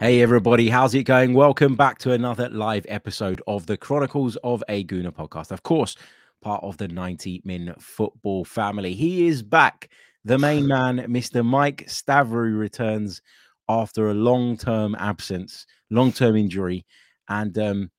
Hey 0.00 0.22
everybody, 0.22 0.68
how's 0.68 0.94
it 0.94 1.02
going? 1.02 1.34
Welcome 1.34 1.74
back 1.74 1.98
to 1.98 2.12
another 2.12 2.48
live 2.50 2.86
episode 2.88 3.42
of 3.48 3.66
the 3.66 3.76
Chronicles 3.76 4.36
of 4.44 4.62
a 4.68 4.84
Gooner 4.84 5.10
podcast. 5.10 5.50
Of 5.50 5.64
course, 5.64 5.96
part 6.40 6.62
of 6.62 6.76
the 6.76 6.86
90 6.86 7.42
Min 7.44 7.74
football 7.80 8.44
family. 8.44 8.94
He 8.94 9.26
is 9.26 9.42
back. 9.42 9.90
The 10.24 10.38
main 10.38 10.68
man, 10.68 10.98
Mr. 11.08 11.44
Mike 11.44 11.86
Stavrou, 11.88 12.56
returns 12.56 13.22
after 13.68 14.10
a 14.10 14.14
long-term 14.14 14.94
absence, 15.00 15.66
long-term 15.90 16.36
injury, 16.36 16.86
and 17.28 17.58
um, 17.58 17.90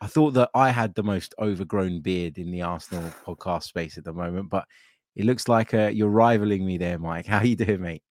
I 0.00 0.06
thought 0.06 0.34
that 0.34 0.50
I 0.54 0.70
had 0.70 0.94
the 0.94 1.02
most 1.02 1.34
overgrown 1.40 2.00
beard 2.00 2.38
in 2.38 2.52
the 2.52 2.62
Arsenal 2.62 3.12
podcast 3.26 3.64
space 3.64 3.98
at 3.98 4.04
the 4.04 4.12
moment, 4.12 4.50
but 4.50 4.66
it 5.16 5.24
looks 5.24 5.48
like 5.48 5.74
uh, 5.74 5.88
you're 5.88 6.10
rivaling 6.10 6.64
me 6.64 6.78
there, 6.78 7.00
Mike. 7.00 7.26
How 7.26 7.42
you 7.42 7.56
doing, 7.56 7.82
mate? 7.82 8.04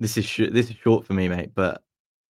This 0.00 0.16
is 0.16 0.24
sh- 0.24 0.50
this 0.50 0.70
is 0.70 0.76
short 0.82 1.06
for 1.06 1.12
me, 1.12 1.28
mate, 1.28 1.52
but 1.54 1.82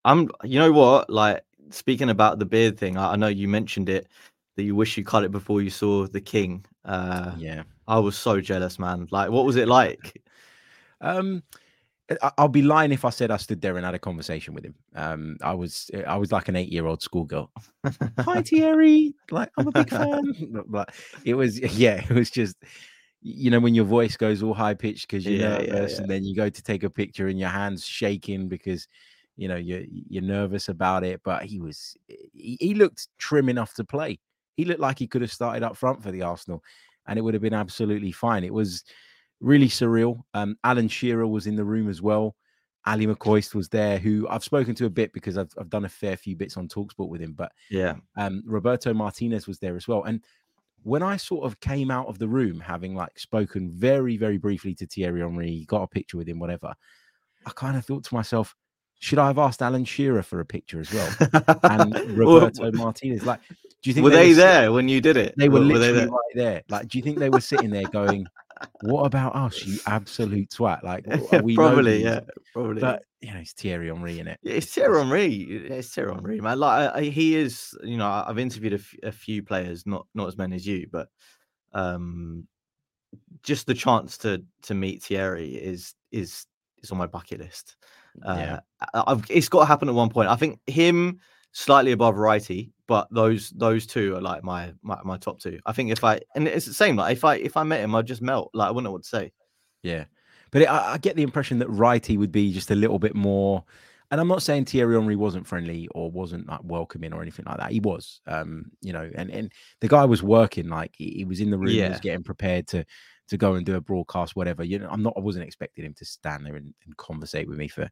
I'm. 0.06 0.30
You 0.44 0.60
know 0.60 0.72
what? 0.72 1.10
Like 1.10 1.44
speaking 1.70 2.10
about 2.10 2.40
the 2.40 2.46
beard 2.46 2.78
thing, 2.78 2.98
I, 2.98 3.14
I 3.14 3.16
know 3.16 3.28
you 3.28 3.48
mentioned 3.48 3.90
it 3.90 4.08
that 4.56 4.64
you 4.64 4.76
wish 4.76 4.98
you 4.98 5.04
cut 5.04 5.24
it 5.24 5.32
before 5.32 5.62
you 5.62 5.70
saw 5.70 6.08
the 6.08 6.22
king. 6.22 6.66
Uh, 6.86 7.34
yeah, 7.38 7.64
I 7.88 8.00
was 8.00 8.18
so 8.18 8.42
jealous, 8.42 8.80
man. 8.80 9.08
Like, 9.12 9.30
what 9.30 9.46
was 9.46 9.56
it 9.56 9.68
like? 9.68 10.22
Um, 11.02 11.44
I'll 12.38 12.48
be 12.48 12.64
lying 12.64 12.92
if 12.92 13.06
I 13.06 13.12
said 13.12 13.30
I 13.30 13.38
stood 13.38 13.62
there 13.62 13.78
and 13.78 13.86
had 13.86 13.94
a 13.94 14.00
conversation 14.00 14.54
with 14.54 14.66
him. 14.66 14.76
Um, 14.96 15.38
I 15.42 15.54
was 15.54 15.92
I 16.08 16.18
was 16.18 16.32
like 16.32 16.48
an 16.48 16.56
eight 16.56 16.72
year 16.72 16.88
old 16.88 17.02
schoolgirl. 17.02 17.52
Hi 18.20 18.42
Thierry, 18.46 19.14
like 19.30 19.52
I'm 19.58 19.68
a 19.68 19.72
big 19.72 19.90
fan. 19.90 20.34
but 20.68 20.92
it 21.24 21.36
was 21.36 21.60
yeah, 21.78 22.04
it 22.10 22.14
was 22.14 22.32
just 22.32 22.56
you 23.22 23.52
know 23.52 23.60
when 23.60 23.76
your 23.76 23.86
voice 23.86 24.18
goes 24.18 24.42
all 24.42 24.54
high 24.54 24.74
pitched 24.74 25.08
because 25.08 25.26
you're 25.26 25.36
yeah, 25.36 25.58
nervous, 25.58 25.92
yeah, 25.92 25.96
yeah. 25.98 26.02
and 26.02 26.10
then 26.10 26.24
you 26.24 26.36
go 26.36 26.50
to 26.50 26.64
take 26.64 26.84
a 26.84 26.90
picture 26.90 27.28
and 27.28 27.40
your 27.40 27.50
hands 27.50 27.86
shaking 27.86 28.48
because 28.48 28.88
you 29.40 29.48
know 29.48 29.56
you're 29.56 29.84
you're 29.88 30.22
nervous 30.22 30.68
about 30.68 31.04
it 31.04 31.22
but 31.24 31.44
he 31.44 31.60
was 31.60 31.96
he, 32.08 32.58
he, 32.60 32.74
looked 32.74 33.08
trim 33.18 33.48
enough 33.48 33.74
to 33.76 33.84
play. 33.84 34.20
He 34.58 34.66
looked 34.66 34.82
like 34.82 35.00
he 35.00 35.08
could 35.08 35.22
have 35.22 35.32
started 35.32 35.64
up 35.64 35.78
front 35.78 36.04
for 36.04 36.12
the 36.12 36.24
arsenal 36.24 36.62
and 37.08 37.18
it 37.18 37.22
would 37.22 37.34
have 37.34 37.42
been 37.42 37.54
absolutely 37.54 38.12
fine. 38.12 38.44
It 38.44 38.54
was 38.54 38.84
really 39.40 39.70
surreal. 39.70 40.22
Um 40.34 40.58
alan 40.64 40.90
shearer 40.90 41.26
was 41.26 41.48
in 41.48 41.56
the 41.56 41.64
room 41.64 41.90
as 41.90 42.02
well. 42.02 42.36
Ally 42.86 43.06
McCoist 43.06 43.56
was 43.56 43.70
there 43.70 43.98
who 43.98 44.28
i've 44.30 44.44
spoken 44.44 44.74
to 44.76 44.86
a 44.86 44.90
bit 44.90 45.12
because 45.14 45.38
i've, 45.38 45.52
I've 45.60 45.70
done 45.70 45.86
a 45.86 45.90
fair 45.90 46.16
few 46.16 46.36
bits 46.36 46.56
on 46.56 46.68
talksport 46.70 47.10
with 47.10 47.22
him 47.22 47.34
but 47.34 47.52
yeah. 47.70 47.96
um 48.16 48.42
roberto 48.46 48.94
martinez 48.94 49.48
was 49.48 49.60
there 49.60 49.76
as 49.76 49.86
well 49.88 50.04
and 50.06 50.24
when 50.84 51.04
I 51.04 51.18
sort 51.18 51.46
of 51.46 51.60
came 51.60 51.92
out 51.92 52.08
of 52.08 52.20
the 52.20 52.28
room, 52.28 52.60
having 52.60 52.96
like 52.96 53.20
spoken 53.20 53.70
very, 53.70 54.16
very 54.16 54.38
briefly 54.38 54.74
to 54.76 54.88
Thierry 54.88 55.20
Henry, 55.20 55.66
got 55.68 55.84
a 55.84 55.88
picture 55.88 56.18
with 56.18 56.28
him, 56.28 56.40
whatever, 56.40 56.74
I 57.46 57.52
kind 57.52 57.78
of 57.78 57.86
thought 57.86 58.04
to 58.06 58.14
myself, 58.14 58.56
should 59.00 59.18
I 59.18 59.28
have 59.28 59.38
asked 59.38 59.62
Alan 59.62 59.86
Shearer 59.86 60.24
for 60.24 60.40
a 60.40 60.46
picture 60.46 60.80
as 60.80 60.94
well? 60.94 61.10
and 61.64 61.96
Roberto 62.18 62.72
Martinez. 62.74 63.26
Like, 63.26 63.40
do 63.82 63.90
you 63.90 63.94
think 63.94 64.04
were 64.04 64.10
they, 64.10 64.24
they 64.24 64.30
were 64.30 64.36
there 64.36 64.62
sitting, 64.62 64.74
when 64.76 64.90
you 64.90 65.02
did 65.02 65.16
it? 65.18 65.34
They 65.38 65.48
were, 65.48 65.60
were 65.60 65.66
literally 65.66 65.88
they 65.88 66.00
there? 66.00 66.08
right 66.10 66.36
there. 66.36 66.64
Like, 66.70 66.90
do 66.90 66.98
you 66.98 67.04
think 67.04 67.18
they 67.18 67.30
were 67.30 67.40
sitting 67.40 67.70
there 67.70 67.88
going, 67.88 68.28
"What 68.82 69.04
about 69.04 69.36
us, 69.36 69.66
you 69.66 69.80
absolute 69.86 70.50
twat"? 70.50 70.84
Like, 70.84 71.06
we 71.44 71.56
probably, 71.56 72.04
yeah, 72.04 72.20
probably. 72.54 72.82
But 72.82 73.04
you 73.22 73.34
know, 73.34 73.40
it's 73.40 73.54
Thierry 73.54 73.88
Henry 73.88 74.20
in 74.20 74.28
it. 74.28 74.40
It's 74.44 74.68
Thierry 74.74 75.00
Henry. 75.00 75.34
It's 75.34 75.94
Thierry 75.94 76.14
Henry, 76.14 76.42
man. 76.42 76.60
Like, 76.60 76.94
I, 76.94 77.02
he 77.04 77.38
is. 77.38 77.74
You 77.84 77.98
know, 77.98 78.10
I've 78.10 78.40
interviewed 78.40 78.74
a, 78.74 78.78
f- 78.78 78.96
a 79.04 79.12
few 79.14 79.44
players, 79.44 79.86
not 79.86 80.08
not 80.14 80.28
as 80.28 80.38
many 80.38 80.58
as 80.58 80.68
you, 80.68 80.88
but 80.92 81.08
um, 81.72 82.48
just 83.44 83.66
the 83.66 83.74
chance 83.74 84.18
to 84.20 84.44
to 84.64 84.74
meet 84.74 85.04
Thierry 85.04 85.52
is 85.56 85.94
is 86.12 86.46
is 86.82 86.92
on 86.92 86.98
my 86.98 87.08
bucket 87.08 87.40
list. 87.40 87.76
Uh, 88.26 88.36
yeah. 88.38 88.60
I've, 88.94 89.26
it's 89.30 89.50
got 89.50 89.62
to 89.62 89.66
happen 89.66 89.90
at 89.90 89.96
one 89.96 90.10
point. 90.10 90.30
I 90.30 90.36
think 90.36 90.60
him 90.68 91.20
slightly 91.52 91.92
above 91.92 92.16
Wrighty, 92.16 92.72
but 92.88 93.08
those 93.12 93.50
those 93.52 93.86
two 93.86 94.16
are 94.16 94.22
like 94.22 94.44
my, 94.44 94.74
my 94.82 95.00
my 95.04 95.18
top 95.18 95.40
two. 95.40 95.60
I 95.66 95.74
think 95.74 95.92
if 95.92 96.04
I 96.04 96.20
and 96.36 96.48
it's 96.48 96.66
the 96.66 96.74
same. 96.74 96.96
Like 96.96 97.14
if 97.14 97.24
I 97.24 97.36
if 97.36 97.58
I 97.58 97.64
met 97.64 97.82
him, 97.82 97.96
I'd 97.96 98.08
just 98.08 98.22
melt. 98.22 98.52
Like 98.54 98.68
I 98.68 98.72
wouldn't 98.72 98.86
know 98.86 98.92
what 98.92 99.04
to 99.04 99.10
say. 99.10 99.32
Yeah, 99.84 100.06
but 100.52 100.64
it, 100.64 100.66
I, 100.66 100.94
I, 100.94 100.98
get 100.98 101.16
the 101.16 101.24
impression 101.24 101.60
that 101.60 101.70
Wrighty 101.70 102.18
would 102.18 102.32
be 102.32 102.52
just 102.52 102.72
a 102.72 102.76
little 102.76 103.00
bit 103.00 103.16
more. 103.16 103.64
And 104.12 104.20
I'm 104.20 104.28
not 104.28 104.42
saying 104.42 104.66
Thierry 104.66 104.96
Henry 104.96 105.16
wasn't 105.16 105.46
friendly 105.46 105.88
or 105.92 106.10
wasn't 106.10 106.48
like 106.48 106.62
welcoming 106.64 107.14
or 107.14 107.22
anything 107.22 107.46
like 107.46 107.58
that. 107.58 107.72
He 107.72 107.80
was, 107.80 108.22
um, 108.26 108.66
you 108.82 108.92
know, 108.92 109.10
and 109.16 109.30
and 109.30 109.52
the 109.82 109.88
guy 109.88 110.06
was 110.06 110.24
working 110.24 110.68
like 110.68 110.96
he, 110.98 111.14
he 111.18 111.26
was 111.26 111.40
in 111.40 111.52
the 111.52 111.58
room, 111.58 111.70
yeah. 111.70 111.86
he 111.86 111.90
was 111.92 112.00
getting 112.00 112.24
prepared 112.24 112.68
to 112.70 112.86
to 113.30 113.38
go 113.38 113.56
and 113.56 113.66
do 113.66 113.76
a 113.76 113.82
broadcast, 113.82 114.36
whatever. 114.36 114.64
You 114.64 114.80
know, 114.80 114.90
I'm 114.90 115.04
not, 115.04 115.14
I 115.18 115.22
wasn't 115.22 115.46
expecting 115.46 115.86
him 115.86 115.94
to 115.96 116.06
stand 116.06 116.46
there 116.46 116.56
and, 116.56 116.74
and 116.86 116.98
conversate 116.98 117.48
with 117.48 117.58
me 117.58 117.68
for 117.68 117.90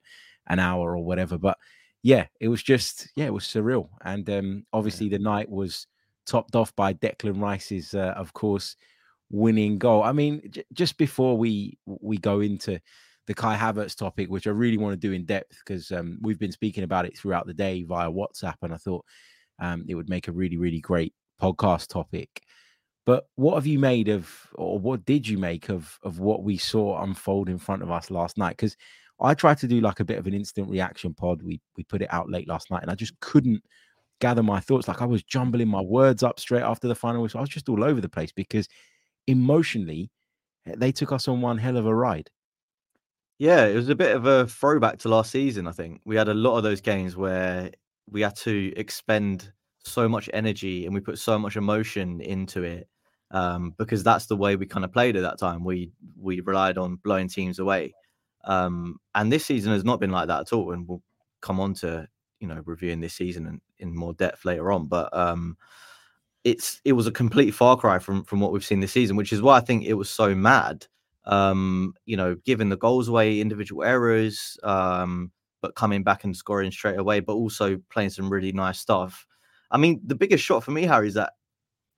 an 0.48 0.60
hour 0.60 0.96
or 0.96 1.04
whatever. 1.04 1.38
But 1.38 1.58
yeah, 2.04 2.28
it 2.40 2.48
was 2.48 2.64
just, 2.64 3.10
yeah, 3.16 3.26
it 3.26 3.34
was 3.34 3.46
surreal. 3.46 3.90
And 4.04 4.30
um, 4.30 4.66
obviously, 4.74 5.10
the 5.10 5.20
night 5.20 5.50
was 5.50 5.88
topped 6.26 6.56
off 6.56 6.76
by 6.76 6.94
Declan 6.94 7.42
Rice's, 7.42 7.94
uh, 7.94 8.14
of 8.16 8.34
course, 8.34 8.76
winning 9.30 9.78
goal. 9.78 10.04
I 10.04 10.12
mean, 10.12 10.42
j- 10.50 10.66
just 10.74 10.98
before 10.98 11.38
we 11.38 11.78
we 11.86 12.18
go 12.18 12.42
into 12.42 12.80
the 13.28 13.34
Kai 13.34 13.58
Havertz 13.58 13.96
topic, 13.96 14.30
which 14.30 14.48
I 14.48 14.52
really 14.52 14.78
want 14.78 14.94
to 14.94 15.08
do 15.08 15.14
in 15.14 15.26
depth 15.26 15.58
because 15.60 15.92
um, 15.92 16.18
we've 16.22 16.40
been 16.40 16.52
speaking 16.52 16.84
about 16.84 17.06
it 17.06 17.18
throughout 17.18 17.46
the 17.46 17.54
day 17.54 17.84
via 17.84 18.10
WhatsApp, 18.10 18.56
and 18.62 18.74
I 18.74 18.78
thought 18.78 19.06
um, 19.60 19.86
it 19.88 19.96
would 19.96 20.10
make 20.10 20.28
a 20.28 20.32
really, 20.32 20.58
really 20.58 20.80
great 20.80 21.14
podcast 21.42 21.88
topic. 21.88 22.42
But 23.08 23.30
what 23.36 23.56
have 23.56 23.66
you 23.66 23.80
made 23.80 24.10
of, 24.10 24.30
or 24.56 24.78
what 24.78 25.06
did 25.06 25.26
you 25.26 25.38
make 25.38 25.70
of, 25.70 25.98
of 26.04 26.20
what 26.20 26.44
we 26.44 26.58
saw 26.58 27.02
unfold 27.04 27.48
in 27.48 27.58
front 27.58 27.82
of 27.82 27.90
us 27.90 28.12
last 28.12 28.38
night? 28.38 28.58
Because 28.58 28.76
I 29.22 29.34
tried 29.34 29.60
to 29.60 29.68
do 29.68 29.80
like 29.80 30.02
a 30.02 30.06
bit 30.06 30.18
of 30.20 30.28
an 30.28 30.34
instant 30.34 30.70
reaction 30.70 31.14
pod. 31.14 31.42
We 31.42 31.62
we 31.78 31.86
put 31.86 32.02
it 32.02 32.14
out 32.14 32.30
late 32.30 32.50
last 32.50 32.70
night, 32.70 32.82
and 32.82 32.92
I 32.92 32.96
just 32.96 33.18
couldn't 33.22 33.64
gather 34.20 34.44
my 34.44 34.60
thoughts. 34.60 34.90
Like 34.90 35.02
I 35.02 35.06
was 35.06 35.24
jumbling 35.24 35.70
my 35.70 35.80
words 35.80 36.22
up 36.22 36.38
straight 36.38 36.64
after 36.64 36.90
the 36.90 36.96
final 36.96 37.22
whistle. 37.22 37.38
I 37.38 37.42
was 37.42 37.50
just 37.50 37.70
all 37.70 37.82
over 37.82 38.02
the 38.02 38.10
place 38.10 38.34
because 38.34 38.68
emotionally, 39.28 40.12
eh, 40.68 40.76
they 40.78 40.92
took 40.92 41.14
us 41.14 41.30
on 41.30 41.40
one 41.40 41.58
hell 41.58 41.78
of 41.78 41.86
a 41.86 41.96
ride. 41.96 42.30
Yeah, 43.40 43.68
it 43.68 43.76
was 43.76 43.88
a 43.88 43.96
bit 43.96 44.18
of 44.18 44.26
a 44.26 44.48
throwback 44.48 45.00
to 45.00 45.10
last 45.10 45.32
season. 45.32 45.66
I 45.66 45.72
think 45.72 46.02
we 46.06 46.18
had 46.18 46.28
a 46.28 46.34
lot 46.34 46.58
of 46.58 46.64
those 46.64 46.82
games 46.82 47.16
where 47.16 47.72
we 48.10 48.20
had 48.22 48.36
to 48.38 48.74
expend 48.76 49.54
so 49.86 50.10
much 50.10 50.30
energy 50.34 50.86
and 50.86 50.94
we 50.94 51.00
put 51.00 51.20
so 51.20 51.40
much 51.40 51.56
emotion 51.56 52.20
into 52.20 52.64
it 52.64 52.90
um, 53.32 53.74
because 53.78 54.04
that's 54.04 54.28
the 54.28 54.36
way 54.36 54.56
we 54.56 54.66
kind 54.66 54.86
of 54.86 54.92
played 54.92 55.16
at 55.16 55.24
that 55.24 55.40
time. 55.40 55.64
We 55.64 55.92
we 56.20 56.40
relied 56.42 56.78
on 56.78 56.98
blowing 56.98 57.28
teams 57.28 57.60
away, 57.60 57.94
um, 58.46 58.98
and 59.16 59.32
this 59.32 59.46
season 59.46 59.72
has 59.74 59.84
not 59.84 60.00
been 60.00 60.12
like 60.12 60.28
that 60.28 60.42
at 60.42 60.54
all. 60.54 60.72
And 60.72 60.88
we'll 60.88 61.04
come 61.42 61.60
on 61.60 61.74
to 61.76 62.08
you 62.40 62.48
know 62.48 62.62
reviewing 62.66 63.02
this 63.02 63.14
season 63.14 63.48
in, 63.48 63.62
in 63.80 63.96
more 63.96 64.14
depth 64.14 64.46
later 64.46 64.72
on. 64.72 64.88
But 64.88 65.16
um, 65.16 65.58
it's 66.44 66.82
it 66.86 66.94
was 66.94 67.08
a 67.08 67.12
complete 67.12 67.52
far 67.52 67.78
cry 67.78 68.00
from 68.00 68.24
from 68.24 68.40
what 68.40 68.52
we've 68.52 68.66
seen 68.66 68.80
this 68.80 68.94
season, 68.94 69.16
which 69.16 69.34
is 69.34 69.42
why 69.42 69.58
I 69.58 69.62
think 69.62 69.86
it 69.86 69.96
was 69.96 70.10
so 70.10 70.34
mad. 70.34 70.86
Um, 71.26 71.94
you 72.06 72.16
know, 72.16 72.36
giving 72.46 72.70
the 72.70 72.78
goals 72.78 73.10
away, 73.10 73.42
individual 73.42 73.84
errors, 73.84 74.58
um, 74.64 75.32
but 75.62 75.76
coming 75.76 76.02
back 76.02 76.24
and 76.24 76.36
scoring 76.36 76.72
straight 76.72 76.98
away, 76.98 77.20
but 77.20 77.34
also 77.34 77.78
playing 77.90 78.12
some 78.12 78.30
really 78.30 78.54
nice 78.54 78.80
stuff. 78.80 79.26
I 79.70 79.78
mean, 79.78 80.00
the 80.06 80.16
biggest 80.16 80.46
shot 80.46 80.64
for 80.64 80.72
me, 80.72 80.84
Harry, 80.84 81.10
is 81.10 81.16
that, 81.16 81.34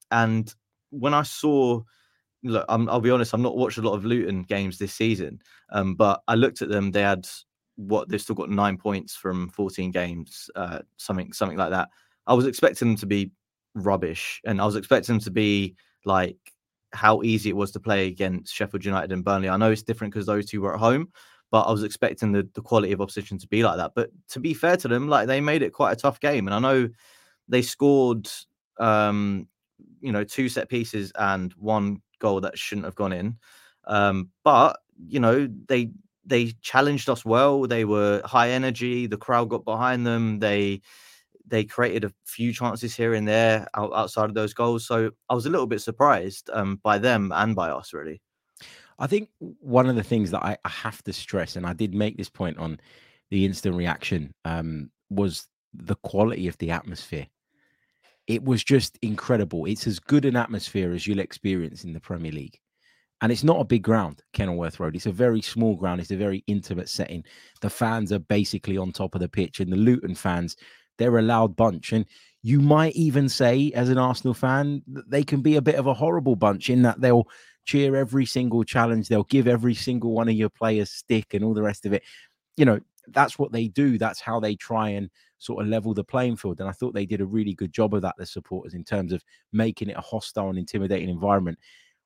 and 0.09 0.51
when 0.91 1.13
I 1.13 1.23
saw, 1.23 1.81
look, 2.43 2.65
i 2.69 2.75
will 2.75 2.99
be 2.99 3.11
honest, 3.11 3.33
I've 3.33 3.39
not 3.39 3.57
watched 3.57 3.77
a 3.77 3.81
lot 3.81 3.95
of 3.95 4.05
Luton 4.05 4.43
games 4.43 4.77
this 4.77 4.93
season, 4.93 5.39
um, 5.71 5.95
but 5.95 6.21
I 6.27 6.35
looked 6.35 6.61
at 6.61 6.69
them. 6.69 6.91
They 6.91 7.01
had 7.01 7.27
what 7.75 8.09
they've 8.09 8.21
still 8.21 8.35
got 8.35 8.49
nine 8.49 8.77
points 8.77 9.15
from 9.15 9.49
14 9.49 9.91
games, 9.91 10.49
uh, 10.55 10.79
something 10.97 11.31
something 11.33 11.57
like 11.57 11.71
that. 11.71 11.89
I 12.27 12.33
was 12.33 12.45
expecting 12.45 12.89
them 12.89 12.97
to 12.97 13.05
be 13.05 13.31
rubbish, 13.75 14.41
and 14.45 14.61
I 14.61 14.65
was 14.65 14.75
expecting 14.75 15.15
them 15.15 15.23
to 15.23 15.31
be 15.31 15.75
like 16.05 16.37
how 16.91 17.21
easy 17.23 17.49
it 17.49 17.55
was 17.55 17.71
to 17.71 17.79
play 17.79 18.07
against 18.07 18.53
Sheffield 18.53 18.83
United 18.83 19.11
and 19.11 19.23
Burnley. 19.23 19.49
I 19.49 19.57
know 19.57 19.71
it's 19.71 19.83
different 19.83 20.13
because 20.13 20.25
those 20.25 20.47
two 20.47 20.61
were 20.61 20.73
at 20.73 20.79
home, 20.79 21.09
but 21.51 21.61
I 21.61 21.71
was 21.71 21.83
expecting 21.83 22.31
the, 22.31 22.47
the 22.53 22.61
quality 22.61 22.91
of 22.93 23.01
opposition 23.01 23.37
to 23.37 23.47
be 23.47 23.63
like 23.63 23.77
that. 23.77 23.91
But 23.95 24.09
to 24.29 24.39
be 24.39 24.53
fair 24.53 24.77
to 24.77 24.87
them, 24.87 25.07
like 25.07 25.27
they 25.27 25.39
made 25.39 25.61
it 25.61 25.73
quite 25.73 25.93
a 25.93 25.95
tough 25.95 26.19
game, 26.19 26.47
and 26.47 26.55
I 26.55 26.59
know 26.59 26.89
they 27.47 27.61
scored 27.61 28.29
um, 28.79 29.47
you 30.01 30.11
know, 30.11 30.23
two 30.23 30.49
set 30.49 30.69
pieces 30.69 31.11
and 31.15 31.53
one 31.53 32.01
goal 32.19 32.41
that 32.41 32.57
shouldn't 32.57 32.85
have 32.85 32.95
gone 32.95 33.13
in. 33.13 33.37
Um, 33.85 34.29
but 34.43 34.79
you 35.07 35.19
know, 35.19 35.47
they 35.67 35.91
they 36.25 36.53
challenged 36.61 37.09
us 37.09 37.25
well. 37.25 37.67
They 37.67 37.85
were 37.85 38.21
high 38.25 38.51
energy. 38.51 39.07
The 39.07 39.17
crowd 39.17 39.49
got 39.49 39.65
behind 39.65 40.05
them. 40.05 40.39
They 40.39 40.81
they 41.47 41.63
created 41.63 42.03
a 42.03 42.13
few 42.25 42.53
chances 42.53 42.95
here 42.95 43.13
and 43.13 43.27
there 43.27 43.67
outside 43.73 44.25
of 44.29 44.35
those 44.35 44.53
goals. 44.53 44.85
So 44.85 45.11
I 45.29 45.33
was 45.33 45.47
a 45.47 45.49
little 45.49 45.65
bit 45.65 45.81
surprised 45.81 46.49
um, 46.53 46.79
by 46.83 46.99
them 46.99 47.31
and 47.33 47.55
by 47.55 47.69
us, 47.69 47.91
really. 47.91 48.21
I 48.99 49.07
think 49.07 49.29
one 49.39 49.89
of 49.89 49.95
the 49.95 50.03
things 50.03 50.29
that 50.31 50.43
I, 50.43 50.57
I, 50.63 50.69
have 50.69 51.01
to 51.05 51.13
stress, 51.13 51.55
and 51.55 51.65
I 51.65 51.73
did 51.73 51.95
make 51.95 52.17
this 52.17 52.29
point 52.29 52.57
on 52.57 52.79
the 53.31 53.45
instant 53.45 53.75
reaction, 53.75 54.33
um, 54.45 54.91
was 55.09 55.47
the 55.73 55.95
quality 55.95 56.47
of 56.47 56.57
the 56.57 56.71
atmosphere 56.71 57.27
it 58.29 58.43
was 58.45 58.63
just 58.63 58.97
incredible. 59.01 59.65
It's 59.65 59.87
as 59.87 59.99
good 59.99 60.23
an 60.23 60.35
atmosphere 60.35 60.93
as 60.93 61.07
you'll 61.07 61.19
experience 61.19 61.83
in 61.83 61.93
the 61.93 61.99
Premier 61.99 62.31
League. 62.31 62.59
And 63.21 63.31
it's 63.31 63.43
not 63.43 63.59
a 63.59 63.65
big 63.65 63.81
ground, 63.81 64.21
Kenilworth 64.33 64.79
Road. 64.79 64.95
It's 64.95 65.07
a 65.07 65.11
very 65.11 65.41
small 65.41 65.75
ground. 65.75 65.99
It's 65.99 66.11
a 66.11 66.15
very 66.15 66.43
intimate 66.45 66.87
setting. 66.87 67.25
The 67.59 67.71
fans 67.71 68.13
are 68.13 68.19
basically 68.19 68.77
on 68.77 68.91
top 68.91 69.15
of 69.15 69.19
the 69.19 69.27
pitch, 69.27 69.59
and 69.59 69.73
the 69.73 69.77
Luton 69.77 70.15
fans, 70.15 70.55
they're 70.99 71.17
a 71.17 71.23
loud 71.23 71.55
bunch. 71.55 71.91
And 71.91 72.05
you 72.43 72.61
might 72.61 72.95
even 72.95 73.27
say, 73.27 73.71
as 73.73 73.89
an 73.89 73.97
Arsenal 73.97 74.35
fan, 74.35 74.83
that 74.93 75.09
they 75.09 75.23
can 75.23 75.41
be 75.41 75.55
a 75.55 75.61
bit 75.61 75.75
of 75.75 75.87
a 75.87 75.93
horrible 75.93 76.35
bunch 76.35 76.69
in 76.69 76.83
that 76.83 77.01
they'll 77.01 77.27
cheer 77.65 77.95
every 77.95 78.27
single 78.27 78.63
challenge, 78.63 79.07
they'll 79.07 79.23
give 79.23 79.47
every 79.47 79.73
single 79.73 80.11
one 80.11 80.29
of 80.29 80.35
your 80.35 80.49
players 80.49 80.91
stick 80.91 81.33
and 81.33 81.43
all 81.43 81.55
the 81.55 81.63
rest 81.63 81.85
of 81.87 81.93
it. 81.93 82.03
You 82.55 82.65
know, 82.65 82.79
that's 83.13 83.39
what 83.39 83.51
they 83.51 83.67
do. 83.67 83.97
That's 83.97 84.21
how 84.21 84.39
they 84.39 84.55
try 84.55 84.89
and 84.89 85.09
sort 85.37 85.63
of 85.63 85.69
level 85.69 85.93
the 85.93 86.03
playing 86.03 86.37
field. 86.37 86.59
And 86.59 86.69
I 86.69 86.73
thought 86.73 86.93
they 86.93 87.05
did 87.05 87.21
a 87.21 87.25
really 87.25 87.53
good 87.53 87.71
job 87.71 87.93
of 87.93 88.01
that, 88.01 88.15
the 88.17 88.25
supporters, 88.25 88.73
in 88.73 88.83
terms 88.83 89.13
of 89.13 89.23
making 89.51 89.89
it 89.89 89.97
a 89.97 90.01
hostile 90.01 90.49
and 90.49 90.57
intimidating 90.57 91.09
environment. 91.09 91.57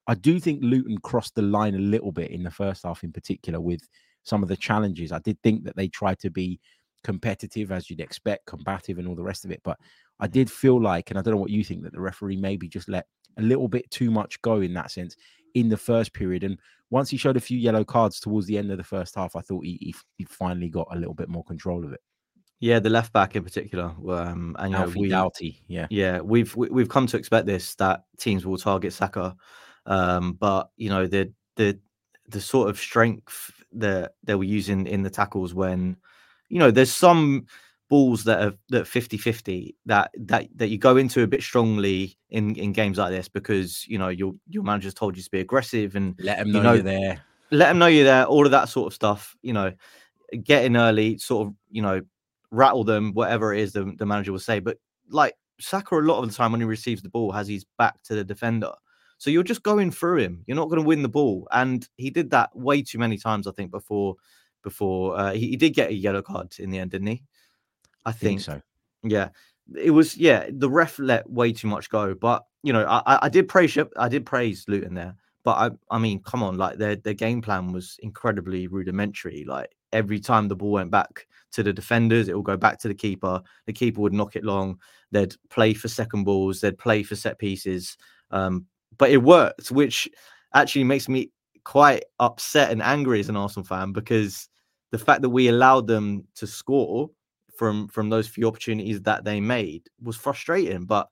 I 0.07 0.15
do 0.15 0.39
think 0.39 0.61
Luton 0.63 0.97
crossed 0.97 1.35
the 1.35 1.41
line 1.41 1.75
a 1.75 1.79
little 1.79 2.11
bit 2.11 2.31
in 2.31 2.44
the 2.44 2.51
first 2.51 2.83
half, 2.83 3.03
in 3.03 3.11
particular, 3.11 3.59
with 3.61 3.81
some 4.23 4.44
of 4.44 4.50
the 4.50 4.57
challenges. 4.57 5.11
I 5.11 5.19
did 5.19 5.41
think 5.41 5.63
that 5.63 5.75
they 5.75 5.88
tried 5.88 6.19
to 6.19 6.29
be 6.29 6.59
competitive, 7.03 7.71
as 7.71 7.89
you'd 7.89 8.01
expect, 8.01 8.45
combative, 8.45 8.97
and 8.97 9.07
all 9.07 9.15
the 9.15 9.23
rest 9.23 9.45
of 9.45 9.51
it. 9.51 9.61
But 9.63 9.77
I 10.19 10.27
did 10.27 10.51
feel 10.51 10.81
like, 10.81 11.09
and 11.09 11.17
I 11.17 11.21
don't 11.21 11.33
know 11.33 11.41
what 11.41 11.50
you 11.50 11.63
think, 11.63 11.83
that 11.83 11.94
the 11.94 12.01
referee 12.01 12.38
maybe 12.38 12.67
just 12.67 12.89
let 12.89 13.05
a 13.38 13.41
little 13.41 13.67
bit 13.67 13.89
too 13.91 14.11
much 14.11 14.41
go 14.41 14.61
in 14.61 14.73
that 14.73 14.91
sense 14.91 15.15
in 15.53 15.69
the 15.69 15.77
first 15.77 16.13
period. 16.13 16.44
And 16.44 16.57
once 16.89 17.09
he 17.09 17.17
showed 17.17 17.38
a 17.38 17.41
few 17.41 17.57
yellow 17.57 17.83
cards 17.83 18.19
towards 18.19 18.47
the 18.47 18.57
end 18.57 18.71
of 18.71 18.77
the 18.77 18.83
first 18.83 19.15
half, 19.15 19.35
I 19.35 19.41
thought 19.41 19.65
he, 19.65 19.77
he, 19.81 19.95
he 20.17 20.25
finally 20.25 20.69
got 20.69 20.88
a 20.91 20.97
little 20.97 21.13
bit 21.13 21.29
more 21.29 21.44
control 21.44 21.83
of 21.83 21.94
it. 21.94 22.01
Yeah, 22.59 22.79
the 22.79 22.89
left 22.89 23.11
back 23.11 23.35
in 23.35 23.44
particular, 23.44 23.94
um, 24.09 24.55
and 24.57 24.71
you 24.71 24.77
know, 24.77 24.94
we, 24.95 25.09
Doughty, 25.09 25.61
yeah, 25.67 25.85
yeah, 25.89 26.21
we've 26.21 26.55
we, 26.55 26.69
we've 26.69 26.88
come 26.88 27.07
to 27.07 27.17
expect 27.17 27.45
this 27.45 27.75
that 27.75 28.05
teams 28.17 28.45
will 28.45 28.57
target 28.57 28.94
Saka, 28.94 29.35
um, 29.85 30.33
but 30.39 30.69
you 30.77 30.88
know 30.88 31.05
the 31.05 31.33
the 31.57 31.77
the 32.29 32.39
sort 32.39 32.69
of 32.69 32.79
strength 32.79 33.51
that 33.73 34.13
they 34.23 34.35
were 34.35 34.44
using 34.44 34.88
in 34.88 35.03
the 35.03 35.09
tackles 35.09 35.53
when, 35.53 35.97
you 36.50 36.59
know, 36.59 36.71
there's 36.71 36.91
some 36.91 37.45
balls 37.93 38.23
that 38.23 38.41
are 38.41 38.53
that 38.69 38.85
50-50 38.85 39.75
that 39.85 40.09
that 40.17 40.47
that 40.55 40.69
you 40.69 40.79
go 40.79 40.97
into 40.97 41.21
a 41.21 41.27
bit 41.27 41.43
strongly 41.43 42.17
in 42.31 42.55
in 42.55 42.73
games 42.73 42.97
like 42.97 43.11
this 43.11 43.27
because 43.27 43.87
you 43.87 43.99
know 43.99 44.09
your 44.09 44.33
your 44.49 44.63
manager's 44.63 44.95
told 44.95 45.15
you 45.15 45.21
to 45.21 45.29
be 45.29 45.41
aggressive 45.41 45.95
and 45.95 46.15
let 46.17 46.39
them 46.39 46.51
know, 46.51 46.57
you 46.57 46.63
know 46.63 46.73
you're 46.73 46.81
there. 46.81 47.21
let 47.51 47.67
them 47.67 47.77
know 47.77 47.85
you're 47.85 48.03
there 48.03 48.25
all 48.25 48.45
of 48.45 48.51
that 48.51 48.67
sort 48.67 48.87
of 48.87 48.95
stuff 48.95 49.35
you 49.43 49.53
know 49.53 49.71
get 50.43 50.65
in 50.65 50.75
early 50.75 51.19
sort 51.19 51.47
of 51.47 51.53
you 51.69 51.83
know 51.83 52.01
rattle 52.49 52.83
them 52.83 53.13
whatever 53.13 53.53
it 53.53 53.59
is 53.59 53.73
the, 53.73 53.93
the 53.99 54.07
manager 54.07 54.31
will 54.31 54.39
say. 54.39 54.59
But 54.59 54.77
like 55.09 55.35
Saka 55.59 55.95
a 55.95 56.01
lot 56.01 56.23
of 56.23 56.27
the 56.27 56.35
time 56.35 56.51
when 56.51 56.61
he 56.61 56.65
receives 56.65 57.03
the 57.03 57.09
ball 57.09 57.31
has 57.31 57.47
his 57.47 57.65
back 57.77 58.01
to 58.03 58.15
the 58.15 58.23
defender. 58.23 58.71
So 59.19 59.29
you're 59.29 59.43
just 59.43 59.61
going 59.61 59.91
through 59.91 60.17
him. 60.17 60.43
You're 60.47 60.57
not 60.57 60.69
going 60.69 60.81
to 60.81 60.87
win 60.87 61.03
the 61.03 61.09
ball. 61.09 61.47
And 61.51 61.87
he 61.97 62.09
did 62.09 62.31
that 62.31 62.49
way 62.55 62.81
too 62.81 62.97
many 62.97 63.17
times 63.17 63.45
I 63.45 63.51
think 63.51 63.69
before 63.71 64.15
before 64.63 65.15
uh, 65.17 65.33
he, 65.33 65.49
he 65.49 65.57
did 65.57 65.75
get 65.75 65.91
a 65.91 65.93
yellow 65.93 66.21
card 66.21 66.55
in 66.57 66.71
the 66.71 66.79
end 66.79 66.91
didn't 66.91 67.07
he 67.07 67.23
I 68.05 68.11
think, 68.11 68.41
so. 68.41 68.61
Yeah, 69.03 69.29
it 69.75 69.91
was. 69.91 70.17
Yeah, 70.17 70.47
the 70.51 70.69
ref 70.69 71.00
let 71.00 71.29
way 71.29 71.53
too 71.53 71.67
much 71.67 71.89
go. 71.89 72.13
But 72.13 72.44
you 72.63 72.73
know, 72.73 72.85
I, 72.85 73.25
I 73.25 73.29
did 73.29 73.47
praise 73.47 73.77
I 73.97 74.09
did 74.09 74.25
praise 74.25 74.65
Luton 74.67 74.94
there. 74.94 75.15
But 75.44 75.51
I, 75.91 75.95
I 75.95 76.00
mean, 76.00 76.21
come 76.23 76.41
on, 76.41 76.57
like 76.57 76.77
their 76.77 76.95
their 76.95 77.13
game 77.13 77.41
plan 77.41 77.73
was 77.73 77.97
incredibly 78.01 78.67
rudimentary. 78.67 79.44
Like 79.45 79.69
every 79.91 80.19
time 80.19 80.47
the 80.47 80.55
ball 80.55 80.71
went 80.71 80.91
back 80.91 81.27
to 81.51 81.63
the 81.63 81.73
defenders, 81.73 82.27
it 82.27 82.35
will 82.35 82.41
go 82.41 82.57
back 82.57 82.79
to 82.79 82.88
the 82.88 82.94
keeper. 82.94 83.41
The 83.65 83.73
keeper 83.73 84.01
would 84.01 84.13
knock 84.13 84.35
it 84.35 84.44
long. 84.44 84.79
They'd 85.11 85.35
play 85.50 85.73
for 85.73 85.88
second 85.88 86.23
balls. 86.23 86.61
They'd 86.61 86.77
play 86.77 87.03
for 87.03 87.15
set 87.15 87.38
pieces. 87.39 87.97
Um, 88.31 88.65
but 88.97 89.11
it 89.11 89.17
worked, 89.17 89.71
which 89.71 90.09
actually 90.53 90.85
makes 90.85 91.09
me 91.09 91.31
quite 91.65 92.03
upset 92.19 92.71
and 92.71 92.81
angry 92.81 93.19
as 93.19 93.29
an 93.29 93.38
Arsenal 93.38 93.65
fan 93.65 93.91
because 93.91 94.50
the 94.91 94.97
fact 94.97 95.21
that 95.21 95.29
we 95.29 95.47
allowed 95.47 95.88
them 95.88 96.25
to 96.35 96.47
score 96.47 97.09
from 97.57 97.88
from 97.88 98.09
those 98.09 98.27
few 98.27 98.47
opportunities 98.47 99.01
that 99.03 99.23
they 99.23 99.39
made 99.39 99.83
was 100.01 100.15
frustrating. 100.15 100.85
But 100.85 101.07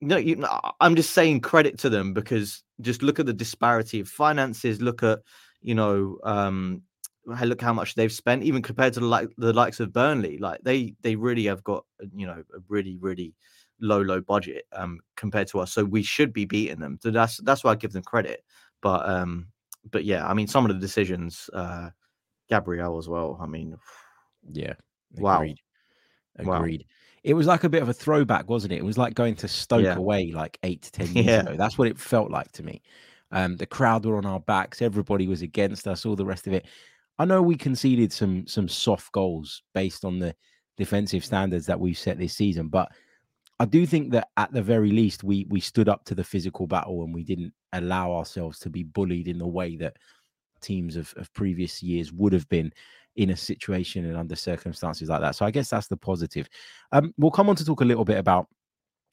no, 0.00 0.16
you, 0.16 0.44
I'm 0.80 0.96
just 0.96 1.12
saying 1.12 1.40
credit 1.40 1.78
to 1.78 1.88
them 1.88 2.12
because 2.12 2.62
just 2.80 3.02
look 3.02 3.18
at 3.18 3.26
the 3.26 3.32
disparity 3.32 4.00
of 4.00 4.08
finances. 4.08 4.80
Look 4.80 5.02
at 5.02 5.20
you 5.62 5.74
know, 5.74 6.18
um, 6.22 6.82
look 7.26 7.60
how 7.60 7.72
much 7.72 7.94
they've 7.94 8.12
spent, 8.12 8.42
even 8.42 8.62
compared 8.62 8.92
to 8.94 9.00
the 9.00 9.06
like 9.06 9.28
the 9.38 9.52
likes 9.52 9.80
of 9.80 9.92
Burnley. 9.92 10.38
Like 10.38 10.60
they 10.62 10.94
they 11.02 11.16
really 11.16 11.46
have 11.46 11.64
got 11.64 11.84
you 12.14 12.26
know 12.26 12.42
a 12.54 12.58
really 12.68 12.96
really 13.00 13.34
low 13.80 14.00
low 14.00 14.20
budget 14.20 14.64
um 14.72 15.00
compared 15.16 15.48
to 15.48 15.60
us. 15.60 15.72
So 15.72 15.84
we 15.84 16.02
should 16.02 16.32
be 16.32 16.44
beating 16.44 16.80
them. 16.80 16.98
So 17.02 17.10
that's 17.10 17.38
that's 17.38 17.64
why 17.64 17.72
I 17.72 17.76
give 17.76 17.92
them 17.92 18.02
credit. 18.02 18.44
But 18.82 19.08
um, 19.08 19.48
but 19.90 20.04
yeah, 20.04 20.26
I 20.26 20.34
mean 20.34 20.46
some 20.46 20.66
of 20.66 20.74
the 20.74 20.80
decisions, 20.80 21.48
uh, 21.52 21.90
Gabriel 22.48 22.98
as 22.98 23.08
well. 23.08 23.38
I 23.40 23.46
mean, 23.46 23.76
yeah, 24.52 24.74
wow. 25.20 25.36
agreed. 25.36 25.58
Agreed. 26.38 26.80
Wow. 26.80 26.86
It 27.24 27.34
was 27.34 27.46
like 27.46 27.64
a 27.64 27.68
bit 27.68 27.82
of 27.82 27.88
a 27.88 27.94
throwback, 27.94 28.48
wasn't 28.48 28.72
it? 28.72 28.76
It 28.76 28.84
was 28.84 28.98
like 28.98 29.14
going 29.14 29.34
to 29.36 29.48
Stoke 29.48 29.82
Yeah. 29.82 29.96
away 29.96 30.30
like 30.32 30.58
eight 30.62 30.82
to 30.82 30.92
ten 30.92 31.06
years 31.12 31.26
Yeah. 31.26 31.40
ago. 31.40 31.56
That's 31.56 31.76
what 31.78 31.88
it 31.88 31.98
felt 31.98 32.30
like 32.30 32.52
to 32.52 32.62
me. 32.62 32.82
Um, 33.32 33.56
the 33.56 33.66
crowd 33.66 34.04
were 34.06 34.16
on 34.18 34.26
our 34.26 34.40
backs, 34.40 34.80
everybody 34.80 35.26
was 35.26 35.42
against 35.42 35.88
us, 35.88 36.06
all 36.06 36.14
the 36.16 36.24
rest 36.24 36.46
of 36.46 36.52
it. 36.52 36.66
I 37.18 37.24
know 37.24 37.42
we 37.42 37.56
conceded 37.56 38.12
some 38.12 38.46
some 38.46 38.68
soft 38.68 39.10
goals 39.12 39.62
based 39.74 40.04
on 40.04 40.18
the 40.18 40.34
defensive 40.76 41.24
standards 41.24 41.66
that 41.66 41.80
we've 41.80 41.98
set 41.98 42.18
this 42.18 42.34
season, 42.34 42.68
but 42.68 42.92
I 43.58 43.64
do 43.64 43.86
think 43.86 44.12
that 44.12 44.28
at 44.36 44.52
the 44.52 44.62
very 44.62 44.90
least 44.92 45.24
we 45.24 45.46
we 45.48 45.60
stood 45.60 45.88
up 45.88 46.04
to 46.04 46.14
the 46.14 46.22
physical 46.22 46.66
battle 46.66 47.02
and 47.02 47.12
we 47.14 47.24
didn't 47.24 47.54
allow 47.72 48.12
ourselves 48.12 48.58
to 48.60 48.70
be 48.70 48.84
bullied 48.84 49.28
in 49.28 49.38
the 49.38 49.46
way 49.46 49.76
that 49.76 49.96
teams 50.60 50.94
of, 50.96 51.12
of 51.16 51.32
previous 51.32 51.82
years 51.82 52.12
would 52.12 52.32
have 52.32 52.48
been 52.48 52.72
in 53.16 53.30
a 53.30 53.36
situation 53.36 54.04
and 54.04 54.16
under 54.16 54.36
circumstances 54.36 55.08
like 55.08 55.20
that. 55.20 55.34
So 55.34 55.46
I 55.46 55.50
guess 55.50 55.70
that's 55.70 55.88
the 55.88 55.96
positive. 55.96 56.48
Um, 56.92 57.14
we'll 57.16 57.30
come 57.30 57.48
on 57.48 57.56
to 57.56 57.64
talk 57.64 57.80
a 57.80 57.84
little 57.84 58.04
bit 58.04 58.18
about 58.18 58.46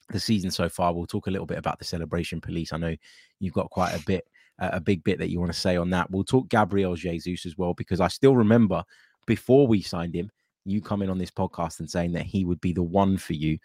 the 0.10 0.20
season 0.20 0.52
so 0.52 0.70
far. 0.70 0.94
We'll 0.94 1.06
talk 1.06 1.28
a 1.28 1.32
little 1.32 1.48
bit 1.48 1.58
about 1.58 1.80
the 1.80 1.86
celebration 1.86 2.42
police. 2.42 2.74
I 2.74 2.78
know 2.78 2.96
you've 3.40 3.54
got 3.54 3.70
quite 3.70 3.94
a 3.94 4.04
bit, 4.06 4.26
uh, 4.60 4.72
a 4.74 4.82
big 4.82 5.04
bit 5.04 5.20
that 5.20 5.30
you 5.30 5.40
want 5.40 5.54
to 5.54 5.60
say 5.60 5.78
on 5.78 5.90
that. 5.92 6.12
We'll 6.12 6.26
talk 6.26 6.50
Gabriel 6.50 6.96
Jesus 6.96 7.46
as 7.46 7.58
well 7.58 7.74
because 7.74 8.02
I 8.02 8.10
still 8.10 8.36
remember 8.36 8.84
before 9.26 9.68
we 9.68 9.82
signed 9.82 10.16
him, 10.16 10.30
you 10.66 10.82
coming 10.82 11.10
on 11.10 11.18
this 11.18 11.32
podcast 11.32 11.80
and 11.80 11.90
saying 11.90 12.14
that 12.14 12.26
he 12.26 12.46
would 12.46 12.62
be 12.62 12.74
the 12.74 12.84
one 12.84 13.18
for 13.18 13.34
you. 13.34 13.58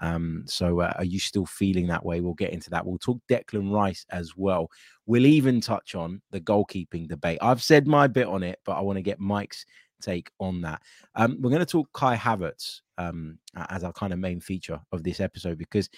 Um, 0.00 0.42
so 0.46 0.80
uh, 0.80 0.92
are 0.96 1.04
you 1.04 1.18
still 1.18 1.46
feeling 1.46 1.86
that 1.86 2.04
way? 2.04 2.20
We'll 2.20 2.34
get 2.34 2.52
into 2.52 2.70
that. 2.70 2.84
We'll 2.84 2.98
talk 2.98 3.20
Declan 3.28 3.72
Rice 3.72 4.04
as 4.10 4.36
well. 4.36 4.68
We'll 5.06 5.26
even 5.26 5.60
touch 5.60 5.94
on 5.94 6.20
the 6.30 6.40
goalkeeping 6.40 7.08
debate. 7.08 7.38
I've 7.40 7.62
said 7.62 7.86
my 7.86 8.06
bit 8.06 8.26
on 8.26 8.42
it, 8.42 8.58
but 8.64 8.72
I 8.72 8.80
want 8.80 8.96
to 8.96 9.02
get 9.02 9.20
Mike's 9.20 9.64
take 10.04 10.30
on 10.38 10.60
that. 10.62 10.82
Um, 11.14 11.38
we're 11.40 11.50
going 11.50 11.60
to 11.60 11.66
talk 11.66 11.88
Kai 11.92 12.16
Havertz 12.16 12.80
um, 12.98 13.38
as 13.56 13.84
our 13.84 13.92
kind 13.92 14.12
of 14.12 14.18
main 14.18 14.40
feature 14.40 14.80
of 14.92 15.02
this 15.02 15.20
episode 15.20 15.58
because 15.58 15.88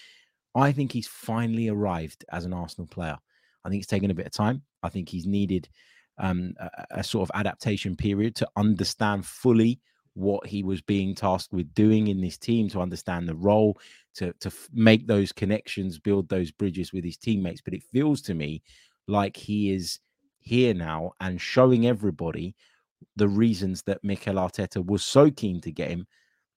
I 0.55 0.71
think 0.71 0.91
he's 0.91 1.07
finally 1.07 1.69
arrived 1.69 2.25
as 2.31 2.45
an 2.45 2.53
Arsenal 2.53 2.87
player. 2.87 3.17
I 3.63 3.69
think 3.69 3.81
it's 3.81 3.89
taken 3.89 4.11
a 4.11 4.15
bit 4.15 4.25
of 4.25 4.31
time. 4.31 4.63
I 4.81 4.89
think 4.89 5.09
he's 5.09 5.25
needed 5.25 5.69
um, 6.17 6.53
a, 6.59 6.99
a 6.99 7.03
sort 7.03 7.29
of 7.29 7.39
adaptation 7.39 7.95
period 7.95 8.35
to 8.37 8.47
understand 8.55 9.25
fully 9.25 9.79
what 10.13 10.47
he 10.47 10.63
was 10.63 10.81
being 10.81 11.13
tasked 11.13 11.53
with 11.53 11.71
doing 11.75 12.07
in 12.07 12.21
this 12.21 12.39
team, 12.39 12.67
to 12.69 12.81
understand 12.81 13.27
the 13.29 13.35
role, 13.35 13.77
to 14.15 14.33
to 14.39 14.51
make 14.73 15.05
those 15.05 15.31
connections, 15.31 15.99
build 15.99 16.27
those 16.27 16.51
bridges 16.51 16.91
with 16.91 17.03
his 17.03 17.17
teammates. 17.17 17.61
But 17.61 17.75
it 17.75 17.83
feels 17.83 18.21
to 18.23 18.33
me 18.33 18.63
like 19.07 19.37
he 19.37 19.71
is 19.71 19.99
here 20.39 20.73
now 20.73 21.11
and 21.19 21.39
showing 21.39 21.85
everybody 21.85 22.55
the 23.15 23.27
reasons 23.27 23.83
that 23.83 24.03
Mikel 24.03 24.35
Arteta 24.35 24.85
was 24.85 25.03
so 25.03 25.29
keen 25.31 25.61
to 25.61 25.71
get 25.71 25.89
him 25.89 26.07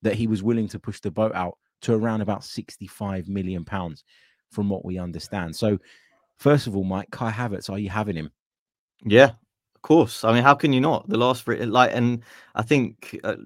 that 0.02 0.14
he 0.14 0.26
was 0.26 0.42
willing 0.42 0.68
to 0.68 0.78
push 0.78 1.00
the 1.00 1.10
boat 1.10 1.34
out 1.34 1.56
to 1.82 1.94
around 1.94 2.20
about 2.20 2.44
65 2.44 3.28
million 3.28 3.64
pounds 3.64 4.04
from 4.50 4.68
what 4.68 4.84
we 4.84 4.98
understand. 4.98 5.54
So 5.54 5.78
first 6.38 6.66
of 6.66 6.76
all, 6.76 6.84
Mike, 6.84 7.10
Kai 7.10 7.30
Havertz, 7.30 7.70
are 7.70 7.78
you 7.78 7.88
having 7.88 8.16
him? 8.16 8.30
Yeah, 9.04 9.30
of 9.74 9.82
course. 9.82 10.24
I 10.24 10.32
mean, 10.32 10.42
how 10.42 10.54
can 10.54 10.72
you 10.72 10.80
not? 10.80 11.08
The 11.08 11.18
last 11.18 11.46
like, 11.46 11.90
and 11.94 12.22
I 12.54 12.62
think 12.62 13.18
uh, 13.24 13.36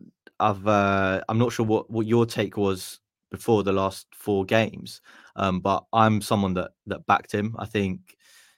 I've, 0.40 0.66
uh, 0.66 1.22
I'm 1.28 1.38
not 1.38 1.52
sure 1.52 1.66
what 1.66 1.90
what 1.90 2.06
your 2.06 2.26
take 2.26 2.56
was 2.56 3.00
before 3.30 3.62
the 3.62 3.72
last 3.72 4.06
four 4.12 4.44
games, 4.44 5.00
um, 5.36 5.60
but 5.60 5.84
I'm 5.92 6.20
someone 6.20 6.54
that 6.54 6.72
that 6.86 7.06
backed 7.06 7.32
him. 7.32 7.54
I 7.58 7.66
think, 7.66 8.16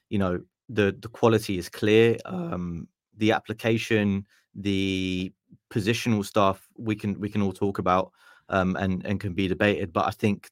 you 0.09 0.17
know, 0.17 0.39
the 0.69 0.95
the 0.99 1.09
quality 1.09 1.57
is 1.57 1.69
clear. 1.69 2.17
Um, 2.25 2.87
the 3.17 3.31
application, 3.31 4.25
the 4.55 5.31
positional 5.69 6.25
stuff, 6.25 6.67
we 6.77 6.95
can 6.95 7.19
we 7.19 7.29
can 7.29 7.41
all 7.41 7.53
talk 7.53 7.79
about 7.79 8.11
um, 8.49 8.75
and 8.77 9.05
and 9.05 9.19
can 9.19 9.33
be 9.33 9.47
debated. 9.47 9.93
But 9.93 10.05
I 10.07 10.11
think 10.11 10.49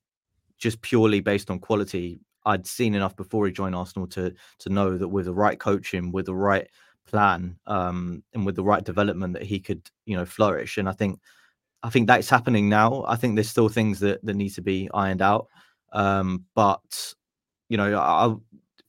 just 0.57 0.81
purely 0.81 1.19
based 1.19 1.49
on 1.49 1.59
quality, 1.59 2.19
I'd 2.45 2.67
seen 2.67 2.95
enough 2.95 3.15
before 3.15 3.45
he 3.45 3.51
joined 3.51 3.75
Arsenal 3.75 4.07
to 4.07 4.33
to 4.59 4.69
know 4.69 4.97
that 4.97 5.07
with 5.07 5.25
the 5.25 5.33
right 5.33 5.59
coaching, 5.59 6.11
with 6.11 6.25
the 6.25 6.35
right 6.35 6.67
plan, 7.05 7.57
um, 7.67 8.23
and 8.33 8.45
with 8.45 8.55
the 8.55 8.63
right 8.63 8.83
development, 8.83 9.33
that 9.33 9.43
he 9.43 9.59
could 9.59 9.89
you 10.05 10.15
know 10.15 10.25
flourish. 10.25 10.77
And 10.77 10.87
I 10.87 10.93
think 10.93 11.19
I 11.83 11.89
think 11.89 12.07
that's 12.07 12.29
happening 12.29 12.69
now. 12.69 13.05
I 13.07 13.15
think 13.15 13.35
there's 13.35 13.49
still 13.49 13.69
things 13.69 13.99
that 13.99 14.23
that 14.25 14.35
need 14.35 14.51
to 14.51 14.61
be 14.61 14.89
ironed 14.93 15.21
out. 15.21 15.47
Um, 15.93 16.45
but 16.55 17.13
you 17.69 17.77
know, 17.77 17.97
I, 17.97 18.35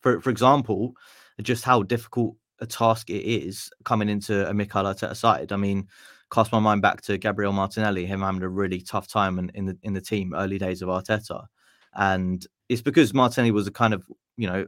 for 0.00 0.20
for 0.20 0.30
example, 0.30 0.94
just 1.42 1.64
how 1.64 1.82
difficult 1.82 2.36
a 2.60 2.66
task 2.66 3.10
it 3.10 3.24
is 3.24 3.70
coming 3.84 4.08
into 4.08 4.48
a 4.48 4.54
Mikel 4.54 4.84
Arteta 4.84 5.16
side. 5.16 5.52
I 5.52 5.56
mean, 5.56 5.88
cast 6.32 6.52
my 6.52 6.58
mind 6.58 6.82
back 6.82 7.02
to 7.02 7.18
Gabriel 7.18 7.52
Martinelli, 7.52 8.06
him 8.06 8.20
having 8.20 8.42
a 8.42 8.48
really 8.48 8.80
tough 8.80 9.08
time 9.08 9.38
in, 9.38 9.50
in 9.54 9.66
the 9.66 9.78
in 9.82 9.92
the 9.92 10.00
team 10.00 10.34
early 10.34 10.58
days 10.58 10.82
of 10.82 10.88
Arteta, 10.88 11.46
and 11.94 12.46
it's 12.68 12.82
because 12.82 13.14
Martinelli 13.14 13.52
was 13.52 13.66
a 13.66 13.72
kind 13.72 13.94
of 13.94 14.04
you 14.36 14.46
know 14.46 14.66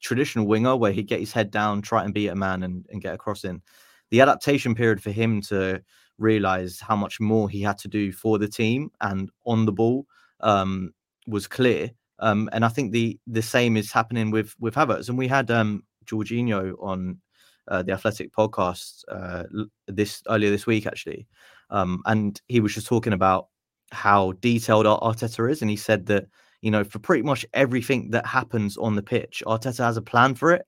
traditional 0.00 0.46
winger 0.46 0.76
where 0.76 0.92
he'd 0.92 1.08
get 1.08 1.20
his 1.20 1.32
head 1.32 1.50
down, 1.50 1.82
try 1.82 2.04
and 2.04 2.14
beat 2.14 2.28
a 2.28 2.34
man, 2.34 2.62
and, 2.62 2.86
and 2.90 3.02
get 3.02 3.14
a 3.14 3.18
cross 3.18 3.44
in. 3.44 3.62
The 4.10 4.20
adaptation 4.20 4.74
period 4.74 5.02
for 5.02 5.10
him 5.10 5.40
to 5.42 5.82
realize 6.18 6.78
how 6.80 6.96
much 6.96 7.20
more 7.20 7.48
he 7.48 7.62
had 7.62 7.78
to 7.78 7.88
do 7.88 8.12
for 8.12 8.38
the 8.38 8.48
team 8.48 8.90
and 9.00 9.30
on 9.46 9.66
the 9.66 9.72
ball 9.72 10.06
um, 10.40 10.92
was 11.26 11.46
clear. 11.46 11.90
Um, 12.20 12.48
and 12.52 12.64
I 12.64 12.68
think 12.68 12.92
the 12.92 13.18
the 13.26 13.42
same 13.42 13.76
is 13.76 13.90
happening 13.90 14.30
with 14.30 14.54
with 14.60 14.74
Havertz. 14.74 15.08
And 15.08 15.18
we 15.18 15.26
had 15.26 15.50
um, 15.50 15.82
Jorginho 16.06 16.74
on 16.80 17.20
uh, 17.68 17.82
the 17.82 17.92
Athletic 17.92 18.32
podcast 18.32 19.04
uh, 19.08 19.44
this 19.86 20.22
earlier 20.28 20.50
this 20.50 20.66
week 20.66 20.86
actually, 20.86 21.26
um, 21.70 22.02
and 22.06 22.40
he 22.48 22.60
was 22.60 22.74
just 22.74 22.86
talking 22.86 23.12
about 23.12 23.48
how 23.92 24.32
detailed 24.40 24.86
Arteta 24.86 25.50
is, 25.50 25.62
and 25.62 25.70
he 25.70 25.76
said 25.76 26.06
that 26.06 26.26
you 26.62 26.70
know 26.70 26.84
for 26.84 26.98
pretty 26.98 27.22
much 27.22 27.46
everything 27.54 28.10
that 28.10 28.26
happens 28.26 28.76
on 28.76 28.96
the 28.96 29.02
pitch, 29.02 29.42
Arteta 29.46 29.84
has 29.84 29.96
a 29.96 30.02
plan 30.02 30.34
for 30.34 30.52
it. 30.52 30.66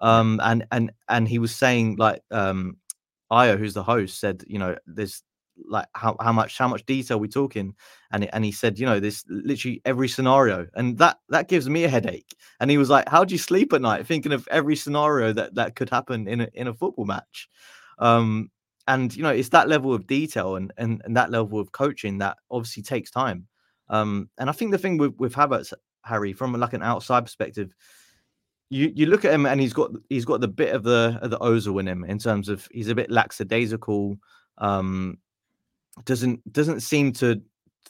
Um, 0.00 0.40
and 0.42 0.64
and 0.72 0.92
and 1.08 1.28
he 1.28 1.38
was 1.38 1.54
saying 1.54 1.96
like 1.96 2.22
um, 2.30 2.76
Ayo, 3.30 3.58
who's 3.58 3.74
the 3.74 3.82
host, 3.82 4.18
said 4.20 4.42
you 4.46 4.58
know 4.58 4.76
there's 4.86 5.22
like 5.68 5.86
how, 5.94 6.16
how 6.20 6.32
much 6.32 6.58
how 6.58 6.68
much 6.68 6.84
detail 6.86 7.18
we 7.18 7.28
talking? 7.28 7.74
And 8.10 8.32
and 8.34 8.44
he 8.44 8.52
said 8.52 8.78
you 8.78 8.86
know 8.86 9.00
this 9.00 9.24
literally 9.28 9.80
every 9.84 10.08
scenario. 10.08 10.66
And 10.74 10.98
that 10.98 11.18
that 11.28 11.48
gives 11.48 11.68
me 11.68 11.84
a 11.84 11.88
headache. 11.88 12.34
And 12.60 12.70
he 12.70 12.78
was 12.78 12.90
like 12.90 13.08
how 13.08 13.24
do 13.24 13.34
you 13.34 13.38
sleep 13.38 13.72
at 13.72 13.82
night 13.82 14.06
thinking 14.06 14.32
of 14.32 14.48
every 14.50 14.76
scenario 14.76 15.32
that 15.32 15.54
that 15.54 15.76
could 15.76 15.90
happen 15.90 16.28
in 16.28 16.42
a 16.42 16.48
in 16.54 16.68
a 16.68 16.74
football 16.74 17.04
match? 17.04 17.48
Um 17.98 18.50
and 18.88 19.14
you 19.14 19.22
know 19.22 19.30
it's 19.30 19.50
that 19.50 19.68
level 19.68 19.94
of 19.94 20.06
detail 20.06 20.56
and 20.56 20.72
and, 20.76 21.02
and 21.04 21.16
that 21.16 21.30
level 21.30 21.60
of 21.60 21.72
coaching 21.72 22.18
that 22.18 22.38
obviously 22.50 22.82
takes 22.82 23.10
time. 23.10 23.46
Um 23.88 24.28
and 24.38 24.48
i 24.48 24.52
think 24.52 24.70
the 24.70 24.78
thing 24.78 24.98
with 24.98 25.14
with 25.18 25.34
Havertz 25.34 25.72
Harry 26.04 26.32
from 26.32 26.52
like 26.54 26.72
an 26.72 26.82
outside 26.82 27.20
perspective 27.20 27.74
you 28.72 28.90
you 28.94 29.04
look 29.04 29.26
at 29.26 29.34
him 29.34 29.44
and 29.44 29.60
he's 29.60 29.74
got 29.74 29.90
he's 30.08 30.24
got 30.24 30.40
the 30.40 30.48
bit 30.48 30.74
of 30.74 30.82
the 30.82 31.18
of 31.20 31.30
the 31.30 31.38
Ozil 31.40 31.78
in 31.78 31.86
him 31.86 32.04
in 32.04 32.18
terms 32.18 32.48
of 32.48 32.66
he's 32.70 32.88
a 32.88 32.94
bit 32.94 33.10
lackadaisical 33.10 34.16
um 34.58 35.18
doesn't 36.04 36.52
doesn't 36.52 36.80
seem 36.80 37.12
to 37.14 37.40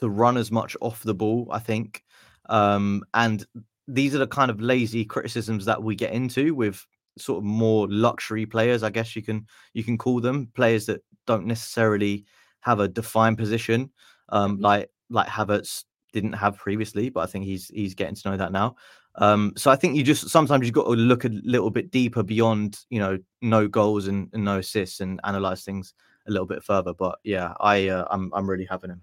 to 0.00 0.08
run 0.08 0.36
as 0.36 0.50
much 0.50 0.76
off 0.80 1.02
the 1.02 1.14
ball. 1.14 1.48
I 1.50 1.58
think, 1.58 2.02
um, 2.48 3.04
and 3.14 3.44
these 3.88 4.14
are 4.14 4.18
the 4.18 4.26
kind 4.26 4.50
of 4.50 4.60
lazy 4.60 5.04
criticisms 5.04 5.64
that 5.64 5.82
we 5.82 5.94
get 5.94 6.12
into 6.12 6.54
with 6.54 6.84
sort 7.18 7.38
of 7.38 7.44
more 7.44 7.88
luxury 7.90 8.46
players. 8.46 8.82
I 8.82 8.90
guess 8.90 9.14
you 9.14 9.22
can 9.22 9.46
you 9.74 9.84
can 9.84 9.98
call 9.98 10.20
them 10.20 10.48
players 10.54 10.86
that 10.86 11.02
don't 11.26 11.46
necessarily 11.46 12.24
have 12.60 12.80
a 12.80 12.88
defined 12.88 13.38
position, 13.38 13.90
um, 14.30 14.58
like 14.58 14.90
like 15.10 15.28
Havertz 15.28 15.84
didn't 16.12 16.32
have 16.34 16.56
previously, 16.56 17.08
but 17.10 17.20
I 17.20 17.26
think 17.26 17.44
he's 17.44 17.68
he's 17.68 17.94
getting 17.94 18.14
to 18.14 18.30
know 18.30 18.36
that 18.36 18.52
now. 18.52 18.76
Um, 19.16 19.52
so 19.56 19.70
I 19.70 19.76
think 19.76 19.94
you 19.94 20.02
just 20.02 20.30
sometimes 20.30 20.64
you've 20.64 20.74
got 20.74 20.84
to 20.84 20.92
look 20.92 21.24
a 21.24 21.30
little 21.44 21.70
bit 21.70 21.90
deeper 21.90 22.22
beyond 22.22 22.80
you 22.88 22.98
know 22.98 23.18
no 23.42 23.68
goals 23.68 24.08
and, 24.08 24.28
and 24.32 24.44
no 24.44 24.58
assists 24.58 25.00
and 25.00 25.20
analyze 25.24 25.64
things 25.64 25.94
a 26.26 26.30
little 26.30 26.46
bit 26.46 26.62
further. 26.62 26.94
But 26.94 27.18
yeah, 27.24 27.54
I 27.60 27.88
uh, 27.88 28.06
I'm 28.10 28.30
I'm 28.34 28.48
really 28.48 28.66
having 28.66 28.90
him. 28.90 29.02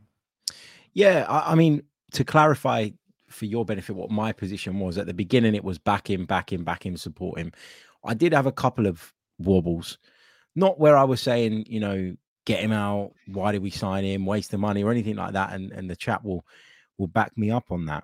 Yeah, 0.93 1.25
I, 1.29 1.51
I, 1.51 1.55
mean 1.55 1.83
to 2.13 2.23
clarify 2.23 2.89
for 3.29 3.45
your 3.45 3.63
benefit 3.63 3.95
what 3.95 4.09
my 4.09 4.31
position 4.31 4.79
was 4.79 4.97
at 4.97 5.05
the 5.05 5.13
beginning, 5.13 5.53
it 5.53 5.63
was 5.63 5.77
back 5.77 6.09
in, 6.09 6.25
back 6.25 6.51
in, 6.51 6.63
back 6.63 6.85
in, 6.85 6.97
support 6.97 7.37
him. 7.37 7.51
I 8.03 8.15
did 8.15 8.33
have 8.33 8.47
a 8.47 8.51
couple 8.51 8.87
of 8.87 9.13
wobbles, 9.37 9.99
not 10.55 10.79
where 10.79 10.97
I 10.97 11.03
was 11.03 11.21
saying 11.21 11.65
you 11.67 11.79
know 11.79 12.15
get 12.45 12.61
him 12.61 12.71
out. 12.71 13.11
Why 13.27 13.51
did 13.51 13.61
we 13.61 13.69
sign 13.69 14.03
him? 14.03 14.25
Waste 14.25 14.51
the 14.51 14.57
money 14.57 14.83
or 14.83 14.91
anything 14.91 15.15
like 15.15 15.33
that. 15.33 15.53
And 15.53 15.71
and 15.71 15.89
the 15.89 15.95
chat 15.95 16.23
will 16.23 16.45
will 16.97 17.07
back 17.07 17.37
me 17.37 17.51
up 17.51 17.71
on 17.71 17.85
that. 17.85 18.03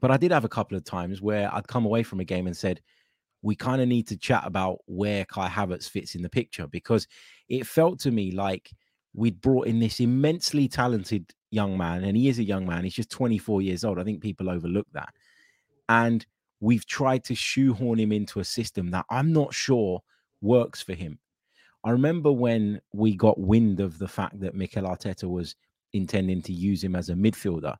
But 0.00 0.10
I 0.10 0.16
did 0.16 0.30
have 0.30 0.44
a 0.44 0.48
couple 0.48 0.76
of 0.76 0.84
times 0.84 1.20
where 1.20 1.52
I'd 1.52 1.66
come 1.66 1.84
away 1.84 2.02
from 2.02 2.20
a 2.20 2.24
game 2.24 2.46
and 2.46 2.56
said, 2.56 2.80
we 3.42 3.54
kind 3.54 3.80
of 3.80 3.88
need 3.88 4.06
to 4.08 4.16
chat 4.16 4.42
about 4.44 4.78
where 4.86 5.24
Kai 5.24 5.48
Havertz 5.48 5.88
fits 5.88 6.14
in 6.14 6.22
the 6.22 6.28
picture 6.28 6.66
because 6.66 7.06
it 7.48 7.66
felt 7.66 7.98
to 8.00 8.10
me 8.10 8.32
like 8.32 8.70
we'd 9.14 9.40
brought 9.40 9.66
in 9.66 9.80
this 9.80 10.00
immensely 10.00 10.68
talented 10.68 11.32
young 11.50 11.76
man, 11.76 12.04
and 12.04 12.16
he 12.16 12.28
is 12.28 12.38
a 12.38 12.44
young 12.44 12.66
man. 12.66 12.84
He's 12.84 12.94
just 12.94 13.10
24 13.10 13.62
years 13.62 13.84
old. 13.84 13.98
I 13.98 14.04
think 14.04 14.22
people 14.22 14.50
overlook 14.50 14.86
that. 14.92 15.12
And 15.88 16.24
we've 16.60 16.86
tried 16.86 17.24
to 17.24 17.34
shoehorn 17.34 17.98
him 17.98 18.12
into 18.12 18.40
a 18.40 18.44
system 18.44 18.90
that 18.90 19.06
I'm 19.10 19.32
not 19.32 19.54
sure 19.54 20.02
works 20.40 20.82
for 20.82 20.94
him. 20.94 21.18
I 21.82 21.90
remember 21.90 22.30
when 22.30 22.80
we 22.92 23.16
got 23.16 23.40
wind 23.40 23.80
of 23.80 23.98
the 23.98 24.08
fact 24.08 24.38
that 24.40 24.54
Mikel 24.54 24.84
Arteta 24.84 25.28
was 25.28 25.56
intending 25.92 26.42
to 26.42 26.52
use 26.52 26.84
him 26.84 26.94
as 26.94 27.08
a 27.08 27.14
midfielder. 27.14 27.76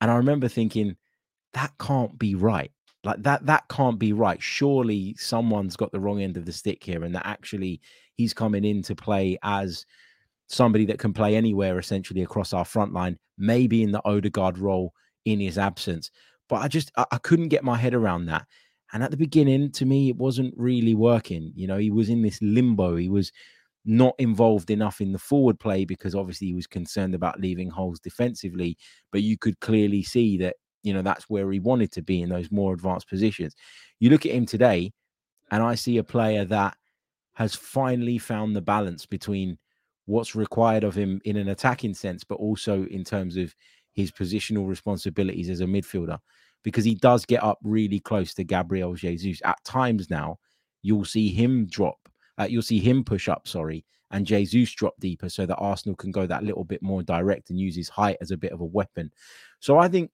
And 0.00 0.10
I 0.10 0.16
remember 0.16 0.48
thinking, 0.48 0.96
that 1.54 1.72
can't 1.78 2.18
be 2.18 2.34
right. 2.34 2.72
Like 3.04 3.22
that, 3.22 3.46
that 3.46 3.68
can't 3.68 3.98
be 3.98 4.12
right. 4.12 4.42
Surely 4.42 5.14
someone's 5.18 5.76
got 5.76 5.92
the 5.92 6.00
wrong 6.00 6.20
end 6.20 6.36
of 6.36 6.44
the 6.44 6.52
stick 6.52 6.82
here, 6.82 7.04
and 7.04 7.14
that 7.14 7.26
actually 7.26 7.80
he's 8.14 8.34
coming 8.34 8.64
in 8.64 8.82
to 8.82 8.94
play 8.94 9.38
as 9.42 9.86
somebody 10.48 10.84
that 10.86 10.98
can 10.98 11.12
play 11.12 11.36
anywhere 11.36 11.78
essentially 11.78 12.22
across 12.22 12.52
our 12.52 12.64
front 12.64 12.92
line, 12.92 13.18
maybe 13.36 13.82
in 13.82 13.92
the 13.92 14.02
Odegaard 14.04 14.58
role 14.58 14.92
in 15.24 15.40
his 15.40 15.58
absence. 15.58 16.10
But 16.48 16.56
I 16.56 16.68
just 16.68 16.90
I, 16.96 17.04
I 17.12 17.18
couldn't 17.18 17.48
get 17.48 17.64
my 17.64 17.76
head 17.76 17.94
around 17.94 18.26
that. 18.26 18.46
And 18.92 19.02
at 19.02 19.10
the 19.10 19.16
beginning, 19.16 19.70
to 19.72 19.84
me, 19.84 20.08
it 20.08 20.16
wasn't 20.16 20.54
really 20.56 20.94
working. 20.94 21.52
You 21.54 21.66
know, 21.66 21.76
he 21.76 21.90
was 21.90 22.08
in 22.08 22.22
this 22.22 22.38
limbo. 22.40 22.96
He 22.96 23.10
was 23.10 23.30
not 23.84 24.14
involved 24.18 24.70
enough 24.70 25.00
in 25.00 25.12
the 25.12 25.18
forward 25.18 25.60
play 25.60 25.84
because 25.84 26.14
obviously 26.14 26.48
he 26.48 26.54
was 26.54 26.66
concerned 26.66 27.14
about 27.14 27.40
leaving 27.40 27.70
holes 27.70 28.00
defensively. 28.00 28.76
But 29.12 29.22
you 29.22 29.36
could 29.36 29.60
clearly 29.60 30.02
see 30.02 30.38
that 30.38 30.56
you 30.82 30.92
know 30.92 31.02
that's 31.02 31.28
where 31.28 31.50
he 31.50 31.58
wanted 31.58 31.92
to 31.92 32.02
be 32.02 32.22
in 32.22 32.28
those 32.28 32.50
more 32.50 32.72
advanced 32.72 33.08
positions. 33.08 33.54
You 34.00 34.10
look 34.10 34.26
at 34.26 34.32
him 34.32 34.46
today, 34.46 34.92
and 35.50 35.62
I 35.62 35.74
see 35.74 35.98
a 35.98 36.04
player 36.04 36.44
that 36.46 36.76
has 37.34 37.54
finally 37.54 38.18
found 38.18 38.54
the 38.54 38.60
balance 38.60 39.06
between 39.06 39.58
what's 40.06 40.34
required 40.34 40.84
of 40.84 40.94
him 40.94 41.20
in 41.24 41.36
an 41.36 41.48
attacking 41.48 41.94
sense, 41.94 42.24
but 42.24 42.36
also 42.36 42.84
in 42.86 43.04
terms 43.04 43.36
of 43.36 43.54
his 43.92 44.10
positional 44.10 44.66
responsibilities 44.66 45.50
as 45.50 45.60
a 45.60 45.64
midfielder, 45.66 46.18
because 46.62 46.84
he 46.84 46.94
does 46.94 47.24
get 47.24 47.42
up 47.42 47.58
really 47.62 48.00
close 48.00 48.34
to 48.34 48.44
Gabriel 48.44 48.94
Jesus. 48.94 49.40
At 49.44 49.62
times 49.64 50.10
now, 50.10 50.38
you'll 50.82 51.04
see 51.04 51.28
him 51.28 51.66
drop, 51.66 51.98
uh, 52.38 52.46
you'll 52.48 52.62
see 52.62 52.78
him 52.78 53.04
push 53.04 53.28
up, 53.28 53.46
sorry, 53.46 53.84
and 54.10 54.26
Jesus 54.26 54.72
drop 54.72 54.94
deeper 54.98 55.28
so 55.28 55.44
that 55.46 55.56
Arsenal 55.56 55.96
can 55.96 56.10
go 56.10 56.26
that 56.26 56.42
little 56.42 56.64
bit 56.64 56.82
more 56.82 57.02
direct 57.02 57.50
and 57.50 57.60
use 57.60 57.76
his 57.76 57.88
height 57.88 58.16
as 58.20 58.30
a 58.30 58.36
bit 58.36 58.52
of 58.52 58.60
a 58.60 58.64
weapon. 58.64 59.12
So 59.60 59.78
I 59.78 59.88
think 59.88 60.10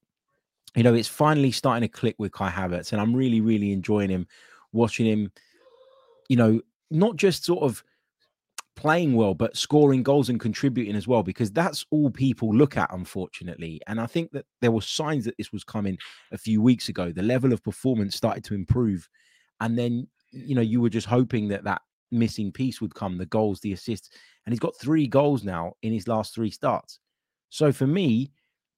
you 0.74 0.82
know, 0.82 0.94
it's 0.94 1.08
finally 1.08 1.52
starting 1.52 1.88
to 1.88 1.92
click 1.92 2.16
with 2.18 2.32
Kai 2.32 2.50
Havertz, 2.50 2.92
and 2.92 3.00
I'm 3.00 3.14
really, 3.14 3.40
really 3.40 3.72
enjoying 3.72 4.10
him, 4.10 4.26
watching 4.72 5.06
him, 5.06 5.32
you 6.28 6.36
know, 6.36 6.60
not 6.90 7.16
just 7.16 7.44
sort 7.44 7.62
of 7.62 7.82
playing 8.76 9.14
well, 9.14 9.34
but 9.34 9.56
scoring 9.56 10.02
goals 10.02 10.28
and 10.28 10.40
contributing 10.40 10.96
as 10.96 11.06
well, 11.06 11.22
because 11.22 11.52
that's 11.52 11.86
all 11.90 12.10
people 12.10 12.54
look 12.54 12.76
at, 12.76 12.92
unfortunately. 12.92 13.80
And 13.86 14.00
I 14.00 14.06
think 14.06 14.32
that 14.32 14.46
there 14.60 14.72
were 14.72 14.82
signs 14.82 15.24
that 15.26 15.36
this 15.38 15.52
was 15.52 15.62
coming 15.62 15.96
a 16.32 16.38
few 16.38 16.60
weeks 16.60 16.88
ago. 16.88 17.12
The 17.12 17.22
level 17.22 17.52
of 17.52 17.62
performance 17.62 18.16
started 18.16 18.44
to 18.44 18.54
improve, 18.54 19.08
and 19.60 19.78
then 19.78 20.08
you 20.32 20.54
know 20.56 20.62
you 20.62 20.80
were 20.80 20.90
just 20.90 21.06
hoping 21.06 21.48
that 21.48 21.64
that 21.64 21.82
missing 22.10 22.50
piece 22.50 22.80
would 22.80 22.94
come, 22.94 23.16
the 23.16 23.26
goals, 23.26 23.60
the 23.60 23.72
assists, 23.72 24.10
and 24.44 24.52
he's 24.52 24.60
got 24.60 24.76
three 24.76 25.06
goals 25.06 25.44
now 25.44 25.74
in 25.82 25.92
his 25.92 26.08
last 26.08 26.34
three 26.34 26.50
starts. 26.50 26.98
So 27.50 27.70
for 27.70 27.86
me, 27.86 28.32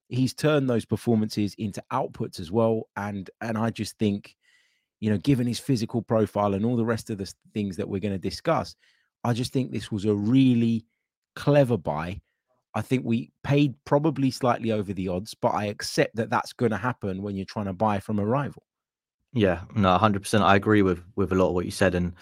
he's 0.09 0.35
turned 0.35 0.69
those 0.69 0.85
performances 0.85 1.55
into 1.59 1.83
outputs 1.93 2.41
as 2.41 2.51
well. 2.51 2.89
And 2.97 3.31
and 3.41 3.59
I 3.59 3.71
just 3.71 3.99
think, 3.99 4.37
you 5.01 5.11
know, 5.11 5.19
given 5.19 5.47
his 5.47 5.59
physical 5.59 6.03
profile 6.03 6.55
and 6.55 6.65
all 6.65 6.77
the 6.77 6.85
rest 6.85 7.11
of 7.11 7.19
the 7.19 7.33
things 7.55 7.77
that 7.77 7.89
we're 7.89 8.01
going 8.01 8.15
to 8.15 8.19
discuss, 8.19 8.77
I 9.25 9.33
just 9.33 9.53
think 9.53 9.71
this 9.71 9.91
was 9.91 10.05
a 10.05 10.15
really 10.15 10.87
clever 11.35 11.77
buy. 11.77 12.21
I 12.75 12.83
think 12.83 13.05
we 13.05 13.33
paid 13.43 13.75
probably 13.87 14.31
slightly 14.31 14.71
over 14.71 14.93
the 14.93 15.09
odds, 15.09 15.35
but 15.35 15.55
I 15.55 15.67
accept 15.67 16.17
that 16.17 16.29
that's 16.29 16.53
going 16.53 16.73
to 16.73 16.77
happen 16.77 17.23
when 17.23 17.35
you're 17.35 17.47
trying 17.47 17.67
to 17.67 17.73
buy 17.73 18.01
from 18.01 18.19
a 18.19 18.27
rival. 18.27 18.65
Yeah, 19.33 19.63
no, 19.75 19.97
hundred 19.99 20.23
percent. 20.23 20.45
I 20.45 20.57
agree 20.57 20.83
with 20.83 21.03
with 21.17 21.33
a 21.33 21.35
lot 21.35 21.49
of 21.49 21.55
what 21.55 21.65
you 21.65 21.71
said, 21.71 21.95
and 21.95 22.15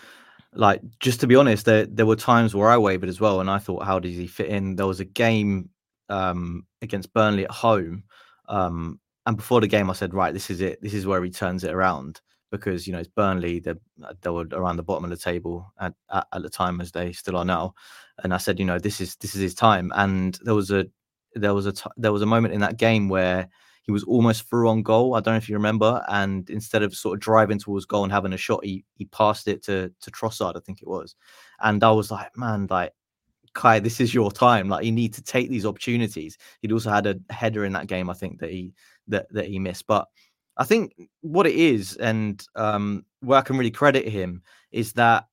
like 0.55 0.81
just 1.01 1.21
to 1.21 1.27
be 1.27 1.37
honest, 1.37 1.65
there 1.65 1.87
there 1.87 2.07
were 2.07 2.17
times 2.17 2.55
where 2.55 2.71
I 2.71 2.79
wavered 2.79 3.09
as 3.09 3.21
well, 3.21 3.41
and 3.41 3.51
I 3.51 3.59
thought, 3.59 3.85
how 3.85 3.99
does 3.99 4.17
he 4.17 4.27
fit 4.27 4.49
in? 4.49 4.77
There 4.77 4.87
was 4.87 5.01
a 5.01 5.05
game 5.05 5.71
um, 6.09 6.67
against 6.83 7.13
Burnley 7.13 7.45
at 7.45 7.51
home. 7.51 8.05
Um, 8.49 9.01
and 9.27 9.37
before 9.37 9.61
the 9.61 9.67
game, 9.67 9.89
I 9.89 9.95
said, 9.95 10.15
right, 10.15 10.35
this 10.35 10.51
is 10.51 10.61
it. 10.61 10.81
This 10.83 10.95
is 10.95 11.07
where 11.07 11.23
he 11.25 11.31
turns 11.31 11.65
it 11.65 11.73
around 11.73 12.21
because 12.51 12.87
you 12.87 12.93
know 12.93 13.01
it's 13.01 13.09
Burnley. 13.09 13.59
They 13.59 13.75
they 14.21 14.31
were 14.31 14.47
around 14.53 14.77
the 14.77 14.83
bottom 14.83 15.05
of 15.05 15.11
the 15.11 15.17
table 15.17 15.73
at, 15.81 15.95
at, 16.13 16.27
at, 16.33 16.43
the 16.43 16.51
time 16.51 16.81
as 16.81 16.93
they 16.93 17.13
still 17.13 17.37
are 17.37 17.45
now. 17.45 17.75
And 18.23 18.33
I 18.33 18.37
said, 18.37 18.59
you 18.59 18.65
know, 18.65 18.79
this 18.79 19.01
is 19.01 19.17
this 19.17 19.35
is 19.35 19.41
his 19.41 19.55
time. 19.55 19.93
And 19.97 20.39
there 20.43 20.55
was 20.55 20.71
a 20.71 20.87
there 21.35 21.55
was 21.55 21.67
a 21.67 21.73
t- 21.73 21.91
there 21.97 22.13
was 22.13 22.23
a 22.23 22.27
moment 22.27 22.55
in 22.55 22.61
that 22.61 22.77
game 22.77 23.09
where 23.09 23.49
he 23.83 23.93
was 23.93 24.05
almost 24.05 24.49
through 24.49 24.69
on 24.69 24.83
goal. 24.83 25.15
I 25.15 25.21
don't 25.21 25.35
know 25.35 25.39
if 25.39 25.49
you 25.49 25.57
remember. 25.57 26.03
And 26.09 26.49
instead 26.49 26.83
of 26.83 26.95
sort 26.95 27.17
of 27.17 27.21
driving 27.21 27.59
towards 27.59 27.87
goal 27.87 28.05
and 28.05 28.13
having 28.13 28.33
a 28.33 28.39
shot, 28.39 28.65
he 28.65 28.85
he 28.95 29.07
passed 29.07 29.49
it 29.49 29.63
to 29.65 29.93
to 30.01 30.11
Trossard, 30.11 30.57
I 30.57 30.61
think 30.61 30.81
it 30.81 30.89
was. 30.89 31.17
And 31.61 31.83
I 31.83 31.91
was 31.91 32.11
like, 32.11 32.37
man, 32.37 32.67
like 32.71 32.93
Kai, 33.55 33.79
this 33.79 34.01
is 34.01 34.13
your 34.13 34.31
time. 34.31 34.69
Like 34.69 34.85
you 34.85 34.93
need 34.93 35.15
to 35.15 35.23
take 35.23 35.49
these 35.49 35.67
opportunities. 35.67 36.39
He'd 36.61 36.73
also 36.73 36.91
had 36.91 37.07
a 37.07 37.17
header 37.31 37.65
in 37.65 37.73
that 37.73 37.87
game, 37.87 38.11
I 38.11 38.15
think 38.15 38.41
that 38.41 38.51
he 38.51 38.75
that 39.09 39.27
that 39.33 39.47
he 39.47 39.59
missed. 39.59 39.87
But 39.87 40.09
I 40.57 40.65
think 40.65 40.95
what 41.21 41.47
it 41.47 41.55
is, 41.55 41.97
and 41.97 42.45
um, 42.55 43.05
where 43.21 43.39
I 43.39 43.43
can 43.43 43.57
really 43.57 43.71
credit 43.71 44.07
him, 44.09 44.43
is 44.71 44.93
that 44.95 45.27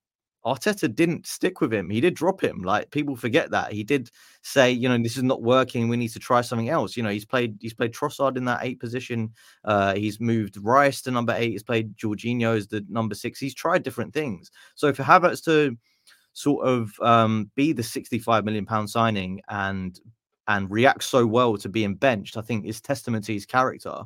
Arteta 0.45 0.93
didn't 0.93 1.27
stick 1.27 1.61
with 1.61 1.71
him. 1.71 1.89
He 1.89 2.01
did 2.01 2.15
drop 2.15 2.43
him. 2.43 2.63
Like 2.63 2.89
people 2.89 3.15
forget 3.15 3.51
that 3.51 3.71
he 3.71 3.83
did 3.83 4.09
say, 4.41 4.71
you 4.71 4.89
know, 4.89 4.97
this 4.97 5.17
is 5.17 5.23
not 5.23 5.43
working. 5.43 5.87
We 5.87 5.97
need 5.97 6.09
to 6.09 6.19
try 6.19 6.41
something 6.41 6.69
else. 6.69 6.97
You 6.97 7.03
know, 7.03 7.09
he's 7.09 7.25
played 7.25 7.57
he's 7.59 7.73
played 7.73 7.93
Trossard 7.93 8.37
in 8.37 8.45
that 8.45 8.61
eight 8.63 8.79
position. 8.79 9.33
Uh, 9.63 9.93
he's 9.93 10.19
moved 10.19 10.57
Rice 10.57 11.01
to 11.03 11.11
number 11.11 11.35
eight. 11.37 11.51
He's 11.51 11.63
played 11.63 11.95
Jorginho 11.95 12.57
as 12.57 12.67
the 12.67 12.83
number 12.89 13.13
six. 13.13 13.39
He's 13.39 13.53
tried 13.53 13.83
different 13.83 14.13
things. 14.13 14.49
So 14.75 14.93
for 14.93 15.03
Havertz 15.03 15.43
to 15.45 15.77
sort 16.33 16.65
of 16.65 16.91
um, 17.01 17.51
be 17.55 17.73
the 17.73 17.83
65 17.83 18.45
million 18.45 18.65
pound 18.65 18.89
signing 18.89 19.41
and 19.49 19.99
and 20.47 20.69
react 20.69 21.03
so 21.03 21.25
well 21.25 21.55
to 21.57 21.69
being 21.69 21.95
benched, 21.95 22.35
I 22.35 22.41
think 22.41 22.65
is 22.65 22.81
testament 22.81 23.25
to 23.25 23.33
his 23.33 23.45
character. 23.45 24.03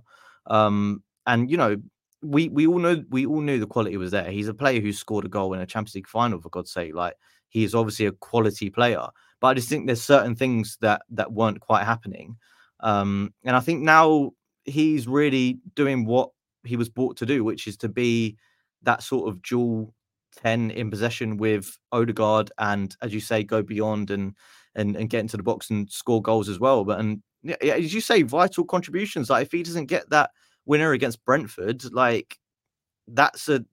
Um, 0.47 1.03
and 1.25 1.49
you 1.49 1.57
know, 1.57 1.77
we 2.21 2.49
we 2.49 2.67
all 2.67 2.79
know 2.79 3.03
we 3.09 3.25
all 3.25 3.41
knew 3.41 3.59
the 3.59 3.67
quality 3.67 3.97
was 3.97 4.11
there. 4.11 4.29
He's 4.29 4.47
a 4.47 4.53
player 4.53 4.81
who 4.81 4.93
scored 4.93 5.25
a 5.25 5.29
goal 5.29 5.53
in 5.53 5.61
a 5.61 5.65
Champions 5.65 5.95
League 5.95 6.07
final, 6.07 6.41
for 6.41 6.49
God's 6.49 6.71
sake. 6.71 6.93
Like 6.93 7.15
he 7.49 7.63
is 7.63 7.75
obviously 7.75 8.05
a 8.05 8.11
quality 8.11 8.69
player. 8.69 9.07
But 9.39 9.47
I 9.47 9.53
just 9.53 9.69
think 9.69 9.85
there's 9.85 10.01
certain 10.01 10.35
things 10.35 10.77
that 10.81 11.01
that 11.09 11.31
weren't 11.31 11.61
quite 11.61 11.85
happening. 11.85 12.35
Um, 12.81 13.33
and 13.43 13.55
I 13.55 13.59
think 13.59 13.81
now 13.81 14.31
he's 14.65 15.07
really 15.07 15.59
doing 15.75 16.05
what 16.05 16.29
he 16.63 16.75
was 16.75 16.89
brought 16.89 17.17
to 17.17 17.25
do, 17.25 17.43
which 17.43 17.67
is 17.67 17.77
to 17.77 17.89
be 17.89 18.37
that 18.83 19.03
sort 19.03 19.29
of 19.29 19.41
dual 19.41 19.93
10 20.35 20.71
in 20.71 20.89
possession 20.89 21.37
with 21.37 21.77
Odegaard 21.91 22.51
and 22.57 22.95
as 23.01 23.13
you 23.13 23.19
say, 23.19 23.43
go 23.43 23.61
beyond 23.61 24.11
and 24.11 24.35
and 24.75 24.95
and 24.95 25.09
get 25.09 25.21
into 25.21 25.37
the 25.37 25.43
box 25.43 25.69
and 25.69 25.89
score 25.89 26.21
goals 26.21 26.49
as 26.49 26.59
well. 26.59 26.83
But 26.83 26.99
and 26.99 27.21
yeah, 27.43 27.55
as 27.61 27.93
you 27.93 28.01
say, 28.01 28.23
vital 28.23 28.65
contributions. 28.65 29.29
Like 29.29 29.45
if 29.45 29.51
he 29.51 29.63
doesn't 29.63 29.85
get 29.85 30.09
that 30.09 30.31
winner 30.65 30.91
against 30.91 31.23
Brentford, 31.25 31.83
like 31.93 32.37
that's 33.07 33.49
a 33.49 33.63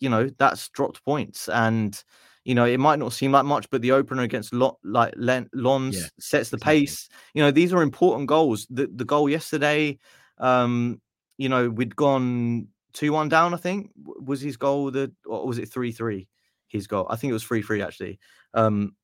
you 0.00 0.08
know 0.08 0.28
that's 0.38 0.68
dropped 0.70 1.04
points 1.04 1.48
and 1.48 2.02
you 2.44 2.54
know 2.54 2.64
it 2.64 2.80
might 2.80 2.98
not 2.98 3.12
seem 3.12 3.30
like 3.30 3.44
much 3.44 3.70
but 3.70 3.80
the 3.82 3.92
opener 3.92 4.22
against 4.22 4.52
Lot 4.52 4.76
like 4.82 5.14
Lens 5.16 5.96
yeah, 5.96 6.08
sets 6.18 6.50
the 6.50 6.56
exactly. 6.56 6.80
pace 6.80 7.08
you 7.34 7.42
know 7.42 7.52
these 7.52 7.72
are 7.72 7.82
important 7.82 8.26
goals 8.26 8.66
the 8.68 8.90
the 8.92 9.04
goal 9.04 9.28
yesterday 9.28 9.96
um 10.38 11.00
you 11.38 11.48
know 11.48 11.70
we'd 11.70 11.94
gone 11.94 12.66
2-1 12.94 13.28
down 13.28 13.54
I 13.54 13.56
think 13.56 13.90
was 13.96 14.40
his 14.40 14.56
goal 14.56 14.90
the 14.90 15.12
or 15.26 15.46
was 15.46 15.58
it 15.58 15.70
3-3 15.70 16.26
his 16.68 16.86
goal 16.86 17.06
I 17.10 17.16
think 17.16 17.30
it 17.30 17.34
was 17.34 17.44
3-3 17.44 17.84
actually 17.84 18.18
um 18.54 18.94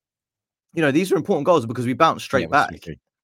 you 0.75 0.83
know 0.83 0.91
these 0.91 1.11
are 1.13 1.17
important 1.17 1.47
goals 1.47 1.67
because 1.67 1.87
we 1.87 1.95
bounced 1.95 2.25
straight 2.25 2.49
yeah, 2.51 2.67
back 2.67 2.71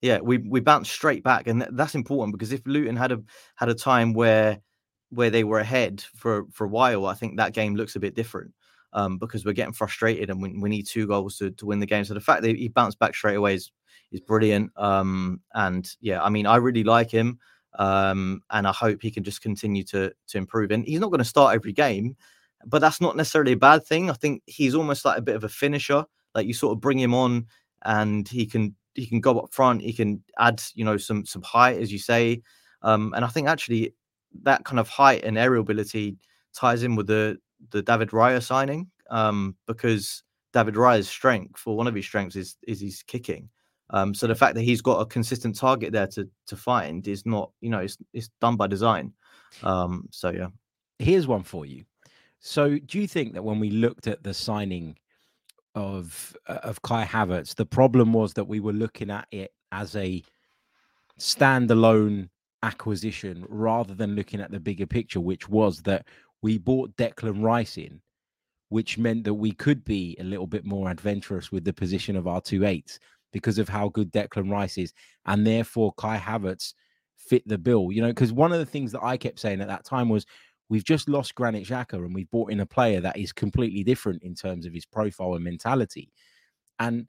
yeah, 0.05 0.19
we 0.21 0.37
we 0.37 0.61
bounced 0.61 0.93
straight 0.93 1.25
back, 1.25 1.47
and 1.47 1.67
that's 1.73 1.95
important 1.95 2.35
because 2.35 2.53
if 2.53 2.61
Luton 2.67 2.95
had 2.95 3.11
a 3.11 3.23
had 3.55 3.71
a 3.71 3.75
time 3.75 4.13
where 4.13 4.61
where 5.09 5.31
they 5.31 5.45
were 5.45 5.61
ahead 5.61 6.05
for 6.15 6.45
for 6.53 6.67
a 6.67 6.69
while, 6.69 7.07
I 7.07 7.15
think 7.15 7.39
that 7.39 7.55
game 7.55 7.75
looks 7.75 7.97
a 7.97 8.01
bit 8.01 8.15
different 8.15 8.53
um, 8.93 9.17
because 9.17 9.47
we're 9.47 9.55
getting 9.55 9.73
frustrated 9.73 10.29
and 10.29 10.43
we, 10.43 10.53
we 10.59 10.69
need 10.69 10.87
two 10.87 11.07
goals 11.07 11.39
to, 11.39 11.53
to 11.53 11.65
win 11.65 11.81
the 11.81 11.87
game. 11.87 12.05
So 12.05 12.13
the 12.13 12.21
fact 12.21 12.43
that 12.43 12.55
he 12.55 12.69
bounced 12.69 12.99
back 12.99 13.15
straight 13.15 13.37
away 13.37 13.55
is 13.55 13.73
is 14.13 14.21
brilliant. 14.21 14.73
Um, 14.77 15.41
and 15.55 15.89
yeah, 16.03 16.23
I 16.23 16.29
mean, 16.29 16.45
I 16.45 16.57
really 16.57 16.85
like 16.85 17.11
him, 17.11 17.39
um, 17.79 18.43
and 18.51 18.67
I 18.67 18.73
hope 18.73 19.03
he 19.03 19.11
can 19.11 19.25
just 19.25 19.43
continue 19.43 19.85
to 19.85 20.13
to 20.29 20.39
improve. 20.39 20.71
And 20.71 20.85
he's 20.85 21.01
not 21.01 21.11
going 21.11 21.19
to 21.19 21.25
start 21.25 21.55
every 21.55 21.73
game, 21.73 22.17
but 22.67 22.81
that's 22.81 23.01
not 23.01 23.17
necessarily 23.17 23.53
a 23.53 23.57
bad 23.57 23.85
thing. 23.85 24.11
I 24.11 24.15
think 24.15 24.43
he's 24.47 24.75
almost 24.75 25.05
like 25.05 25.19
a 25.19 25.23
bit 25.23 25.37
of 25.37 25.45
a 25.45 25.49
finisher. 25.49 26.05
Like 26.35 26.47
you 26.47 26.55
sort 26.55 26.73
of 26.73 26.81
bring 26.81 26.99
him 26.99 27.15
on, 27.15 27.47
and 27.85 28.29
he 28.29 28.47
can 28.47 28.75
he 28.95 29.07
can 29.07 29.21
go 29.21 29.39
up 29.39 29.53
front. 29.53 29.83
He 29.83 29.93
can 29.93 30.23
add, 30.39 30.63
you 30.75 30.85
know, 30.85 30.97
some 30.97 31.25
some 31.27 31.43
height, 31.43 31.79
as 31.79 31.93
you 31.93 31.99
say. 31.99 32.43
Um, 32.83 33.13
and 33.15 33.25
I 33.25 33.29
think 33.29 33.49
actually 33.49 33.95
that 34.43 34.65
kind 34.65 34.81
of 34.81 34.89
height 34.89 35.25
and 35.25 35.39
aerial 35.39 35.63
ability 35.63 36.17
ties 36.55 36.83
in 36.83 36.97
with 36.97 37.07
the 37.07 37.39
the 37.71 37.83
David 37.83 38.11
Raya 38.11 38.43
signing 38.43 38.91
um, 39.11 39.57
because 39.67 40.23
David 40.53 40.75
Raya's 40.75 41.09
strength, 41.09 41.63
or 41.67 41.77
one 41.77 41.87
of 41.87 41.95
his 41.95 42.05
strengths, 42.05 42.37
is 42.37 42.57
is 42.67 42.81
his 42.81 43.03
kicking. 43.03 43.49
Um, 43.91 44.15
so 44.15 44.27
the 44.27 44.35
fact 44.35 44.55
that 44.55 44.63
he's 44.63 44.81
got 44.81 45.01
a 45.01 45.07
consistent 45.07 45.57
target 45.57 45.93
there 45.93 46.07
to 46.09 46.29
to 46.47 46.57
find 46.57 47.07
is 47.07 47.27
not, 47.27 47.51
you 47.61 47.71
know, 47.71 47.81
it's 47.81 47.99
it's 48.13 48.31
done 48.41 48.57
by 48.57 48.67
design. 48.67 49.13
Um, 49.63 50.09
so 50.11 50.31
yeah. 50.31 50.49
Here's 50.99 51.27
one 51.27 51.43
for 51.43 51.67
you. 51.67 51.85
So 52.39 52.79
do 52.79 53.01
you 53.01 53.07
think 53.07 53.35
that 53.35 53.43
when 53.43 53.59
we 53.59 53.71
looked 53.71 54.07
at 54.07 54.23
the 54.23 54.33
signing 54.33 54.97
of 55.75 56.37
uh, 56.47 56.61
of 56.63 56.83
Kai 56.83 57.05
Havertz. 57.05 57.55
The 57.55 57.67
problem 57.67 58.13
was 58.13 58.33
that 58.35 58.45
we 58.45 58.61
were 58.61 58.73
looking 58.73 59.11
at 59.11 59.27
it 59.31 59.53
as 59.73 59.97
a 59.97 60.23
standalone 61.19 62.29
acquisition 62.63 63.45
rather 63.49 63.95
than 63.95 64.15
looking 64.15 64.41
at 64.41 64.51
the 64.51 64.61
bigger 64.61 64.87
picture, 64.87 65.21
which 65.21 65.49
was 65.49 65.83
that 65.83 66.07
we 66.43 66.59
bought 66.59 66.97
Declan 66.97 67.43
Rice 67.43 67.77
in, 67.77 68.01
which 68.69 68.99
meant 68.99 69.25
that 69.25 69.35
we 69.35 69.53
could 69.53 69.85
be 69.85 70.17
a 70.21 70.25
little 70.25 70.47
bit 70.47 70.65
more 70.65 70.91
adventurous 70.91 71.53
with 71.53 71.65
the 71.65 71.73
position 71.73 72.17
of 72.17 72.27
our 72.27 72.41
two 72.41 72.65
eights 72.65 72.99
because 73.35 73.59
of 73.59 73.69
how 73.69 73.91
good 73.91 74.11
Declan 74.11 74.51
Rice 74.51 74.79
is, 74.79 74.95
and 75.27 75.47
therefore 75.47 75.93
Kai 75.99 76.17
Havertz 76.17 76.73
fit 77.19 77.47
the 77.47 77.59
bill. 77.59 77.93
You 77.93 78.01
know, 78.01 78.09
because 78.09 78.33
one 78.33 78.53
of 78.53 78.59
the 78.59 78.67
things 78.67 78.93
that 78.93 79.05
I 79.05 79.19
kept 79.19 79.39
saying 79.39 79.61
at 79.61 79.69
that 79.69 79.85
time 79.85 80.09
was 80.09 80.25
We've 80.69 80.85
just 80.85 81.09
lost 81.09 81.35
Granit 81.35 81.67
Xhaka 81.67 81.95
and 81.95 82.15
we've 82.15 82.31
brought 82.31 82.51
in 82.51 82.61
a 82.61 82.67
player 82.67 83.01
that 83.01 83.19
is 83.19 83.33
completely 83.33 83.85
different 83.85 84.23
in 84.23 84.35
terms 84.35 84.65
of 84.65 84.73
his 84.73 84.87
profile 84.87 85.35
and 85.35 85.45
mentality. 85.45 86.11
And 86.79 87.07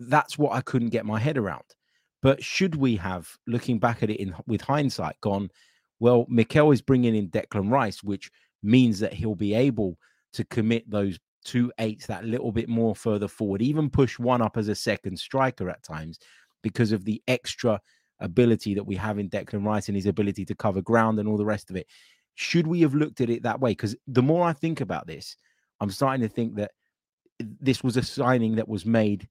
that's 0.00 0.36
what 0.36 0.52
I 0.52 0.60
couldn't 0.60 0.90
get 0.90 1.06
my 1.06 1.18
head 1.18 1.38
around. 1.38 1.64
But 2.22 2.42
should 2.42 2.74
we 2.74 2.96
have, 2.96 3.28
looking 3.46 3.78
back 3.78 4.02
at 4.02 4.10
it 4.10 4.20
in 4.20 4.34
with 4.46 4.60
hindsight, 4.60 5.20
gone, 5.20 5.50
well, 6.00 6.26
Mikel 6.28 6.72
is 6.72 6.82
bringing 6.82 7.14
in 7.14 7.30
Declan 7.30 7.70
Rice, 7.70 8.02
which 8.02 8.30
means 8.62 8.98
that 8.98 9.12
he'll 9.12 9.36
be 9.36 9.54
able 9.54 9.96
to 10.32 10.44
commit 10.44 10.90
those 10.90 11.18
two 11.46 11.72
eights 11.78 12.06
that 12.06 12.24
little 12.24 12.50
bit 12.50 12.68
more 12.68 12.94
further 12.94 13.28
forward, 13.28 13.62
even 13.62 13.88
push 13.88 14.18
one 14.18 14.42
up 14.42 14.56
as 14.56 14.68
a 14.68 14.74
second 14.74 15.16
striker 15.18 15.70
at 15.70 15.82
times 15.82 16.18
because 16.62 16.90
of 16.90 17.04
the 17.04 17.22
extra 17.28 17.80
ability 18.20 18.74
that 18.74 18.84
we 18.84 18.96
have 18.96 19.18
in 19.18 19.30
Declan 19.30 19.64
Rice 19.64 19.88
and 19.88 19.96
his 19.96 20.06
ability 20.06 20.44
to 20.44 20.54
cover 20.56 20.82
ground 20.82 21.20
and 21.20 21.28
all 21.28 21.36
the 21.36 21.44
rest 21.44 21.70
of 21.70 21.76
it. 21.76 21.86
Should 22.34 22.66
we 22.66 22.80
have 22.80 22.94
looked 22.94 23.20
at 23.20 23.30
it 23.30 23.44
that 23.44 23.60
way? 23.60 23.70
Because 23.70 23.94
the 24.08 24.22
more 24.22 24.44
I 24.44 24.52
think 24.52 24.80
about 24.80 25.06
this, 25.06 25.36
I'm 25.80 25.90
starting 25.90 26.26
to 26.26 26.34
think 26.34 26.56
that 26.56 26.72
this 27.38 27.84
was 27.84 27.96
a 27.96 28.02
signing 28.02 28.56
that 28.56 28.68
was 28.68 28.84
made 28.84 29.28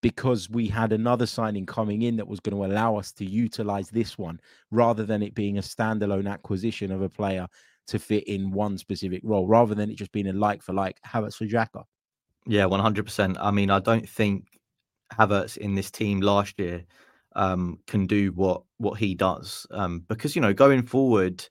because 0.00 0.48
we 0.48 0.68
had 0.68 0.92
another 0.92 1.26
signing 1.26 1.66
coming 1.66 2.02
in 2.02 2.16
that 2.16 2.28
was 2.28 2.40
going 2.40 2.56
to 2.56 2.64
allow 2.64 2.96
us 2.96 3.12
to 3.12 3.24
utilize 3.24 3.88
this 3.88 4.16
one 4.16 4.40
rather 4.70 5.04
than 5.04 5.22
it 5.22 5.34
being 5.34 5.58
a 5.58 5.62
standalone 5.62 6.30
acquisition 6.30 6.92
of 6.92 7.02
a 7.02 7.08
player 7.08 7.46
to 7.88 7.98
fit 7.98 8.24
in 8.24 8.50
one 8.50 8.78
specific 8.78 9.20
role, 9.24 9.46
rather 9.46 9.74
than 9.74 9.90
it 9.90 9.96
just 9.96 10.12
being 10.12 10.28
a 10.28 10.32
like 10.32 10.62
for 10.62 10.72
like 10.72 10.98
Havertz 11.06 11.36
for 11.36 11.46
Xhaka. 11.46 11.84
Yeah, 12.46 12.64
100%. 12.64 13.36
I 13.40 13.50
mean, 13.50 13.70
I 13.70 13.78
don't 13.78 14.08
think 14.08 14.46
Havertz 15.12 15.56
in 15.56 15.74
this 15.74 15.90
team 15.90 16.20
last 16.20 16.58
year 16.58 16.84
um, 17.34 17.78
can 17.86 18.06
do 18.06 18.32
what 18.32 18.62
what 18.78 18.98
he 18.98 19.14
does 19.14 19.66
um, 19.70 20.04
because 20.08 20.36
you 20.36 20.42
know 20.42 20.52
going 20.52 20.82
forward 20.82 21.46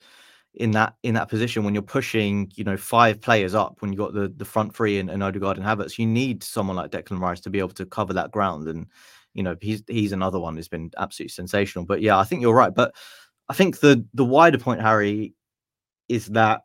in 0.55 0.71
that 0.71 0.95
in 1.03 1.13
that 1.13 1.29
position 1.29 1.63
when 1.63 1.73
you're 1.73 1.81
pushing, 1.81 2.51
you 2.55 2.63
know, 2.63 2.75
five 2.75 3.21
players 3.21 3.55
up 3.55 3.77
when 3.79 3.91
you've 3.91 3.99
got 3.99 4.13
the 4.13 4.27
the 4.35 4.45
front 4.45 4.75
three 4.75 4.99
and, 4.99 5.09
and 5.09 5.23
Odegaard 5.23 5.57
and 5.57 5.65
Havertz, 5.65 5.97
you 5.97 6.05
need 6.05 6.43
someone 6.43 6.75
like 6.75 6.91
Declan 6.91 7.19
Rice 7.19 7.39
to 7.41 7.49
be 7.49 7.59
able 7.59 7.69
to 7.69 7.85
cover 7.85 8.13
that 8.13 8.31
ground. 8.31 8.67
And 8.67 8.87
you 9.33 9.43
know, 9.43 9.55
he's 9.61 9.81
he's 9.87 10.11
another 10.11 10.39
one 10.39 10.55
who's 10.55 10.67
been 10.67 10.91
absolutely 10.97 11.31
sensational. 11.31 11.85
But 11.85 12.01
yeah, 12.01 12.17
I 12.17 12.25
think 12.25 12.41
you're 12.41 12.53
right. 12.53 12.73
But 12.73 12.93
I 13.47 13.53
think 13.53 13.79
the 13.79 14.05
the 14.13 14.25
wider 14.25 14.57
point, 14.57 14.81
Harry, 14.81 15.33
is 16.11 16.27
that 16.27 16.61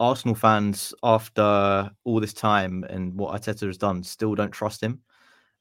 Arsenal 0.00 0.34
fans, 0.34 0.94
after 1.02 1.90
all 2.04 2.20
this 2.20 2.32
time 2.32 2.84
and 2.90 3.14
what 3.14 3.40
Arteta 3.40 3.66
has 3.66 3.78
done, 3.78 4.02
still 4.02 4.34
don't 4.34 4.50
trust 4.50 4.82
him. 4.82 5.00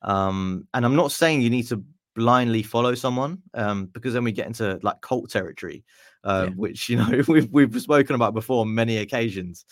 Um, 0.01 0.67
and 0.73 0.85
I'm 0.85 0.95
not 0.95 1.11
saying 1.11 1.41
you 1.41 1.49
need 1.49 1.67
to 1.67 1.83
blindly 2.15 2.63
follow 2.63 2.95
someone 2.95 3.41
um, 3.53 3.85
because 3.87 4.13
then 4.13 4.23
we 4.23 4.31
get 4.31 4.47
into 4.47 4.79
like 4.81 4.99
cult 5.01 5.29
territory 5.29 5.85
uh, 6.23 6.47
yeah. 6.47 6.55
which 6.55 6.89
you 6.89 6.97
know 6.97 7.21
we've 7.27 7.49
we've 7.51 7.81
spoken 7.81 8.15
about 8.15 8.33
before 8.33 8.61
on 8.61 8.73
many 8.73 8.97
occasions. 8.97 9.65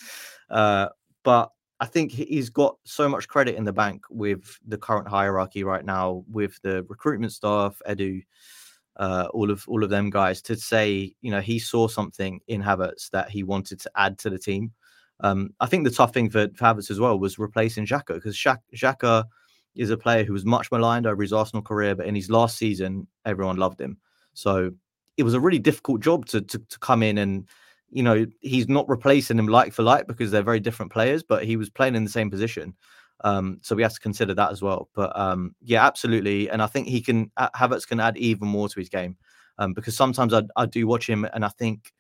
Uh, 0.50 0.88
but 1.24 1.52
I 1.80 1.86
think 1.86 2.12
he's 2.12 2.50
got 2.50 2.78
so 2.84 3.08
much 3.08 3.28
credit 3.28 3.56
in 3.56 3.64
the 3.64 3.74
bank 3.74 4.04
with 4.10 4.60
the 4.68 4.78
current 4.78 5.08
hierarchy 5.08 5.64
right 5.64 5.86
now, 5.86 6.24
with 6.30 6.60
the 6.62 6.84
recruitment 6.90 7.32
staff, 7.32 7.82
Edu, 7.88 8.24
uh, 9.00 9.30
all 9.34 9.50
of 9.50 9.68
all 9.68 9.84
of 9.84 9.90
them 9.90 10.10
guys, 10.10 10.42
to 10.44 10.56
say 10.56 11.16
you 11.22 11.32
know 11.32 11.42
he 11.42 11.58
saw 11.58 11.88
something 11.88 12.40
in 12.48 12.62
Havertz 12.62 13.10
that 13.12 13.30
he 13.30 13.44
wanted 13.44 13.80
to 13.80 13.92
add 13.96 14.20
to 14.20 14.30
the 14.30 14.38
team. 14.38 14.72
Um, 15.22 15.54
I 15.60 15.66
think 15.66 15.84
the 15.84 15.92
tough 15.92 16.14
thing 16.14 16.30
for, 16.30 16.48
for 16.50 16.66
Havertz 16.66 16.92
as 16.92 17.00
well 17.00 17.18
was 17.18 17.40
replacing 17.40 17.86
Xhaka 17.86 18.16
because 18.16 18.38
Xhaka 18.38 19.26
is 19.76 19.90
a 19.90 19.98
player 19.98 20.24
who 20.24 20.34
was 20.34 20.46
much 20.46 20.72
maligned 20.72 21.08
over 21.08 21.22
his 21.22 21.34
Arsenal 21.34 21.64
career, 21.64 21.96
but 21.96 22.06
in 22.06 22.16
his 22.16 22.30
last 22.30 22.58
season, 22.58 23.08
everyone 23.26 23.58
loved 23.58 23.80
him. 23.80 23.98
So 24.34 24.72
it 25.18 25.24
was 25.24 25.34
a 25.34 25.40
really 25.40 25.60
difficult 25.60 26.02
job 26.02 26.26
to, 26.28 26.42
to 26.42 26.60
to 26.60 26.80
come 26.80 27.02
in 27.02 27.18
and 27.18 27.48
you 27.90 28.04
know 28.04 28.26
he's 28.42 28.68
not 28.68 28.88
replacing 28.88 29.40
him 29.40 29.48
like 29.48 29.74
for 29.74 29.84
like 29.84 30.08
because 30.08 30.30
they're 30.30 30.42
very 30.42 30.60
different 30.60 30.92
players, 30.92 31.24
but 31.24 31.46
he 31.46 31.56
was 31.56 31.70
playing 31.70 31.96
in 31.96 32.04
the 32.04 32.10
same 32.10 32.30
position. 32.30 32.76
Um, 33.22 33.60
so 33.62 33.76
we 33.76 33.84
have 33.84 33.94
to 33.94 34.00
consider 34.00 34.34
that 34.36 34.52
as 34.52 34.62
well. 34.62 34.90
But 34.94 35.18
um, 35.18 35.56
yeah, 35.62 35.86
absolutely. 35.86 36.50
And 36.50 36.62
I 36.62 36.68
think 36.68 36.88
he 36.88 37.02
can 37.02 37.32
Havertz 37.38 37.88
can 37.88 38.00
add 38.00 38.18
even 38.18 38.48
more 38.48 38.70
to 38.70 38.80
his 38.80 38.90
game 38.90 39.18
um, 39.58 39.74
because 39.74 39.96
sometimes 39.96 40.34
I, 40.34 40.44
I 40.56 40.66
do 40.66 40.88
watch 40.88 41.08
him 41.08 41.26
and 41.34 41.44
I 41.44 41.50
think 41.50 41.92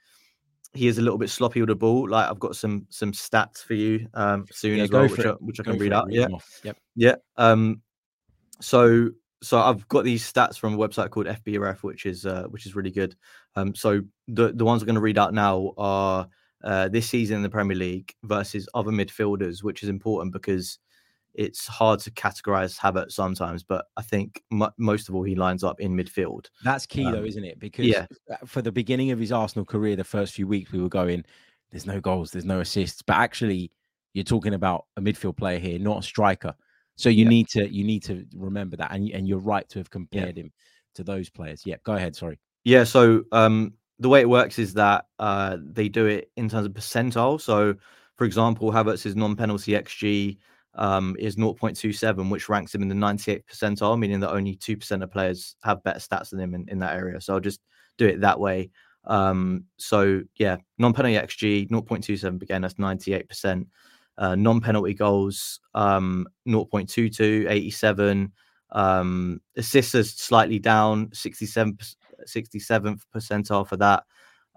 he 0.74 0.88
is 0.88 0.98
a 0.98 1.02
little 1.02 1.18
bit 1.18 1.30
sloppy 1.30 1.62
with 1.62 1.70
the 1.70 1.76
ball. 1.76 2.10
Like 2.10 2.30
I've 2.30 2.40
got 2.40 2.56
some 2.56 2.86
some 2.90 3.12
stats 3.12 3.64
for 3.64 3.74
you 3.74 4.08
um, 4.14 4.46
soon 4.52 4.78
yeah, 4.78 4.84
as 4.84 4.92
well, 4.92 5.08
which 5.08 5.26
I, 5.26 5.32
which 5.32 5.60
I, 5.60 5.64
can 5.64 5.78
read 5.78 5.94
out. 5.94 6.12
Yeah, 6.12 6.28
yep. 6.64 6.78
yeah. 6.96 7.16
Um, 7.38 7.82
so 8.62 9.10
so 9.42 9.60
I've 9.60 9.88
got 9.88 10.04
these 10.04 10.32
stats 10.32 10.58
from 10.58 10.74
a 10.74 10.78
website 10.78 11.10
called 11.10 11.28
FBref, 11.28 11.82
which 11.84 12.06
is 12.06 12.26
uh, 12.26 12.44
which 12.50 12.66
is 12.66 12.76
really 12.76 12.92
good. 12.92 13.16
Um, 13.56 13.74
so 13.74 14.02
the 14.28 14.52
the 14.54 14.66
ones 14.66 14.82
I'm 14.82 14.86
going 14.86 14.96
to 14.96 15.02
read 15.02 15.18
out 15.18 15.34
now 15.34 15.74
are 15.78 16.28
uh, 16.64 16.90
this 16.90 17.10
season 17.10 17.38
in 17.38 17.44
the 17.44 17.50
Premier 17.50 17.78
League 17.78 18.14
versus 18.24 18.68
other 18.74 18.92
midfielders, 18.92 19.64
which 19.64 19.82
is 19.82 19.90
important 19.90 20.34
because 20.34 20.78
it's 21.34 21.68
hard 21.68 22.00
to 22.02 22.12
categorize 22.12 22.78
Havertz 22.78 23.14
sometimes, 23.14 23.64
but 23.64 23.86
I 23.98 24.02
think 24.02 24.44
m- 24.52 24.74
most 24.78 25.10
of 25.10 25.16
all 25.16 25.24
he 25.24 25.36
lines 25.36 25.64
up 25.64 25.80
in 25.80 25.96
midfield. 25.96 26.48
That's 26.64 26.86
key 26.86 27.06
um, 27.06 27.14
though, 27.14 27.24
isn't 27.24 27.44
it? 27.44 27.60
Because 27.60 27.86
yeah. 27.86 28.06
for 28.46 28.62
the 28.62 28.72
beginning 28.72 29.12
of 29.12 29.20
his 29.20 29.32
Arsenal 29.32 29.66
career, 29.66 29.96
the 29.96 30.04
first 30.04 30.34
few 30.34 30.48
weeks 30.48 30.72
we 30.72 30.82
were 30.82 30.90
going, 30.90 31.24
there's 31.72 31.86
no 31.86 32.00
goals, 32.02 32.32
there's 32.32 32.46
no 32.46 32.60
assists, 32.60 33.02
but 33.02 33.18
actually 33.18 33.72
you're 34.14 34.24
talking 34.24 34.54
about 34.54 34.86
a 34.98 35.02
midfield 35.02 35.38
player 35.38 35.60
here, 35.60 35.80
not 35.80 36.00
a 36.00 36.04
striker. 36.04 36.54
So 36.96 37.10
you 37.10 37.24
yeah. 37.24 37.30
need 37.30 37.48
to 37.50 37.74
you 37.74 37.84
need 37.84 38.04
to 38.04 38.26
remember 38.36 38.76
that, 38.78 38.92
and 38.92 39.10
and 39.12 39.28
you're 39.28 39.40
right 39.40 39.68
to 39.70 39.80
have 39.80 39.90
compared 39.90 40.36
yeah. 40.36 40.44
him 40.44 40.52
to 40.96 41.04
those 41.04 41.30
players. 41.30 41.66
Yeah, 41.66 41.78
go 41.84 41.94
ahead. 41.94 42.16
Sorry. 42.16 42.40
Yeah. 42.66 42.84
So 42.84 43.24
um, 43.32 43.74
the 44.00 44.10
way 44.10 44.22
it 44.22 44.30
works 44.30 44.60
is 44.60 44.74
that 44.74 45.06
uh, 45.20 45.58
they 45.62 45.88
do 45.88 46.08
it 46.08 46.32
in 46.36 46.50
terms 46.50 46.66
of 46.66 46.74
percentile. 46.74 47.40
So, 47.40 47.76
for 48.18 48.26
example, 48.26 48.72
Havertz's 48.72 49.16
non-penalty 49.16 49.74
xG 49.74 50.38
um, 50.76 51.16
is 51.20 51.36
0.27, 51.36 52.30
which 52.30 52.50
ranks 52.50 52.74
him 52.74 52.82
in 52.82 52.88
the 52.88 52.96
98th 52.96 53.44
percentile, 53.52 54.00
meaning 54.00 54.20
that 54.20 54.32
only 54.32 54.56
2% 54.56 55.04
of 55.04 55.12
players 55.12 55.56
have 55.64 55.84
better 55.84 56.00
stats 56.00 56.30
than 56.30 56.40
him 56.40 56.54
in, 56.54 56.68
in 56.70 56.80
that 56.80 56.96
area. 56.96 57.20
So 57.20 57.34
I'll 57.34 57.40
just 57.40 57.62
do 57.98 58.08
it 58.08 58.22
that 58.22 58.40
way. 58.40 58.70
Um, 59.06 59.66
so 59.78 60.22
yeah, 60.36 60.58
non-penalty 60.78 61.16
XG 61.16 61.70
0.27 61.70 62.42
again, 62.42 62.62
that's 62.62 62.76
98%. 62.76 63.66
Uh, 64.18 64.36
non-penalty 64.36 64.94
goals 64.94 65.62
um, 65.74 66.28
0.22, 66.48 67.50
87. 67.50 68.32
Um, 68.72 69.42
assists 69.58 69.96
are 69.96 70.04
slightly 70.04 70.60
down, 70.60 71.10
67 71.14 71.78
67th 72.28 73.02
percentile 73.16 73.68
for 73.68 73.78
that. 73.78 74.04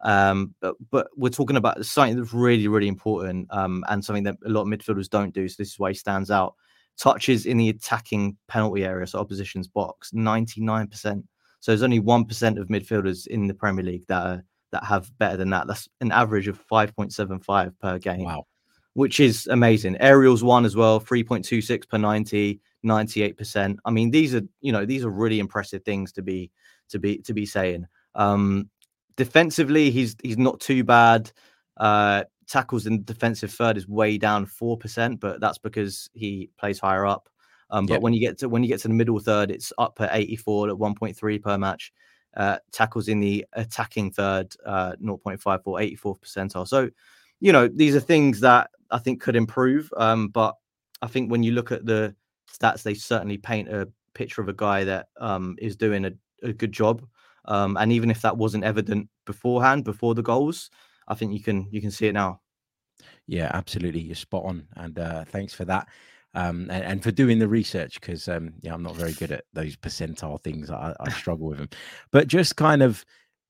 Um, 0.02 0.54
but 0.60 0.74
but 0.90 1.08
we're 1.16 1.28
talking 1.28 1.56
about 1.56 1.84
something 1.86 2.16
that's 2.16 2.32
really 2.32 2.66
really 2.68 2.88
important 2.88 3.46
um, 3.50 3.84
and 3.88 4.04
something 4.04 4.24
that 4.24 4.36
a 4.44 4.48
lot 4.48 4.62
of 4.62 4.68
midfielders 4.68 5.08
don't 5.08 5.32
do. 5.32 5.48
So 5.48 5.56
this 5.58 5.72
is 5.72 5.78
why 5.78 5.90
he 5.90 5.94
stands 5.94 6.30
out. 6.30 6.54
Touches 6.98 7.46
in 7.46 7.56
the 7.56 7.70
attacking 7.70 8.36
penalty 8.48 8.84
area, 8.84 9.06
so 9.06 9.18
opposition's 9.18 9.68
box, 9.68 10.12
ninety 10.12 10.60
nine 10.60 10.88
percent. 10.88 11.24
So 11.60 11.72
there's 11.72 11.82
only 11.82 12.00
one 12.00 12.24
percent 12.24 12.58
of 12.58 12.68
midfielders 12.68 13.26
in 13.26 13.46
the 13.46 13.54
Premier 13.54 13.84
League 13.84 14.06
that 14.08 14.26
are, 14.26 14.44
that 14.72 14.84
have 14.84 15.16
better 15.18 15.36
than 15.36 15.50
that. 15.50 15.66
That's 15.66 15.88
an 16.00 16.12
average 16.12 16.48
of 16.48 16.58
five 16.58 16.94
point 16.94 17.12
seven 17.12 17.40
five 17.40 17.78
per 17.78 17.98
game. 17.98 18.24
Wow, 18.24 18.46
which 18.94 19.20
is 19.20 19.46
amazing. 19.46 19.96
Aerials 20.00 20.42
one 20.44 20.64
as 20.64 20.76
well, 20.76 21.00
three 21.00 21.24
point 21.24 21.44
two 21.44 21.62
six 21.62 21.86
per 21.86 21.96
90, 21.96 22.60
98 22.82 23.38
percent. 23.38 23.80
I 23.84 23.90
mean, 23.90 24.10
these 24.10 24.34
are 24.34 24.42
you 24.60 24.72
know 24.72 24.84
these 24.84 25.04
are 25.04 25.10
really 25.10 25.38
impressive 25.38 25.84
things 25.84 26.12
to 26.12 26.22
be 26.22 26.50
to 26.90 26.98
be 26.98 27.18
to 27.18 27.32
be 27.32 27.46
saying. 27.46 27.86
Um, 28.14 28.68
defensively, 29.16 29.90
he's 29.90 30.16
he's 30.22 30.38
not 30.38 30.60
too 30.60 30.84
bad. 30.84 31.32
Uh, 31.76 32.24
tackles 32.46 32.86
in 32.86 33.04
defensive 33.04 33.52
third 33.52 33.76
is 33.76 33.88
way 33.88 34.18
down 34.18 34.46
four 34.46 34.76
percent, 34.76 35.20
but 35.20 35.40
that's 35.40 35.58
because 35.58 36.08
he 36.14 36.50
plays 36.58 36.78
higher 36.78 37.06
up. 37.06 37.28
Um, 37.70 37.86
but 37.86 37.94
yep. 37.94 38.02
when 38.02 38.12
you 38.12 38.20
get 38.20 38.38
to 38.38 38.48
when 38.48 38.62
you 38.62 38.68
get 38.68 38.80
to 38.80 38.88
the 38.88 38.94
middle 38.94 39.18
third, 39.18 39.50
it's 39.50 39.72
up 39.78 39.98
at 40.00 40.10
84 40.12 40.68
at 40.68 40.76
1.3 40.76 41.42
per 41.42 41.58
match. 41.58 41.92
Uh, 42.36 42.58
tackles 42.70 43.08
in 43.08 43.20
the 43.20 43.44
attacking 43.54 44.10
third, 44.10 44.54
uh, 44.64 44.92
0.54, 45.02 45.62
84th 45.62 46.18
percentile. 46.20 46.66
So, 46.66 46.88
you 47.40 47.52
know, 47.52 47.68
these 47.68 47.94
are 47.94 48.00
things 48.00 48.40
that 48.40 48.70
I 48.90 48.98
think 48.98 49.20
could 49.20 49.36
improve. 49.36 49.92
Um, 49.96 50.28
but 50.28 50.54
I 51.02 51.08
think 51.08 51.30
when 51.30 51.42
you 51.42 51.52
look 51.52 51.72
at 51.72 51.84
the 51.84 52.14
stats, 52.50 52.82
they 52.82 52.94
certainly 52.94 53.36
paint 53.36 53.68
a 53.68 53.88
picture 54.14 54.40
of 54.40 54.48
a 54.48 54.54
guy 54.54 54.84
that 54.84 55.08
um, 55.18 55.56
is 55.58 55.76
doing 55.76 56.04
a, 56.04 56.12
a 56.42 56.52
good 56.52 56.72
job. 56.72 57.02
Um, 57.46 57.76
and 57.76 57.92
even 57.92 58.10
if 58.10 58.22
that 58.22 58.36
wasn't 58.36 58.64
evident 58.64 59.08
beforehand, 59.26 59.84
before 59.84 60.14
the 60.14 60.22
goals, 60.22 60.70
I 61.08 61.14
think 61.14 61.32
you 61.32 61.40
can 61.40 61.68
you 61.70 61.80
can 61.80 61.90
see 61.90 62.06
it 62.06 62.12
now. 62.12 62.40
Yeah, 63.26 63.50
absolutely. 63.52 64.00
You're 64.00 64.14
spot 64.14 64.44
on, 64.44 64.66
and 64.76 64.98
uh, 64.98 65.24
thanks 65.24 65.54
for 65.54 65.64
that. 65.66 65.88
Um, 66.34 66.70
and, 66.70 66.84
and, 66.84 67.02
for 67.02 67.10
doing 67.10 67.38
the 67.38 67.46
research 67.46 68.00
because 68.00 68.26
um, 68.26 68.54
yeah, 68.62 68.72
I'm 68.72 68.82
not 68.82 68.96
very 68.96 69.12
good 69.12 69.32
at 69.32 69.44
those 69.52 69.76
percentile 69.76 70.40
things. 70.40 70.70
I, 70.70 70.94
I 70.98 71.10
struggle 71.10 71.48
with 71.48 71.58
them, 71.58 71.68
but 72.10 72.26
just 72.26 72.56
kind 72.56 72.82
of 72.82 73.04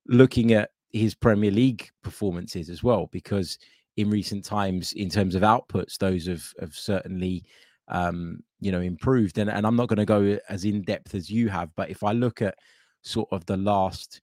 looking 0.09 0.53
at 0.53 0.71
his 0.91 1.15
Premier 1.15 1.53
League 1.53 1.89
performances 2.03 2.69
as 2.69 2.83
well, 2.83 3.09
because 3.13 3.57
in 3.97 4.11
recent 4.11 4.45
times, 4.45 4.95
in 4.95 5.09
terms 5.09 5.37
of 5.37 5.43
outputs, 5.43 5.97
those 5.99 6.27
have 6.27 6.45
have 6.61 6.75
certainly 6.75 7.45
um, 7.87 8.43
you 8.61 8.73
know 8.73 8.81
improved. 8.81 9.39
And 9.39 9.49
and 9.49 9.65
I'm 9.65 9.77
not 9.77 9.89
going 9.89 9.99
to 9.99 10.05
go 10.05 10.39
as 10.49 10.65
in 10.65 10.83
depth 10.83 11.15
as 11.15 11.31
you 11.31 11.49
have, 11.51 11.71
but 11.77 11.89
if 11.89 12.03
I 12.03 12.13
look 12.13 12.43
at 12.43 12.57
sort 13.03 13.29
of 13.33 13.45
the 13.47 13.57
last, 13.57 14.21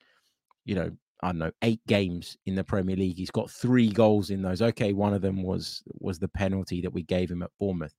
you 0.65 0.75
know, 0.75 0.91
I 1.21 1.27
don't 1.27 1.39
know, 1.39 1.51
eight 1.61 1.81
games 1.87 2.37
in 2.45 2.55
the 2.55 2.63
Premier 2.63 2.95
League. 2.95 3.17
He's 3.17 3.31
got 3.31 3.51
three 3.51 3.89
goals 3.89 4.29
in 4.29 4.41
those. 4.41 4.61
Okay, 4.61 4.93
one 4.93 5.13
of 5.13 5.21
them 5.21 5.43
was 5.43 5.83
was 5.99 6.17
the 6.17 6.29
penalty 6.29 6.81
that 6.81 6.93
we 6.93 7.03
gave 7.03 7.29
him 7.29 7.43
at 7.43 7.51
Bournemouth. 7.59 7.93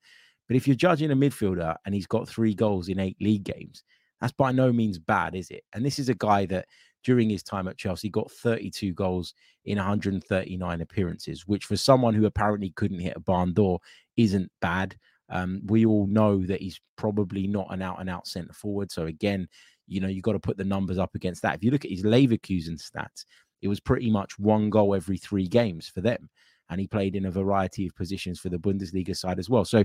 But 0.48 0.56
if 0.56 0.66
you're 0.66 0.76
judging 0.76 1.12
a 1.12 1.16
midfielder 1.16 1.76
and 1.84 1.94
he's 1.94 2.06
got 2.06 2.28
three 2.28 2.54
goals 2.54 2.88
in 2.88 2.98
eight 2.98 3.16
league 3.20 3.44
games, 3.44 3.84
that's 4.20 4.32
by 4.32 4.52
no 4.52 4.72
means 4.72 4.98
bad, 4.98 5.34
is 5.34 5.50
it? 5.50 5.64
And 5.74 5.84
this 5.84 5.98
is 5.98 6.08
a 6.08 6.14
guy 6.14 6.46
that 6.46 6.66
during 7.04 7.30
his 7.30 7.42
time 7.42 7.68
at 7.68 7.78
Chelsea 7.78 8.08
got 8.08 8.30
32 8.30 8.92
goals 8.92 9.34
in 9.64 9.78
139 9.78 10.80
appearances, 10.80 11.46
which 11.46 11.64
for 11.64 11.76
someone 11.76 12.14
who 12.14 12.26
apparently 12.26 12.70
couldn't 12.70 12.98
hit 13.00 13.16
a 13.16 13.20
barn 13.20 13.54
door 13.54 13.80
isn't 14.16 14.50
bad. 14.60 14.96
Um, 15.28 15.62
we 15.66 15.86
all 15.86 16.06
know 16.06 16.44
that 16.44 16.60
he's 16.60 16.80
probably 16.96 17.46
not 17.46 17.68
an 17.70 17.82
out 17.82 18.00
and 18.00 18.10
out 18.10 18.26
centre 18.26 18.52
forward. 18.52 18.90
So 18.90 19.06
again, 19.06 19.48
you 19.90 20.00
know, 20.00 20.09
you 20.09 20.22
got 20.22 20.33
to 20.33 20.40
put 20.40 20.57
the 20.57 20.64
numbers 20.64 20.98
up 20.98 21.14
against 21.14 21.42
that. 21.42 21.57
If 21.57 21.64
you 21.64 21.70
look 21.70 21.85
at 21.85 21.90
his 21.90 22.05
Leverkusen 22.05 22.81
stats, 22.81 23.24
it 23.61 23.68
was 23.68 23.81
pretty 23.81 24.11
much 24.11 24.38
one 24.38 24.70
goal 24.70 24.94
every 24.94 25.18
three 25.18 25.48
games 25.48 25.88
for 25.88 26.00
them. 26.00 26.31
And 26.70 26.81
he 26.81 26.87
played 26.87 27.16
in 27.16 27.26
a 27.26 27.31
variety 27.31 27.87
of 27.87 27.96
positions 27.96 28.38
for 28.38 28.48
the 28.48 28.59
Bundesliga 28.59 29.16
side 29.16 29.40
as 29.40 29.50
well. 29.50 29.64
So 29.64 29.85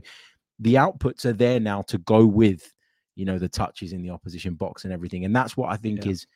the 0.60 0.76
outputs 0.76 1.26
are 1.26 1.34
there 1.34 1.60
now 1.60 1.82
to 1.84 1.98
go 1.98 2.26
with, 2.26 2.72
you 3.16 3.26
know, 3.26 3.40
the 3.40 3.50
touches 3.50 3.92
in 3.92 4.04
the 4.04 4.12
opposition 4.12 4.54
box 4.54 4.84
and 4.84 4.94
everything. 4.94 5.26
And 5.26 5.36
that's 5.36 5.58
what 5.58 5.72
I 5.72 5.78
think 5.78 6.06
yeah. 6.06 6.12
is 6.12 6.28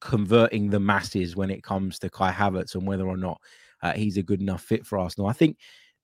converting 0.00 0.68
the 0.68 0.78
masses 0.78 1.34
when 1.34 1.50
it 1.50 1.62
comes 1.62 1.98
to 2.00 2.10
Kai 2.10 2.30
Havertz 2.30 2.74
and 2.74 2.86
whether 2.86 3.08
or 3.08 3.16
not 3.16 3.40
uh, 3.82 3.94
he's 3.94 4.18
a 4.18 4.22
good 4.22 4.42
enough 4.42 4.62
fit 4.62 4.84
for 4.84 4.98
Arsenal. 4.98 5.28
I 5.28 5.32
think 5.32 5.56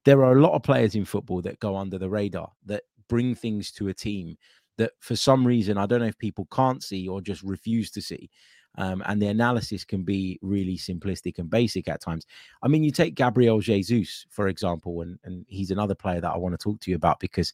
there 0.06 0.24
are 0.24 0.32
a 0.36 0.40
lot 0.40 0.54
of 0.54 0.62
players 0.62 0.94
in 0.94 1.04
football 1.04 1.42
that 1.42 1.60
go 1.60 1.76
under 1.76 1.98
the 1.98 2.08
radar 2.08 2.50
that 2.64 2.84
bring 3.08 3.34
things 3.34 3.70
to 3.72 3.88
a 3.88 3.94
team 3.94 4.38
that 4.78 4.92
for 5.00 5.16
some 5.16 5.46
reason 5.46 5.78
I 5.78 5.86
don't 5.86 6.00
know 6.00 6.06
if 6.06 6.18
people 6.18 6.46
can't 6.52 6.82
see 6.82 7.08
or 7.08 7.20
just 7.20 7.42
refuse 7.42 7.90
to 7.92 8.02
see. 8.02 8.30
Um, 8.78 9.02
and 9.06 9.20
the 9.20 9.26
analysis 9.26 9.84
can 9.84 10.02
be 10.02 10.38
really 10.40 10.78
simplistic 10.78 11.38
and 11.38 11.50
basic 11.50 11.88
at 11.88 12.00
times. 12.00 12.26
I 12.62 12.68
mean, 12.68 12.82
you 12.82 12.90
take 12.90 13.14
Gabriel 13.14 13.60
Jesus, 13.60 14.24
for 14.30 14.48
example, 14.48 15.02
and, 15.02 15.18
and 15.24 15.44
he's 15.48 15.70
another 15.70 15.94
player 15.94 16.20
that 16.20 16.32
I 16.32 16.38
want 16.38 16.58
to 16.58 16.62
talk 16.62 16.80
to 16.80 16.90
you 16.90 16.96
about 16.96 17.20
because, 17.20 17.52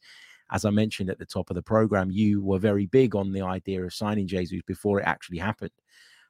as 0.52 0.64
I 0.64 0.70
mentioned 0.70 1.10
at 1.10 1.18
the 1.18 1.26
top 1.26 1.50
of 1.50 1.56
the 1.56 1.62
program, 1.62 2.10
you 2.10 2.40
were 2.40 2.60
very 2.60 2.86
big 2.86 3.16
on 3.16 3.32
the 3.32 3.42
idea 3.42 3.84
of 3.84 3.92
signing 3.92 4.28
Jesus 4.28 4.60
before 4.64 5.00
it 5.00 5.06
actually 5.06 5.38
happened. 5.38 5.72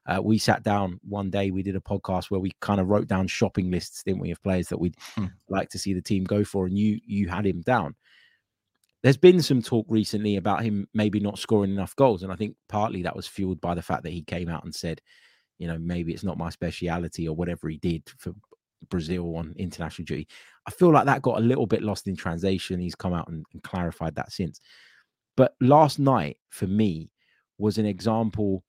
Uh, 0.06 0.22
we 0.22 0.38
sat 0.38 0.62
down 0.62 0.98
one 1.06 1.28
day, 1.28 1.50
we 1.50 1.62
did 1.62 1.76
a 1.76 1.80
podcast 1.80 2.30
where 2.30 2.40
we 2.40 2.50
kind 2.60 2.80
of 2.80 2.88
wrote 2.88 3.08
down 3.08 3.26
shopping 3.26 3.70
lists, 3.70 4.02
didn't 4.02 4.20
we, 4.20 4.30
of 4.30 4.42
players 4.42 4.68
that 4.68 4.78
we'd 4.78 4.96
hmm. 5.14 5.26
like 5.50 5.68
to 5.68 5.78
see 5.78 5.92
the 5.92 6.00
team 6.00 6.24
go 6.24 6.42
for, 6.42 6.64
and 6.64 6.78
you 6.78 6.98
you 7.04 7.28
had 7.28 7.44
him 7.44 7.60
down 7.60 7.94
there's 9.02 9.16
been 9.16 9.40
some 9.40 9.62
talk 9.62 9.86
recently 9.88 10.36
about 10.36 10.62
him 10.62 10.88
maybe 10.92 11.20
not 11.20 11.38
scoring 11.38 11.70
enough 11.70 11.94
goals. 11.96 12.22
And 12.22 12.32
I 12.32 12.36
think 12.36 12.56
partly 12.68 13.02
that 13.02 13.14
was 13.14 13.28
fueled 13.28 13.60
by 13.60 13.74
the 13.74 13.82
fact 13.82 14.02
that 14.02 14.12
he 14.12 14.22
came 14.22 14.48
out 14.48 14.64
and 14.64 14.74
said, 14.74 15.00
you 15.58 15.68
know, 15.68 15.78
maybe 15.78 16.12
it's 16.12 16.24
not 16.24 16.38
my 16.38 16.50
speciality 16.50 17.28
or 17.28 17.36
whatever 17.36 17.68
he 17.68 17.78
did 17.78 18.02
for 18.18 18.32
Brazil 18.90 19.36
on 19.36 19.54
international 19.56 20.04
duty. 20.04 20.28
I 20.66 20.70
feel 20.70 20.92
like 20.92 21.06
that 21.06 21.22
got 21.22 21.38
a 21.38 21.44
little 21.44 21.66
bit 21.66 21.82
lost 21.82 22.08
in 22.08 22.16
translation. 22.16 22.80
He's 22.80 22.94
come 22.94 23.14
out 23.14 23.28
and, 23.28 23.44
and 23.52 23.62
clarified 23.62 24.14
that 24.16 24.32
since. 24.32 24.60
But 25.36 25.54
last 25.60 25.98
night, 25.98 26.38
for 26.50 26.66
me, 26.66 27.10
was 27.58 27.78
an 27.78 27.86
example 27.86 28.64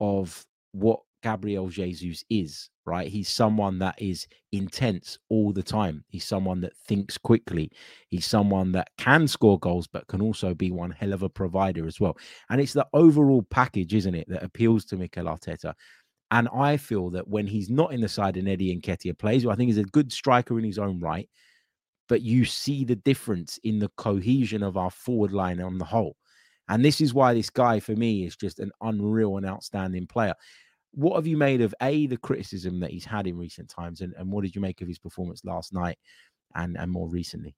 of 0.00 0.44
what 0.72 1.00
Gabriel 1.24 1.68
Jesus 1.68 2.22
is, 2.28 2.68
right? 2.84 3.08
He's 3.08 3.30
someone 3.30 3.78
that 3.78 3.94
is 3.98 4.26
intense 4.52 5.18
all 5.30 5.54
the 5.54 5.62
time. 5.62 6.04
He's 6.08 6.26
someone 6.26 6.60
that 6.60 6.76
thinks 6.86 7.16
quickly. 7.16 7.70
He's 8.10 8.26
someone 8.26 8.72
that 8.72 8.90
can 8.98 9.26
score 9.26 9.58
goals, 9.58 9.86
but 9.86 10.06
can 10.06 10.20
also 10.20 10.52
be 10.52 10.70
one 10.70 10.90
hell 10.90 11.14
of 11.14 11.22
a 11.22 11.30
provider 11.30 11.86
as 11.86 11.98
well. 11.98 12.18
And 12.50 12.60
it's 12.60 12.74
the 12.74 12.86
overall 12.92 13.42
package, 13.48 13.94
isn't 13.94 14.14
it, 14.14 14.28
that 14.28 14.42
appeals 14.42 14.84
to 14.86 14.98
Mikel 14.98 15.24
Arteta. 15.24 15.72
And 16.30 16.46
I 16.54 16.76
feel 16.76 17.08
that 17.10 17.26
when 17.26 17.46
he's 17.46 17.70
not 17.70 17.94
in 17.94 18.02
the 18.02 18.08
side 18.08 18.36
and 18.36 18.46
Eddie 18.46 18.78
Nketiah 18.78 19.18
plays, 19.18 19.44
who 19.44 19.50
I 19.50 19.56
think 19.56 19.70
is 19.70 19.78
a 19.78 19.84
good 19.84 20.12
striker 20.12 20.58
in 20.58 20.64
his 20.64 20.78
own 20.78 21.00
right, 21.00 21.28
but 22.06 22.20
you 22.20 22.44
see 22.44 22.84
the 22.84 22.96
difference 22.96 23.58
in 23.64 23.78
the 23.78 23.90
cohesion 23.96 24.62
of 24.62 24.76
our 24.76 24.90
forward 24.90 25.32
line 25.32 25.58
on 25.62 25.78
the 25.78 25.86
whole. 25.86 26.16
And 26.68 26.84
this 26.84 27.00
is 27.00 27.14
why 27.14 27.34
this 27.34 27.50
guy, 27.50 27.80
for 27.80 27.92
me, 27.92 28.24
is 28.24 28.36
just 28.36 28.58
an 28.58 28.72
unreal 28.82 29.36
and 29.38 29.46
outstanding 29.46 30.06
player. 30.06 30.34
What 30.94 31.16
have 31.16 31.26
you 31.26 31.36
made 31.36 31.60
of 31.60 31.74
A, 31.82 32.06
the 32.06 32.16
criticism 32.16 32.80
that 32.80 32.90
he's 32.90 33.04
had 33.04 33.26
in 33.26 33.36
recent 33.36 33.68
times, 33.68 34.00
and, 34.00 34.14
and 34.16 34.30
what 34.30 34.44
did 34.44 34.54
you 34.54 34.60
make 34.60 34.80
of 34.80 34.88
his 34.88 34.98
performance 34.98 35.44
last 35.44 35.72
night 35.72 35.98
and, 36.54 36.76
and 36.78 36.90
more 36.90 37.08
recently? 37.08 37.54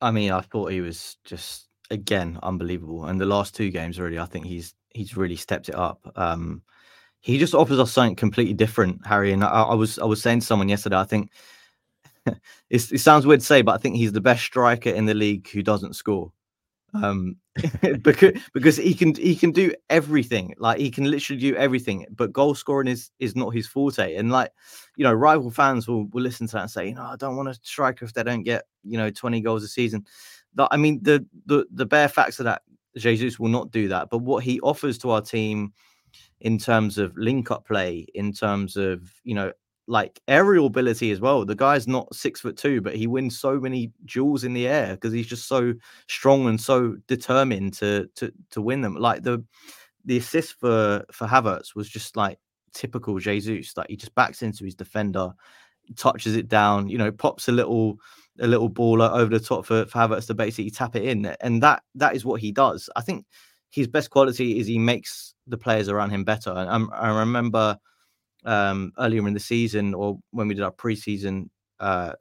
I 0.00 0.10
mean, 0.10 0.30
I 0.32 0.40
thought 0.40 0.72
he 0.72 0.80
was 0.80 1.16
just 1.24 1.68
again 1.90 2.38
unbelievable. 2.42 3.06
And 3.06 3.20
the 3.20 3.26
last 3.26 3.54
two 3.54 3.70
games, 3.70 3.98
really, 3.98 4.18
I 4.18 4.26
think 4.26 4.46
he's 4.46 4.74
he's 4.90 5.16
really 5.16 5.36
stepped 5.36 5.68
it 5.68 5.74
up. 5.74 6.00
Um, 6.16 6.62
he 7.20 7.38
just 7.38 7.54
offers 7.54 7.78
us 7.78 7.92
something 7.92 8.16
completely 8.16 8.54
different, 8.54 9.06
Harry. 9.06 9.32
And 9.32 9.44
I, 9.44 9.62
I 9.62 9.74
was 9.74 9.98
I 9.98 10.04
was 10.04 10.22
saying 10.22 10.40
to 10.40 10.46
someone 10.46 10.68
yesterday, 10.68 10.96
I 10.96 11.04
think 11.04 11.30
it 12.70 13.00
sounds 13.00 13.26
weird 13.26 13.40
to 13.40 13.46
say, 13.46 13.62
but 13.62 13.74
I 13.74 13.78
think 13.78 13.96
he's 13.96 14.12
the 14.12 14.20
best 14.20 14.42
striker 14.42 14.90
in 14.90 15.06
the 15.06 15.14
league 15.14 15.48
who 15.50 15.62
doesn't 15.62 15.96
score. 15.96 16.32
Um, 16.94 17.36
because 18.02 18.32
because 18.54 18.76
he 18.76 18.94
can 18.94 19.14
he 19.14 19.34
can 19.34 19.52
do 19.52 19.72
everything. 19.88 20.54
Like 20.58 20.78
he 20.78 20.90
can 20.90 21.10
literally 21.10 21.40
do 21.40 21.54
everything. 21.56 22.06
But 22.10 22.32
goal 22.32 22.54
scoring 22.54 22.88
is 22.88 23.10
is 23.18 23.36
not 23.36 23.54
his 23.54 23.66
forte. 23.66 24.16
And 24.16 24.30
like 24.30 24.50
you 24.96 25.04
know, 25.04 25.12
rival 25.12 25.50
fans 25.50 25.88
will 25.88 26.06
will 26.06 26.22
listen 26.22 26.46
to 26.48 26.52
that 26.54 26.62
and 26.62 26.70
say, 26.70 26.88
you 26.88 26.94
know, 26.94 27.02
I 27.02 27.16
don't 27.16 27.36
want 27.36 27.48
a 27.48 27.54
striker 27.54 28.04
if 28.04 28.12
they 28.12 28.22
don't 28.22 28.42
get 28.42 28.64
you 28.84 28.98
know 28.98 29.10
twenty 29.10 29.40
goals 29.40 29.64
a 29.64 29.68
season. 29.68 30.06
That 30.54 30.68
I 30.70 30.76
mean, 30.76 31.00
the 31.02 31.26
the 31.46 31.66
the 31.72 31.86
bare 31.86 32.08
facts 32.08 32.38
of 32.38 32.44
that, 32.44 32.62
Jesus 32.96 33.38
will 33.38 33.48
not 33.48 33.70
do 33.70 33.88
that. 33.88 34.08
But 34.10 34.18
what 34.18 34.44
he 34.44 34.60
offers 34.60 34.98
to 34.98 35.10
our 35.10 35.22
team 35.22 35.72
in 36.40 36.58
terms 36.58 36.98
of 36.98 37.16
link 37.16 37.50
up 37.50 37.66
play, 37.66 38.06
in 38.14 38.32
terms 38.32 38.76
of 38.76 39.12
you 39.24 39.34
know 39.34 39.52
like 39.90 40.20
aerial 40.28 40.66
ability 40.66 41.10
as 41.10 41.20
well. 41.20 41.44
The 41.44 41.56
guy's 41.56 41.88
not 41.88 42.14
six 42.14 42.40
foot 42.40 42.56
two, 42.56 42.80
but 42.80 42.94
he 42.94 43.08
wins 43.08 43.38
so 43.38 43.58
many 43.58 43.90
duels 44.04 44.44
in 44.44 44.52
the 44.52 44.68
air 44.68 44.94
because 44.94 45.12
he's 45.12 45.26
just 45.26 45.48
so 45.48 45.74
strong 46.06 46.46
and 46.46 46.60
so 46.60 46.96
determined 47.08 47.74
to 47.74 48.08
to 48.14 48.32
to 48.52 48.62
win 48.62 48.82
them. 48.82 48.94
Like 48.94 49.24
the 49.24 49.44
the 50.04 50.16
assist 50.16 50.54
for 50.60 51.04
for 51.10 51.26
Havertz 51.26 51.74
was 51.74 51.88
just 51.88 52.16
like 52.16 52.38
typical 52.72 53.18
Jesus. 53.18 53.76
Like 53.76 53.88
he 53.90 53.96
just 53.96 54.14
backs 54.14 54.42
into 54.42 54.64
his 54.64 54.76
defender, 54.76 55.32
touches 55.96 56.36
it 56.36 56.46
down, 56.46 56.88
you 56.88 56.96
know, 56.96 57.10
pops 57.10 57.48
a 57.48 57.52
little 57.52 57.96
a 58.38 58.46
little 58.46 58.70
baller 58.70 59.10
over 59.10 59.36
the 59.36 59.44
top 59.44 59.66
for, 59.66 59.86
for 59.86 59.98
Havertz 59.98 60.28
to 60.28 60.34
basically 60.34 60.70
tap 60.70 60.94
it 60.94 61.02
in, 61.02 61.26
and 61.40 61.60
that 61.64 61.82
that 61.96 62.14
is 62.14 62.24
what 62.24 62.40
he 62.40 62.52
does. 62.52 62.88
I 62.94 63.00
think 63.00 63.26
his 63.70 63.88
best 63.88 64.10
quality 64.10 64.60
is 64.60 64.68
he 64.68 64.78
makes 64.78 65.34
the 65.48 65.58
players 65.58 65.88
around 65.88 66.10
him 66.10 66.22
better. 66.22 66.52
I, 66.52 66.64
I 66.94 67.18
remember 67.18 67.76
um, 68.44 68.92
earlier 68.98 69.26
in 69.26 69.34
the 69.34 69.40
season 69.40 69.94
or 69.94 70.18
when 70.30 70.48
we 70.48 70.54
did 70.54 70.64
our 70.64 70.72
preseason 70.72 71.48
uh, 71.78 72.12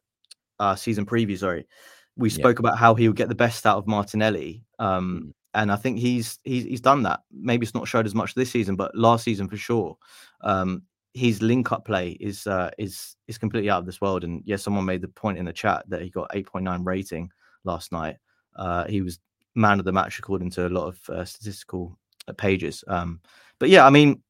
uh, 0.59 0.75
season 0.75 1.05
preview, 1.05 1.37
sorry, 1.37 1.67
we 2.15 2.29
spoke 2.29 2.57
yeah. 2.57 2.67
about 2.67 2.77
how 2.77 2.95
he 2.95 3.07
would 3.07 3.17
get 3.17 3.29
the 3.29 3.35
best 3.35 3.65
out 3.65 3.77
of 3.77 3.87
Martinelli. 3.87 4.63
Um, 4.77 5.23
mm. 5.25 5.33
And 5.55 5.71
I 5.71 5.77
think 5.77 5.97
he's, 5.97 6.37
he's 6.43 6.63
he's 6.65 6.81
done 6.81 7.01
that. 7.03 7.21
Maybe 7.31 7.63
it's 7.63 7.73
not 7.73 7.87
showed 7.87 8.05
as 8.05 8.13
much 8.13 8.35
this 8.35 8.51
season, 8.51 8.75
but 8.75 8.95
last 8.95 9.23
season 9.23 9.47
for 9.47 9.57
sure. 9.57 9.97
Um, 10.41 10.83
his 11.13 11.41
link 11.41 11.71
up 11.71 11.85
play 11.85 12.11
is 12.19 12.45
uh, 12.45 12.69
is 12.77 13.15
is 13.27 13.39
completely 13.39 13.69
out 13.69 13.79
of 13.79 13.85
this 13.87 13.99
world. 13.99 14.23
And 14.23 14.43
yes, 14.45 14.61
someone 14.61 14.85
made 14.85 15.01
the 15.01 15.07
point 15.07 15.39
in 15.39 15.45
the 15.45 15.53
chat 15.53 15.85
that 15.87 16.03
he 16.03 16.09
got 16.09 16.31
8.9 16.31 16.85
rating 16.85 17.31
last 17.63 17.91
night. 17.91 18.17
Uh, 18.55 18.85
he 18.85 19.01
was 19.01 19.19
man 19.55 19.79
of 19.79 19.85
the 19.85 19.91
match 19.91 20.19
according 20.19 20.51
to 20.51 20.67
a 20.67 20.69
lot 20.69 20.87
of 20.87 21.09
uh, 21.09 21.25
statistical 21.25 21.97
uh, 22.27 22.33
pages. 22.33 22.83
Um, 22.87 23.19
but 23.59 23.69
yeah, 23.69 23.85
I 23.85 23.89
mean, 23.89 24.21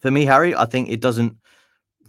for 0.00 0.10
me, 0.10 0.24
Harry, 0.24 0.54
I 0.54 0.66
think 0.66 0.88
it 0.88 1.00
doesn't 1.00 1.36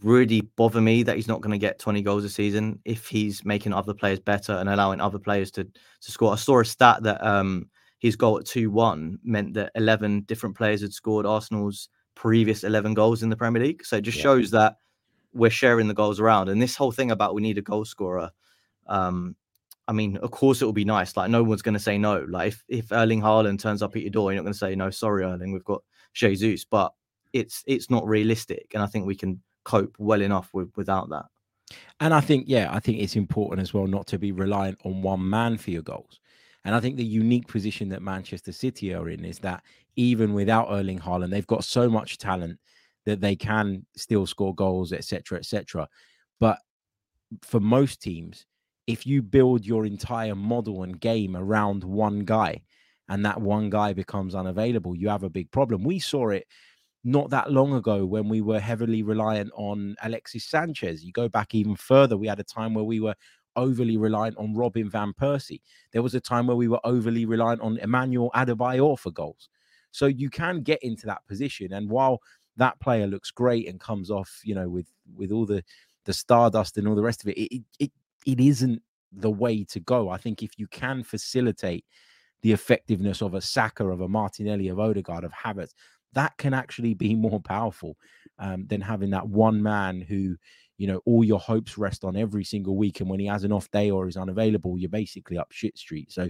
really 0.01 0.41
bother 0.41 0.81
me 0.81 1.03
that 1.03 1.15
he's 1.15 1.27
not 1.27 1.41
going 1.41 1.51
to 1.51 1.57
get 1.57 1.79
20 1.79 2.01
goals 2.01 2.23
a 2.23 2.29
season 2.29 2.79
if 2.85 3.07
he's 3.07 3.45
making 3.45 3.73
other 3.73 3.93
players 3.93 4.19
better 4.19 4.53
and 4.53 4.69
allowing 4.69 4.99
other 4.99 5.19
players 5.19 5.51
to 5.51 5.63
to 5.63 6.11
score. 6.11 6.33
I 6.33 6.37
saw 6.37 6.59
a 6.59 6.65
stat 6.65 7.03
that 7.03 7.23
um, 7.25 7.69
his 7.99 8.15
goal 8.15 8.39
at 8.39 8.45
2-1 8.45 9.17
meant 9.23 9.53
that 9.53 9.71
11 9.75 10.21
different 10.21 10.57
players 10.57 10.81
had 10.81 10.93
scored 10.93 11.25
Arsenal's 11.25 11.89
previous 12.15 12.63
11 12.63 12.93
goals 12.93 13.23
in 13.23 13.29
the 13.29 13.35
Premier 13.35 13.61
League. 13.61 13.85
So 13.85 13.97
it 13.97 14.01
just 14.01 14.17
yeah. 14.17 14.23
shows 14.23 14.51
that 14.51 14.77
we're 15.33 15.51
sharing 15.51 15.87
the 15.87 15.93
goals 15.93 16.19
around. 16.19 16.49
And 16.49 16.61
this 16.61 16.75
whole 16.75 16.91
thing 16.91 17.11
about 17.11 17.35
we 17.35 17.41
need 17.41 17.57
a 17.57 17.61
goal 17.61 17.85
scorer, 17.85 18.31
um, 18.87 19.35
I 19.87 19.93
mean, 19.93 20.17
of 20.17 20.31
course 20.31 20.61
it 20.61 20.65
will 20.65 20.73
be 20.73 20.85
nice. 20.85 21.15
Like 21.15 21.29
no 21.29 21.43
one's 21.43 21.61
going 21.61 21.73
to 21.73 21.79
say 21.79 21.97
no. 21.97 22.25
Like 22.27 22.49
if, 22.49 22.63
if 22.67 22.91
Erling 22.91 23.21
Haaland 23.21 23.59
turns 23.59 23.81
up 23.81 23.95
at 23.95 24.01
your 24.01 24.11
door, 24.11 24.31
you're 24.31 24.41
not 24.41 24.45
going 24.45 24.53
to 24.53 24.59
say 24.59 24.75
no. 24.75 24.89
Sorry, 24.89 25.23
Erling, 25.23 25.51
we've 25.51 25.63
got 25.63 25.83
Jesus. 26.13 26.65
But 26.65 26.93
it's 27.33 27.63
it's 27.67 27.89
not 27.89 28.07
realistic, 28.07 28.71
and 28.73 28.83
I 28.83 28.87
think 28.87 29.05
we 29.05 29.15
can 29.15 29.41
cope 29.63 29.95
well 29.99 30.21
enough 30.21 30.49
with 30.53 30.71
without 30.75 31.09
that. 31.09 31.25
And 31.99 32.13
I 32.13 32.21
think, 32.21 32.45
yeah, 32.47 32.69
I 32.71 32.79
think 32.79 32.99
it's 32.99 33.15
important 33.15 33.61
as 33.61 33.73
well 33.73 33.87
not 33.87 34.07
to 34.07 34.19
be 34.19 34.31
reliant 34.31 34.79
on 34.83 35.01
one 35.01 35.29
man 35.29 35.57
for 35.57 35.71
your 35.71 35.83
goals. 35.83 36.19
And 36.65 36.75
I 36.75 36.79
think 36.79 36.97
the 36.97 37.05
unique 37.05 37.47
position 37.47 37.89
that 37.89 38.01
Manchester 38.01 38.51
City 38.51 38.93
are 38.93 39.09
in 39.09 39.25
is 39.25 39.39
that 39.39 39.63
even 39.95 40.33
without 40.33 40.67
Erling 40.69 40.99
Haaland, 40.99 41.31
they've 41.31 41.47
got 41.47 41.63
so 41.63 41.89
much 41.89 42.17
talent 42.17 42.59
that 43.05 43.21
they 43.21 43.35
can 43.35 43.85
still 43.95 44.27
score 44.27 44.53
goals, 44.53 44.93
etc., 44.93 45.39
etc. 45.39 45.87
But 46.39 46.59
for 47.41 47.59
most 47.59 48.01
teams, 48.01 48.45
if 48.85 49.07
you 49.07 49.21
build 49.21 49.65
your 49.65 49.85
entire 49.85 50.35
model 50.35 50.83
and 50.83 50.99
game 50.99 51.35
around 51.35 51.83
one 51.83 52.19
guy, 52.19 52.61
and 53.09 53.25
that 53.25 53.41
one 53.41 53.69
guy 53.69 53.93
becomes 53.93 54.35
unavailable, 54.35 54.95
you 54.95 55.09
have 55.09 55.23
a 55.23 55.29
big 55.29 55.51
problem. 55.51 55.83
We 55.83 55.99
saw 55.99 56.29
it 56.29 56.47
not 57.03 57.29
that 57.31 57.51
long 57.51 57.73
ago 57.73 58.05
when 58.05 58.29
we 58.29 58.41
were 58.41 58.59
heavily 58.59 59.03
reliant 59.03 59.51
on 59.55 59.95
Alexis 60.03 60.45
Sanchez. 60.45 61.03
You 61.03 61.11
go 61.11 61.27
back 61.27 61.55
even 61.55 61.75
further, 61.75 62.17
we 62.17 62.27
had 62.27 62.39
a 62.39 62.43
time 62.43 62.73
where 62.73 62.83
we 62.83 62.99
were 62.99 63.15
overly 63.55 63.97
reliant 63.97 64.37
on 64.37 64.55
Robin 64.55 64.89
Van 64.89 65.13
Persie. 65.13 65.61
There 65.91 66.03
was 66.03 66.15
a 66.15 66.21
time 66.21 66.47
where 66.47 66.55
we 66.55 66.67
were 66.67 66.79
overly 66.83 67.25
reliant 67.25 67.61
on 67.61 67.77
Emmanuel 67.77 68.31
Adebayor 68.35 68.97
for 68.97 69.11
goals. 69.11 69.49
So 69.91 70.05
you 70.05 70.29
can 70.29 70.61
get 70.61 70.81
into 70.83 71.05
that 71.07 71.25
position. 71.27 71.73
And 71.73 71.89
while 71.89 72.21
that 72.57 72.79
player 72.79 73.07
looks 73.07 73.31
great 73.31 73.67
and 73.67 73.79
comes 73.79 74.09
off, 74.09 74.41
you 74.43 74.55
know, 74.55 74.69
with 74.69 74.87
with 75.15 75.31
all 75.31 75.45
the 75.45 75.63
the 76.05 76.13
stardust 76.13 76.77
and 76.77 76.87
all 76.87 76.95
the 76.95 77.03
rest 77.03 77.23
of 77.23 77.29
it, 77.29 77.37
it 77.37 77.61
it, 77.79 77.91
it 78.25 78.39
isn't 78.39 78.81
the 79.11 79.31
way 79.31 79.63
to 79.65 79.79
go. 79.79 80.09
I 80.09 80.17
think 80.17 80.41
if 80.41 80.57
you 80.57 80.67
can 80.67 81.03
facilitate 81.03 81.83
the 82.41 82.53
effectiveness 82.53 83.21
of 83.21 83.33
a 83.33 83.41
Saka, 83.41 83.85
of 83.85 84.01
a 84.01 84.07
Martinelli, 84.07 84.69
of 84.69 84.79
Odegaard, 84.79 85.23
of 85.23 85.33
Havertz, 85.33 85.73
that 86.13 86.35
can 86.37 86.53
actually 86.53 86.93
be 86.93 87.15
more 87.15 87.39
powerful 87.39 87.95
um, 88.39 88.65
than 88.67 88.81
having 88.81 89.11
that 89.11 89.27
one 89.27 89.61
man 89.61 90.01
who 90.01 90.35
you 90.77 90.87
know 90.87 91.01
all 91.05 91.23
your 91.23 91.39
hopes 91.39 91.77
rest 91.77 92.03
on 92.03 92.15
every 92.15 92.43
single 92.43 92.75
week 92.75 92.99
and 92.99 93.09
when 93.09 93.19
he 93.19 93.27
has 93.27 93.43
an 93.43 93.51
off 93.51 93.69
day 93.71 93.91
or 93.91 94.07
is 94.07 94.17
unavailable 94.17 94.79
you're 94.79 94.89
basically 94.89 95.37
up 95.37 95.51
shit 95.51 95.77
street. 95.77 96.11
So 96.11 96.29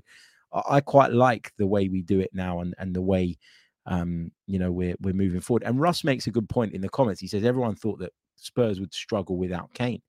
i 0.68 0.82
quite 0.82 1.14
like 1.14 1.54
the 1.58 1.66
way 1.66 1.88
we 1.88 2.02
do 2.02 2.20
it 2.20 2.30
now 2.34 2.60
and 2.60 2.76
and 2.78 2.94
the 2.94 3.02
way 3.02 3.38
um 3.86 4.30
you 4.48 4.60
know 4.60 4.70
we're 4.70 4.96
we're 5.02 5.14
moving 5.14 5.40
forward. 5.40 5.64
And 5.64 5.80
russ 5.80 6.04
makes 6.04 6.28
a 6.28 6.32
good 6.32 6.50
point 6.50 6.74
in 6.74 6.82
the 6.82 6.90
comments. 6.90 7.22
He 7.22 7.28
says 7.28 7.46
everyone 7.46 7.76
thought 7.76 8.00
that 8.00 8.12
spurs 8.36 8.80
would 8.80 8.94
struggle 8.94 9.38
without 9.38 9.74
kane. 9.74 10.02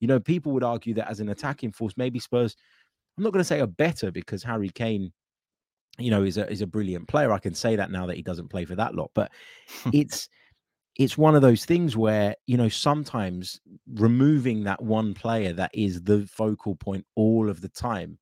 You 0.00 0.08
know 0.08 0.18
people 0.18 0.52
would 0.52 0.64
argue 0.64 0.94
that 0.94 1.08
as 1.08 1.20
an 1.20 1.28
attacking 1.28 1.72
force 1.72 1.94
maybe 1.96 2.18
spurs 2.18 2.56
i'm 3.16 3.24
not 3.24 3.32
going 3.32 3.40
to 3.40 3.44
say 3.44 3.60
are 3.60 3.66
better 3.66 4.10
because 4.10 4.42
harry 4.42 4.70
kane 4.70 5.12
you 5.98 6.10
know, 6.10 6.22
is 6.22 6.36
a 6.36 6.50
is 6.50 6.62
a 6.62 6.66
brilliant 6.66 7.08
player. 7.08 7.32
I 7.32 7.38
can 7.38 7.54
say 7.54 7.76
that 7.76 7.90
now 7.90 8.06
that 8.06 8.16
he 8.16 8.22
doesn't 8.22 8.48
play 8.48 8.64
for 8.64 8.76
that 8.76 8.94
lot, 8.94 9.10
but 9.14 9.30
it's 9.92 10.28
it's 10.96 11.16
one 11.16 11.36
of 11.36 11.42
those 11.42 11.64
things 11.64 11.96
where 11.96 12.34
you 12.46 12.56
know 12.56 12.68
sometimes 12.68 13.60
removing 13.94 14.64
that 14.64 14.82
one 14.82 15.14
player 15.14 15.52
that 15.52 15.70
is 15.74 16.02
the 16.02 16.26
focal 16.26 16.74
point 16.76 17.04
all 17.14 17.48
of 17.48 17.60
the 17.60 17.68
time 17.68 18.18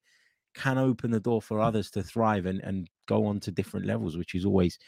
can 0.54 0.78
open 0.78 1.10
the 1.10 1.20
door 1.20 1.42
for 1.42 1.58
mm. 1.58 1.64
others 1.64 1.90
to 1.90 2.02
thrive 2.02 2.46
and 2.46 2.60
and 2.60 2.88
go 3.06 3.26
on 3.26 3.40
to 3.40 3.50
different 3.50 3.86
levels, 3.86 4.16
which 4.16 4.34
is 4.34 4.44
always 4.44 4.78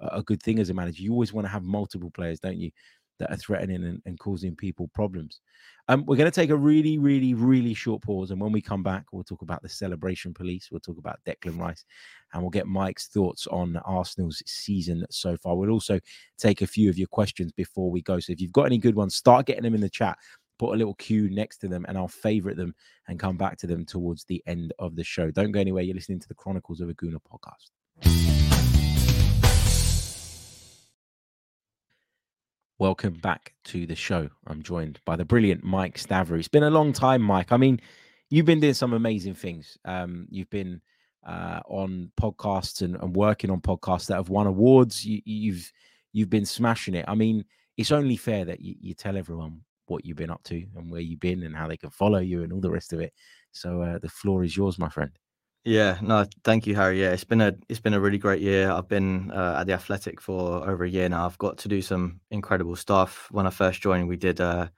a 0.00 0.22
good 0.22 0.42
thing 0.42 0.58
as 0.58 0.70
a 0.70 0.74
manager. 0.74 1.02
You 1.02 1.12
always 1.12 1.32
want 1.32 1.46
to 1.46 1.52
have 1.52 1.64
multiple 1.64 2.10
players, 2.10 2.40
don't 2.40 2.58
you? 2.58 2.70
That 3.18 3.30
are 3.32 3.36
threatening 3.36 3.84
and, 3.84 4.02
and 4.06 4.18
causing 4.18 4.54
people 4.54 4.88
problems. 4.94 5.40
Um, 5.88 6.04
we're 6.06 6.16
going 6.16 6.30
to 6.30 6.34
take 6.34 6.50
a 6.50 6.56
really, 6.56 6.98
really, 6.98 7.32
really 7.32 7.72
short 7.72 8.02
pause. 8.02 8.30
And 8.30 8.40
when 8.40 8.52
we 8.52 8.60
come 8.60 8.82
back, 8.82 9.06
we'll 9.10 9.24
talk 9.24 9.42
about 9.42 9.62
the 9.62 9.68
celebration 9.68 10.34
police. 10.34 10.68
We'll 10.70 10.80
talk 10.80 10.98
about 10.98 11.20
Declan 11.26 11.58
Rice 11.58 11.84
and 12.32 12.42
we'll 12.42 12.50
get 12.50 12.66
Mike's 12.66 13.08
thoughts 13.08 13.46
on 13.46 13.76
Arsenal's 13.78 14.42
season 14.46 15.06
so 15.10 15.36
far. 15.36 15.56
We'll 15.56 15.70
also 15.70 15.98
take 16.36 16.60
a 16.60 16.66
few 16.66 16.90
of 16.90 16.98
your 16.98 17.06
questions 17.06 17.52
before 17.52 17.90
we 17.90 18.02
go. 18.02 18.20
So 18.20 18.32
if 18.32 18.40
you've 18.40 18.52
got 18.52 18.66
any 18.66 18.78
good 18.78 18.94
ones, 18.94 19.16
start 19.16 19.46
getting 19.46 19.62
them 19.62 19.74
in 19.74 19.80
the 19.80 19.88
chat. 19.88 20.18
Put 20.58 20.74
a 20.74 20.76
little 20.76 20.94
cue 20.94 21.30
next 21.30 21.58
to 21.58 21.68
them 21.68 21.86
and 21.88 21.96
I'll 21.96 22.08
favorite 22.08 22.56
them 22.56 22.74
and 23.06 23.18
come 23.18 23.36
back 23.36 23.56
to 23.58 23.66
them 23.66 23.86
towards 23.86 24.24
the 24.24 24.42
end 24.46 24.74
of 24.78 24.94
the 24.94 25.04
show. 25.04 25.30
Don't 25.30 25.52
go 25.52 25.60
anywhere. 25.60 25.84
You're 25.84 25.94
listening 25.94 26.20
to 26.20 26.28
the 26.28 26.34
Chronicles 26.34 26.80
of 26.80 26.90
a 26.90 26.94
Gooner 26.94 27.20
podcast. 27.32 28.37
Welcome 32.80 33.14
back 33.14 33.54
to 33.64 33.86
the 33.86 33.96
show. 33.96 34.28
I'm 34.46 34.62
joined 34.62 35.00
by 35.04 35.16
the 35.16 35.24
brilliant 35.24 35.64
Mike 35.64 35.98
Stavrou. 35.98 36.38
It's 36.38 36.46
been 36.46 36.62
a 36.62 36.70
long 36.70 36.92
time, 36.92 37.22
Mike. 37.22 37.50
I 37.50 37.56
mean, 37.56 37.80
you've 38.30 38.46
been 38.46 38.60
doing 38.60 38.72
some 38.72 38.92
amazing 38.92 39.34
things. 39.34 39.76
Um, 39.84 40.28
you've 40.30 40.50
been 40.50 40.80
uh, 41.26 41.58
on 41.66 42.12
podcasts 42.20 42.82
and, 42.82 42.94
and, 42.94 43.16
working 43.16 43.50
on 43.50 43.60
podcasts 43.60 44.06
that 44.06 44.14
have 44.14 44.28
won 44.28 44.46
awards. 44.46 45.04
You, 45.04 45.20
you've 45.24 45.72
you've 46.12 46.30
been 46.30 46.46
smashing 46.46 46.94
it. 46.94 47.04
I 47.08 47.16
mean, 47.16 47.44
it's 47.76 47.90
only 47.90 48.16
fair 48.16 48.44
that 48.44 48.60
you, 48.60 48.76
you 48.80 48.94
tell 48.94 49.16
everyone 49.16 49.62
what 49.86 50.04
you've 50.04 50.16
been 50.16 50.30
up 50.30 50.44
to 50.44 50.64
and 50.76 50.88
where 50.88 51.00
you've 51.00 51.18
been 51.18 51.42
and 51.42 51.56
how 51.56 51.66
they 51.66 51.76
can 51.76 51.90
follow 51.90 52.20
you 52.20 52.44
and 52.44 52.52
all 52.52 52.60
the 52.60 52.70
rest 52.70 52.92
of 52.92 53.00
it. 53.00 53.12
So 53.50 53.82
uh, 53.82 53.98
the 53.98 54.08
floor 54.08 54.44
is 54.44 54.56
yours, 54.56 54.78
my 54.78 54.88
friend. 54.88 55.10
Yeah, 55.68 55.98
no, 56.00 56.24
thank 56.44 56.66
you, 56.66 56.74
Harry. 56.76 56.98
Yeah, 56.98 57.10
it's 57.10 57.24
been 57.24 57.42
a 57.42 57.52
it's 57.68 57.78
been 57.78 57.92
a 57.92 58.00
really 58.00 58.16
great 58.16 58.40
year. 58.40 58.70
I've 58.70 58.88
been 58.88 59.30
uh, 59.30 59.58
at 59.60 59.66
the 59.66 59.74
Athletic 59.74 60.18
for 60.18 60.66
over 60.66 60.84
a 60.84 60.88
year 60.88 61.10
now. 61.10 61.26
I've 61.26 61.36
got 61.36 61.58
to 61.58 61.68
do 61.68 61.82
some 61.82 62.20
incredible 62.30 62.74
stuff. 62.74 63.28
When 63.32 63.46
I 63.46 63.50
first 63.50 63.82
joined, 63.82 64.08
we 64.08 64.16
did 64.16 64.40
uh, 64.40 64.68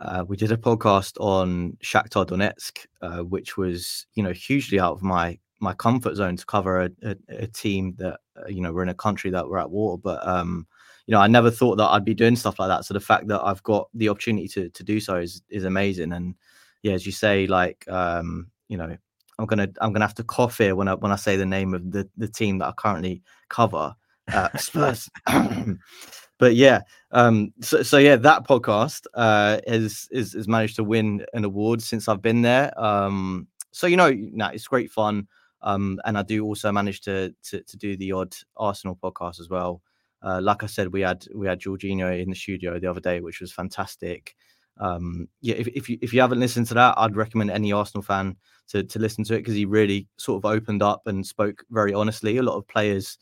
uh 0.00 0.24
we 0.26 0.36
did 0.36 0.50
a 0.50 0.56
podcast 0.56 1.20
on 1.20 1.78
Shakhtar 1.84 2.26
Donetsk, 2.26 2.84
uh, 3.00 3.22
which 3.22 3.56
was 3.56 4.06
you 4.14 4.24
know 4.24 4.32
hugely 4.32 4.80
out 4.80 4.94
of 4.94 5.04
my 5.04 5.38
my 5.60 5.72
comfort 5.72 6.16
zone 6.16 6.34
to 6.34 6.46
cover 6.46 6.80
a, 6.82 6.90
a, 7.04 7.16
a 7.28 7.46
team 7.46 7.94
that 7.98 8.18
uh, 8.36 8.48
you 8.48 8.60
know 8.60 8.72
we're 8.72 8.82
in 8.82 8.88
a 8.88 8.94
country 8.94 9.30
that 9.30 9.48
we're 9.48 9.58
at 9.58 9.70
war. 9.70 9.98
But 9.98 10.26
um, 10.26 10.66
you 11.06 11.12
know, 11.12 11.20
I 11.20 11.28
never 11.28 11.48
thought 11.48 11.76
that 11.76 11.90
I'd 11.90 12.04
be 12.04 12.14
doing 12.14 12.34
stuff 12.34 12.58
like 12.58 12.70
that. 12.70 12.84
So 12.84 12.92
the 12.92 12.98
fact 12.98 13.28
that 13.28 13.40
I've 13.44 13.62
got 13.62 13.88
the 13.94 14.08
opportunity 14.08 14.48
to 14.48 14.68
to 14.68 14.82
do 14.82 14.98
so 14.98 15.18
is 15.18 15.42
is 15.48 15.64
amazing. 15.64 16.12
And 16.12 16.34
yeah, 16.82 16.94
as 16.94 17.06
you 17.06 17.12
say, 17.12 17.46
like 17.46 17.86
um, 17.88 18.50
you 18.68 18.76
know, 18.76 18.96
I'm 19.38 19.46
gonna 19.46 19.68
I'm 19.80 19.92
gonna 19.92 20.04
have 20.04 20.14
to 20.16 20.24
cough 20.24 20.58
here 20.58 20.74
when 20.74 20.88
I 20.88 20.94
when 20.94 21.12
I 21.12 21.16
say 21.16 21.36
the 21.36 21.46
name 21.46 21.74
of 21.74 21.90
the 21.90 22.08
the 22.16 22.28
team 22.28 22.58
that 22.58 22.66
I 22.68 22.72
currently 22.72 23.22
cover, 23.48 23.94
uh, 24.32 24.48
Spurs. 24.58 25.08
but 26.38 26.54
yeah, 26.54 26.82
um, 27.12 27.52
so 27.60 27.82
so 27.82 27.98
yeah, 27.98 28.16
that 28.16 28.46
podcast 28.46 29.06
uh, 29.14 29.60
has, 29.66 30.08
is 30.10 30.32
has 30.32 30.48
managed 30.48 30.76
to 30.76 30.84
win 30.84 31.24
an 31.34 31.44
award 31.44 31.82
since 31.82 32.08
I've 32.08 32.22
been 32.22 32.42
there. 32.42 32.78
Um, 32.80 33.46
so 33.70 33.86
you 33.86 33.96
know, 33.96 34.12
nah, 34.12 34.48
it's 34.48 34.66
great 34.66 34.90
fun. 34.90 35.28
Um, 35.62 35.98
and 36.04 36.16
I 36.16 36.22
do 36.22 36.44
also 36.44 36.70
manage 36.72 37.00
to, 37.02 37.34
to 37.44 37.62
to 37.62 37.76
do 37.76 37.96
the 37.96 38.12
odd 38.12 38.34
Arsenal 38.56 38.98
podcast 39.00 39.40
as 39.40 39.48
well. 39.48 39.82
Uh, 40.22 40.40
like 40.42 40.64
I 40.64 40.66
said, 40.66 40.92
we 40.92 41.00
had 41.02 41.24
we 41.34 41.46
had 41.46 41.60
Jorginho 41.60 42.20
in 42.20 42.30
the 42.30 42.36
studio 42.36 42.78
the 42.78 42.90
other 42.90 43.00
day, 43.00 43.20
which 43.20 43.40
was 43.40 43.52
fantastic. 43.52 44.34
Um, 44.80 45.28
yeah, 45.40 45.56
if, 45.56 45.68
if 45.68 45.88
you 45.88 45.98
if 46.00 46.12
you 46.12 46.20
haven't 46.20 46.40
listened 46.40 46.66
to 46.68 46.74
that, 46.74 46.94
I'd 46.96 47.16
recommend 47.16 47.50
any 47.50 47.72
Arsenal 47.72 48.02
fan 48.02 48.36
to 48.68 48.84
to 48.84 48.98
listen 48.98 49.24
to 49.24 49.34
it 49.34 49.38
because 49.38 49.54
he 49.54 49.64
really 49.64 50.06
sort 50.18 50.44
of 50.44 50.50
opened 50.50 50.82
up 50.82 51.02
and 51.06 51.26
spoke 51.26 51.64
very 51.70 51.92
honestly. 51.92 52.36
A 52.36 52.42
lot 52.42 52.56
of 52.56 52.68
players, 52.68 53.18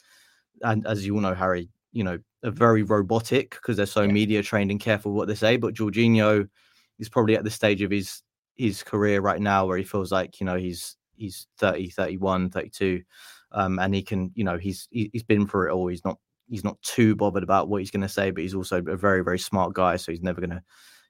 and 0.63 0.87
as 0.87 1.07
you 1.07 1.15
all 1.15 1.21
know, 1.21 1.35
Harry, 1.35 1.69
you 1.93 2.05
know, 2.05 2.19
are 2.45 2.51
very 2.51 2.83
robotic 2.83 3.51
because 3.51 3.77
they're 3.77 3.87
so 3.87 4.03
yeah. 4.03 4.13
media 4.13 4.43
trained 4.43 4.71
and 4.71 4.81
careful 4.81 5.13
what 5.13 5.29
they 5.29 5.35
say. 5.35 5.57
But 5.57 5.75
Jorginho 5.75 6.49
is 6.99 7.09
probably 7.09 7.37
at 7.37 7.45
the 7.45 7.51
stage 7.51 7.83
of 7.83 7.91
his 7.91 8.23
his 8.57 8.83
career 8.83 9.21
right 9.21 9.41
now 9.41 9.67
where 9.67 9.79
he 9.79 9.85
feels 9.85 10.11
like 10.11 10.41
you 10.41 10.47
know 10.47 10.57
he's 10.57 10.97
he's 11.17 11.47
30 11.59 11.91
31 11.91 12.51
32 12.51 13.03
um, 13.53 13.79
and 13.79 13.95
he 13.95 14.03
can 14.03 14.31
you 14.35 14.45
know 14.45 14.59
he's 14.59 14.89
he's 14.91 15.23
been 15.23 15.47
through 15.47 15.69
it 15.69 15.73
all 15.73 15.89
he's 15.89 16.05
not 16.05 16.19
he's 16.49 16.65
not 16.65 16.81
too 16.83 17.15
bothered 17.15 17.43
about 17.43 17.69
what 17.69 17.81
he's 17.81 17.91
going 17.91 18.03
to 18.03 18.09
say 18.09 18.31
but 18.31 18.43
he's 18.43 18.55
also 18.55 18.79
a 18.79 18.97
very 18.97 19.23
very 19.23 19.39
smart 19.39 19.75
guy 19.75 19.97
so 19.97 20.11
he's 20.11 20.23
never 20.23 20.41
going 20.41 20.51
to 20.51 20.63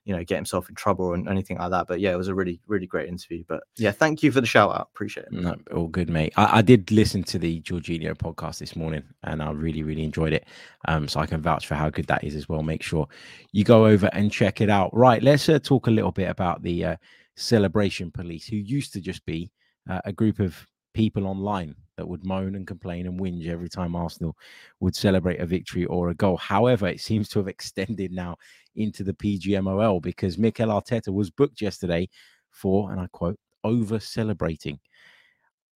you 0.07 0.15
know, 0.15 0.23
get 0.23 0.37
himself 0.37 0.69
in 0.69 0.75
trouble 0.75 1.03
or 1.03 1.15
anything 1.15 1.57
like 1.57 1.69
that. 1.69 1.85
But 1.85 1.99
yeah, 1.99 2.13
it 2.13 2.15
was 2.15 2.29
a 2.29 2.33
really, 2.33 2.61
really 2.65 2.87
great 2.87 3.09
interview. 3.09 3.43
But 3.45 3.63
yeah, 3.75 3.91
thank 3.91 4.23
you 4.23 4.31
for 4.31 4.39
the 4.39 4.47
shout 4.47 4.73
out. 4.73 4.87
Appreciate 4.93 5.25
it. 5.25 5.33
No, 5.33 5.53
all 5.75 5.87
good, 5.87 6.09
mate. 6.09 6.31
I, 6.37 6.59
I 6.59 6.61
did 6.61 6.89
listen 6.91 7.23
to 7.23 7.37
the 7.37 7.59
Jorginho 7.59 8.15
podcast 8.17 8.59
this 8.59 8.77
morning 8.77 9.03
and 9.23 9.43
I 9.43 9.51
really, 9.51 9.83
really 9.83 10.05
enjoyed 10.05 10.31
it. 10.31 10.45
Um, 10.87 11.09
so 11.09 11.19
I 11.19 11.25
can 11.25 11.41
vouch 11.41 11.67
for 11.67 11.75
how 11.75 11.89
good 11.89 12.07
that 12.07 12.23
is 12.23 12.35
as 12.35 12.47
well. 12.47 12.63
Make 12.63 12.83
sure 12.83 13.09
you 13.51 13.65
go 13.65 13.85
over 13.85 14.09
and 14.13 14.31
check 14.31 14.61
it 14.61 14.69
out. 14.69 14.95
Right, 14.95 15.21
let's 15.21 15.49
uh, 15.49 15.59
talk 15.59 15.87
a 15.87 15.91
little 15.91 16.13
bit 16.13 16.29
about 16.29 16.63
the 16.63 16.85
uh, 16.85 16.95
celebration 17.35 18.09
police, 18.09 18.47
who 18.47 18.55
used 18.55 18.93
to 18.93 19.01
just 19.01 19.25
be 19.25 19.51
uh, 19.89 19.99
a 20.05 20.13
group 20.13 20.39
of 20.39 20.55
people 20.93 21.27
online 21.27 21.75
that 21.97 22.07
would 22.07 22.23
moan 22.23 22.55
and 22.55 22.65
complain 22.65 23.07
and 23.07 23.19
whinge 23.19 23.47
every 23.47 23.67
time 23.67 23.95
Arsenal 23.95 24.37
would 24.79 24.95
celebrate 24.95 25.39
a 25.39 25.45
victory 25.45 25.85
or 25.85 26.09
a 26.09 26.15
goal. 26.15 26.37
However, 26.37 26.87
it 26.87 27.01
seems 27.01 27.27
to 27.29 27.39
have 27.39 27.47
extended 27.47 28.11
now 28.11 28.37
into 28.75 29.03
the 29.03 29.13
PGMOL 29.13 30.01
because 30.01 30.37
Mikel 30.37 30.69
Arteta 30.69 31.13
was 31.13 31.29
booked 31.29 31.61
yesterday 31.61 32.07
for, 32.51 32.91
and 32.91 33.01
I 33.01 33.07
quote, 33.11 33.39
over 33.63 33.99
celebrating. 33.99 34.79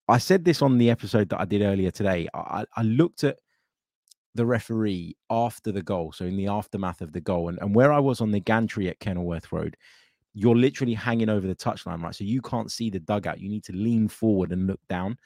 I 0.08 0.18
said 0.18 0.46
this 0.46 0.62
on 0.62 0.78
the 0.78 0.90
episode 0.90 1.30
that 1.30 1.40
I 1.40 1.46
did 1.46 1.62
earlier 1.62 1.92
today. 1.92 2.28
I, 2.34 2.66
I, 2.76 2.84
looked 2.84 3.24
at 3.24 3.38
the 4.36 4.46
referee 4.46 5.16
after 5.30 5.72
the 5.72 5.82
goal, 5.82 6.12
so 6.12 6.26
in 6.26 6.38
the 6.38 6.48
aftermath 6.48 7.02
of 7.02 7.14
the 7.14 7.22
goal, 7.22 7.50
and, 7.50 7.58
and 7.62 7.74
where 7.74 7.94
I 7.94 8.00
was 8.00 8.22
on 8.22 8.32
the 8.32 8.40
gantry 8.40 8.90
at 8.90 9.00
Kenilworth 9.00 9.52
Road, 9.52 9.78
you're 10.34 10.56
literally 10.56 10.94
hanging 10.94 11.30
over 11.30 11.48
the 11.48 11.56
touchline, 11.56 12.02
right? 12.02 12.16
So 12.16 12.24
you 12.24 12.42
can't 12.42 12.72
see 12.72 12.90
the 12.90 13.00
dugout. 13.00 13.40
You 13.40 13.50
need 13.50 13.64
to 13.66 13.74
lean 13.74 14.08
forward 14.08 14.52
and 14.52 14.68
look 14.68 14.80
down. 14.90 15.18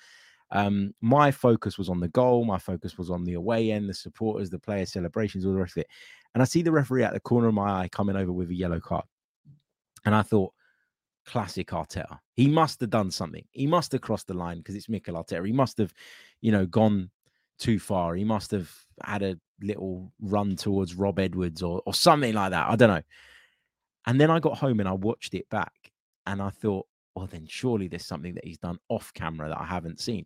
Um, 0.51 0.93
my 1.01 1.31
focus 1.31 1.77
was 1.77 1.89
on 1.89 1.99
the 1.99 2.07
goal. 2.09 2.45
My 2.45 2.59
focus 2.59 2.97
was 2.97 3.09
on 3.09 3.23
the 3.23 3.33
away 3.33 3.71
end, 3.71 3.89
the 3.89 3.93
supporters, 3.93 4.49
the 4.49 4.59
player 4.59 4.85
celebrations, 4.85 5.45
all 5.45 5.53
the 5.53 5.59
rest 5.59 5.77
of 5.77 5.81
it. 5.81 5.87
And 6.33 6.41
I 6.41 6.45
see 6.45 6.61
the 6.61 6.71
referee 6.71 7.03
at 7.03 7.13
the 7.13 7.19
corner 7.19 7.47
of 7.47 7.53
my 7.53 7.81
eye 7.81 7.89
coming 7.89 8.15
over 8.15 8.31
with 8.31 8.49
a 8.49 8.55
yellow 8.55 8.79
card. 8.79 9.05
And 10.05 10.13
I 10.13 10.21
thought, 10.21 10.53
classic 11.25 11.67
Arteta. 11.69 12.19
He 12.35 12.47
must 12.47 12.79
have 12.81 12.89
done 12.89 13.11
something. 13.11 13.43
He 13.51 13.67
must 13.67 13.91
have 13.91 14.01
crossed 14.01 14.27
the 14.27 14.33
line 14.33 14.59
because 14.59 14.75
it's 14.75 14.89
Mikel 14.89 15.15
Arteta. 15.15 15.45
He 15.45 15.51
must 15.51 15.77
have, 15.79 15.93
you 16.41 16.51
know, 16.51 16.65
gone 16.65 17.09
too 17.57 17.79
far. 17.79 18.15
He 18.15 18.23
must 18.23 18.51
have 18.51 18.71
had 19.03 19.23
a 19.23 19.37
little 19.61 20.11
run 20.21 20.55
towards 20.55 20.95
Rob 20.95 21.19
Edwards 21.19 21.63
or, 21.63 21.81
or 21.85 21.93
something 21.93 22.33
like 22.33 22.51
that. 22.51 22.69
I 22.69 22.75
don't 22.75 22.89
know. 22.89 23.01
And 24.05 24.21
then 24.21 24.29
I 24.29 24.39
got 24.39 24.57
home 24.57 24.79
and 24.79 24.87
I 24.87 24.93
watched 24.93 25.33
it 25.33 25.49
back 25.49 25.73
and 26.27 26.41
I 26.41 26.49
thought, 26.49 26.85
well, 27.15 27.27
then 27.27 27.47
surely 27.47 27.87
there's 27.87 28.05
something 28.05 28.35
that 28.35 28.45
he's 28.45 28.57
done 28.57 28.77
off 28.89 29.11
camera 29.13 29.49
that 29.49 29.59
I 29.59 29.65
haven't 29.65 29.99
seen. 29.99 30.25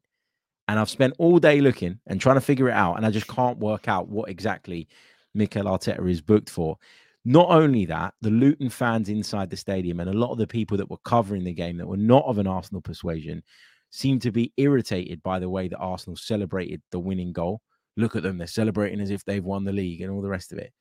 And 0.69 0.77
I've 0.77 0.89
spent 0.89 1.15
all 1.17 1.39
day 1.39 1.61
looking 1.61 1.99
and 2.05 2.21
trying 2.21 2.35
to 2.35 2.41
figure 2.41 2.69
it 2.69 2.73
out. 2.73 2.97
And 2.97 3.03
I 3.03 3.09
just 3.09 3.27
can't 3.27 3.57
work 3.57 3.87
out 3.87 4.07
what 4.07 4.29
exactly 4.29 4.87
Mikel 5.33 5.63
Arteta 5.63 6.07
is 6.07 6.21
booked 6.21 6.47
for. 6.47 6.77
Not 7.25 7.49
only 7.49 7.87
that, 7.87 8.13
the 8.21 8.29
Luton 8.29 8.69
fans 8.69 9.09
inside 9.09 9.49
the 9.49 9.57
stadium 9.57 9.99
and 9.99 10.11
a 10.11 10.13
lot 10.13 10.31
of 10.31 10.37
the 10.37 10.45
people 10.45 10.77
that 10.77 10.87
were 10.87 10.99
covering 11.03 11.43
the 11.43 11.53
game 11.53 11.77
that 11.77 11.87
were 11.87 11.97
not 11.97 12.23
of 12.25 12.37
an 12.37 12.45
Arsenal 12.45 12.81
persuasion 12.81 13.41
seemed 13.89 14.21
to 14.21 14.31
be 14.31 14.53
irritated 14.57 15.23
by 15.23 15.39
the 15.39 15.49
way 15.49 15.67
that 15.67 15.79
Arsenal 15.79 16.15
celebrated 16.15 16.83
the 16.91 16.99
winning 16.99 17.33
goal. 17.33 17.61
Look 17.97 18.15
at 18.15 18.21
them, 18.21 18.37
they're 18.37 18.45
celebrating 18.45 19.01
as 19.01 19.09
if 19.09 19.25
they've 19.25 19.43
won 19.43 19.63
the 19.63 19.73
league 19.73 20.01
and 20.01 20.11
all 20.11 20.21
the 20.21 20.29
rest 20.29 20.51
of 20.51 20.59
it. 20.59 20.71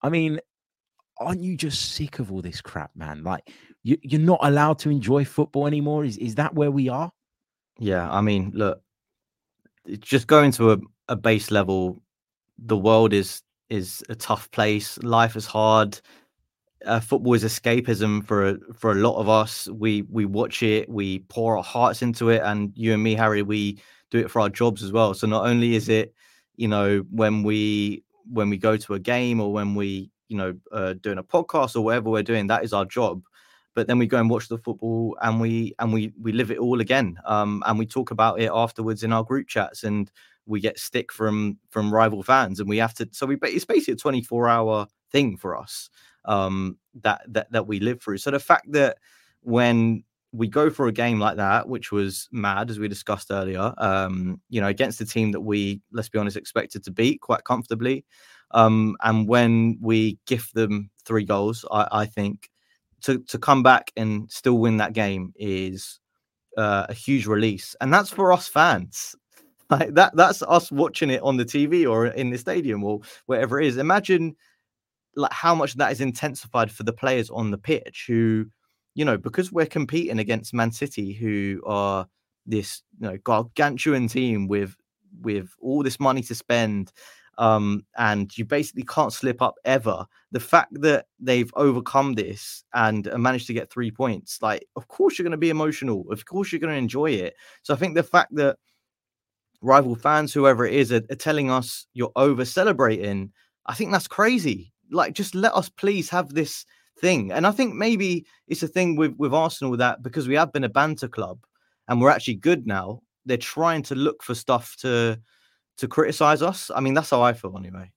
I 0.00 0.08
mean, 0.08 0.40
aren't 1.18 1.42
you 1.42 1.58
just 1.58 1.92
sick 1.92 2.20
of 2.20 2.32
all 2.32 2.40
this 2.40 2.62
crap, 2.62 2.92
man? 2.96 3.22
Like, 3.22 3.52
you, 3.82 3.98
are 4.14 4.18
not 4.18 4.40
allowed 4.42 4.78
to 4.78 4.90
enjoy 4.90 5.26
football 5.26 5.66
anymore. 5.66 6.06
Is 6.06 6.16
is 6.16 6.36
that 6.36 6.54
where 6.54 6.70
we 6.70 6.88
are? 6.88 7.12
Yeah, 7.78 8.10
I 8.10 8.22
mean, 8.22 8.52
look, 8.54 8.82
just 9.98 10.26
going 10.26 10.52
to 10.52 10.72
a, 10.72 10.78
a 11.08 11.16
base 11.16 11.50
level, 11.50 12.02
the 12.58 12.76
world 12.76 13.12
is 13.12 13.42
is 13.68 14.02
a 14.08 14.14
tough 14.14 14.50
place. 14.50 14.98
Life 15.02 15.36
is 15.36 15.46
hard. 15.46 16.00
Uh, 16.86 16.98
football 16.98 17.34
is 17.34 17.44
escapism 17.44 18.24
for 18.26 18.58
for 18.74 18.92
a 18.92 18.96
lot 18.96 19.18
of 19.18 19.28
us. 19.28 19.68
We 19.68 20.02
we 20.02 20.24
watch 20.24 20.62
it, 20.62 20.88
we 20.88 21.20
pour 21.28 21.56
our 21.56 21.62
hearts 21.62 22.02
into 22.02 22.30
it, 22.30 22.42
and 22.42 22.72
you 22.74 22.92
and 22.94 23.02
me, 23.02 23.14
Harry, 23.14 23.42
we 23.42 23.78
do 24.10 24.18
it 24.18 24.30
for 24.30 24.40
our 24.40 24.48
jobs 24.48 24.82
as 24.82 24.92
well. 24.92 25.14
So 25.14 25.26
not 25.26 25.46
only 25.46 25.74
is 25.74 25.88
it, 25.88 26.14
you 26.56 26.68
know, 26.68 27.04
when 27.10 27.42
we 27.42 28.02
when 28.30 28.50
we 28.50 28.56
go 28.56 28.76
to 28.76 28.94
a 28.94 28.98
game 28.98 29.40
or 29.40 29.52
when 29.52 29.74
we 29.74 30.10
you 30.28 30.36
know 30.36 30.54
uh, 30.72 30.94
doing 30.94 31.18
a 31.18 31.24
podcast 31.24 31.76
or 31.76 31.82
whatever 31.82 32.10
we're 32.10 32.22
doing, 32.22 32.46
that 32.46 32.64
is 32.64 32.72
our 32.72 32.84
job 32.84 33.22
but 33.74 33.86
then 33.86 33.98
we 33.98 34.06
go 34.06 34.18
and 34.18 34.30
watch 34.30 34.48
the 34.48 34.58
football 34.58 35.16
and 35.22 35.40
we 35.40 35.74
and 35.78 35.92
we 35.92 36.12
we 36.20 36.32
live 36.32 36.50
it 36.50 36.58
all 36.58 36.80
again 36.80 37.16
um, 37.26 37.62
and 37.66 37.78
we 37.78 37.86
talk 37.86 38.10
about 38.10 38.40
it 38.40 38.50
afterwards 38.52 39.02
in 39.02 39.12
our 39.12 39.24
group 39.24 39.48
chats 39.48 39.84
and 39.84 40.10
we 40.46 40.60
get 40.60 40.78
stick 40.78 41.12
from 41.12 41.58
from 41.68 41.92
rival 41.92 42.22
fans 42.22 42.60
and 42.60 42.68
we 42.68 42.78
have 42.78 42.94
to 42.94 43.08
so 43.12 43.26
we 43.26 43.36
it's 43.42 43.64
basically 43.64 43.94
a 43.94 43.96
24 43.96 44.48
hour 44.48 44.86
thing 45.10 45.36
for 45.36 45.56
us 45.56 45.90
um, 46.24 46.78
that 47.02 47.22
that 47.28 47.50
that 47.52 47.66
we 47.66 47.80
live 47.80 48.02
through. 48.02 48.18
So 48.18 48.30
the 48.30 48.38
fact 48.38 48.70
that 48.72 48.98
when 49.42 50.04
we 50.32 50.46
go 50.46 50.70
for 50.70 50.86
a 50.86 50.92
game 50.92 51.18
like 51.18 51.36
that 51.36 51.68
which 51.68 51.90
was 51.90 52.28
mad 52.30 52.70
as 52.70 52.78
we 52.78 52.86
discussed 52.86 53.32
earlier 53.32 53.74
um, 53.78 54.40
you 54.48 54.60
know 54.60 54.68
against 54.68 55.00
a 55.00 55.04
team 55.04 55.32
that 55.32 55.40
we 55.40 55.80
let's 55.92 56.08
be 56.08 56.18
honest 56.18 56.36
expected 56.36 56.84
to 56.84 56.90
beat 56.92 57.20
quite 57.20 57.42
comfortably 57.42 58.04
um, 58.52 58.96
and 59.02 59.26
when 59.26 59.76
we 59.80 60.18
gift 60.26 60.54
them 60.54 60.88
three 61.04 61.24
goals 61.24 61.64
I, 61.72 61.88
I 61.90 62.06
think 62.06 62.48
to 63.02 63.18
to 63.20 63.38
come 63.38 63.62
back 63.62 63.92
and 63.96 64.30
still 64.30 64.58
win 64.58 64.78
that 64.78 64.92
game 64.92 65.32
is 65.36 66.00
uh, 66.56 66.86
a 66.88 66.94
huge 66.94 67.26
release, 67.26 67.76
and 67.80 67.92
that's 67.92 68.10
for 68.10 68.32
us 68.32 68.48
fans. 68.48 69.14
Like 69.70 69.94
that, 69.94 70.16
that's 70.16 70.42
us 70.42 70.72
watching 70.72 71.10
it 71.10 71.22
on 71.22 71.36
the 71.36 71.44
TV 71.44 71.88
or 71.88 72.08
in 72.08 72.30
the 72.30 72.38
stadium 72.38 72.82
or 72.82 73.02
wherever 73.26 73.60
it 73.60 73.68
is. 73.68 73.76
Imagine 73.76 74.34
like 75.14 75.32
how 75.32 75.54
much 75.54 75.74
that 75.74 75.92
is 75.92 76.00
intensified 76.00 76.72
for 76.72 76.82
the 76.82 76.92
players 76.92 77.30
on 77.30 77.52
the 77.52 77.56
pitch 77.56 78.06
who, 78.08 78.46
you 78.96 79.04
know, 79.04 79.16
because 79.16 79.52
we're 79.52 79.66
competing 79.66 80.18
against 80.18 80.52
Man 80.52 80.72
City, 80.72 81.12
who 81.12 81.62
are 81.64 82.08
this 82.46 82.82
you 83.00 83.08
know 83.08 83.18
gargantuan 83.18 84.08
team 84.08 84.48
with 84.48 84.74
with 85.22 85.50
all 85.60 85.82
this 85.82 86.00
money 86.00 86.22
to 86.22 86.34
spend 86.34 86.92
um, 87.40 87.84
and 87.96 88.36
you 88.36 88.44
basically 88.44 88.84
can't 88.84 89.12
slip 89.12 89.40
up 89.40 89.54
ever. 89.64 90.04
The 90.30 90.40
fact 90.40 90.72
that 90.82 91.06
they've 91.18 91.50
overcome 91.56 92.12
this 92.12 92.64
and 92.74 93.10
managed 93.16 93.46
to 93.46 93.54
get 93.54 93.72
three 93.72 93.90
points, 93.90 94.38
like, 94.42 94.66
of 94.76 94.86
course 94.88 95.18
you're 95.18 95.24
going 95.24 95.32
to 95.32 95.38
be 95.38 95.50
emotional. 95.50 96.04
Of 96.12 96.26
course 96.26 96.52
you're 96.52 96.60
going 96.60 96.74
to 96.74 96.78
enjoy 96.78 97.12
it. 97.12 97.34
So 97.62 97.72
I 97.72 97.78
think 97.78 97.94
the 97.94 98.02
fact 98.02 98.34
that 98.34 98.58
rival 99.62 99.96
fans, 99.96 100.34
whoever 100.34 100.66
it 100.66 100.74
is, 100.74 100.92
are, 100.92 101.02
are 101.10 101.16
telling 101.16 101.50
us 101.50 101.86
you're 101.94 102.12
over 102.14 102.44
celebrating, 102.44 103.32
I 103.66 103.74
think 103.74 103.90
that's 103.90 104.08
crazy. 104.08 104.72
like 104.90 105.14
just 105.14 105.34
let 105.34 105.54
us 105.54 105.68
please 105.68 106.10
have 106.10 106.34
this 106.34 106.64
thing. 106.98 107.32
And 107.32 107.46
I 107.46 107.52
think 107.52 107.74
maybe 107.74 108.26
it's 108.48 108.62
a 108.62 108.68
thing 108.68 108.96
with 108.96 109.14
with 109.16 109.32
Arsenal 109.32 109.76
that 109.76 110.02
because 110.02 110.28
we 110.28 110.34
have 110.34 110.52
been 110.52 110.64
a 110.64 110.68
banter 110.68 111.08
club 111.08 111.38
and 111.88 112.00
we're 112.00 112.10
actually 112.10 112.34
good 112.34 112.66
now, 112.66 113.00
they're 113.24 113.36
trying 113.36 113.82
to 113.84 113.94
look 113.94 114.22
for 114.22 114.34
stuff 114.34 114.76
to 114.80 115.18
to 115.80 115.88
criticize 115.88 116.42
us. 116.42 116.70
I 116.74 116.80
mean, 116.80 116.94
that's 116.94 117.10
how 117.10 117.22
I 117.22 117.32
feel 117.32 117.56
anyway. 117.56 117.90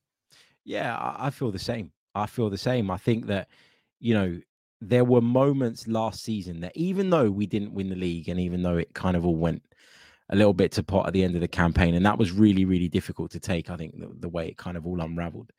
Yeah, 0.65 0.97
I, 1.17 1.29
feel 1.29 1.51
the 1.51 1.59
same. 1.59 1.91
I 2.15 2.25
feel 2.25 2.49
the 2.49 2.57
same. 2.57 2.89
I 2.89 2.97
think 2.97 3.27
that 3.27 3.49
you 3.99 4.13
know 4.13 4.39
there 4.79 5.03
were 5.03 5.21
moments 5.21 5.88
last 5.88 6.23
season 6.23 6.61
that 6.61 6.75
even 6.75 7.09
though 7.09 7.29
we 7.29 7.45
didn't 7.45 7.73
win 7.73 7.89
the 7.89 7.95
league 7.95 8.27
and 8.29 8.39
even 8.39 8.63
though 8.63 8.77
it 8.77 8.93
kind 8.93 9.15
of 9.15 9.25
all 9.25 9.36
went 9.36 9.61
a 10.29 10.36
little 10.36 10.53
bit 10.53 10.71
to 10.73 10.84
pot 10.84 11.07
at 11.07 11.13
the 11.13 11.23
end 11.23 11.36
of 11.36 11.41
the 11.41 11.47
campaign 11.47 11.95
and 11.95 12.05
that 12.05 12.17
was 12.17 12.31
really 12.31 12.65
really 12.65 12.89
difficult 12.89 13.31
to 13.31 13.39
take 13.39 13.69
i 13.69 13.77
think 13.77 13.97
the, 13.97 14.09
the 14.19 14.27
way 14.27 14.47
it 14.47 14.57
kind 14.57 14.75
of 14.75 14.86
all 14.86 14.99
unraveled 14.99 15.51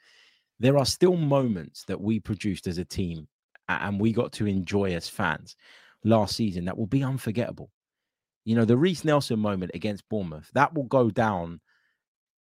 there 0.61 0.77
are 0.77 0.85
still 0.85 1.17
moments 1.17 1.85
that 1.85 2.01
we 2.01 2.21
produced 2.21 2.67
as 2.67 2.77
a 2.77 2.85
team 2.85 3.27
and 3.69 3.99
we 3.99 4.13
got 4.13 4.31
to 4.31 4.47
enjoy 4.47 4.95
as 4.95 5.09
fans 5.09 5.57
last 6.05 6.37
season 6.37 6.67
that 6.67 6.77
will 6.77 6.87
be 6.87 7.03
unforgettable 7.03 7.71
you 8.45 8.55
know 8.55 8.67
the 8.67 8.77
Reiss 8.77 9.05
Nelson 9.05 9.39
moment 9.39 9.71
against 9.73 10.09
bournemouth 10.11 10.51
that 10.53 10.75
will 10.75 10.85
go 10.85 11.11
down 11.11 11.61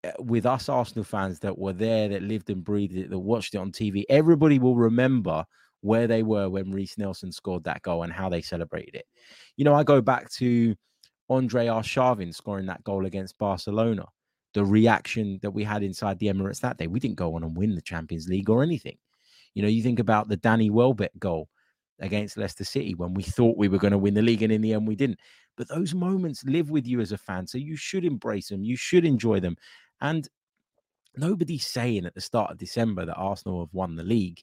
Uh, 0.04 0.10
with 0.18 0.46
us 0.46 0.68
arsenal 0.68 1.04
fans 1.04 1.38
that 1.38 1.56
were 1.56 1.72
there 1.72 2.08
that 2.08 2.22
lived 2.22 2.50
and 2.50 2.64
breathed 2.64 2.96
it 2.96 3.08
that 3.08 3.18
watched 3.18 3.54
it 3.54 3.58
on 3.58 3.70
tv 3.70 4.02
everybody 4.08 4.58
will 4.58 4.74
remember 4.74 5.44
where 5.82 6.06
they 6.06 6.22
were 6.22 6.48
when 6.48 6.70
Reiss 6.70 6.96
Nelson 6.96 7.30
scored 7.30 7.64
that 7.64 7.82
goal 7.82 8.04
and 8.04 8.12
how 8.12 8.28
they 8.28 8.40
celebrated 8.40 8.94
it. 8.94 9.06
You 9.56 9.64
know, 9.64 9.74
I 9.74 9.82
go 9.82 10.00
back 10.00 10.30
to 10.34 10.74
Andre 11.28 11.66
Arshavin 11.66 12.34
scoring 12.34 12.66
that 12.66 12.82
goal 12.84 13.04
against 13.04 13.36
Barcelona. 13.38 14.06
The 14.54 14.64
reaction 14.64 15.38
that 15.42 15.50
we 15.50 15.64
had 15.64 15.82
inside 15.82 16.18
the 16.18 16.28
Emirates 16.28 16.60
that 16.60 16.78
day, 16.78 16.86
we 16.86 17.00
didn't 17.00 17.16
go 17.16 17.34
on 17.34 17.42
and 17.42 17.56
win 17.56 17.74
the 17.74 17.82
Champions 17.82 18.28
League 18.28 18.48
or 18.48 18.62
anything. 18.62 18.96
You 19.54 19.62
know, 19.62 19.68
you 19.68 19.82
think 19.82 19.98
about 19.98 20.28
the 20.28 20.36
Danny 20.36 20.70
Welbeck 20.70 21.12
goal 21.18 21.48
against 22.00 22.36
Leicester 22.36 22.64
City 22.64 22.94
when 22.94 23.14
we 23.14 23.22
thought 23.22 23.58
we 23.58 23.68
were 23.68 23.78
going 23.78 23.92
to 23.92 23.98
win 23.98 24.14
the 24.14 24.22
league 24.22 24.42
and 24.42 24.52
in 24.52 24.60
the 24.60 24.74
end 24.74 24.86
we 24.86 24.96
didn't. 24.96 25.18
But 25.56 25.68
those 25.68 25.94
moments 25.94 26.44
live 26.44 26.70
with 26.70 26.86
you 26.86 27.00
as 27.00 27.12
a 27.12 27.18
fan. 27.18 27.46
So 27.46 27.58
you 27.58 27.76
should 27.76 28.04
embrace 28.04 28.48
them. 28.48 28.62
You 28.62 28.76
should 28.76 29.04
enjoy 29.04 29.40
them. 29.40 29.56
And 30.02 30.28
nobody's 31.16 31.66
saying 31.66 32.04
at 32.04 32.14
the 32.14 32.20
start 32.20 32.50
of 32.50 32.58
December 32.58 33.06
that 33.06 33.16
Arsenal 33.16 33.60
have 33.60 33.72
won 33.72 33.96
the 33.96 34.04
league 34.04 34.42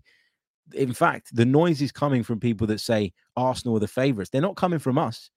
in 0.74 0.94
fact, 0.94 1.36
the 1.36 1.46
noise 1.46 1.82
is 1.82 1.92
coming 1.92 2.24
from 2.24 2.40
people 2.40 2.68
that 2.68 2.80
say 2.80 3.14
Arsenal 3.36 3.78
are 3.78 3.80
the 3.80 3.88
favourites. 3.88 4.30
They're 4.30 4.42
not 4.42 4.56
coming 4.56 4.80
from 4.80 4.98
us. 4.98 5.30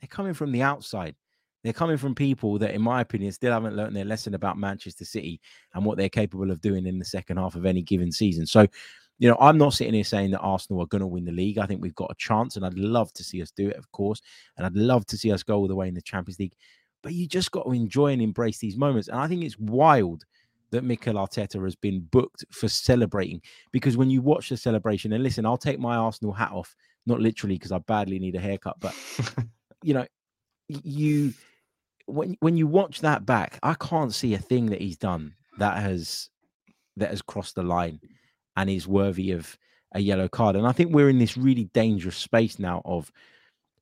They're 0.00 0.08
coming 0.08 0.34
from 0.34 0.52
the 0.52 0.62
outside. 0.62 1.14
They're 1.62 1.72
coming 1.72 1.98
from 1.98 2.14
people 2.14 2.58
that, 2.58 2.74
in 2.74 2.80
my 2.80 3.02
opinion, 3.02 3.32
still 3.32 3.52
haven't 3.52 3.76
learned 3.76 3.94
their 3.94 4.04
lesson 4.04 4.34
about 4.34 4.58
Manchester 4.58 5.04
City 5.04 5.40
and 5.74 5.84
what 5.84 5.98
they're 5.98 6.08
capable 6.08 6.50
of 6.50 6.60
doing 6.60 6.86
in 6.86 6.98
the 6.98 7.04
second 7.04 7.36
half 7.36 7.54
of 7.54 7.66
any 7.66 7.82
given 7.82 8.10
season. 8.10 8.46
So, 8.46 8.66
you 9.18 9.28
know, 9.28 9.36
I'm 9.38 9.58
not 9.58 9.74
sitting 9.74 9.92
here 9.92 10.04
saying 10.04 10.30
that 10.30 10.40
Arsenal 10.40 10.82
are 10.82 10.86
going 10.86 11.02
to 11.02 11.06
win 11.06 11.26
the 11.26 11.32
league. 11.32 11.58
I 11.58 11.66
think 11.66 11.82
we've 11.82 11.94
got 11.94 12.10
a 12.10 12.16
chance, 12.16 12.56
and 12.56 12.64
I'd 12.64 12.78
love 12.78 13.12
to 13.14 13.24
see 13.24 13.42
us 13.42 13.50
do 13.50 13.68
it, 13.68 13.76
of 13.76 13.92
course. 13.92 14.22
And 14.56 14.64
I'd 14.64 14.74
love 14.74 15.04
to 15.06 15.18
see 15.18 15.32
us 15.32 15.42
go 15.42 15.58
all 15.58 15.68
the 15.68 15.76
way 15.76 15.88
in 15.88 15.94
the 15.94 16.00
Champions 16.00 16.38
League. 16.38 16.54
But 17.02 17.14
you 17.14 17.26
just 17.26 17.50
got 17.50 17.64
to 17.64 17.72
enjoy 17.72 18.12
and 18.12 18.22
embrace 18.22 18.58
these 18.58 18.76
moments. 18.76 19.08
And 19.08 19.18
I 19.18 19.26
think 19.26 19.42
it's 19.42 19.58
wild 19.58 20.24
that 20.70 20.84
Mikel 20.84 21.14
Arteta 21.14 21.62
has 21.64 21.74
been 21.74 22.00
booked 22.10 22.44
for 22.52 22.68
celebrating. 22.68 23.40
Because 23.72 23.96
when 23.96 24.10
you 24.10 24.22
watch 24.22 24.48
the 24.48 24.56
celebration, 24.56 25.12
and 25.12 25.22
listen, 25.22 25.46
I'll 25.46 25.56
take 25.56 25.80
my 25.80 25.96
Arsenal 25.96 26.32
hat 26.32 26.52
off, 26.52 26.74
not 27.06 27.20
literally 27.20 27.56
because 27.56 27.72
I 27.72 27.78
badly 27.78 28.18
need 28.18 28.36
a 28.36 28.40
haircut, 28.40 28.76
but 28.80 28.94
you 29.82 29.94
know, 29.94 30.06
you 30.68 31.32
when 32.06 32.36
when 32.40 32.56
you 32.56 32.66
watch 32.66 33.00
that 33.00 33.26
back, 33.26 33.58
I 33.62 33.74
can't 33.74 34.14
see 34.14 34.34
a 34.34 34.38
thing 34.38 34.66
that 34.66 34.80
he's 34.80 34.96
done 34.96 35.34
that 35.58 35.78
has 35.78 36.28
that 36.96 37.10
has 37.10 37.22
crossed 37.22 37.54
the 37.54 37.62
line 37.62 38.00
and 38.56 38.68
is 38.68 38.86
worthy 38.86 39.32
of 39.32 39.56
a 39.92 40.00
yellow 40.00 40.28
card. 40.28 40.56
And 40.56 40.66
I 40.66 40.72
think 40.72 40.92
we're 40.92 41.08
in 41.08 41.18
this 41.18 41.36
really 41.36 41.64
dangerous 41.72 42.16
space 42.16 42.58
now 42.58 42.82
of 42.84 43.10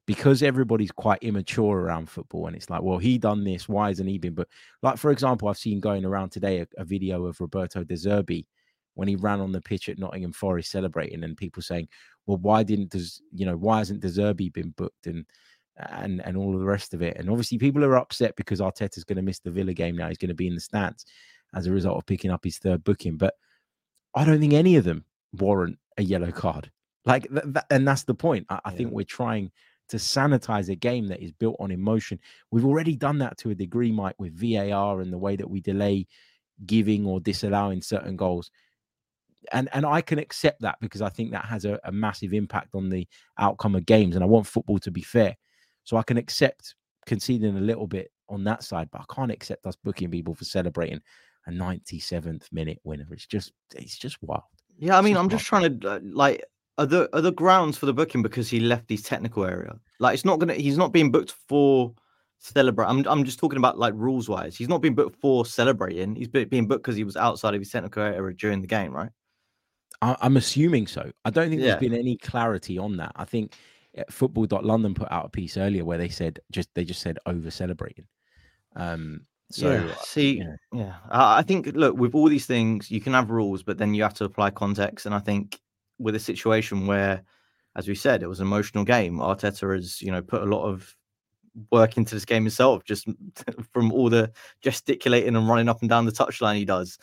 because 0.08 0.42
everybody's 0.42 0.90
quite 0.90 1.22
immature 1.22 1.80
around 1.80 2.08
football 2.08 2.46
and 2.46 2.56
it's 2.56 2.70
like 2.70 2.82
well 2.82 2.98
he 2.98 3.18
done 3.18 3.44
this 3.44 3.68
why 3.68 3.90
isn't 3.90 4.06
he 4.06 4.16
been? 4.18 4.34
But 4.34 4.48
like 4.82 4.96
for 4.96 5.10
example 5.10 5.48
i've 5.48 5.58
seen 5.58 5.80
going 5.80 6.04
around 6.04 6.30
today 6.30 6.60
a, 6.60 6.68
a 6.78 6.84
video 6.84 7.26
of 7.26 7.40
roberto 7.40 7.84
de 7.84 7.94
zerbi 7.94 8.46
when 8.94 9.06
he 9.06 9.16
ran 9.16 9.40
on 9.40 9.52
the 9.52 9.60
pitch 9.60 9.88
at 9.88 9.98
nottingham 9.98 10.32
forest 10.32 10.70
celebrating 10.70 11.22
and 11.22 11.36
people 11.36 11.62
saying 11.62 11.86
well 12.26 12.38
why 12.38 12.62
didn't 12.62 12.90
does 12.90 13.20
you 13.34 13.44
know 13.44 13.56
why 13.56 13.78
hasn't 13.78 14.00
de 14.00 14.08
zerbi 14.08 14.52
been 14.52 14.70
booked 14.70 15.06
and 15.06 15.26
and 15.90 16.20
and 16.24 16.36
all 16.36 16.54
of 16.54 16.60
the 16.60 16.66
rest 16.66 16.94
of 16.94 17.02
it? 17.02 17.16
And 17.16 17.30
obviously 17.30 17.58
people 17.58 17.84
are 17.84 17.96
upset 17.96 18.34
because 18.36 18.60
arteta's 18.60 19.04
going 19.04 19.16
to 19.16 19.22
miss 19.22 19.38
the 19.38 19.50
villa 19.50 19.74
game 19.74 19.96
now 19.96 20.08
he's 20.08 20.18
going 20.18 20.28
to 20.28 20.34
be 20.34 20.48
in 20.48 20.54
the 20.54 20.60
stands 20.60 21.06
as 21.54 21.66
a 21.66 21.72
result 21.72 21.98
of 21.98 22.06
picking 22.06 22.30
up 22.30 22.44
his 22.44 22.58
third 22.58 22.84
booking. 22.84 23.16
But 23.16 23.34
i 24.14 24.24
don't 24.24 24.40
think 24.40 24.54
any 24.54 24.76
of 24.76 24.84
them 24.84 25.04
warrant 25.32 25.78
a 25.98 26.02
yellow 26.02 26.32
card. 26.32 26.70
Like 27.04 27.28
th- 27.30 27.44
th- 27.44 27.64
and 27.70 27.86
that's 27.86 28.04
the 28.04 28.14
point. 28.14 28.46
I, 28.48 28.60
I 28.64 28.70
think 28.70 28.92
we're 28.92 29.04
trying 29.04 29.50
to 29.88 29.96
sanitize 29.96 30.68
a 30.68 30.74
game 30.74 31.06
that 31.08 31.22
is 31.22 31.32
built 31.32 31.56
on 31.58 31.70
emotion. 31.70 32.18
We've 32.50 32.64
already 32.64 32.94
done 32.94 33.18
that 33.18 33.38
to 33.38 33.50
a 33.50 33.54
degree, 33.54 33.92
Mike, 33.92 34.16
with 34.18 34.34
VAR 34.34 35.00
and 35.00 35.12
the 35.12 35.18
way 35.18 35.36
that 35.36 35.48
we 35.48 35.60
delay 35.60 36.06
giving 36.66 37.06
or 37.06 37.20
disallowing 37.20 37.82
certain 37.82 38.16
goals. 38.16 38.50
And 39.52 39.68
and 39.72 39.86
I 39.86 40.00
can 40.00 40.18
accept 40.18 40.60
that 40.62 40.76
because 40.80 41.00
I 41.00 41.08
think 41.08 41.30
that 41.30 41.46
has 41.46 41.64
a, 41.64 41.80
a 41.84 41.92
massive 41.92 42.34
impact 42.34 42.74
on 42.74 42.88
the 42.88 43.06
outcome 43.38 43.74
of 43.74 43.86
games. 43.86 44.14
And 44.14 44.22
I 44.22 44.26
want 44.26 44.46
football 44.46 44.78
to 44.80 44.90
be 44.90 45.02
fair. 45.02 45.36
So 45.84 45.96
I 45.96 46.02
can 46.02 46.18
accept 46.18 46.74
conceding 47.06 47.56
a 47.56 47.60
little 47.60 47.86
bit 47.86 48.10
on 48.28 48.44
that 48.44 48.62
side, 48.62 48.90
but 48.92 49.00
I 49.00 49.14
can't 49.14 49.30
accept 49.30 49.66
us 49.66 49.76
booking 49.82 50.10
people 50.10 50.34
for 50.34 50.44
celebrating 50.44 51.00
a 51.46 51.50
97th 51.50 52.52
minute 52.52 52.78
winner. 52.84 53.06
It's 53.10 53.26
just 53.26 53.52
it's 53.74 53.96
just 53.96 54.18
wild. 54.22 54.42
Yeah, 54.78 54.98
I 54.98 55.00
mean, 55.00 55.16
I'm 55.16 55.28
just 55.28 55.46
trying 55.46 55.80
to 55.80 55.90
uh, 55.90 56.00
like 56.02 56.44
are 56.78 56.86
the 56.86 57.08
are 57.12 57.20
the 57.20 57.32
grounds 57.32 57.76
for 57.76 57.86
the 57.86 57.92
booking 57.92 58.22
because 58.22 58.48
he 58.48 58.60
left 58.60 58.88
his 58.88 59.02
technical 59.02 59.44
area? 59.44 59.78
Like 59.98 60.14
it's 60.14 60.24
not 60.24 60.38
gonna 60.38 60.54
he's 60.54 60.78
not 60.78 60.92
being 60.92 61.10
booked 61.10 61.34
for 61.48 61.92
celebrate. 62.38 62.86
I'm 62.86 63.06
I'm 63.06 63.24
just 63.24 63.38
talking 63.38 63.58
about 63.58 63.78
like 63.78 63.94
rules 63.96 64.28
wise. 64.28 64.56
He's 64.56 64.68
not 64.68 64.80
being 64.80 64.94
booked 64.94 65.20
for 65.20 65.44
celebrating. 65.44 66.14
He's 66.14 66.28
being 66.28 66.68
booked 66.68 66.84
because 66.84 66.96
he 66.96 67.04
was 67.04 67.16
outside 67.16 67.54
of 67.54 67.60
his 67.60 67.70
technical 67.70 68.02
area 68.02 68.34
during 68.34 68.60
the 68.60 68.68
game, 68.68 68.92
right? 68.92 69.10
I, 70.00 70.16
am 70.22 70.36
assuming 70.36 70.86
so. 70.86 71.10
I 71.24 71.30
don't 71.30 71.48
think 71.48 71.60
yeah. 71.60 71.68
there's 71.68 71.80
been 71.80 71.94
any 71.94 72.16
clarity 72.16 72.78
on 72.78 72.96
that. 72.98 73.12
I 73.16 73.24
think 73.24 73.56
eh, 73.96 74.04
football.london 74.08 74.94
put 74.94 75.10
out 75.10 75.26
a 75.26 75.28
piece 75.28 75.56
earlier 75.56 75.84
where 75.84 75.98
they 75.98 76.08
said 76.08 76.38
just 76.52 76.68
they 76.74 76.84
just 76.84 77.02
said 77.02 77.18
over 77.26 77.50
celebrating. 77.50 78.06
Um 78.76 79.22
so 79.50 79.72
yeah, 79.72 79.94
see, 80.02 80.38
yeah, 80.38 80.56
yeah. 80.74 80.94
I 81.10 81.42
think 81.42 81.68
look 81.68 81.96
with 81.96 82.14
all 82.14 82.28
these 82.28 82.44
things, 82.44 82.90
you 82.90 83.00
can 83.00 83.14
have 83.14 83.30
rules, 83.30 83.62
but 83.62 83.78
then 83.78 83.94
you 83.94 84.02
have 84.02 84.12
to 84.14 84.24
apply 84.24 84.50
context. 84.50 85.06
And 85.06 85.14
I 85.14 85.20
think 85.20 85.58
with 85.98 86.14
a 86.14 86.20
situation 86.20 86.86
where, 86.86 87.22
as 87.76 87.88
we 87.88 87.94
said, 87.94 88.22
it 88.22 88.28
was 88.28 88.40
an 88.40 88.46
emotional 88.46 88.84
game. 88.84 89.18
Arteta 89.18 89.74
has, 89.74 90.00
you 90.00 90.10
know, 90.10 90.22
put 90.22 90.42
a 90.42 90.46
lot 90.46 90.64
of 90.64 90.94
work 91.70 91.96
into 91.96 92.14
this 92.14 92.24
game 92.24 92.44
himself, 92.44 92.84
just 92.84 93.06
from 93.72 93.92
all 93.92 94.10
the 94.10 94.30
gesticulating 94.62 95.36
and 95.36 95.48
running 95.48 95.68
up 95.68 95.80
and 95.80 95.90
down 95.90 96.06
the 96.06 96.12
touchline 96.12 96.56
he 96.56 96.64
does. 96.64 96.98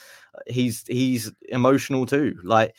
He's 0.47 0.83
he's 0.87 1.31
emotional 1.49 2.05
too. 2.05 2.39
Like 2.43 2.75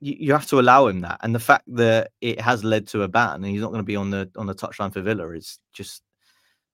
you, 0.00 0.16
you 0.18 0.32
have 0.32 0.46
to 0.46 0.60
allow 0.60 0.86
him 0.86 1.00
that, 1.02 1.18
and 1.22 1.34
the 1.34 1.40
fact 1.40 1.64
that 1.74 2.10
it 2.20 2.40
has 2.40 2.64
led 2.64 2.86
to 2.88 3.02
a 3.02 3.08
ban 3.08 3.36
and 3.36 3.46
he's 3.46 3.60
not 3.60 3.70
going 3.70 3.80
to 3.80 3.84
be 3.84 3.96
on 3.96 4.10
the 4.10 4.30
on 4.36 4.46
the 4.46 4.54
touchline 4.54 4.92
for 4.92 5.00
Villa 5.00 5.30
is 5.30 5.58
just. 5.72 6.02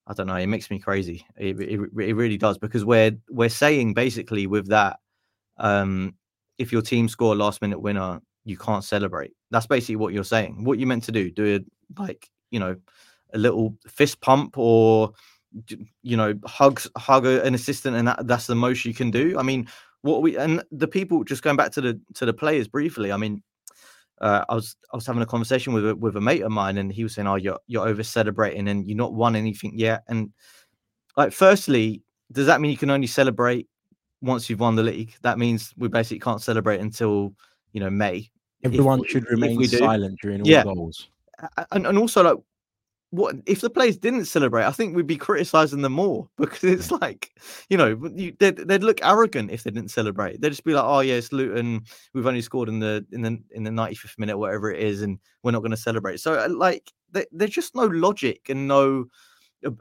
I 0.08 0.14
don't 0.14 0.28
know. 0.28 0.36
It 0.36 0.46
makes 0.46 0.70
me 0.70 0.78
crazy. 0.78 1.26
It, 1.36 1.60
it, 1.60 1.80
it 1.80 2.14
really 2.14 2.36
does 2.36 2.58
because 2.58 2.84
we're 2.84 3.10
we're 3.28 3.48
saying 3.48 3.94
basically 3.94 4.46
with 4.46 4.68
that, 4.68 5.00
um, 5.58 6.14
if 6.58 6.70
your 6.70 6.82
team 6.82 7.08
score 7.08 7.32
a 7.32 7.36
last 7.36 7.60
minute 7.60 7.80
winner, 7.80 8.20
you 8.46 8.56
can't 8.56 8.84
celebrate. 8.84 9.32
That's 9.50 9.66
basically 9.66 9.96
what 9.96 10.14
you're 10.14 10.24
saying. 10.24 10.64
What 10.64 10.78
you 10.78 10.86
meant 10.86 11.02
to 11.04 11.12
do, 11.12 11.30
do 11.30 11.44
it 11.44 11.64
like, 11.98 12.30
you 12.50 12.60
know, 12.60 12.76
a 13.34 13.38
little 13.38 13.76
fist 13.88 14.20
pump 14.20 14.56
or 14.56 15.12
you 16.02 16.16
know, 16.16 16.34
hugs 16.44 16.88
hug 16.96 17.26
an 17.26 17.54
assistant 17.54 17.96
and 17.96 18.08
that, 18.08 18.26
that's 18.26 18.46
the 18.46 18.54
most 18.54 18.84
you 18.84 18.94
can 18.94 19.10
do. 19.10 19.36
I 19.38 19.42
mean, 19.42 19.66
what 20.02 20.22
we 20.22 20.36
and 20.36 20.62
the 20.70 20.86
people 20.86 21.24
just 21.24 21.42
going 21.42 21.56
back 21.56 21.72
to 21.72 21.80
the 21.80 22.00
to 22.14 22.24
the 22.24 22.32
players 22.32 22.68
briefly. 22.68 23.10
I 23.10 23.16
mean, 23.16 23.42
uh, 24.20 24.44
I 24.48 24.54
was 24.54 24.76
I 24.92 24.96
was 24.96 25.06
having 25.06 25.22
a 25.22 25.26
conversation 25.26 25.72
with 25.72 25.88
a, 25.88 25.96
with 25.96 26.16
a 26.16 26.20
mate 26.20 26.42
of 26.42 26.52
mine, 26.52 26.78
and 26.78 26.92
he 26.92 27.02
was 27.02 27.14
saying, 27.14 27.26
"Oh, 27.26 27.36
you're 27.36 27.58
you're 27.66 27.88
over 27.88 28.02
celebrating, 28.02 28.68
and 28.68 28.86
you're 28.88 28.96
not 28.96 29.14
won 29.14 29.34
anything 29.34 29.76
yet." 29.76 30.04
And 30.08 30.32
like, 31.16 31.32
firstly, 31.32 32.02
does 32.30 32.46
that 32.46 32.60
mean 32.60 32.70
you 32.70 32.76
can 32.76 32.90
only 32.90 33.06
celebrate 33.06 33.66
once 34.20 34.48
you've 34.48 34.60
won 34.60 34.76
the 34.76 34.82
league? 34.82 35.14
That 35.22 35.38
means 35.38 35.72
we 35.76 35.88
basically 35.88 36.20
can't 36.20 36.42
celebrate 36.42 36.80
until 36.80 37.32
you 37.72 37.80
know 37.80 37.90
May 37.90 38.30
Everyone 38.64 39.04
should 39.04 39.28
remain 39.30 39.62
silent 39.64 40.18
during 40.20 40.40
all 40.40 40.48
yeah. 40.48 40.64
goals. 40.64 41.08
And, 41.70 41.86
and 41.86 41.98
also, 41.98 42.22
like, 42.22 42.38
what 43.10 43.36
if 43.46 43.60
the 43.60 43.70
players 43.70 43.96
didn't 43.96 44.24
celebrate? 44.24 44.64
I 44.64 44.72
think 44.72 44.96
we'd 44.96 45.06
be 45.06 45.16
criticizing 45.16 45.82
them 45.82 45.92
more 45.92 46.28
because 46.38 46.64
it's 46.64 46.90
like, 46.90 47.30
you 47.70 47.76
know, 47.76 47.98
you, 48.14 48.34
they'd, 48.38 48.56
they'd, 48.56 48.82
look 48.82 49.00
arrogant 49.02 49.50
if 49.50 49.62
they 49.62 49.70
didn't 49.70 49.90
celebrate. 49.90 50.40
They'd 50.40 50.50
just 50.50 50.64
be 50.64 50.74
like, 50.74 50.84
"Oh 50.84 51.00
yeah, 51.00 51.14
it's 51.14 51.32
Luton. 51.32 51.82
We've 52.14 52.26
only 52.26 52.42
scored 52.42 52.68
in 52.68 52.80
the 52.80 53.06
in 53.12 53.22
the 53.22 53.38
in 53.52 53.64
the 53.64 53.70
ninety 53.70 53.94
fifth 53.94 54.18
minute, 54.18 54.38
whatever 54.38 54.70
it 54.70 54.82
is, 54.82 55.02
and 55.02 55.18
we're 55.42 55.52
not 55.52 55.60
going 55.60 55.70
to 55.70 55.76
celebrate." 55.76 56.20
So, 56.20 56.34
uh, 56.34 56.48
like, 56.50 56.92
they, 57.12 57.26
there's 57.32 57.50
just 57.50 57.74
no 57.74 57.86
logic 57.86 58.48
and 58.48 58.66
no 58.66 59.06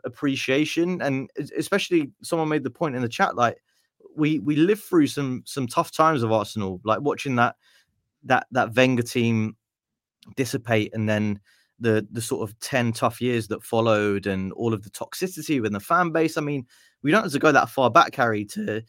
appreciation, 0.03 1.01
and 1.01 1.29
especially 1.57 2.11
someone 2.21 2.49
made 2.49 2.63
the 2.63 2.69
point 2.69 2.95
in 2.95 3.01
the 3.01 3.09
chat, 3.09 3.35
like 3.35 3.57
we 4.15 4.39
we 4.39 4.55
lived 4.55 4.83
through 4.83 5.07
some 5.07 5.43
some 5.45 5.67
tough 5.67 5.91
times 5.91 6.23
of 6.23 6.31
Arsenal, 6.31 6.79
like 6.83 7.01
watching 7.01 7.35
that 7.35 7.55
that 8.25 8.47
that 8.51 8.75
Wenger 8.75 9.03
team 9.03 9.55
dissipate 10.35 10.93
and 10.93 11.07
then 11.07 11.39
the 11.79 12.07
the 12.11 12.21
sort 12.21 12.47
of 12.49 12.57
10 12.59 12.93
tough 12.93 13.21
years 13.21 13.47
that 13.47 13.63
followed 13.63 14.27
and 14.27 14.51
all 14.53 14.73
of 14.73 14.83
the 14.83 14.89
toxicity 14.89 15.61
within 15.61 15.73
the 15.73 15.79
fan 15.79 16.11
base. 16.11 16.37
I 16.37 16.41
mean, 16.41 16.65
we 17.03 17.11
don't 17.11 17.23
have 17.23 17.31
to 17.31 17.39
go 17.39 17.51
that 17.51 17.69
far 17.69 17.89
back, 17.89 18.15
Harry, 18.15 18.45
to 18.45 18.81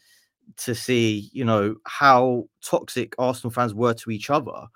to 0.57 0.73
see, 0.73 1.29
you 1.33 1.43
know, 1.43 1.75
how 1.85 2.45
toxic 2.63 3.13
Arsenal 3.19 3.51
fans 3.51 3.73
were 3.73 3.93
to 3.95 4.11
each 4.11 4.29
other. 4.29 4.67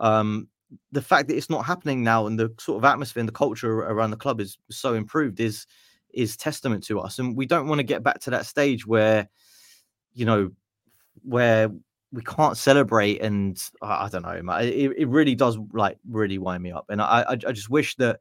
Um, 0.00 0.48
the 0.92 1.02
fact 1.02 1.28
that 1.28 1.36
it's 1.36 1.50
not 1.50 1.64
happening 1.66 2.02
now 2.02 2.26
and 2.26 2.38
the 2.38 2.52
sort 2.58 2.78
of 2.78 2.84
atmosphere 2.84 3.20
and 3.20 3.28
the 3.28 3.32
culture 3.32 3.80
around 3.80 4.10
the 4.10 4.16
club 4.16 4.40
is 4.40 4.58
so 4.70 4.94
improved 4.94 5.40
is 5.40 5.66
is 6.12 6.36
testament 6.36 6.84
to 6.84 6.98
us. 6.98 7.18
And 7.18 7.36
we 7.36 7.46
don't 7.46 7.68
want 7.68 7.78
to 7.78 7.84
get 7.84 8.02
back 8.02 8.18
to 8.20 8.30
that 8.30 8.46
stage 8.46 8.86
where, 8.86 9.28
you 10.12 10.24
know, 10.24 10.50
where 11.22 11.70
we 12.12 12.22
can't 12.22 12.56
celebrate 12.56 13.20
and 13.20 13.62
I, 13.82 14.06
I 14.06 14.08
don't 14.08 14.22
know, 14.22 14.58
it, 14.58 14.92
it 14.96 15.08
really 15.08 15.34
does 15.34 15.58
like 15.72 15.98
really 16.08 16.38
wind 16.38 16.62
me 16.62 16.72
up. 16.72 16.86
And 16.88 17.00
I, 17.00 17.24
I, 17.28 17.32
I 17.32 17.52
just 17.52 17.70
wish 17.70 17.96
that 17.96 18.20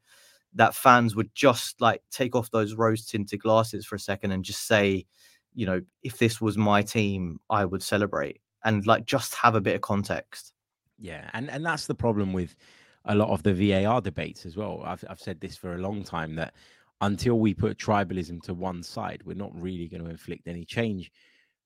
that 0.54 0.76
fans 0.76 1.16
would 1.16 1.34
just 1.36 1.80
like 1.82 2.02
take 2.12 2.36
off 2.36 2.52
those 2.52 2.76
rose 2.76 3.06
tinted 3.06 3.42
glasses 3.42 3.86
for 3.86 3.96
a 3.96 4.00
second 4.00 4.32
and 4.32 4.44
just 4.44 4.68
say, 4.68 5.06
you 5.54 5.66
know, 5.66 5.82
if 6.04 6.18
this 6.18 6.40
was 6.40 6.58
my 6.58 6.82
team, 6.82 7.40
I 7.50 7.66
would 7.66 7.84
celebrate 7.84 8.42
and 8.64 8.86
like 8.86 9.06
just 9.06 9.36
have 9.36 9.56
a 9.56 9.62
bit 9.62 9.76
of 9.76 9.82
context. 9.82 10.54
Yeah, 10.98 11.30
and 11.34 11.50
and 11.50 11.66
that's 11.66 11.88
the 11.88 11.96
problem 11.96 12.34
with 12.34 12.56
a 13.06 13.16
lot 13.16 13.30
of 13.30 13.44
the 13.44 13.54
VAR 13.54 14.02
debates 14.02 14.46
as 14.46 14.58
well. 14.58 14.82
I've 14.86 15.04
I've 15.10 15.20
said 15.20 15.40
this 15.40 15.56
for 15.56 15.76
a 15.76 15.80
long 15.80 16.04
time 16.04 16.36
that 16.36 16.54
until 17.02 17.40
we 17.40 17.54
put 17.54 17.78
tribalism 17.78 18.42
to 18.44 18.54
one 18.54 18.84
side, 18.84 19.22
we're 19.24 19.34
not 19.34 19.52
really 19.56 19.88
going 19.88 20.04
to 20.04 20.10
inflict 20.10 20.48
any 20.48 20.66
change 20.66 21.12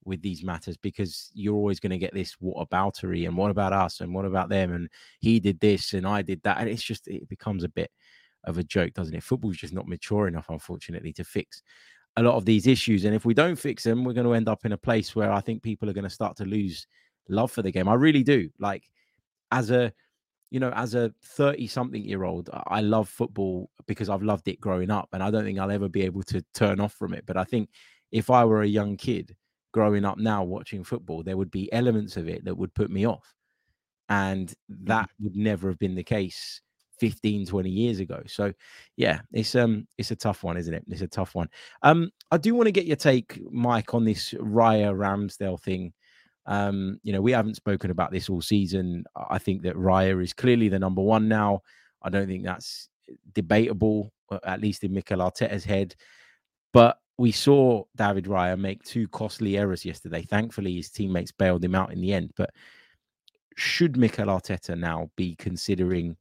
with 0.05 0.21
these 0.21 0.43
matters 0.43 0.77
because 0.77 1.31
you're 1.33 1.55
always 1.55 1.79
going 1.79 1.91
to 1.91 1.97
get 1.97 2.13
this 2.13 2.33
what 2.39 2.67
aboutery 2.69 3.27
and 3.27 3.35
what 3.37 3.51
about 3.51 3.73
us 3.73 4.01
and 4.01 4.13
what 4.13 4.25
about 4.25 4.49
them 4.49 4.73
and 4.73 4.89
he 5.19 5.39
did 5.39 5.59
this 5.59 5.93
and 5.93 6.05
I 6.07 6.21
did 6.21 6.41
that 6.43 6.57
and 6.59 6.69
it's 6.69 6.83
just 6.83 7.07
it 7.07 7.27
becomes 7.29 7.63
a 7.63 7.69
bit 7.69 7.91
of 8.45 8.57
a 8.57 8.63
joke, 8.63 8.93
doesn't 8.93 9.15
it? 9.15 9.23
Football's 9.23 9.57
just 9.57 9.73
not 9.73 9.87
mature 9.87 10.27
enough, 10.27 10.49
unfortunately, 10.49 11.13
to 11.13 11.23
fix 11.23 11.61
a 12.17 12.23
lot 12.23 12.35
of 12.35 12.45
these 12.45 12.67
issues. 12.67 13.05
And 13.05 13.15
if 13.15 13.25
we 13.25 13.33
don't 13.33 13.55
fix 13.55 13.83
them, 13.83 14.03
we're 14.03 14.13
going 14.13 14.27
to 14.27 14.33
end 14.33 14.49
up 14.49 14.65
in 14.65 14.73
a 14.73 14.77
place 14.77 15.15
where 15.15 15.31
I 15.31 15.41
think 15.41 15.63
people 15.63 15.89
are 15.89 15.93
going 15.93 16.03
to 16.03 16.09
start 16.09 16.37
to 16.37 16.45
lose 16.45 16.87
love 17.29 17.51
for 17.51 17.61
the 17.61 17.71
game. 17.71 17.87
I 17.87 17.93
really 17.93 18.23
do. 18.23 18.49
Like 18.59 18.83
as 19.51 19.71
a 19.71 19.93
you 20.51 20.59
know, 20.59 20.69
as 20.75 20.93
a 20.93 21.11
30 21.23 21.65
something 21.65 22.03
year 22.03 22.25
old, 22.25 22.47
I 22.67 22.81
love 22.81 23.09
football 23.09 23.71
because 23.87 24.07
I've 24.07 24.21
loved 24.21 24.47
it 24.47 24.61
growing 24.61 24.91
up. 24.91 25.09
And 25.11 25.23
I 25.23 25.31
don't 25.31 25.43
think 25.43 25.57
I'll 25.57 25.71
ever 25.71 25.89
be 25.89 26.03
able 26.03 26.21
to 26.23 26.45
turn 26.53 26.79
off 26.79 26.93
from 26.93 27.15
it. 27.15 27.23
But 27.25 27.37
I 27.37 27.43
think 27.43 27.69
if 28.11 28.29
I 28.29 28.45
were 28.45 28.61
a 28.61 28.67
young 28.67 28.95
kid 28.95 29.35
growing 29.73 30.05
up 30.05 30.17
now 30.17 30.43
watching 30.43 30.83
football, 30.83 31.23
there 31.23 31.37
would 31.37 31.51
be 31.51 31.71
elements 31.73 32.15
of 32.15 32.29
it 32.29 32.45
that 32.45 32.55
would 32.55 32.73
put 32.73 32.89
me 32.89 33.05
off. 33.05 33.33
And 34.09 34.53
that 34.69 35.09
would 35.19 35.35
never 35.35 35.67
have 35.69 35.79
been 35.79 35.95
the 35.95 36.03
case 36.03 36.61
15 36.99 37.47
20 37.47 37.69
years 37.71 37.99
ago 37.99 38.21
so 38.27 38.53
yeah 38.97 39.19
it's 39.33 39.55
um 39.55 39.85
it's 39.97 40.11
a 40.11 40.15
tough 40.15 40.43
one 40.43 40.55
isn't 40.55 40.75
it 40.75 40.83
it's 40.87 41.01
a 41.01 41.07
tough 41.07 41.33
one 41.33 41.49
um 41.81 42.09
i 42.31 42.37
do 42.37 42.53
want 42.53 42.67
to 42.67 42.71
get 42.71 42.85
your 42.85 42.95
take 42.95 43.41
mike 43.51 43.95
on 43.95 44.05
this 44.05 44.31
raya 44.33 44.95
ramsdale 44.95 45.59
thing 45.59 45.91
um, 46.45 46.99
you 47.03 47.13
know, 47.13 47.21
we 47.21 47.31
haven't 47.31 47.55
spoken 47.55 47.91
about 47.91 48.11
this 48.11 48.29
all 48.29 48.41
season. 48.41 49.05
I 49.15 49.37
think 49.37 49.63
that 49.63 49.75
Raya 49.75 50.21
is 50.21 50.33
clearly 50.33 50.69
the 50.69 50.79
number 50.79 51.01
one 51.01 51.27
now. 51.27 51.61
I 52.01 52.09
don't 52.09 52.27
think 52.27 52.43
that's 52.43 52.89
debatable, 53.33 54.11
at 54.43 54.61
least 54.61 54.83
in 54.83 54.93
Mikel 54.93 55.19
Arteta's 55.19 55.63
head. 55.63 55.95
But 56.73 56.97
we 57.23 57.31
saw 57.31 57.85
David 57.95 58.25
Raya 58.25 58.59
make 58.59 58.83
two 58.83 59.07
costly 59.07 59.57
errors 59.57 59.85
yesterday. 59.85 60.23
Thankfully, 60.23 60.75
his 60.75 60.89
teammates 60.89 61.31
bailed 61.31 61.63
him 61.63 61.73
out 61.73 61.93
in 61.93 62.01
the 62.01 62.11
end. 62.11 62.33
But 62.35 62.49
should 63.55 63.95
Mikel 63.95 64.25
Arteta 64.25 64.77
now 64.77 65.09
be 65.15 65.33
considering 65.37 66.17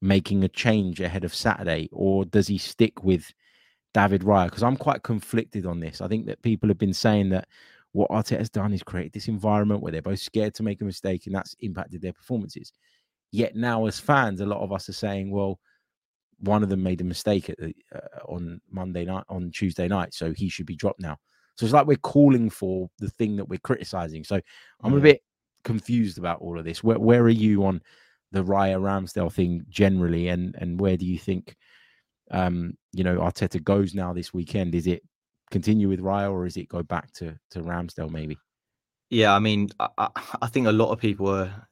making 0.00 0.44
a 0.44 0.48
change 0.48 1.00
ahead 1.00 1.24
of 1.24 1.34
Saturday, 1.34 1.88
or 1.90 2.24
does 2.24 2.46
he 2.46 2.58
stick 2.58 3.02
with 3.02 3.34
David 3.92 4.22
Raya? 4.22 4.44
Because 4.44 4.62
I'm 4.62 4.76
quite 4.76 5.02
conflicted 5.02 5.66
on 5.66 5.80
this. 5.80 6.00
I 6.00 6.06
think 6.06 6.26
that 6.26 6.40
people 6.42 6.68
have 6.68 6.78
been 6.78 6.94
saying 6.94 7.30
that 7.30 7.48
what 7.90 8.08
Arteta's 8.10 8.50
done 8.50 8.72
is 8.72 8.84
create 8.84 9.12
this 9.12 9.26
environment 9.26 9.82
where 9.82 9.90
they're 9.90 10.00
both 10.00 10.20
scared 10.20 10.54
to 10.54 10.62
make 10.62 10.80
a 10.80 10.84
mistake, 10.84 11.26
and 11.26 11.34
that's 11.34 11.56
impacted 11.58 12.02
their 12.02 12.12
performances. 12.12 12.72
Yet 13.32 13.56
now, 13.56 13.86
as 13.86 13.98
fans, 13.98 14.40
a 14.40 14.46
lot 14.46 14.60
of 14.60 14.70
us 14.70 14.88
are 14.88 14.92
saying, 14.92 15.32
well, 15.32 15.58
one 16.40 16.62
of 16.62 16.68
them 16.68 16.82
made 16.82 17.00
a 17.00 17.04
mistake 17.04 17.46
the, 17.58 17.74
uh, 17.94 18.22
on 18.26 18.60
Monday 18.70 19.04
night, 19.04 19.24
on 19.28 19.50
Tuesday 19.50 19.88
night, 19.88 20.14
so 20.14 20.32
he 20.32 20.48
should 20.48 20.66
be 20.66 20.76
dropped 20.76 21.00
now. 21.00 21.16
So 21.56 21.66
it's 21.66 21.74
like 21.74 21.86
we're 21.86 21.96
calling 21.96 22.48
for 22.48 22.88
the 22.98 23.10
thing 23.10 23.36
that 23.36 23.48
we're 23.48 23.58
criticizing. 23.58 24.24
So 24.24 24.40
I'm 24.82 24.94
a 24.94 25.00
bit 25.00 25.22
confused 25.64 26.16
about 26.16 26.40
all 26.40 26.58
of 26.58 26.64
this. 26.64 26.82
Where, 26.82 26.98
where 26.98 27.22
are 27.22 27.28
you 27.28 27.64
on 27.66 27.82
the 28.32 28.42
Raya 28.42 28.80
Ramsdale 28.80 29.32
thing 29.32 29.64
generally, 29.68 30.28
and 30.28 30.54
and 30.58 30.80
where 30.80 30.96
do 30.96 31.04
you 31.04 31.18
think, 31.18 31.56
um, 32.30 32.74
you 32.92 33.04
know, 33.04 33.18
Arteta 33.18 33.62
goes 33.62 33.94
now 33.94 34.12
this 34.12 34.32
weekend? 34.32 34.74
Is 34.74 34.86
it 34.86 35.02
continue 35.50 35.88
with 35.88 36.00
Raya, 36.00 36.30
or 36.30 36.46
is 36.46 36.56
it 36.56 36.68
go 36.68 36.82
back 36.82 37.12
to 37.14 37.38
to 37.50 37.60
Ramsdale 37.60 38.10
maybe? 38.10 38.38
Yeah, 39.10 39.34
I 39.34 39.40
mean, 39.40 39.68
I, 39.80 40.08
I 40.40 40.46
think 40.46 40.68
a 40.68 40.72
lot 40.72 40.92
of 40.92 41.00
people 41.00 41.28
are, 41.28 41.68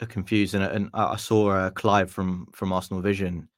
are 0.00 0.06
confused, 0.06 0.54
and, 0.54 0.64
and 0.64 0.90
I 0.94 1.16
saw 1.16 1.50
uh, 1.50 1.70
Clive 1.70 2.10
from 2.10 2.48
from 2.52 2.72
Arsenal 2.72 3.02
Vision 3.02 3.48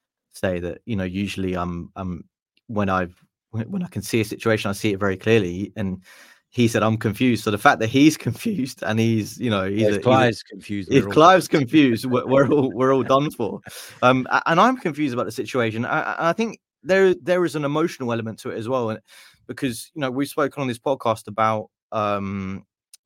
say 0.40 0.58
that 0.60 0.80
you 0.86 0.96
know 0.96 1.04
usually 1.04 1.54
I'm 1.54 1.90
I'm 1.96 2.24
when 2.66 2.88
I've 2.88 3.14
when 3.50 3.82
I 3.82 3.88
can 3.88 4.02
see 4.02 4.20
a 4.20 4.24
situation, 4.24 4.70
I 4.70 4.72
see 4.72 4.92
it 4.92 5.00
very 5.00 5.16
clearly, 5.16 5.72
and 5.76 6.02
he 6.50 6.68
said 6.68 6.82
I'm 6.82 6.96
confused. 6.96 7.44
So 7.44 7.50
the 7.50 7.58
fact 7.58 7.80
that 7.80 7.88
he's 7.88 8.16
confused 8.28 8.82
and 8.82 8.98
he's 8.98 9.38
you 9.38 9.50
know 9.50 9.68
he's, 9.68 9.82
yeah, 9.82 9.88
if 9.88 10.02
Clive's 10.02 10.42
confused. 10.42 10.92
If 10.92 11.08
Clive's 11.08 11.48
confused, 11.48 12.06
we're, 12.06 12.26
we're, 12.26 12.48
all 12.48 12.70
we're 12.72 12.94
all 12.94 13.02
done 13.16 13.30
for. 13.30 13.60
Um, 14.02 14.26
and 14.46 14.60
I'm 14.60 14.76
confused 14.76 15.14
about 15.14 15.26
the 15.26 15.32
situation. 15.32 15.84
I, 15.84 16.30
I 16.30 16.32
think 16.32 16.60
there 16.82 17.14
there 17.14 17.44
is 17.44 17.56
an 17.56 17.64
emotional 17.64 18.12
element 18.12 18.38
to 18.40 18.50
it 18.50 18.58
as 18.58 18.68
well, 18.68 18.90
and 18.90 19.00
because 19.46 19.90
you 19.94 20.00
know 20.00 20.10
we've 20.10 20.28
spoken 20.28 20.60
on 20.60 20.68
this 20.68 20.78
podcast 20.78 21.28
about 21.28 21.70
um, 21.92 22.64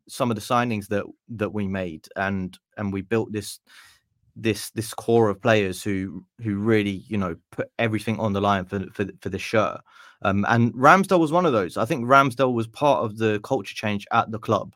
some 0.08 0.30
of 0.30 0.36
the 0.36 0.42
signings 0.42 0.88
that 0.88 1.04
that 1.28 1.52
we 1.52 1.66
made 1.66 2.06
and 2.16 2.58
and 2.76 2.92
we 2.92 3.02
built 3.02 3.32
this 3.32 3.60
this 4.36 4.70
this 4.70 4.92
core 4.94 5.28
of 5.28 5.40
players 5.40 5.82
who 5.82 6.24
who 6.42 6.56
really 6.56 7.04
you 7.08 7.16
know 7.16 7.36
put 7.50 7.70
everything 7.78 8.18
on 8.18 8.32
the 8.32 8.40
line 8.40 8.64
for 8.64 8.84
for, 8.92 9.06
for 9.20 9.28
the 9.28 9.38
shirt. 9.38 9.80
Um, 10.22 10.46
and 10.48 10.72
Ramsdale 10.72 11.20
was 11.20 11.32
one 11.32 11.46
of 11.46 11.52
those. 11.52 11.76
I 11.76 11.84
think 11.84 12.06
Ramsdale 12.06 12.54
was 12.54 12.66
part 12.66 13.04
of 13.04 13.18
the 13.18 13.40
culture 13.44 13.74
change 13.74 14.06
at 14.10 14.30
the 14.30 14.38
club. 14.38 14.74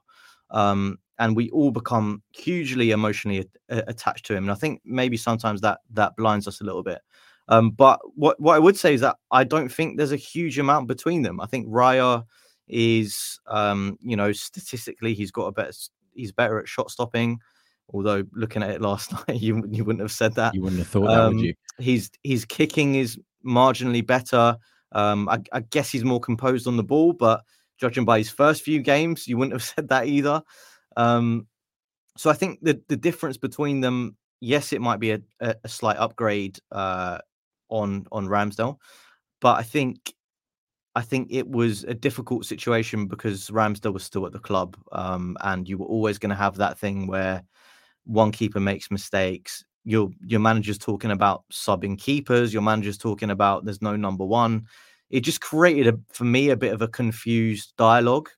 Um, 0.50 0.98
and 1.18 1.34
we 1.34 1.50
all 1.50 1.70
become 1.70 2.22
hugely 2.32 2.90
emotionally 2.90 3.48
a- 3.70 3.84
attached 3.86 4.26
to 4.26 4.34
him. 4.34 4.44
And 4.44 4.52
I 4.52 4.54
think 4.54 4.80
maybe 4.84 5.16
sometimes 5.16 5.61
that 5.62 5.80
that 5.90 6.16
blinds 6.16 6.46
us 6.46 6.61
a 6.61 6.64
little 6.64 6.82
bit. 6.82 7.00
Um, 7.48 7.70
but 7.70 7.98
what, 8.14 8.38
what 8.40 8.56
I 8.56 8.59
would 8.59 8.76
say 8.76 8.94
is 8.94 9.00
that 9.00 9.16
I 9.30 9.42
don't 9.44 9.70
think 9.70 9.96
there's 9.96 10.12
a 10.12 10.16
huge 10.16 10.59
amount 10.59 10.86
between 10.86 11.22
them. 11.22 11.40
I 11.40 11.46
think 11.46 11.66
Raya 11.66 12.24
is, 12.68 13.40
um, 13.46 13.98
you 14.02 14.16
know, 14.16 14.32
statistically 14.32 15.14
he's 15.14 15.30
got 15.30 15.46
a 15.46 15.52
better, 15.52 15.72
he's 16.14 16.32
better 16.32 16.59
at 16.59 16.68
shot 16.68 16.90
stopping. 16.90 17.40
Although 17.91 18.24
looking 18.32 18.62
at 18.62 18.70
it 18.70 18.80
last 18.80 19.12
night, 19.28 19.41
you 19.41 19.64
you 19.70 19.84
wouldn't 19.84 20.03
have 20.03 20.12
said 20.12 20.34
that. 20.34 20.55
You 20.55 20.62
wouldn't 20.62 20.80
have 20.80 20.89
thought 20.89 21.07
that, 21.07 21.20
um, 21.20 21.36
would 21.36 21.45
you? 21.45 21.55
He's 21.78 22.11
his 22.22 22.45
kicking 22.45 22.97
is 22.97 23.18
marginally 23.45 24.07
better. 24.07 24.57
Um, 24.93 25.28
I, 25.28 25.39
I, 25.53 25.61
guess 25.61 25.91
he's 25.91 26.05
more 26.05 26.20
composed 26.20 26.66
on 26.66 26.78
the 26.78 26.82
ball, 26.82 27.12
but 27.12 27.43
judging 27.78 28.07
by 28.07 28.16
his 28.18 28.30
first 28.30 28.62
few 28.62 28.80
games, 28.80 29.28
you 29.28 29.36
wouldn't 29.36 29.53
have 29.53 29.62
said 29.76 29.89
that 29.89 30.07
either. 30.07 30.43
Um, 30.97 31.47
so 32.16 32.30
I 32.30 32.34
think 32.34 32.61
the 32.62 32.80
the 32.89 32.97
difference 32.97 33.36
between 33.36 33.80
them, 33.80 34.16
yes, 34.41 34.72
it 34.72 34.80
might 34.80 35.01
be 35.01 35.12
a, 35.12 35.20
a, 35.41 35.55
a 35.64 35.68
slight 35.68 35.97
upgrade 35.97 36.59
uh, 36.72 37.18
on 37.68 38.07
on 38.12 38.26
Ramsdale, 38.26 38.78
but 39.41 39.59
I 39.59 39.62
think 39.62 40.14
I 40.95 41.03
think 41.03 41.28
it 41.30 41.49
was 41.49 41.84
a 41.84 41.95
difficult 41.95 42.45
situation 42.45 43.07
because 43.07 43.51
Ramsdale 43.51 43.93
was 43.93 44.03
still 44.03 44.26
at 44.26 44.32
the 44.32 44.41
club, 44.41 44.76
um, 44.91 45.36
and 45.43 45.68
you 45.68 45.78
were 45.78 45.86
always 45.86 46.18
going 46.18 46.30
to 46.30 46.36
have 46.36 46.57
that 46.57 46.76
thing 46.76 47.07
where 47.07 47.45
one 48.09 48.32
keeper 48.32 48.59
makes 48.59 48.90
mistakes. 48.90 49.64
Your 49.84 50.11
your 50.26 50.40
manager's 50.40 50.78
talking 50.78 51.11
about 51.11 51.44
subbing 51.52 51.98
keepers. 51.98 52.52
Your 52.52 52.62
manager's 52.62 52.98
talking 52.98 53.30
about 53.30 53.64
there's 53.64 53.82
no 53.82 53.94
number 53.96 54.24
one. 54.24 54.66
It 55.11 55.20
just 55.20 55.40
created 55.40 55.86
a, 55.86 55.98
for 56.12 56.24
me 56.24 56.50
a 56.50 56.56
bit 56.56 56.72
of 56.72 56.82
a 56.82 56.88
confused 56.88 57.74
dialogue. 57.76 58.28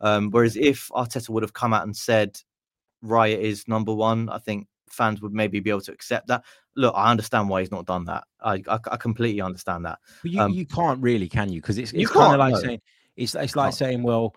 Um, 0.00 0.30
whereas 0.30 0.56
if 0.56 0.88
Arteta 0.88 1.28
would 1.30 1.42
have 1.42 1.52
come 1.52 1.72
out 1.72 1.84
and 1.84 1.96
said 1.96 2.38
Raya 3.04 3.38
is 3.38 3.66
number 3.66 3.94
one, 3.94 4.28
I 4.28 4.38
think 4.38 4.66
fans 4.88 5.20
would 5.22 5.32
maybe 5.32 5.60
be 5.60 5.70
able 5.70 5.80
to 5.82 5.92
accept 5.92 6.28
that. 6.28 6.44
Look, 6.76 6.94
I 6.96 7.10
understand 7.10 7.48
why 7.48 7.60
he's 7.60 7.70
not 7.70 7.86
done 7.86 8.04
that. 8.06 8.24
I 8.40 8.62
I, 8.68 8.78
I 8.90 8.96
completely 8.96 9.40
understand 9.40 9.84
that. 9.86 9.98
But 10.22 10.30
you, 10.30 10.40
um, 10.40 10.52
you 10.52 10.66
can't 10.66 11.00
really, 11.00 11.28
can 11.28 11.52
you? 11.52 11.60
Because 11.60 11.78
it's 11.78 11.92
it's 11.92 12.10
kind 12.10 12.34
of 12.34 12.38
like 12.38 12.54
no. 12.54 12.60
saying 12.60 12.80
it's 13.16 13.34
it's 13.34 13.56
like 13.56 13.74
saying, 13.74 14.02
well, 14.02 14.34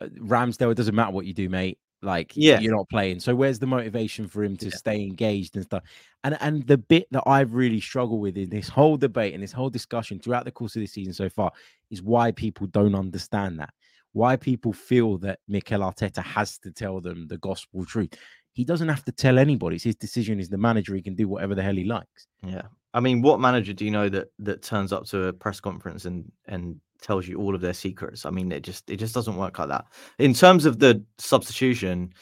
uh, 0.00 0.06
Ramsdale, 0.18 0.72
it 0.72 0.76
doesn't 0.76 0.94
matter 0.94 1.12
what 1.12 1.26
you 1.26 1.34
do, 1.34 1.48
mate. 1.48 1.78
Like, 2.02 2.32
yeah, 2.34 2.58
you're 2.58 2.76
not 2.76 2.88
playing. 2.88 3.20
So 3.20 3.34
where's 3.34 3.58
the 3.60 3.66
motivation 3.66 4.26
for 4.26 4.42
him 4.42 4.56
to 4.56 4.66
yeah. 4.66 4.76
stay 4.76 5.02
engaged 5.02 5.54
and 5.56 5.64
stuff? 5.64 5.84
And 6.24 6.36
and 6.40 6.66
the 6.66 6.78
bit 6.78 7.06
that 7.12 7.22
I've 7.26 7.54
really 7.54 7.80
struggled 7.80 8.20
with 8.20 8.36
in 8.36 8.50
this 8.50 8.68
whole 8.68 8.96
debate 8.96 9.34
and 9.34 9.42
this 9.42 9.52
whole 9.52 9.70
discussion 9.70 10.18
throughout 10.18 10.44
the 10.44 10.50
course 10.50 10.74
of 10.76 10.82
this 10.82 10.92
season 10.92 11.12
so 11.12 11.28
far 11.28 11.52
is 11.90 12.02
why 12.02 12.32
people 12.32 12.66
don't 12.66 12.94
understand 12.94 13.58
that. 13.60 13.72
why 14.12 14.36
people 14.36 14.72
feel 14.72 15.18
that 15.18 15.40
Mikel 15.48 15.80
Arteta 15.80 16.22
has 16.22 16.58
to 16.58 16.70
tell 16.70 17.00
them 17.00 17.26
the 17.28 17.38
gospel 17.38 17.84
truth. 17.84 18.14
He 18.52 18.64
doesn't 18.64 18.88
have 18.88 19.04
to 19.06 19.12
tell 19.12 19.38
anybody. 19.38 19.76
It's 19.76 19.84
his 19.84 19.96
decision. 19.96 20.38
He's 20.38 20.50
the 20.50 20.58
manager. 20.58 20.94
He 20.94 21.02
can 21.02 21.14
do 21.14 21.28
whatever 21.28 21.54
the 21.54 21.62
hell 21.62 21.74
he 21.74 21.84
likes. 21.84 22.26
Yeah. 22.46 22.62
I 22.92 23.00
mean, 23.00 23.22
what 23.22 23.40
manager 23.40 23.72
do 23.72 23.86
you 23.86 23.90
know 23.90 24.10
that 24.10 24.28
that 24.40 24.62
turns 24.62 24.92
up 24.92 25.06
to 25.06 25.28
a 25.28 25.32
press 25.32 25.60
conference 25.60 26.04
and 26.04 26.30
and 26.46 26.78
tells 27.02 27.26
you 27.26 27.38
all 27.38 27.54
of 27.54 27.60
their 27.60 27.74
secrets? 27.74 28.24
I 28.24 28.30
mean, 28.30 28.50
it 28.52 28.62
just 28.62 28.88
it 28.88 28.96
just 28.96 29.14
doesn't 29.14 29.36
work 29.36 29.58
like 29.58 29.68
that. 29.68 29.86
In 30.18 30.34
terms 30.34 30.64
of 30.64 30.78
the 30.78 31.04
substitution, 31.18 32.12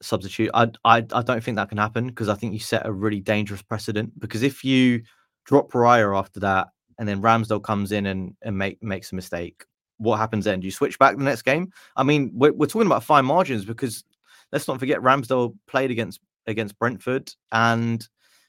substitute, 0.00 0.50
I 0.54 0.70
I, 0.84 0.98
I 1.12 1.22
don't 1.22 1.42
think 1.42 1.56
that 1.56 1.68
can 1.68 1.78
happen 1.78 2.06
because 2.06 2.28
I 2.28 2.34
think 2.34 2.52
you 2.52 2.60
set 2.60 2.86
a 2.86 2.92
really 2.92 3.20
dangerous 3.20 3.62
precedent. 3.62 4.18
Because 4.18 4.42
if 4.42 4.64
you 4.64 5.02
drop 5.44 5.70
Raya 5.72 6.16
after 6.16 6.40
that, 6.40 6.68
and 6.98 7.08
then 7.08 7.20
Ramsdale 7.20 7.62
comes 7.62 7.92
in 7.92 8.06
and 8.06 8.34
and 8.42 8.56
make 8.56 8.82
makes 8.82 9.12
a 9.12 9.14
mistake, 9.14 9.64
what 9.98 10.18
happens 10.18 10.44
then? 10.44 10.60
Do 10.60 10.66
you 10.66 10.72
switch 10.72 10.98
back 10.98 11.16
the 11.16 11.24
next 11.24 11.42
game? 11.42 11.72
I 11.96 12.02
mean, 12.02 12.30
we're, 12.34 12.52
we're 12.52 12.66
talking 12.66 12.86
about 12.86 13.04
fine 13.04 13.24
margins 13.24 13.64
because 13.64 14.04
let's 14.52 14.68
not 14.68 14.78
forget 14.78 15.00
Ramsdale 15.00 15.54
played 15.66 15.90
against 15.90 16.20
against 16.46 16.78
Brentford 16.78 17.32
and 17.52 18.06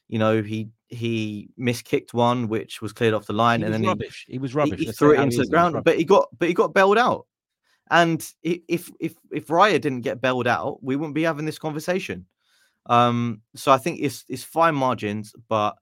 you 0.08 0.18
know 0.18 0.42
he 0.42 0.68
he 0.88 1.48
miskicked 1.58 2.12
one 2.12 2.48
which 2.48 2.80
was 2.82 2.92
cleared 2.92 3.14
off 3.14 3.26
the 3.26 3.32
line 3.32 3.60
he 3.60 3.66
and 3.66 3.74
then 3.74 3.82
rubbish. 3.82 4.24
He, 4.26 4.34
he 4.34 4.38
was 4.38 4.54
rubbish. 4.54 4.78
He, 4.78 4.86
he 4.86 4.92
threw 4.92 5.14
it 5.14 5.20
into 5.20 5.38
the 5.38 5.46
ground, 5.46 5.82
but 5.84 5.96
he 5.96 6.04
got 6.04 6.28
but 6.38 6.48
he 6.48 6.54
got 6.54 6.74
bailed 6.74 6.98
out. 6.98 7.26
And 7.90 8.26
if 8.42 8.90
if 9.00 9.14
if 9.30 9.46
Raya 9.48 9.80
didn't 9.80 10.02
get 10.02 10.20
bailed 10.20 10.46
out, 10.46 10.82
we 10.82 10.96
wouldn't 10.96 11.14
be 11.14 11.22
having 11.22 11.44
this 11.44 11.58
conversation. 11.58 12.26
Um, 12.86 13.42
so 13.54 13.72
I 13.72 13.78
think 13.78 14.00
it's 14.00 14.24
it's 14.28 14.44
fine 14.44 14.74
margins, 14.74 15.34
but 15.48 15.76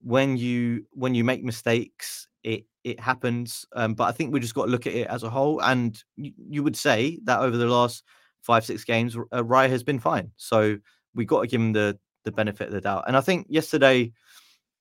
when 0.00 0.36
you 0.36 0.86
when 0.92 1.14
you 1.14 1.24
make 1.24 1.42
mistakes, 1.42 2.28
it 2.42 2.64
it 2.84 3.00
happens. 3.00 3.64
Um, 3.74 3.94
but 3.94 4.04
I 4.04 4.12
think 4.12 4.32
we 4.32 4.40
just 4.40 4.54
got 4.54 4.66
to 4.66 4.70
look 4.70 4.86
at 4.86 4.94
it 4.94 5.08
as 5.08 5.22
a 5.22 5.30
whole. 5.30 5.60
And 5.60 6.00
you, 6.16 6.32
you 6.36 6.62
would 6.62 6.76
say 6.76 7.18
that 7.24 7.40
over 7.40 7.56
the 7.56 7.66
last 7.66 8.04
five 8.40 8.64
six 8.64 8.84
games, 8.84 9.16
uh, 9.16 9.42
Raya 9.42 9.68
has 9.68 9.82
been 9.82 9.98
fine. 9.98 10.30
So 10.36 10.78
we 11.14 11.24
got 11.24 11.42
to 11.42 11.46
give 11.48 11.60
him 11.60 11.72
the 11.72 11.98
the 12.28 12.36
benefit 12.36 12.68
of 12.68 12.74
the 12.74 12.80
doubt. 12.80 13.04
And 13.06 13.16
I 13.16 13.20
think 13.20 13.46
yesterday, 13.48 14.12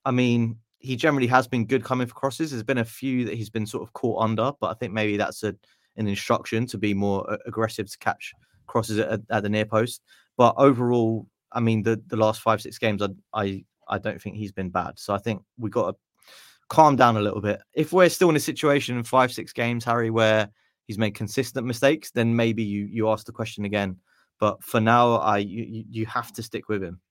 I 0.05 0.11
mean, 0.11 0.57
he 0.79 0.95
generally 0.95 1.27
has 1.27 1.47
been 1.47 1.65
good 1.65 1.83
coming 1.83 2.07
for 2.07 2.13
crosses. 2.13 2.51
There's 2.51 2.63
been 2.63 2.77
a 2.77 2.85
few 2.85 3.25
that 3.25 3.35
he's 3.35 3.49
been 3.49 3.65
sort 3.65 3.83
of 3.83 3.93
caught 3.93 4.21
under, 4.21 4.51
but 4.59 4.67
I 4.67 4.73
think 4.73 4.93
maybe 4.93 5.17
that's 5.17 5.43
a 5.43 5.55
an 5.97 6.07
instruction 6.07 6.67
to 6.67 6.77
be 6.77 6.93
more 6.93 7.39
aggressive 7.47 7.89
to 7.89 7.97
catch 7.97 8.31
crosses 8.67 8.99
at, 8.99 9.21
at 9.31 9.41
the 9.41 9.49
near 9.49 9.65
post. 9.65 10.03
But 10.37 10.53
overall, 10.57 11.27
I 11.51 11.59
mean, 11.59 11.83
the 11.83 12.01
the 12.07 12.17
last 12.17 12.41
five 12.41 12.61
six 12.61 12.77
games, 12.77 13.01
I 13.01 13.07
I 13.33 13.65
I 13.87 13.97
don't 13.97 14.21
think 14.21 14.35
he's 14.35 14.51
been 14.51 14.69
bad. 14.69 14.99
So 14.99 15.13
I 15.13 15.17
think 15.17 15.41
we 15.57 15.69
got 15.69 15.91
to 15.91 15.97
calm 16.69 16.95
down 16.95 17.17
a 17.17 17.21
little 17.21 17.41
bit. 17.41 17.61
If 17.73 17.93
we're 17.93 18.09
still 18.09 18.29
in 18.29 18.35
a 18.35 18.41
situation 18.41 18.97
in 18.97 19.03
five 19.03 19.31
six 19.31 19.53
games, 19.53 19.83
Harry, 19.85 20.11
where 20.11 20.49
he's 20.85 20.97
made 20.97 21.15
consistent 21.15 21.65
mistakes, 21.65 22.11
then 22.11 22.35
maybe 22.35 22.63
you 22.63 22.85
you 22.85 23.09
ask 23.09 23.25
the 23.25 23.31
question 23.31 23.65
again. 23.65 23.97
But 24.39 24.63
for 24.63 24.79
now, 24.79 25.15
I 25.15 25.39
you, 25.39 25.85
you 25.89 26.05
have 26.05 26.31
to 26.33 26.43
stick 26.43 26.69
with 26.69 26.83
him. 26.83 27.01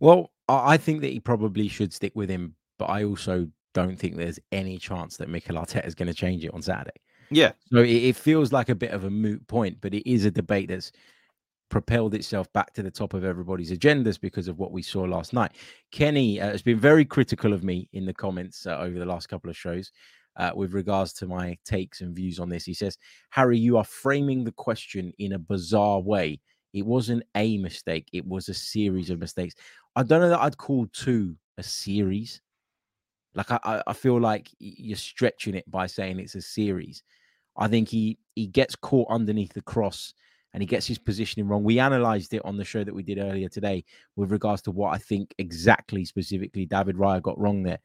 Well, 0.00 0.32
I 0.48 0.76
think 0.76 1.00
that 1.00 1.12
he 1.12 1.20
probably 1.20 1.68
should 1.68 1.92
stick 1.92 2.12
with 2.14 2.30
him, 2.30 2.54
but 2.78 2.86
I 2.86 3.04
also 3.04 3.48
don't 3.74 3.98
think 3.98 4.16
there's 4.16 4.38
any 4.52 4.78
chance 4.78 5.16
that 5.16 5.28
Mikel 5.28 5.56
Arteta 5.56 5.86
is 5.86 5.94
going 5.94 6.08
to 6.08 6.14
change 6.14 6.44
it 6.44 6.54
on 6.54 6.62
Saturday. 6.62 6.98
Yeah. 7.30 7.52
So 7.70 7.78
it, 7.78 7.90
it, 7.90 8.16
feels 8.16 8.52
like 8.52 8.68
a 8.68 8.74
bit 8.74 8.92
of 8.92 9.04
a 9.04 9.10
moot 9.10 9.46
point, 9.48 9.78
but 9.80 9.92
it 9.92 10.08
is 10.08 10.24
a 10.24 10.30
debate 10.30 10.68
that's 10.68 10.92
propelled 11.68 12.14
itself 12.14 12.50
back 12.52 12.72
to 12.74 12.82
the 12.82 12.90
top 12.90 13.14
of 13.14 13.24
everybody's 13.24 13.72
agendas 13.72 14.20
because 14.20 14.48
of 14.48 14.58
what 14.58 14.72
we 14.72 14.82
saw 14.82 15.02
last 15.02 15.32
night. 15.32 15.52
Kenny 15.90 16.40
uh, 16.40 16.50
has 16.50 16.62
been 16.62 16.78
very 16.78 17.04
critical 17.04 17.52
of 17.52 17.64
me 17.64 17.88
in 17.92 18.06
the 18.06 18.14
comments 18.14 18.66
uh, 18.66 18.78
over 18.78 18.98
the 18.98 19.04
last 19.04 19.28
couple 19.28 19.50
of 19.50 19.56
shows. 19.56 19.90
Uh, 20.36 20.50
with 20.54 20.74
regards 20.74 21.14
to 21.14 21.26
my 21.26 21.56
takes 21.64 22.02
and 22.02 22.14
views 22.14 22.38
on 22.38 22.48
this, 22.48 22.64
he 22.64 22.74
says, 22.74 22.98
Harry, 23.30 23.58
you 23.58 23.78
are 23.78 23.84
framing 23.84 24.44
the 24.44 24.52
question 24.52 25.12
in 25.18 25.32
a 25.32 25.38
bizarre 25.38 26.00
way. 26.00 26.38
It 26.76 26.86
wasn't 26.86 27.24
a 27.34 27.58
mistake, 27.58 28.08
it 28.12 28.26
was 28.26 28.48
a 28.48 28.54
series 28.54 29.10
of 29.10 29.18
mistakes. 29.18 29.54
I 29.96 30.02
don't 30.02 30.20
know 30.20 30.28
that 30.28 30.40
I'd 30.40 30.58
call 30.58 30.86
two 30.92 31.36
a 31.56 31.62
series. 31.62 32.42
Like 33.34 33.50
I, 33.50 33.82
I 33.86 33.92
feel 33.92 34.20
like 34.20 34.50
you're 34.58 34.96
stretching 34.96 35.54
it 35.54 35.70
by 35.70 35.86
saying 35.86 36.18
it's 36.18 36.34
a 36.34 36.42
series. 36.42 37.02
I 37.56 37.68
think 37.68 37.88
he 37.88 38.18
he 38.34 38.46
gets 38.46 38.76
caught 38.76 39.10
underneath 39.10 39.54
the 39.54 39.62
cross 39.62 40.12
and 40.52 40.62
he 40.62 40.66
gets 40.66 40.86
his 40.86 40.98
positioning 40.98 41.48
wrong. 41.48 41.64
We 41.64 41.78
analyzed 41.78 42.32
it 42.34 42.44
on 42.44 42.56
the 42.56 42.64
show 42.64 42.84
that 42.84 42.94
we 42.94 43.02
did 43.02 43.18
earlier 43.18 43.48
today 43.48 43.84
with 44.16 44.30
regards 44.30 44.62
to 44.62 44.70
what 44.70 44.94
I 44.94 44.98
think 44.98 45.34
exactly 45.38 46.04
specifically 46.04 46.66
David 46.66 46.96
Raya 46.96 47.22
got 47.22 47.38
wrong 47.38 47.62
there. 47.62 47.78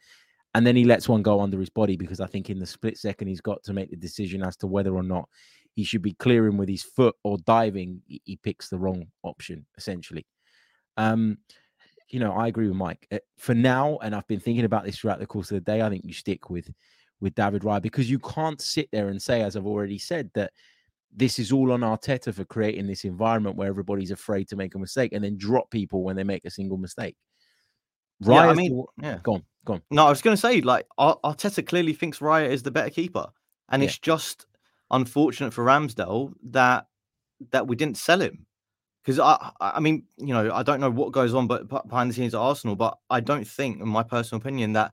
And 0.53 0.67
then 0.67 0.75
he 0.75 0.83
lets 0.83 1.07
one 1.07 1.21
go 1.21 1.39
under 1.39 1.59
his 1.59 1.69
body 1.69 1.95
because 1.95 2.19
I 2.19 2.27
think 2.27 2.49
in 2.49 2.59
the 2.59 2.65
split 2.65 2.97
second 2.97 3.29
he's 3.29 3.41
got 3.41 3.63
to 3.63 3.73
make 3.73 3.89
the 3.89 3.95
decision 3.95 4.43
as 4.43 4.57
to 4.57 4.67
whether 4.67 4.93
or 4.93 5.03
not 5.03 5.29
he 5.75 5.83
should 5.83 6.01
be 6.01 6.13
clearing 6.13 6.57
with 6.57 6.69
his 6.69 6.83
foot 6.83 7.15
or 7.23 7.37
diving. 7.39 8.01
He 8.07 8.37
picks 8.43 8.69
the 8.69 8.77
wrong 8.77 9.07
option 9.23 9.65
essentially. 9.77 10.25
Um, 10.97 11.37
you 12.09 12.19
know, 12.19 12.33
I 12.33 12.47
agree 12.47 12.67
with 12.67 12.75
Mike. 12.75 13.07
Uh, 13.11 13.19
for 13.37 13.53
now, 13.53 13.97
and 14.01 14.13
I've 14.13 14.27
been 14.27 14.39
thinking 14.39 14.65
about 14.65 14.83
this 14.83 14.97
throughout 14.97 15.19
the 15.19 15.25
course 15.25 15.49
of 15.51 15.55
the 15.55 15.71
day, 15.71 15.81
I 15.81 15.89
think 15.89 16.03
you 16.05 16.13
stick 16.13 16.49
with 16.49 16.69
with 17.21 17.35
David 17.35 17.61
Raya 17.61 17.81
because 17.81 18.09
you 18.09 18.19
can't 18.19 18.59
sit 18.59 18.89
there 18.91 19.09
and 19.09 19.21
say, 19.21 19.41
as 19.43 19.55
I've 19.55 19.67
already 19.67 19.99
said, 19.99 20.31
that 20.33 20.51
this 21.15 21.39
is 21.39 21.51
all 21.51 21.71
on 21.71 21.81
Arteta 21.81 22.33
for 22.33 22.45
creating 22.45 22.87
this 22.87 23.05
environment 23.05 23.55
where 23.55 23.67
everybody's 23.67 24.11
afraid 24.11 24.47
to 24.49 24.55
make 24.55 24.75
a 24.75 24.79
mistake 24.79 25.13
and 25.13 25.23
then 25.23 25.37
drop 25.37 25.69
people 25.69 26.03
when 26.03 26.15
they 26.15 26.23
make 26.23 26.45
a 26.45 26.49
single 26.49 26.77
mistake. 26.77 27.15
Raya, 28.23 28.35
yeah, 28.35 28.49
I 28.49 28.53
mean, 28.53 28.85
yeah. 29.01 29.19
Go 29.23 29.35
on, 29.35 29.43
go 29.65 29.73
on. 29.73 29.81
No, 29.91 30.05
I 30.05 30.09
was 30.09 30.21
going 30.21 30.35
to 30.35 30.41
say, 30.41 30.61
like, 30.61 30.87
Arteta 30.99 31.65
clearly 31.65 31.93
thinks 31.93 32.19
Raya 32.19 32.49
is 32.49 32.63
the 32.63 32.71
better 32.71 32.89
keeper, 32.89 33.27
and 33.69 33.81
yeah. 33.81 33.87
it's 33.87 33.99
just 33.99 34.45
unfortunate 34.91 35.53
for 35.53 35.65
Ramsdale 35.65 36.33
that 36.51 36.87
that 37.51 37.67
we 37.67 37.75
didn't 37.75 37.97
sell 37.97 38.21
him 38.21 38.45
because 39.03 39.19
I, 39.19 39.51
I 39.59 39.79
mean, 39.79 40.03
you 40.17 40.33
know, 40.33 40.53
I 40.53 40.61
don't 40.61 40.79
know 40.79 40.89
what 40.89 41.11
goes 41.11 41.33
on, 41.33 41.47
but 41.47 41.67
behind 41.67 42.09
the 42.09 42.13
scenes 42.13 42.35
at 42.35 42.39
Arsenal, 42.39 42.75
but 42.75 42.97
I 43.09 43.19
don't 43.19 43.47
think, 43.47 43.81
in 43.81 43.87
my 43.87 44.03
personal 44.03 44.39
opinion, 44.39 44.73
that 44.73 44.91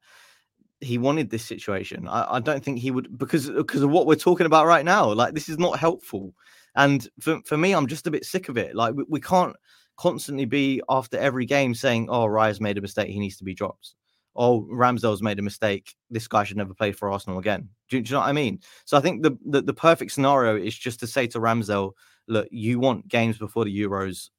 he 0.81 0.97
wanted 0.97 1.29
this 1.29 1.45
situation. 1.45 2.09
I, 2.09 2.37
I 2.37 2.41
don't 2.41 2.65
think 2.65 2.79
he 2.79 2.91
would 2.91 3.19
because 3.19 3.51
because 3.51 3.83
of 3.83 3.91
what 3.91 4.07
we're 4.07 4.15
talking 4.15 4.47
about 4.47 4.67
right 4.67 4.85
now. 4.85 5.13
Like 5.13 5.35
this 5.35 5.49
is 5.49 5.59
not 5.59 5.79
helpful, 5.79 6.33
and 6.75 7.07
for 7.21 7.41
for 7.45 7.59
me, 7.59 7.73
I'm 7.73 7.87
just 7.87 8.07
a 8.07 8.11
bit 8.11 8.25
sick 8.25 8.49
of 8.49 8.57
it. 8.57 8.75
Like 8.75 8.95
we, 8.95 9.05
we 9.09 9.21
can't 9.21 9.57
constantly 9.97 10.47
be 10.47 10.81
after 10.89 11.19
every 11.19 11.45
game 11.45 11.75
saying, 11.75 12.09
"Oh, 12.09 12.27
Raya's 12.27 12.61
made 12.61 12.79
a 12.79 12.83
mistake; 12.83 13.11
he 13.11 13.21
needs 13.21 13.37
to 13.39 13.45
be 13.45 13.55
dropped." 13.55 13.95
Oh, 14.37 14.69
Ramsdale's 14.71 15.23
made 15.23 15.39
a 15.39 15.43
mistake. 15.43 15.95
This 16.11 16.29
guy 16.29 16.45
should 16.45 16.57
never 16.57 16.75
play 16.75 16.93
for 16.93 17.11
Arsenal 17.11 17.39
again. 17.39 17.69
Do, 17.89 18.01
do 18.01 18.09
you 18.09 18.15
know 18.15 18.21
what 18.21 18.29
I 18.29 18.33
mean? 18.33 18.61
So 18.85 18.97
I 18.97 19.01
think 19.01 19.23
the, 19.23 19.37
the 19.45 19.63
the 19.63 19.75
perfect 19.75 20.13
scenario 20.13 20.57
is 20.57 20.77
just 20.77 21.01
to 21.01 21.07
say 21.07 21.27
to 21.29 21.41
Ramsdale, 21.41 21.93
look, 22.29 22.49
you 22.51 22.79
want 22.79 23.09
games 23.09 23.39
before 23.39 23.65
the 23.65 23.81
Euros, 23.81 24.31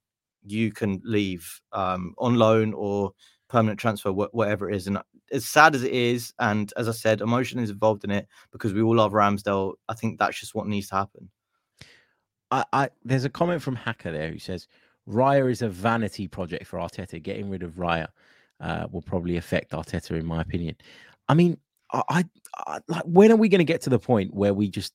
you 0.45 0.71
can 0.71 1.01
leave 1.03 1.61
um, 1.73 2.13
on 2.17 2.35
loan 2.35 2.73
or 2.73 3.11
permanent 3.49 3.79
transfer, 3.79 4.11
wh- 4.11 4.33
whatever 4.33 4.69
it 4.69 4.75
is. 4.75 4.87
And 4.87 4.99
as 5.31 5.45
sad 5.45 5.75
as 5.75 5.83
it 5.83 5.91
is, 5.91 6.33
and 6.39 6.71
as 6.77 6.87
I 6.87 6.93
said, 6.93 7.21
emotion 7.21 7.59
is 7.59 7.69
involved 7.69 8.03
in 8.03 8.11
it 8.11 8.27
because 8.51 8.73
we 8.73 8.81
all 8.81 8.95
love 8.95 9.11
Ramsdale. 9.11 9.73
I 9.89 9.95
think 9.95 10.19
that's 10.19 10.39
just 10.39 10.55
what 10.55 10.67
needs 10.67 10.87
to 10.89 10.95
happen. 10.95 11.29
I, 12.51 12.63
I 12.71 12.89
there's 13.03 13.25
a 13.25 13.29
comment 13.29 13.61
from 13.61 13.75
Hacker 13.75 14.11
there 14.11 14.31
who 14.31 14.39
says 14.39 14.67
Raya 15.07 15.51
is 15.51 15.61
a 15.61 15.69
vanity 15.69 16.27
project 16.27 16.67
for 16.67 16.79
Arteta. 16.79 17.21
Getting 17.21 17.49
rid 17.49 17.63
of 17.63 17.73
Raya 17.73 18.07
uh, 18.59 18.87
will 18.91 19.01
probably 19.01 19.37
affect 19.37 19.71
Arteta, 19.71 20.11
in 20.11 20.25
my 20.25 20.41
opinion. 20.41 20.75
I 21.27 21.33
mean, 21.33 21.57
I, 21.91 22.25
I, 22.67 22.79
like 22.87 23.03
when 23.03 23.31
are 23.31 23.37
we 23.37 23.49
going 23.49 23.59
to 23.59 23.65
get 23.65 23.81
to 23.81 23.89
the 23.89 23.99
point 23.99 24.33
where 24.33 24.53
we 24.53 24.69
just 24.69 24.93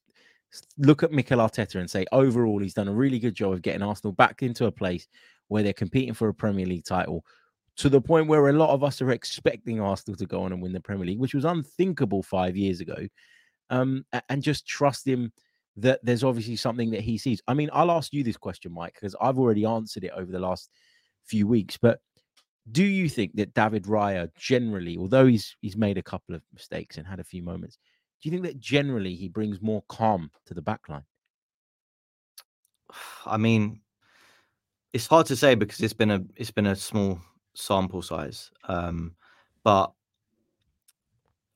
look 0.79 1.03
at 1.03 1.13
Mikel 1.13 1.39
Arteta 1.39 1.77
and 1.77 1.91
say, 1.91 2.07
overall, 2.13 2.61
he's 2.61 2.75
done 2.75 2.89
a 2.89 2.93
really 2.93 3.19
good 3.19 3.35
job 3.35 3.53
of 3.53 3.63
getting 3.63 3.83
Arsenal 3.83 4.13
back 4.13 4.43
into 4.43 4.67
a 4.67 4.73
place 4.73 5.09
where 5.49 5.63
they're 5.63 5.73
competing 5.73 6.15
for 6.15 6.29
a 6.29 6.35
Premier 6.35 6.67
League 6.67 6.85
title 6.85 7.25
to 7.77 7.89
the 7.89 8.01
point 8.01 8.29
where 8.29 8.49
a 8.49 8.53
lot 8.53 8.71
of 8.71 8.85
us 8.85 9.03
are 9.03 9.11
expecting 9.11 9.81
Arsenal 9.81 10.17
to 10.17 10.27
go 10.27 10.43
on 10.43 10.53
and 10.53 10.63
win 10.63 10.73
the 10.73 10.81
Premier 10.81 11.07
League, 11.07 11.19
which 11.19 11.35
was 11.35 11.45
unthinkable 11.45 12.23
five 12.23 12.57
years 12.57 12.81
ago. 12.81 12.97
Um, 13.71 14.05
and 14.29 14.43
just 14.43 14.67
trust 14.67 15.07
him 15.07 15.33
that 15.77 15.99
there's 16.05 16.23
obviously 16.23 16.57
something 16.57 16.91
that 16.91 17.01
he 17.01 17.19
sees. 17.19 17.43
I 17.49 17.55
mean, 17.55 17.71
I'll 17.73 17.91
ask 17.91 18.13
you 18.13 18.23
this 18.23 18.37
question, 18.37 18.73
Mike, 18.73 18.95
because 18.95 19.17
I've 19.21 19.39
already 19.39 19.65
answered 19.65 20.05
it 20.05 20.13
over 20.15 20.31
the 20.31 20.39
last 20.39 20.71
few 21.25 21.49
weeks. 21.49 21.77
But 21.77 22.01
do 22.73 22.85
you 22.85 23.09
think 23.09 23.35
that 23.37 23.55
David 23.55 23.85
Raya 23.85 24.31
generally, 24.37 24.97
although 24.97 25.27
he's 25.27 25.57
he's 25.61 25.77
made 25.77 25.99
a 25.99 26.03
couple 26.03 26.35
of 26.35 26.43
mistakes 26.53 26.97
and 26.97 27.07
had 27.07 27.21
a 27.21 27.25
few 27.25 27.43
moments, 27.43 27.79
do 28.23 28.29
you 28.29 28.31
think 28.31 28.45
that 28.45 28.59
generally 28.59 29.15
he 29.15 29.29
brings 29.29 29.61
more 29.61 29.83
calm 29.89 30.31
to 30.47 30.55
the 30.55 30.63
backline? 30.63 31.05
I 33.27 33.37
mean, 33.37 33.81
it's 34.93 35.07
hard 35.07 35.27
to 35.27 35.37
say 35.37 35.55
because 35.55 35.81
it's 35.81 35.93
been 35.93 36.11
a 36.11 36.23
it's 36.37 36.51
been 36.51 36.67
a 36.67 36.77
small 36.77 37.21
sample 37.55 38.03
size, 38.03 38.51
um, 38.69 39.15
but 39.63 39.93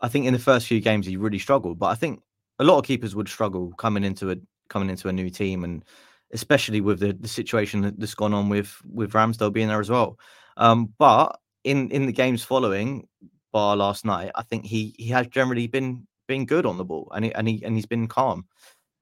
I 0.00 0.08
think 0.08 0.26
in 0.26 0.32
the 0.32 0.38
first 0.38 0.66
few 0.66 0.80
games 0.80 1.06
he 1.06 1.16
really 1.16 1.38
struggled. 1.38 1.78
But 1.78 1.86
I 1.86 1.94
think 1.94 2.20
a 2.58 2.64
lot 2.64 2.78
of 2.78 2.84
keepers 2.84 3.14
would 3.14 3.28
struggle 3.28 3.72
coming 3.78 4.04
into 4.04 4.30
a 4.30 4.36
coming 4.68 4.90
into 4.90 5.08
a 5.08 5.12
new 5.12 5.30
team, 5.30 5.64
and 5.64 5.84
especially 6.32 6.80
with 6.80 7.00
the, 7.00 7.14
the 7.14 7.28
situation 7.28 7.94
that's 7.96 8.14
gone 8.14 8.34
on 8.34 8.48
with 8.48 8.76
with 8.84 9.12
Ramsdale 9.12 9.52
being 9.52 9.68
there 9.68 9.80
as 9.80 9.90
well. 9.90 10.18
Um, 10.58 10.92
but 10.98 11.38
in 11.64 11.90
in 11.90 12.06
the 12.06 12.12
games 12.12 12.44
following, 12.44 13.08
bar 13.52 13.76
last 13.76 14.04
night, 14.04 14.32
I 14.34 14.42
think 14.42 14.66
he 14.66 14.94
he 14.98 15.08
has 15.08 15.26
generally 15.28 15.66
been 15.68 16.06
been 16.26 16.44
good 16.46 16.66
on 16.66 16.76
the 16.76 16.84
ball, 16.84 17.10
and 17.14 17.24
he, 17.24 17.34
and 17.34 17.48
he 17.48 17.62
and 17.64 17.74
he's 17.76 17.86
been 17.86 18.08
calm. 18.08 18.46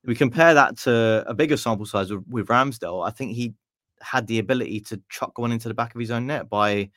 we 0.04 0.14
compare 0.14 0.54
that 0.54 0.78
to 0.78 1.24
a 1.26 1.34
bigger 1.34 1.56
sample 1.56 1.86
size 1.86 2.10
with, 2.12 2.24
with 2.28 2.46
Ramsdale, 2.48 3.06
I 3.06 3.10
think 3.10 3.34
he 3.34 3.54
had 4.02 4.26
the 4.26 4.38
ability 4.38 4.80
to 4.80 5.00
chuck 5.10 5.38
one 5.38 5.52
into 5.52 5.68
the 5.68 5.74
back 5.74 5.94
of 5.94 6.00
his 6.00 6.10
own 6.10 6.26
net 6.26 6.48
by, 6.48 6.90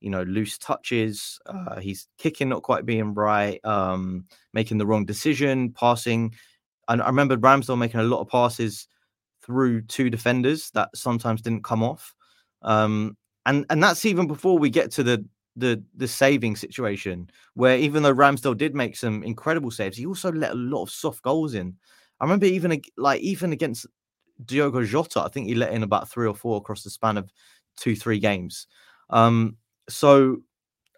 you 0.00 0.10
know, 0.10 0.22
loose 0.22 0.58
touches. 0.58 1.38
Uh, 1.46 1.80
he's 1.80 2.08
kicking 2.18 2.48
not 2.48 2.62
quite 2.62 2.86
being 2.86 3.14
right, 3.14 3.60
um, 3.64 4.24
making 4.54 4.78
the 4.78 4.86
wrong 4.86 5.04
decision, 5.04 5.72
passing. 5.72 6.34
And 6.88 7.02
I 7.02 7.06
remember 7.06 7.36
Ramsdale 7.36 7.78
making 7.78 8.00
a 8.00 8.04
lot 8.04 8.20
of 8.20 8.28
passes 8.28 8.88
through 9.44 9.82
two 9.82 10.10
defenders 10.10 10.70
that 10.72 10.90
sometimes 10.94 11.42
didn't 11.42 11.64
come 11.64 11.82
off. 11.82 12.14
Um, 12.62 13.16
and 13.46 13.66
and 13.70 13.82
that's 13.82 14.04
even 14.04 14.26
before 14.26 14.58
we 14.58 14.70
get 14.70 14.90
to 14.92 15.02
the 15.02 15.24
the 15.56 15.82
the 15.96 16.08
saving 16.08 16.56
situation 16.56 17.30
where 17.54 17.78
even 17.78 18.02
though 18.02 18.14
Ramsdale 18.14 18.56
did 18.56 18.74
make 18.74 18.96
some 18.96 19.22
incredible 19.22 19.70
saves, 19.70 19.96
he 19.96 20.06
also 20.06 20.32
let 20.32 20.52
a 20.52 20.56
lot 20.56 20.82
of 20.82 20.90
soft 20.90 21.22
goals 21.22 21.54
in. 21.54 21.74
I 22.20 22.24
remember 22.24 22.46
even 22.46 22.80
like 22.96 23.20
even 23.20 23.52
against 23.52 23.86
Diogo 24.44 24.84
Jota, 24.84 25.22
I 25.22 25.28
think 25.28 25.46
he 25.46 25.54
let 25.54 25.72
in 25.72 25.82
about 25.82 26.08
three 26.08 26.26
or 26.26 26.34
four 26.34 26.56
across 26.56 26.82
the 26.82 26.90
span 26.90 27.16
of 27.16 27.32
two 27.76 27.94
three 27.94 28.18
games. 28.18 28.66
Um, 29.10 29.56
so 29.88 30.38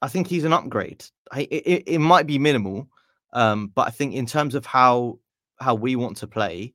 I 0.02 0.08
think 0.08 0.26
he's 0.26 0.44
an 0.44 0.52
upgrade. 0.52 1.04
I, 1.32 1.40
it, 1.50 1.82
it 1.86 1.98
might 1.98 2.26
be 2.26 2.38
minimal, 2.38 2.88
um, 3.32 3.72
but 3.74 3.88
I 3.88 3.90
think 3.90 4.14
in 4.14 4.26
terms 4.26 4.54
of 4.54 4.64
how 4.64 5.18
how 5.58 5.74
we 5.74 5.96
want 5.96 6.18
to 6.18 6.26
play, 6.26 6.74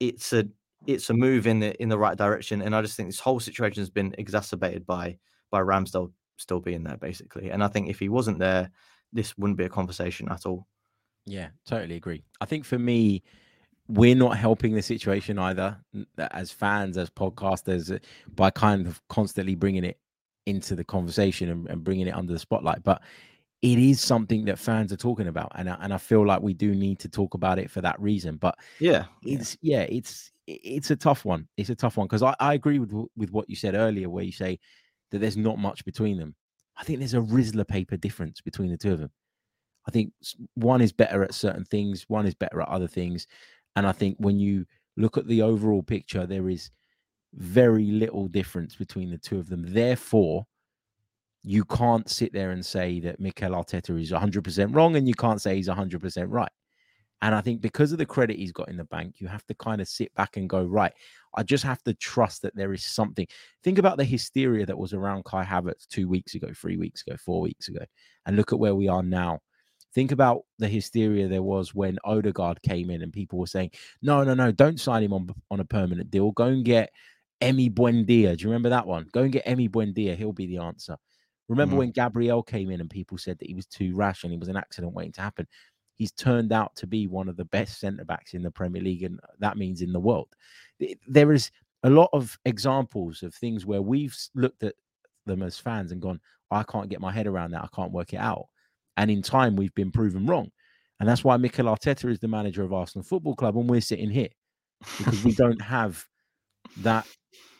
it's 0.00 0.32
a 0.32 0.46
it's 0.86 1.10
a 1.10 1.14
move 1.14 1.46
in 1.46 1.60
the 1.60 1.80
in 1.80 1.88
the 1.88 1.98
right 1.98 2.16
direction. 2.16 2.62
And 2.62 2.74
I 2.74 2.82
just 2.82 2.96
think 2.96 3.08
this 3.08 3.20
whole 3.20 3.40
situation 3.40 3.80
has 3.80 3.90
been 3.90 4.14
exacerbated 4.18 4.86
by 4.86 5.18
by 5.50 5.60
Ramsdale 5.60 6.12
still 6.38 6.60
being 6.60 6.82
there, 6.82 6.96
basically. 6.96 7.50
And 7.50 7.62
I 7.62 7.68
think 7.68 7.88
if 7.88 7.98
he 7.98 8.08
wasn't 8.08 8.38
there, 8.38 8.70
this 9.12 9.36
wouldn't 9.38 9.58
be 9.58 9.64
a 9.64 9.68
conversation 9.68 10.28
at 10.30 10.46
all. 10.46 10.66
Yeah, 11.26 11.48
totally 11.66 11.96
agree. 11.96 12.24
I 12.40 12.46
think 12.46 12.64
for 12.64 12.78
me, 12.78 13.22
we're 13.88 14.16
not 14.16 14.36
helping 14.36 14.74
the 14.74 14.82
situation 14.82 15.38
either 15.38 15.76
as 16.18 16.50
fans, 16.50 16.96
as 16.96 17.10
podcasters, 17.10 18.00
by 18.34 18.50
kind 18.50 18.86
of 18.86 19.00
constantly 19.08 19.54
bringing 19.54 19.84
it 19.84 19.98
into 20.46 20.74
the 20.74 20.84
conversation 20.84 21.48
and, 21.48 21.68
and 21.68 21.84
bringing 21.84 22.08
it 22.08 22.14
under 22.14 22.32
the 22.32 22.38
spotlight. 22.38 22.82
But 22.82 23.02
it 23.60 23.78
is 23.78 24.00
something 24.00 24.44
that 24.46 24.58
fans 24.58 24.92
are 24.92 24.96
talking 24.96 25.28
about, 25.28 25.52
and 25.54 25.70
I, 25.70 25.78
and 25.80 25.94
I 25.94 25.98
feel 25.98 26.26
like 26.26 26.42
we 26.42 26.54
do 26.54 26.74
need 26.74 26.98
to 27.00 27.08
talk 27.08 27.34
about 27.34 27.60
it 27.60 27.70
for 27.70 27.80
that 27.80 28.00
reason. 28.00 28.36
But 28.36 28.58
yeah, 28.80 29.04
it's 29.22 29.56
yeah, 29.62 29.82
it's 29.82 30.31
it's 30.46 30.90
a 30.90 30.96
tough 30.96 31.24
one. 31.24 31.48
It's 31.56 31.70
a 31.70 31.74
tough 31.74 31.96
one 31.96 32.06
because 32.06 32.22
I, 32.22 32.34
I 32.40 32.54
agree 32.54 32.78
with 32.78 32.92
with 33.16 33.30
what 33.30 33.48
you 33.48 33.56
said 33.56 33.74
earlier, 33.74 34.10
where 34.10 34.24
you 34.24 34.32
say 34.32 34.58
that 35.10 35.18
there's 35.18 35.36
not 35.36 35.58
much 35.58 35.84
between 35.84 36.18
them. 36.18 36.34
I 36.76 36.84
think 36.84 36.98
there's 36.98 37.14
a 37.14 37.20
Rizla 37.20 37.66
paper 37.66 37.96
difference 37.96 38.40
between 38.40 38.70
the 38.70 38.78
two 38.78 38.92
of 38.92 39.00
them. 39.00 39.10
I 39.86 39.90
think 39.90 40.12
one 40.54 40.80
is 40.80 40.92
better 40.92 41.22
at 41.22 41.34
certain 41.34 41.64
things, 41.64 42.04
one 42.08 42.26
is 42.26 42.34
better 42.34 42.60
at 42.60 42.68
other 42.68 42.88
things. 42.88 43.26
And 43.76 43.86
I 43.86 43.92
think 43.92 44.16
when 44.18 44.38
you 44.38 44.64
look 44.96 45.16
at 45.16 45.26
the 45.26 45.42
overall 45.42 45.82
picture, 45.82 46.26
there 46.26 46.48
is 46.48 46.70
very 47.34 47.86
little 47.86 48.28
difference 48.28 48.76
between 48.76 49.10
the 49.10 49.18
two 49.18 49.38
of 49.38 49.48
them. 49.48 49.64
Therefore, 49.72 50.46
you 51.42 51.64
can't 51.64 52.08
sit 52.08 52.32
there 52.32 52.52
and 52.52 52.64
say 52.64 53.00
that 53.00 53.18
Mikel 53.18 53.52
Arteta 53.52 54.00
is 54.00 54.12
100% 54.12 54.74
wrong 54.74 54.96
and 54.96 55.08
you 55.08 55.14
can't 55.14 55.40
say 55.40 55.56
he's 55.56 55.68
100% 55.68 56.26
right. 56.28 56.52
And 57.22 57.36
I 57.36 57.40
think 57.40 57.60
because 57.60 57.92
of 57.92 57.98
the 57.98 58.04
credit 58.04 58.36
he's 58.36 58.52
got 58.52 58.68
in 58.68 58.76
the 58.76 58.84
bank, 58.84 59.14
you 59.18 59.28
have 59.28 59.46
to 59.46 59.54
kind 59.54 59.80
of 59.80 59.88
sit 59.88 60.12
back 60.16 60.36
and 60.36 60.48
go, 60.48 60.64
right, 60.64 60.92
I 61.34 61.44
just 61.44 61.62
have 61.62 61.82
to 61.84 61.94
trust 61.94 62.42
that 62.42 62.54
there 62.56 62.72
is 62.72 62.84
something. 62.84 63.26
Think 63.62 63.78
about 63.78 63.96
the 63.96 64.04
hysteria 64.04 64.66
that 64.66 64.76
was 64.76 64.92
around 64.92 65.24
Kai 65.24 65.44
Havertz 65.44 65.86
two 65.86 66.08
weeks 66.08 66.34
ago, 66.34 66.48
three 66.54 66.76
weeks 66.76 67.04
ago, 67.06 67.16
four 67.16 67.40
weeks 67.40 67.68
ago, 67.68 67.84
and 68.26 68.36
look 68.36 68.52
at 68.52 68.58
where 68.58 68.74
we 68.74 68.88
are 68.88 69.04
now. 69.04 69.38
Think 69.94 70.10
about 70.10 70.42
the 70.58 70.68
hysteria 70.68 71.28
there 71.28 71.42
was 71.42 71.74
when 71.74 71.98
Odegaard 72.04 72.60
came 72.62 72.90
in 72.90 73.02
and 73.02 73.12
people 73.12 73.38
were 73.38 73.46
saying, 73.46 73.70
no, 74.02 74.24
no, 74.24 74.34
no, 74.34 74.50
don't 74.50 74.80
sign 74.80 75.04
him 75.04 75.12
on, 75.12 75.28
on 75.50 75.60
a 75.60 75.64
permanent 75.64 76.10
deal. 76.10 76.32
Go 76.32 76.46
and 76.46 76.64
get 76.64 76.90
Emi 77.40 77.72
Buendia. 77.72 78.36
Do 78.36 78.42
you 78.42 78.48
remember 78.48 78.70
that 78.70 78.86
one? 78.86 79.06
Go 79.12 79.22
and 79.22 79.32
get 79.32 79.46
Emi 79.46 79.70
Buendia. 79.70 80.16
He'll 80.16 80.32
be 80.32 80.46
the 80.46 80.58
answer. 80.58 80.96
Remember 81.48 81.72
mm-hmm. 81.72 81.78
when 81.78 81.90
Gabriel 81.90 82.42
came 82.42 82.70
in 82.70 82.80
and 82.80 82.88
people 82.88 83.18
said 83.18 83.38
that 83.38 83.48
he 83.48 83.54
was 83.54 83.66
too 83.66 83.94
rash 83.94 84.24
and 84.24 84.32
he 84.32 84.38
was 84.38 84.48
an 84.48 84.56
accident 84.56 84.94
waiting 84.94 85.12
to 85.12 85.20
happen? 85.20 85.46
He's 86.02 86.10
turned 86.12 86.52
out 86.52 86.74
to 86.74 86.84
be 86.84 87.06
one 87.06 87.28
of 87.28 87.36
the 87.36 87.44
best 87.44 87.78
centre 87.78 88.04
backs 88.04 88.34
in 88.34 88.42
the 88.42 88.50
Premier 88.50 88.82
League, 88.82 89.04
and 89.04 89.20
that 89.38 89.56
means 89.56 89.82
in 89.82 89.92
the 89.92 90.00
world. 90.00 90.26
There 91.06 91.32
is 91.32 91.52
a 91.84 91.90
lot 91.90 92.10
of 92.12 92.36
examples 92.44 93.22
of 93.22 93.32
things 93.32 93.64
where 93.64 93.82
we've 93.82 94.16
looked 94.34 94.64
at 94.64 94.74
them 95.26 95.42
as 95.42 95.58
fans 95.58 95.92
and 95.92 96.02
gone, 96.02 96.20
I 96.50 96.64
can't 96.64 96.88
get 96.88 97.00
my 97.00 97.12
head 97.12 97.28
around 97.28 97.52
that. 97.52 97.62
I 97.62 97.68
can't 97.72 97.92
work 97.92 98.12
it 98.12 98.18
out. 98.18 98.46
And 98.96 99.12
in 99.12 99.22
time, 99.22 99.54
we've 99.54 99.74
been 99.74 99.92
proven 99.92 100.26
wrong. 100.26 100.50
And 100.98 101.08
that's 101.08 101.22
why 101.22 101.36
Mikel 101.36 101.66
Arteta 101.66 102.10
is 102.10 102.18
the 102.18 102.26
manager 102.26 102.64
of 102.64 102.72
Arsenal 102.72 103.04
Football 103.04 103.36
Club, 103.36 103.56
and 103.56 103.70
we're 103.70 103.80
sitting 103.80 104.10
here 104.10 104.28
because 104.98 105.22
we 105.22 105.32
don't 105.34 105.62
have 105.62 106.04
that 106.78 107.06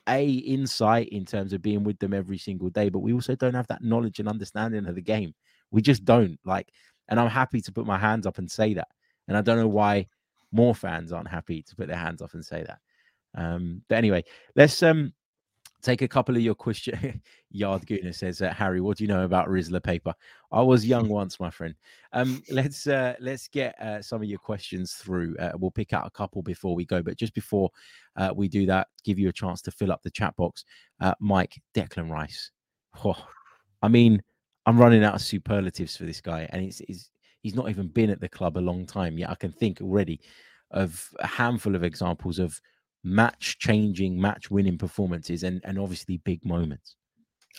a 0.09 0.27
insight 0.29 1.09
in 1.11 1.25
terms 1.25 1.53
of 1.53 1.63
being 1.63 1.85
with 1.85 1.97
them 2.01 2.13
every 2.13 2.39
single 2.39 2.71
day, 2.71 2.89
but 2.89 2.99
we 2.99 3.13
also 3.13 3.37
don't 3.37 3.55
have 3.55 3.69
that 3.69 3.85
knowledge 3.85 4.19
and 4.19 4.29
understanding 4.29 4.87
of 4.87 4.97
the 4.97 5.01
game. 5.01 5.33
We 5.71 5.81
just 5.81 6.05
don't 6.05 6.39
like 6.45 6.69
and 7.13 7.21
I'm 7.21 7.29
happy 7.29 7.61
to 7.61 7.71
put 7.71 7.85
my 7.85 7.99
hands 7.99 8.27
up 8.27 8.39
and 8.39 8.51
say 8.51 8.73
that. 8.73 8.89
And 9.29 9.37
I 9.37 9.43
don't 9.43 9.59
know 9.59 9.69
why 9.69 10.07
more 10.51 10.75
fans 10.75 11.13
aren't 11.13 11.29
happy 11.29 11.63
to 11.63 11.77
put 11.77 11.87
their 11.87 11.99
hands 11.99 12.23
up 12.23 12.33
and 12.33 12.43
say 12.43 12.65
that. 12.65 12.79
Um, 13.35 13.83
but 13.87 13.97
anyway, 13.97 14.25
let's 14.57 14.83
um 14.83 15.13
take 15.83 16.01
a 16.01 16.09
couple 16.09 16.35
of 16.35 16.41
your 16.41 16.55
questions. 16.55 17.21
Yard 17.51 17.87
Guna 17.87 18.15
says, 18.15 18.41
uh, 18.41 18.51
Harry, 18.55 18.81
what 18.81 18.97
do 18.97 19.05
you 19.05 19.09
know 19.09 19.25
about 19.25 19.49
Rizla 19.49 19.83
paper? 19.83 20.15
I 20.53 20.63
was 20.63 20.87
young 20.87 21.07
once, 21.21 21.39
my 21.39 21.51
friend. 21.51 21.75
Um, 22.15 22.43
let's 22.51 22.87
uh, 22.87 23.15
let's 23.21 23.47
get 23.47 23.79
uh, 23.79 24.01
some 24.01 24.23
of 24.23 24.29
your 24.29 24.39
questions 24.39 24.95
through. 24.95 25.37
Uh, 25.37 25.53
we'll 25.57 25.71
pick 25.71 25.93
out 25.93 26.07
a 26.07 26.11
couple 26.11 26.41
before 26.41 26.75
we 26.75 26.87
go, 26.87 27.03
but 27.03 27.19
just 27.19 27.35
before 27.35 27.69
uh, 28.17 28.33
we 28.35 28.49
do 28.49 28.65
that, 28.65 28.89
give 29.05 29.19
you 29.19 29.29
a 29.29 29.33
chance 29.33 29.61
to 29.63 29.71
fill 29.71 29.93
up 29.93 30.03
the 30.03 30.11
chat 30.11 30.35
box. 30.37 30.65
Uh, 30.99 31.13
Mike 31.21 31.61
Declan 31.75 32.11
Rice. 32.11 32.53
Oh, 33.05 33.23
I 33.83 33.89
mean, 33.89 34.23
I'm 34.67 34.79
running 34.79 35.05
out 35.05 35.15
of 35.15 35.23
superlatives 35.23 35.97
for 35.97 36.05
this 36.05 36.21
guy, 36.21 36.49
and 36.51 36.65
it's, 36.65 36.81
it's 36.81 37.11
he's 37.43 37.55
not 37.55 37.69
even 37.69 37.89
been 37.89 38.11
at 38.11 38.21
the 38.21 38.29
club 38.29 38.57
a 38.57 38.61
long 38.61 38.87
time 38.87 39.19
yet. 39.19 39.31
I 39.31 39.35
can 39.35 39.53
think 39.53 39.81
already 39.81 40.21
of 40.71 41.11
a 41.19 41.27
handful 41.27 41.75
of 41.75 41.85
examples 41.85 42.39
of 42.39 42.61
match 43.05 43.59
changing, 43.59 44.21
match 44.21 44.51
winning 44.51 44.79
performances, 44.79 45.43
and 45.43 45.61
and 45.65 45.79
obviously 45.79 46.19
big 46.19 46.45
moments. 46.45 46.97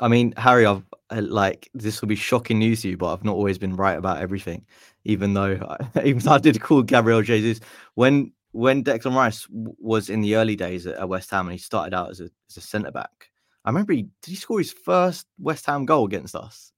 I 0.01 0.07
mean, 0.07 0.33
Harry, 0.37 0.65
I've 0.65 0.83
uh, 1.11 1.21
like 1.21 1.69
this 1.73 2.01
will 2.01 2.07
be 2.07 2.15
shocking 2.15 2.59
news 2.59 2.81
to 2.81 2.89
you, 2.89 2.97
but 2.97 3.13
I've 3.13 3.23
not 3.23 3.35
always 3.35 3.57
been 3.57 3.75
right 3.75 3.97
about 3.97 4.19
everything. 4.19 4.65
Even 5.03 5.33
though, 5.33 5.59
I, 5.95 6.03
even 6.03 6.19
though 6.19 6.33
I 6.33 6.39
did 6.39 6.61
call 6.61 6.81
Gabriel 6.81 7.21
Jesus 7.21 7.59
when 7.95 8.31
when 8.53 8.83
Declan 8.83 9.15
Rice 9.15 9.47
was 9.49 10.09
in 10.09 10.21
the 10.21 10.35
early 10.35 10.55
days 10.55 10.85
at, 10.85 11.09
West 11.09 11.31
Ham 11.31 11.47
and 11.47 11.53
he 11.53 11.57
started 11.57 11.93
out 11.93 12.11
as 12.11 12.21
a 12.21 12.29
as 12.49 12.57
a 12.57 12.61
centre 12.61 12.91
back. 12.91 13.29
I 13.65 13.69
remember 13.69 13.93
he 13.93 14.03
did 14.03 14.31
he 14.31 14.35
score 14.35 14.59
his 14.59 14.73
first 14.73 15.27
West 15.39 15.65
Ham 15.67 15.85
goal 15.85 16.05
against 16.05 16.35
us 16.35 16.72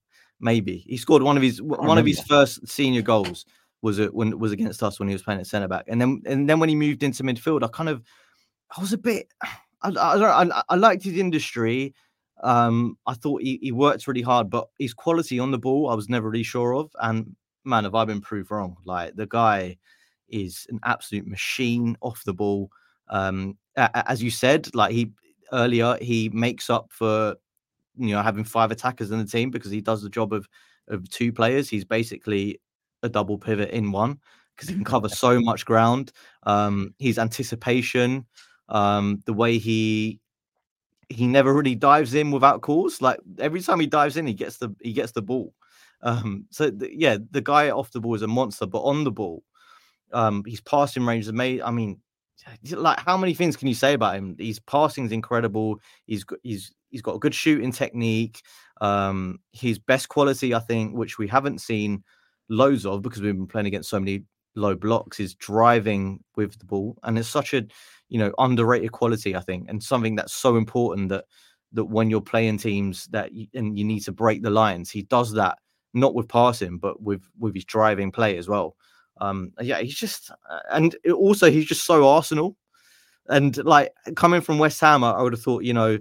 maybe 0.45 0.85
he 0.87 0.95
scored 0.95 1.23
one 1.23 1.35
of 1.35 1.43
his 1.43 1.61
one 1.61 1.97
of 1.97 2.05
his 2.05 2.21
first 2.21 2.65
senior 2.67 3.01
goals 3.01 3.45
was 3.81 3.99
it 3.99 4.13
when 4.13 4.37
was 4.39 4.51
against 4.51 4.81
us 4.83 4.99
when 4.99 5.09
he 5.09 5.15
was 5.15 5.23
playing 5.23 5.39
at 5.39 5.47
centre 5.47 5.67
back, 5.67 5.85
and 5.87 5.99
then 5.99 6.21
and 6.25 6.47
then 6.47 6.59
when 6.59 6.69
he 6.69 6.75
moved 6.75 7.03
into 7.03 7.23
midfield, 7.23 7.63
I 7.63 7.67
kind 7.67 7.89
of 7.89 8.03
I 8.77 8.79
was 8.79 8.93
a 8.93 8.97
bit 8.97 9.27
I 9.81 9.89
I, 9.89 10.43
I, 10.43 10.63
I 10.69 10.75
liked 10.75 11.03
his 11.03 11.17
industry. 11.17 11.93
Um, 12.43 12.97
I 13.07 13.13
thought 13.13 13.41
he, 13.41 13.59
he 13.61 13.71
worked 13.71 14.07
really 14.07 14.21
hard, 14.21 14.49
but 14.49 14.67
his 14.77 14.93
quality 14.93 15.39
on 15.39 15.51
the 15.51 15.57
ball 15.57 15.89
I 15.89 15.95
was 15.95 16.09
never 16.09 16.29
really 16.29 16.43
sure 16.43 16.75
of. 16.75 16.91
And 17.01 17.35
man, 17.63 17.85
have 17.85 17.95
I 17.95 18.05
been 18.05 18.21
proved 18.21 18.51
wrong? 18.51 18.77
Like 18.85 19.15
the 19.15 19.27
guy 19.27 19.77
is 20.29 20.67
an 20.69 20.79
absolute 20.83 21.27
machine 21.27 21.97
off 22.01 22.23
the 22.23 22.33
ball. 22.33 22.69
Um, 23.09 23.57
as 23.75 24.21
you 24.21 24.29
said, 24.29 24.73
like 24.75 24.91
he 24.91 25.11
earlier, 25.51 25.97
he 26.01 26.29
makes 26.29 26.69
up 26.69 26.87
for 26.91 27.35
you 27.97 28.15
know 28.15 28.21
having 28.21 28.43
five 28.43 28.71
attackers 28.71 29.11
in 29.11 29.19
the 29.19 29.25
team 29.25 29.51
because 29.51 29.71
he 29.71 29.81
does 29.81 30.01
the 30.01 30.09
job 30.09 30.33
of 30.33 30.47
of 30.87 31.09
two 31.09 31.31
players. 31.31 31.69
He's 31.69 31.85
basically 31.85 32.59
a 33.03 33.09
double 33.09 33.37
pivot 33.37 33.71
in 33.71 33.91
one 33.91 34.19
because 34.55 34.69
he 34.69 34.75
can 34.75 34.83
cover 34.83 35.09
so 35.09 35.39
much 35.41 35.65
ground. 35.65 36.11
Um, 36.43 36.93
his 36.99 37.19
anticipation, 37.19 38.25
um, 38.69 39.21
the 39.25 39.33
way 39.33 39.57
he 39.57 40.19
he 41.09 41.27
never 41.27 41.53
really 41.53 41.75
dives 41.75 42.13
in 42.13 42.31
without 42.31 42.61
calls. 42.61 43.01
Like 43.01 43.19
every 43.39 43.61
time 43.61 43.79
he 43.79 43.87
dives 43.87 44.17
in, 44.17 44.27
he 44.27 44.33
gets 44.33 44.57
the 44.57 44.73
he 44.81 44.93
gets 44.93 45.11
the 45.11 45.21
ball. 45.21 45.53
Um, 46.01 46.45
so 46.51 46.69
the, 46.69 46.89
yeah, 46.93 47.17
the 47.31 47.41
guy 47.41 47.69
off 47.69 47.91
the 47.91 47.99
ball 47.99 48.15
is 48.15 48.21
a 48.21 48.27
monster, 48.27 48.65
but 48.65 48.81
on 48.81 49.03
the 49.03 49.11
ball, 49.11 49.43
um, 50.13 50.43
his 50.45 50.61
passing 50.61 51.05
range 51.05 51.25
is 51.25 51.29
amazing. 51.29 51.63
I 51.63 51.71
mean, 51.71 51.99
like 52.71 52.99
how 52.99 53.17
many 53.17 53.33
things 53.33 53.55
can 53.55 53.67
you 53.67 53.73
say 53.73 53.93
about 53.93 54.15
him? 54.15 54.35
His 54.39 54.59
passing 54.59 55.05
is 55.05 55.11
incredible. 55.11 55.79
He's 56.05 56.25
he's 56.43 56.73
he's 56.95 57.01
got 57.01 57.15
a 57.15 57.19
good 57.19 57.35
shooting 57.35 57.73
technique. 57.73 58.41
Um, 58.79 59.39
his 59.51 59.77
best 59.77 60.07
quality, 60.07 60.55
I 60.55 60.59
think, 60.59 60.95
which 60.95 61.17
we 61.17 61.27
haven't 61.27 61.59
seen 61.59 62.05
loads 62.47 62.85
of 62.85 63.01
because 63.01 63.21
we've 63.21 63.35
been 63.35 63.47
playing 63.47 63.67
against 63.67 63.89
so 63.89 63.99
many 63.99 64.23
low 64.55 64.75
blocks, 64.75 65.19
is 65.19 65.35
driving 65.35 66.23
with 66.37 66.57
the 66.57 66.65
ball, 66.65 66.97
and 67.03 67.19
it's 67.19 67.27
such 67.27 67.53
a 67.53 67.65
you 68.07 68.17
know 68.17 68.33
underrated 68.37 68.93
quality, 68.93 69.35
I 69.35 69.41
think, 69.41 69.69
and 69.69 69.83
something 69.83 70.15
that's 70.15 70.33
so 70.33 70.55
important 70.55 71.09
that 71.09 71.25
that 71.73 71.85
when 71.85 72.09
you're 72.09 72.21
playing 72.21 72.59
teams 72.59 73.07
that 73.07 73.33
you, 73.33 73.47
and 73.53 73.77
you 73.77 73.83
need 73.83 73.99
to 74.05 74.13
break 74.13 74.41
the 74.41 74.49
lines, 74.49 74.89
he 74.89 75.01
does 75.01 75.33
that 75.33 75.57
not 75.93 76.15
with 76.15 76.29
passing, 76.29 76.77
but 76.77 77.01
with 77.01 77.27
with 77.37 77.53
his 77.53 77.65
driving 77.65 78.11
play 78.11 78.37
as 78.37 78.47
well. 78.47 78.77
Um, 79.19 79.51
yeah, 79.61 79.79
he's 79.79 79.95
just, 79.95 80.31
uh, 80.49 80.59
and 80.71 80.95
also 81.13 81.51
he's 81.51 81.65
just 81.65 81.85
so 81.85 82.07
Arsenal. 82.07 82.55
And 83.27 83.57
like 83.65 83.91
coming 84.15 84.41
from 84.41 84.59
West 84.59 84.79
Ham, 84.81 85.03
I, 85.03 85.11
I 85.11 85.21
would 85.21 85.33
have 85.33 85.41
thought, 85.41 85.63
you 85.63 85.73
know, 85.73 85.97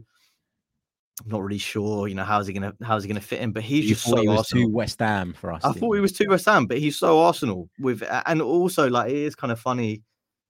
I'm 1.22 1.30
not 1.30 1.42
really 1.42 1.58
sure, 1.58 2.08
you 2.08 2.14
know, 2.14 2.24
how's 2.24 2.48
he 2.48 2.52
gonna 2.52 2.74
how's 2.82 3.04
he 3.04 3.08
gonna 3.08 3.20
fit 3.20 3.40
in, 3.40 3.52
but 3.52 3.62
he's 3.62 3.84
You 3.84 3.94
just 3.94 4.04
thought 4.06 4.16
so 4.16 4.22
he 4.22 4.28
was 4.28 4.38
Arsenal. 4.38 4.64
too 4.64 4.72
West 4.72 4.98
Ham 4.98 5.32
for 5.32 5.52
us. 5.52 5.64
I 5.64 5.72
thought 5.72 5.94
he 5.94 6.00
was 6.00 6.12
too 6.12 6.26
West 6.28 6.46
Ham, 6.46 6.66
but 6.66 6.78
he's 6.78 6.98
so 6.98 7.20
Arsenal 7.20 7.68
with, 7.78 8.02
and 8.26 8.42
also 8.42 8.88
like 8.88 9.10
it 9.10 9.16
is 9.16 9.36
kind 9.36 9.52
of 9.52 9.60
funny 9.60 10.02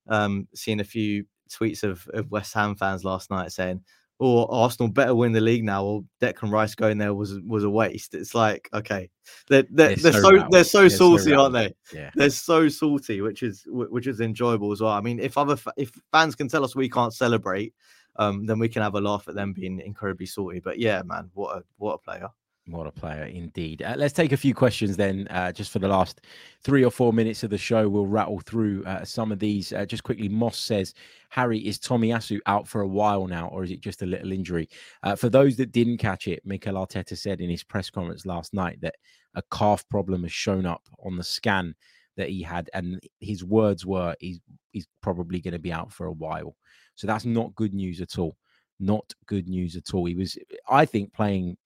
um, 0.08 0.48
seeing 0.54 0.80
a 0.80 0.84
few 0.84 1.26
tweets 1.50 1.82
of, 1.82 2.08
of 2.14 2.30
West 2.30 2.54
Ham 2.54 2.74
fans 2.76 3.04
last 3.04 3.30
night 3.30 3.52
saying, 3.52 3.82
"Oh, 4.20 4.46
Arsenal 4.46 4.90
better 4.90 5.14
win 5.14 5.32
the 5.32 5.40
league 5.42 5.64
now," 5.64 5.84
or 5.84 6.04
Declan 6.22 6.50
Rice 6.50 6.74
going 6.74 6.96
there 6.96 7.12
was 7.12 7.38
was 7.40 7.64
a 7.64 7.70
waste. 7.70 8.14
It's 8.14 8.34
like, 8.34 8.66
okay, 8.72 9.10
they're 9.48 9.64
they're, 9.70 9.96
They're 9.96 10.12
they're 10.12 10.12
so 10.12 10.20
so 10.22 10.48
they're 10.50 10.64
so 10.64 10.80
They're 10.80 10.90
so 10.90 11.16
saucy, 11.16 11.34
aren't 11.34 11.52
they? 11.52 11.74
Yeah. 11.92 12.10
They're 12.14 12.30
so 12.30 12.68
salty, 12.70 13.20
which 13.20 13.42
is 13.42 13.64
which 13.66 14.06
is 14.06 14.20
enjoyable 14.20 14.72
as 14.72 14.80
well. 14.80 14.92
I 14.92 15.02
mean, 15.02 15.20
if 15.20 15.36
other 15.36 15.58
if 15.76 15.92
fans 16.10 16.34
can 16.34 16.48
tell 16.48 16.64
us 16.64 16.74
we 16.74 16.88
can't 16.88 17.12
celebrate, 17.12 17.74
um, 18.16 18.46
then 18.46 18.58
we 18.58 18.68
can 18.68 18.82
have 18.82 18.94
a 18.94 19.00
laugh 19.00 19.28
at 19.28 19.34
them 19.34 19.52
being 19.52 19.80
incredibly 19.80 20.26
salty. 20.26 20.60
But 20.60 20.78
yeah, 20.78 21.02
man, 21.04 21.30
what 21.34 21.58
a 21.58 21.64
what 21.78 21.94
a 21.94 21.98
player. 21.98 22.28
What 22.66 22.86
a 22.86 22.92
player 22.92 23.24
indeed. 23.24 23.82
Uh, 23.82 23.94
let's 23.98 24.14
take 24.14 24.32
a 24.32 24.38
few 24.38 24.54
questions 24.54 24.96
then, 24.96 25.26
uh, 25.28 25.52
just 25.52 25.70
for 25.70 25.80
the 25.80 25.88
last 25.88 26.22
three 26.62 26.82
or 26.82 26.90
four 26.90 27.12
minutes 27.12 27.42
of 27.42 27.50
the 27.50 27.58
show. 27.58 27.86
We'll 27.86 28.06
rattle 28.06 28.40
through 28.40 28.84
uh, 28.86 29.04
some 29.04 29.30
of 29.32 29.38
these. 29.38 29.70
Uh, 29.74 29.84
just 29.84 30.02
quickly, 30.02 30.30
Moss 30.30 30.58
says, 30.58 30.94
Harry, 31.28 31.58
is 31.58 31.78
Tomiyasu 31.78 32.38
out 32.46 32.66
for 32.66 32.80
a 32.80 32.88
while 32.88 33.26
now, 33.26 33.48
or 33.48 33.64
is 33.64 33.70
it 33.70 33.82
just 33.82 34.00
a 34.00 34.06
little 34.06 34.32
injury? 34.32 34.70
Uh, 35.02 35.14
for 35.14 35.28
those 35.28 35.56
that 35.56 35.72
didn't 35.72 35.98
catch 35.98 36.26
it, 36.26 36.40
Mikel 36.46 36.76
Arteta 36.76 37.18
said 37.18 37.42
in 37.42 37.50
his 37.50 37.62
press 37.62 37.90
conference 37.90 38.24
last 38.24 38.54
night 38.54 38.80
that 38.80 38.94
a 39.34 39.42
calf 39.52 39.86
problem 39.90 40.22
has 40.22 40.32
shown 40.32 40.64
up 40.64 40.88
on 41.04 41.18
the 41.18 41.24
scan 41.24 41.74
that 42.16 42.30
he 42.30 42.40
had, 42.40 42.70
and 42.72 42.98
his 43.20 43.44
words 43.44 43.84
were, 43.84 44.16
he's, 44.20 44.40
he's 44.72 44.86
probably 45.02 45.42
going 45.42 45.52
to 45.52 45.58
be 45.58 45.72
out 45.72 45.92
for 45.92 46.06
a 46.06 46.12
while. 46.12 46.56
So 46.94 47.06
that's 47.06 47.24
not 47.24 47.54
good 47.54 47.74
news 47.74 48.00
at 48.00 48.18
all. 48.18 48.36
Not 48.80 49.12
good 49.26 49.48
news 49.48 49.76
at 49.76 49.94
all. 49.94 50.04
He 50.04 50.14
was, 50.14 50.36
I 50.68 50.84
think, 50.84 51.12
playing 51.12 51.56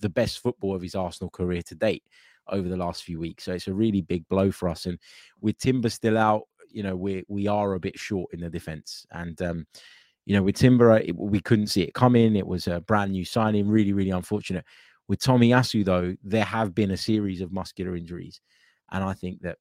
the 0.00 0.08
best 0.08 0.40
football 0.40 0.74
of 0.74 0.82
his 0.82 0.94
Arsenal 0.94 1.30
career 1.30 1.62
to 1.62 1.74
date 1.74 2.04
over 2.48 2.68
the 2.68 2.76
last 2.76 3.02
few 3.02 3.18
weeks. 3.18 3.44
So 3.44 3.52
it's 3.52 3.68
a 3.68 3.74
really 3.74 4.00
big 4.00 4.26
blow 4.28 4.50
for 4.50 4.68
us. 4.68 4.86
And 4.86 4.98
with 5.40 5.58
Timber 5.58 5.88
still 5.90 6.18
out, 6.18 6.42
you 6.70 6.82
know, 6.82 6.96
we 6.96 7.24
we 7.28 7.46
are 7.46 7.74
a 7.74 7.80
bit 7.80 7.98
short 7.98 8.32
in 8.32 8.40
the 8.40 8.50
defense. 8.50 9.06
And 9.10 9.40
um, 9.42 9.66
you 10.26 10.34
know, 10.34 10.42
with 10.42 10.56
Timber, 10.56 10.98
it, 10.98 11.16
we 11.16 11.40
couldn't 11.40 11.68
see 11.68 11.82
it 11.82 11.94
coming. 11.94 12.36
It 12.36 12.46
was 12.46 12.66
a 12.66 12.80
brand 12.80 13.12
new 13.12 13.24
signing, 13.24 13.68
really, 13.68 13.92
really 13.92 14.10
unfortunate. 14.10 14.64
With 15.08 15.20
Tomiyasu, 15.20 15.84
though, 15.84 16.14
there 16.22 16.44
have 16.44 16.74
been 16.74 16.90
a 16.90 16.96
series 16.96 17.40
of 17.40 17.50
muscular 17.50 17.96
injuries. 17.96 18.40
And 18.92 19.02
I 19.02 19.14
think 19.14 19.40
that 19.40 19.56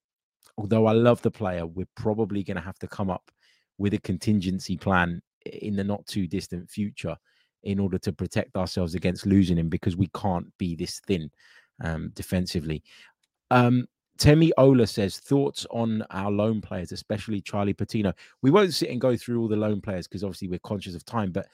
although 0.58 0.86
I 0.86 0.92
love 0.92 1.22
the 1.22 1.32
player, 1.32 1.66
we're 1.66 1.88
probably 1.96 2.44
going 2.44 2.58
to 2.58 2.64
have 2.64 2.80
to 2.80 2.88
come 2.88 3.10
up 3.10 3.32
with 3.78 3.94
a 3.94 4.00
contingency 4.00 4.78
plan 4.78 5.22
in 5.46 5.76
the 5.76 5.84
not 5.84 6.06
too 6.08 6.28
distant 6.28 6.70
future 6.70 7.16
in 7.64 7.80
order 7.80 7.98
to 7.98 8.14
protect 8.14 8.56
ourselves 8.56 8.96
against 8.96 9.26
losing 9.26 9.58
him 9.58 9.70
because 9.70 9.96
we 9.96 10.10
can't 10.16 10.48
be 10.58 10.76
this 10.76 11.00
thin 11.08 11.30
um, 11.84 12.12
defensively. 12.16 12.84
Um, 13.52 13.88
Temi 14.18 14.52
Ola 14.58 14.88
says 14.88 15.20
thoughts 15.20 15.66
on 15.70 16.04
our 16.10 16.32
loan 16.32 16.60
players, 16.62 16.92
especially 16.92 17.40
Charlie 17.40 17.74
Patino. 17.74 18.14
We 18.42 18.52
won't 18.52 18.74
sit 18.74 18.90
and 18.90 19.00
go 19.00 19.16
through 19.16 19.40
all 19.40 19.48
the 19.48 19.56
loan 19.56 19.80
players 19.80 20.08
because 20.08 20.24
obviously 20.24 20.48
we're 20.48 20.60
conscious 20.60 20.96
of 20.96 21.06
time. 21.06 21.32
But 21.32 21.48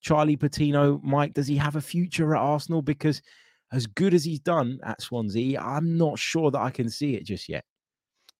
Charlie 0.00 0.36
Patino, 0.36 1.00
Mike, 1.04 1.34
does 1.34 1.46
he 1.46 1.56
have 1.56 1.76
a 1.76 1.80
future 1.80 2.34
at 2.34 2.40
Arsenal? 2.40 2.82
Because 2.82 3.22
as 3.72 3.86
good 3.86 4.14
as 4.14 4.24
he's 4.24 4.40
done 4.40 4.80
at 4.82 5.00
Swansea, 5.00 5.60
I'm 5.60 5.96
not 5.96 6.18
sure 6.18 6.50
that 6.50 6.60
I 6.60 6.70
can 6.70 6.88
see 6.88 7.14
it 7.14 7.24
just 7.24 7.48
yet. 7.48 7.64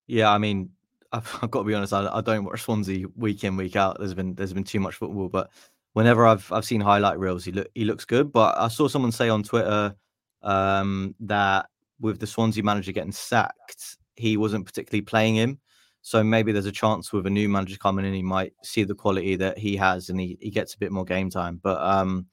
Yeah, 0.07 0.32
I 0.32 0.39
mean, 0.39 0.70
I've, 1.13 1.39
I've 1.43 1.51
got 1.51 1.61
to 1.61 1.65
be 1.67 1.75
honest. 1.75 1.93
I, 1.93 2.09
I 2.13 2.21
don't 2.21 2.45
watch 2.45 2.63
Swansea 2.63 3.07
week 3.17 3.45
in 3.45 3.57
week 3.57 3.77
out. 3.77 3.99
There's 3.99 4.15
been 4.15 4.35
there's 4.35 4.53
been 4.53 4.65
too 4.65 4.81
much 4.81 4.97
football, 4.97 5.29
but 5.29 5.51
whenever 5.95 6.27
I've 6.27 6.51
I've 6.53 6.65
seen 6.65 6.81
highlight 6.81 7.19
reels, 7.19 7.45
he 7.45 7.53
look 7.53 7.69
he 7.75 7.85
looks 7.85 8.05
good. 8.05 8.33
But 8.33 8.59
I 8.59 8.69
saw 8.69 8.89
someone 8.89 9.13
say 9.13 9.29
on 9.29 9.43
Twitter 9.43 9.95
um, 10.43 11.15
that 11.21 11.67
with 12.01 12.21
the 12.21 12.27
Swansea 12.27 12.63
manager 12.63 12.93
getting 12.93 13.13
sacked, 13.13 13.97
he 14.17 14.37
wasn't 14.37 14.67
particularly 14.67 15.03
playing 15.03 15.37
him. 15.37 15.59
So 16.03 16.23
maybe 16.23 16.53
there's 16.53 16.67
a 16.67 16.73
chance 16.73 17.13
with 17.13 17.27
a 17.27 17.31
new 17.31 17.49
manager 17.49 17.77
coming 17.77 18.05
in, 18.05 18.15
he 18.15 18.23
might 18.23 18.53
see 18.63 18.85
the 18.85 18.95
quality 18.95 19.37
that 19.37 19.59
he 19.59 19.77
has 19.77 20.09
and 20.09 20.19
he, 20.19 20.39
he 20.41 20.51
gets 20.51 20.75
a 20.75 20.79
bit 20.79 20.93
more 20.93 21.05
game 21.05 21.29
time. 21.29 21.61
But 21.63 21.81
um, 21.83 22.27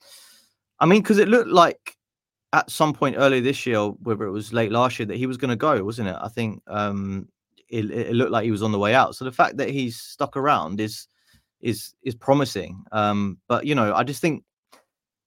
I 0.80 0.86
mean, 0.86 1.02
because 1.02 1.18
it 1.18 1.28
looked 1.28 1.50
like 1.50 1.98
at 2.54 2.70
some 2.70 2.94
point 2.94 3.16
earlier 3.18 3.42
this 3.42 3.66
year, 3.66 3.80
whether 3.80 4.26
it 4.26 4.32
was 4.32 4.54
late 4.54 4.72
last 4.72 5.00
year, 5.00 5.08
that 5.08 5.18
he 5.18 5.26
was 5.26 5.38
going 5.38 5.50
to 5.50 5.56
go, 5.56 5.84
wasn't 5.84 6.10
it? 6.10 6.16
I 6.22 6.30
think 6.30 6.62
um, 6.68 7.28
it, 7.70 7.90
it 7.90 8.16
looked 8.16 8.32
like 8.32 8.46
he 8.46 8.52
was 8.52 8.64
on 8.64 8.72
the 8.72 8.80
way 8.80 8.94
out. 8.94 9.16
So 9.16 9.26
the 9.26 9.32
fact 9.32 9.58
that 9.58 9.70
he's 9.70 9.98
stuck 10.00 10.38
around 10.38 10.80
is 10.80 11.08
is 11.62 11.94
is 12.04 12.16
promising. 12.16 12.84
Um, 12.92 13.40
but 13.48 13.66
you 13.66 13.76
know, 13.76 13.94
I 13.94 14.04
just 14.04 14.22
think 14.22 14.44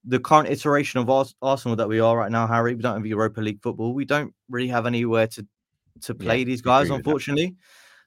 the 0.04 0.20
current 0.20 0.48
iteration 0.48 1.00
of 1.00 1.10
Ars- 1.10 1.34
Arsenal 1.42 1.76
that 1.76 1.88
we 1.88 2.00
are 2.00 2.16
right 2.16 2.30
now, 2.30 2.46
Harry, 2.46 2.74
we 2.74 2.82
don't 2.82 2.94
have 2.94 3.06
Europa 3.06 3.40
League 3.40 3.62
football. 3.62 3.92
We 3.92 4.04
don't 4.04 4.32
really 4.48 4.68
have 4.68 4.86
anywhere 4.86 5.26
to 5.28 5.46
to 6.02 6.14
Yeah, 6.14 6.26
play 6.26 6.44
these 6.44 6.62
guys, 6.62 6.90
unfortunately. 6.90 7.56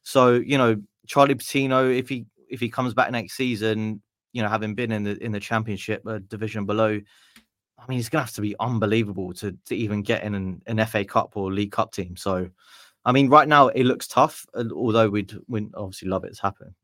So 0.03 0.35
you 0.35 0.57
know, 0.57 0.81
Charlie 1.07 1.35
Patino, 1.35 1.89
if 1.89 2.09
he 2.09 2.25
if 2.49 2.59
he 2.59 2.69
comes 2.69 2.93
back 2.93 3.11
next 3.11 3.33
season, 3.33 4.01
you 4.33 4.41
know, 4.41 4.49
having 4.49 4.75
been 4.75 4.91
in 4.91 5.03
the 5.03 5.23
in 5.23 5.31
the 5.31 5.39
Championship, 5.39 6.05
a 6.05 6.19
division 6.19 6.65
below. 6.65 6.99
I 7.77 7.87
mean, 7.87 7.97
he's 7.97 8.09
gonna 8.09 8.25
have 8.25 8.33
to 8.35 8.41
be 8.41 8.55
unbelievable 8.59 9.33
to 9.35 9.57
to 9.65 9.75
even 9.75 10.03
get 10.03 10.23
in 10.23 10.35
an, 10.35 10.61
an 10.67 10.85
FA 10.85 11.03
Cup 11.03 11.35
or 11.35 11.51
League 11.51 11.71
Cup 11.71 11.91
team. 11.91 12.15
So, 12.15 12.49
I 13.03 13.11
mean, 13.11 13.29
right 13.29 13.47
now 13.47 13.69
it 13.69 13.85
looks 13.85 14.07
tough, 14.07 14.45
uh, 14.53 14.65
although 14.75 15.09
we'd 15.09 15.33
we'd 15.47 15.73
obviously 15.75 16.07
love 16.07 16.23
it 16.23 16.35
to 16.35 16.41
happen. 16.41 16.75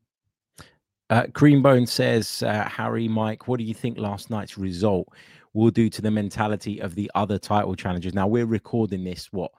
Uh, 1.10 1.22
Creambone 1.32 1.88
says, 1.88 2.42
uh, 2.42 2.68
Harry, 2.68 3.08
Mike, 3.08 3.48
what 3.48 3.58
do 3.58 3.64
you 3.64 3.72
think 3.72 3.98
last 3.98 4.28
night's 4.28 4.58
result 4.58 5.08
will 5.54 5.70
do 5.70 5.88
to 5.88 6.02
the 6.02 6.10
mentality 6.10 6.80
of 6.80 6.94
the 6.94 7.10
other 7.14 7.38
title 7.38 7.74
challengers? 7.74 8.12
Now, 8.12 8.26
we're 8.26 8.44
recording 8.44 9.04
this, 9.04 9.32
what, 9.32 9.50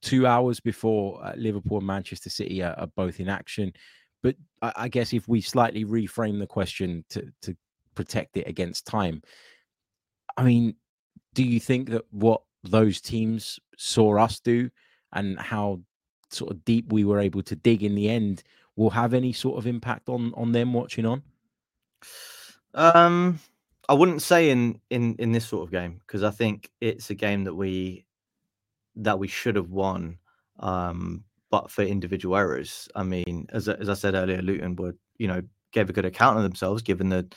two 0.00 0.28
hours 0.28 0.60
before 0.60 1.24
uh, 1.24 1.32
Liverpool 1.36 1.78
and 1.78 1.86
Manchester 1.86 2.30
City 2.30 2.62
are, 2.62 2.74
are 2.78 2.86
both 2.86 3.18
in 3.18 3.28
action. 3.28 3.72
But 4.22 4.36
I, 4.60 4.72
I 4.76 4.88
guess 4.88 5.12
if 5.12 5.26
we 5.26 5.40
slightly 5.40 5.84
reframe 5.84 6.38
the 6.38 6.46
question 6.46 7.04
to, 7.10 7.26
to 7.42 7.56
protect 7.96 8.36
it 8.36 8.46
against 8.46 8.86
time, 8.86 9.22
I 10.36 10.44
mean, 10.44 10.76
do 11.34 11.42
you 11.42 11.58
think 11.58 11.90
that 11.90 12.04
what 12.10 12.42
those 12.62 13.00
teams 13.00 13.58
saw 13.76 14.18
us 14.18 14.38
do 14.38 14.70
and 15.12 15.36
how 15.38 15.80
sort 16.34 16.50
of 16.50 16.64
deep 16.64 16.92
we 16.92 17.04
were 17.04 17.20
able 17.20 17.42
to 17.42 17.56
dig 17.56 17.82
in 17.82 17.94
the 17.94 18.08
end 18.08 18.42
will 18.76 18.90
have 18.90 19.14
any 19.14 19.32
sort 19.32 19.58
of 19.58 19.66
impact 19.66 20.08
on 20.08 20.32
on 20.34 20.52
them 20.52 20.72
watching 20.72 21.06
on? 21.06 21.22
Um, 22.74 23.38
I 23.88 23.94
wouldn't 23.94 24.22
say 24.22 24.50
in 24.50 24.80
in 24.90 25.14
in 25.18 25.32
this 25.32 25.46
sort 25.46 25.64
of 25.64 25.70
game 25.70 26.00
because 26.06 26.22
I 26.22 26.30
think 26.30 26.70
it's 26.80 27.10
a 27.10 27.14
game 27.14 27.44
that 27.44 27.54
we 27.54 28.06
that 28.96 29.18
we 29.18 29.28
should 29.28 29.56
have 29.56 29.70
won. 29.70 30.18
Um, 30.60 31.24
but 31.50 31.70
for 31.70 31.82
individual 31.82 32.36
errors, 32.36 32.88
I 32.94 33.02
mean, 33.02 33.46
as 33.50 33.68
as 33.68 33.88
I 33.88 33.94
said 33.94 34.14
earlier, 34.14 34.40
Luton 34.40 34.76
would 34.76 34.96
you 35.18 35.28
know 35.28 35.42
gave 35.72 35.90
a 35.90 35.92
good 35.92 36.04
account 36.04 36.36
of 36.36 36.42
themselves 36.42 36.82
given 36.82 37.08
the 37.08 37.28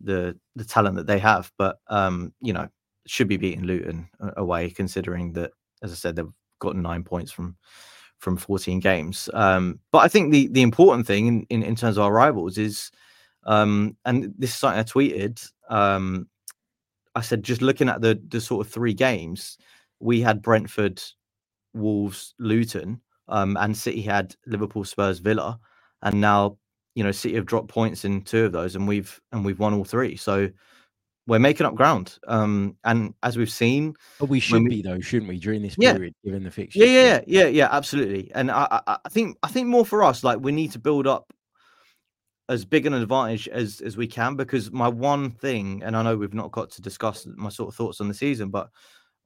the 0.00 0.38
the 0.56 0.64
talent 0.64 0.96
that 0.96 1.06
they 1.06 1.18
have. 1.18 1.52
But 1.58 1.78
um, 1.88 2.32
you 2.40 2.52
know, 2.52 2.68
should 3.06 3.28
be 3.28 3.36
beating 3.36 3.64
Luton 3.64 4.08
away 4.36 4.70
considering 4.70 5.32
that, 5.34 5.50
as 5.82 5.92
I 5.92 5.96
said, 5.96 6.16
they've 6.16 6.32
gotten 6.60 6.82
nine 6.82 7.04
points 7.04 7.30
from 7.30 7.56
from 8.18 8.36
14 8.36 8.80
games. 8.80 9.28
Um, 9.32 9.78
but 9.92 9.98
I 9.98 10.08
think 10.08 10.32
the 10.32 10.48
the 10.48 10.62
important 10.62 11.06
thing 11.06 11.26
in, 11.26 11.46
in, 11.50 11.62
in 11.62 11.76
terms 11.76 11.96
of 11.96 12.04
our 12.04 12.12
rivals 12.12 12.58
is, 12.58 12.90
um, 13.44 13.96
and 14.04 14.34
this 14.38 14.50
is 14.50 14.56
something 14.56 14.80
I 14.80 14.82
tweeted. 14.82 15.48
Um, 15.68 16.28
I 17.14 17.20
said 17.20 17.42
just 17.42 17.62
looking 17.62 17.88
at 17.88 18.00
the 18.00 18.20
the 18.28 18.40
sort 18.40 18.66
of 18.66 18.72
three 18.72 18.94
games, 18.94 19.58
we 20.00 20.20
had 20.20 20.42
Brentford, 20.42 21.02
Wolves, 21.74 22.34
Luton, 22.38 23.00
um, 23.28 23.56
and 23.58 23.76
City 23.76 24.02
had 24.02 24.34
Liverpool, 24.46 24.84
Spurs, 24.84 25.18
Villa, 25.20 25.58
and 26.02 26.20
now 26.20 26.58
you 26.94 27.04
know 27.04 27.12
City 27.12 27.36
have 27.36 27.46
dropped 27.46 27.68
points 27.68 28.04
in 28.04 28.22
two 28.22 28.44
of 28.44 28.52
those, 28.52 28.74
and 28.74 28.88
we've 28.88 29.20
and 29.32 29.44
we've 29.44 29.60
won 29.60 29.74
all 29.74 29.84
three. 29.84 30.16
So 30.16 30.48
we're 31.28 31.38
making 31.38 31.66
up 31.66 31.74
ground. 31.74 32.18
Um, 32.26 32.74
and 32.84 33.14
as 33.22 33.36
we've 33.36 33.50
seen, 33.50 33.94
But 34.18 34.30
we 34.30 34.40
should 34.40 34.62
we- 34.62 34.68
be 34.70 34.82
though, 34.82 34.98
shouldn't 34.98 35.28
we, 35.28 35.38
during 35.38 35.62
this 35.62 35.76
Yeah. 35.78 35.92
period, 35.92 36.14
given 36.24 36.42
the 36.42 36.50
fixture? 36.50 36.80
yeah, 36.80 36.86
yeah, 36.86 37.20
yeah, 37.26 37.46
yeah, 37.48 37.68
absolutely. 37.70 38.32
And 38.34 38.50
I, 38.50 38.80
I, 38.86 38.96
I 39.04 39.08
think 39.10 39.36
I 39.42 39.48
think 39.48 39.68
more 39.68 39.84
for 39.86 40.02
us, 40.02 40.24
like 40.24 40.40
we 40.40 40.52
need 40.52 40.72
to 40.72 40.78
build 40.78 41.06
up 41.06 41.32
as 42.48 42.64
big 42.64 42.86
an 42.86 42.94
advantage 42.94 43.46
as 43.48 43.80
as 43.82 43.96
we 43.96 44.06
can. 44.06 44.34
Because 44.36 44.72
my 44.72 44.88
one 44.88 45.30
thing, 45.30 45.82
and 45.84 45.94
I 45.96 46.02
know 46.02 46.16
we've 46.16 46.32
not 46.34 46.50
got 46.50 46.70
to 46.72 46.82
discuss 46.82 47.26
my 47.36 47.50
sort 47.50 47.68
of 47.68 47.74
thoughts 47.76 48.00
on 48.00 48.08
the 48.08 48.14
season, 48.14 48.48
but 48.48 48.70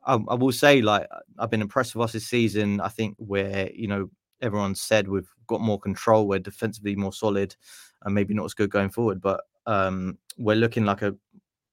I, 0.04 0.14
I 0.14 0.34
will 0.34 0.50
say, 0.52 0.82
like 0.82 1.06
I've 1.38 1.50
been 1.50 1.62
impressed 1.62 1.94
with 1.94 2.04
us 2.04 2.12
this 2.12 2.26
season. 2.26 2.80
I 2.80 2.88
think 2.88 3.14
where 3.18 3.70
you 3.72 3.86
know 3.86 4.10
everyone 4.40 4.74
said 4.74 5.06
we've 5.06 5.30
got 5.46 5.60
more 5.60 5.78
control, 5.78 6.26
we're 6.26 6.40
defensively 6.40 6.96
more 6.96 7.12
solid, 7.12 7.54
and 8.02 8.12
maybe 8.12 8.34
not 8.34 8.44
as 8.46 8.54
good 8.54 8.70
going 8.70 8.90
forward, 8.90 9.20
but 9.20 9.42
um, 9.66 10.18
we're 10.36 10.56
looking 10.56 10.84
like 10.84 11.02
a 11.02 11.14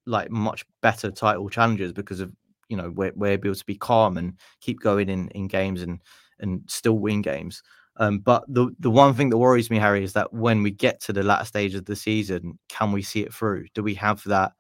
like 0.10 0.32
much 0.32 0.66
better 0.82 1.12
title 1.12 1.50
challengers 1.50 1.94
because 1.94 2.20
of 2.22 2.34
you 2.70 2.78
know 2.78 2.92
we're, 2.96 3.14
we're 3.16 3.34
able 3.34 3.56
to 3.56 3.66
be 3.66 3.76
calm 3.76 4.18
and 4.18 4.34
keep 4.62 4.82
going 4.82 5.10
in 5.10 5.30
in 5.30 5.48
games 5.48 5.82
and 5.84 6.02
and 6.40 6.62
still 6.68 7.00
win 7.00 7.22
games 7.22 7.64
Um, 7.98 8.20
but 8.20 8.44
the 8.48 8.72
the 8.80 8.90
one 8.92 9.14
thing 9.14 9.30
that 9.32 9.38
worries 9.38 9.70
me, 9.70 9.78
Harry, 9.80 10.04
is 10.04 10.14
that 10.14 10.34
when 10.34 10.64
we 10.64 10.72
get 10.72 11.02
to 11.02 11.14
the 11.14 11.24
latter 11.24 11.46
stage 11.46 11.76
of 11.76 11.86
the 11.86 11.96
season, 11.96 12.60
can 12.70 12.92
we 12.94 13.02
see 13.04 13.22
it 13.22 13.34
through? 13.34 13.68
Do 13.76 13.84
we 13.84 13.96
have 13.96 14.24
that 14.26 14.54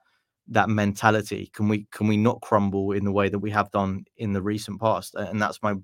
that 0.49 0.69
mentality? 0.69 1.49
Can 1.53 1.69
we 1.69 1.87
can 1.91 2.07
we 2.07 2.17
not 2.17 2.41
crumble 2.41 2.91
in 2.93 3.05
the 3.05 3.11
way 3.13 3.29
that 3.29 3.39
we 3.39 3.51
have 3.51 3.71
done 3.71 4.05
in 4.17 4.33
the 4.33 4.41
recent 4.41 4.81
past? 4.81 5.15
And 5.15 5.41
that's 5.41 5.61
my 5.63 5.75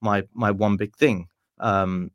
my 0.00 0.24
my 0.34 0.50
one 0.52 0.76
big 0.78 0.96
thing. 0.96 1.28
Um, 1.60 2.10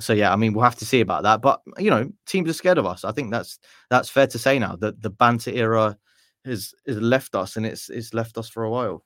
so 0.00 0.12
yeah, 0.14 0.32
I 0.32 0.36
mean 0.36 0.52
we'll 0.54 0.64
have 0.64 0.76
to 0.76 0.86
see 0.86 1.00
about 1.00 1.24
that. 1.24 1.42
But 1.42 1.60
you 1.78 1.90
know, 1.90 2.10
teams 2.26 2.50
are 2.50 2.54
scared 2.54 2.78
of 2.78 2.86
us. 2.86 3.04
I 3.04 3.12
think 3.12 3.30
that's 3.32 3.58
that's 3.90 4.08
fair 4.10 4.26
to 4.28 4.38
say 4.38 4.58
now 4.58 4.76
that 4.76 5.02
the 5.02 5.10
banter 5.10 5.50
era 5.52 5.98
has 6.44 6.74
has 6.86 7.00
left 7.00 7.34
us, 7.34 7.56
and 7.56 7.66
it's 7.66 7.90
it's 7.90 8.14
left 8.14 8.38
us 8.38 8.48
for 8.48 8.64
a 8.64 8.70
while. 8.70 9.04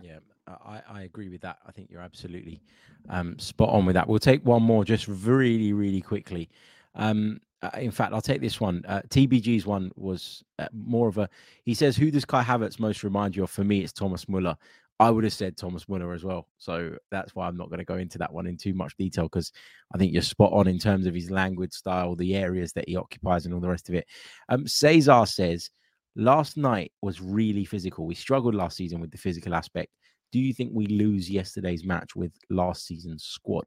Yeah, 0.00 0.18
I, 0.46 0.82
I 0.88 1.02
agree 1.02 1.28
with 1.28 1.40
that. 1.42 1.58
I 1.66 1.72
think 1.72 1.88
you're 1.90 2.00
absolutely 2.00 2.60
um, 3.08 3.38
spot 3.38 3.70
on 3.70 3.86
with 3.86 3.94
that. 3.94 4.08
We'll 4.08 4.18
take 4.18 4.44
one 4.44 4.62
more 4.62 4.84
just 4.84 5.08
really, 5.08 5.72
really 5.72 6.00
quickly. 6.00 6.50
Um, 6.94 7.40
uh, 7.62 7.70
in 7.78 7.90
fact, 7.90 8.12
I'll 8.12 8.20
take 8.20 8.40
this 8.40 8.60
one. 8.60 8.84
Uh, 8.86 9.00
TBG's 9.08 9.64
one 9.64 9.90
was 9.96 10.44
uh, 10.58 10.66
more 10.72 11.08
of 11.08 11.18
a. 11.18 11.28
He 11.64 11.74
says, 11.74 11.96
"Who 11.96 12.10
does 12.10 12.24
Kai 12.24 12.42
Havertz 12.42 12.78
most 12.78 13.02
remind 13.04 13.34
you 13.34 13.44
of?" 13.44 13.50
For 13.50 13.64
me, 13.64 13.80
it's 13.80 13.92
Thomas 13.92 14.28
Muller. 14.28 14.56
I 15.00 15.10
would 15.10 15.24
have 15.24 15.32
said 15.32 15.56
Thomas 15.56 15.88
Muller 15.88 16.12
as 16.12 16.24
well. 16.24 16.46
So 16.58 16.96
that's 17.10 17.34
why 17.34 17.48
I'm 17.48 17.56
not 17.56 17.68
going 17.68 17.80
to 17.80 17.84
go 17.84 17.96
into 17.96 18.18
that 18.18 18.32
one 18.32 18.46
in 18.46 18.56
too 18.56 18.74
much 18.74 18.96
detail 18.96 19.24
because 19.24 19.50
I 19.92 19.98
think 19.98 20.12
you're 20.12 20.22
spot 20.22 20.52
on 20.52 20.68
in 20.68 20.78
terms 20.78 21.06
of 21.06 21.14
his 21.14 21.30
language 21.32 21.72
style, 21.72 22.14
the 22.14 22.36
areas 22.36 22.72
that 22.74 22.88
he 22.88 22.96
occupies, 22.96 23.44
and 23.44 23.54
all 23.54 23.60
the 23.60 23.68
rest 23.68 23.88
of 23.88 23.96
it. 23.96 24.06
Um, 24.48 24.68
Cesar 24.68 25.26
says, 25.26 25.70
last 26.16 26.56
night 26.56 26.92
was 27.02 27.20
really 27.20 27.64
physical. 27.64 28.06
We 28.06 28.14
struggled 28.14 28.54
last 28.54 28.76
season 28.76 29.00
with 29.00 29.10
the 29.10 29.18
physical 29.18 29.54
aspect. 29.54 29.90
Do 30.32 30.38
you 30.38 30.52
think 30.52 30.70
we 30.72 30.86
lose 30.86 31.30
yesterday's 31.30 31.84
match 31.84 32.16
with 32.16 32.32
last 32.50 32.86
season's 32.86 33.24
squad? 33.24 33.64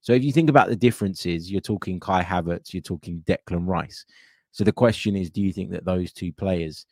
So 0.00 0.12
if 0.12 0.22
you 0.22 0.32
think 0.32 0.50
about 0.50 0.68
the 0.68 0.76
differences, 0.76 1.50
you're 1.50 1.60
talking 1.60 1.98
Kai 1.98 2.22
Havertz, 2.22 2.72
you're 2.72 2.82
talking 2.82 3.24
Declan 3.26 3.66
Rice. 3.66 4.04
So 4.52 4.62
the 4.62 4.72
question 4.72 5.16
is, 5.16 5.30
do 5.30 5.40
you 5.40 5.52
think 5.52 5.70
that 5.70 5.84
those 5.84 6.12
two 6.12 6.32
players 6.32 6.86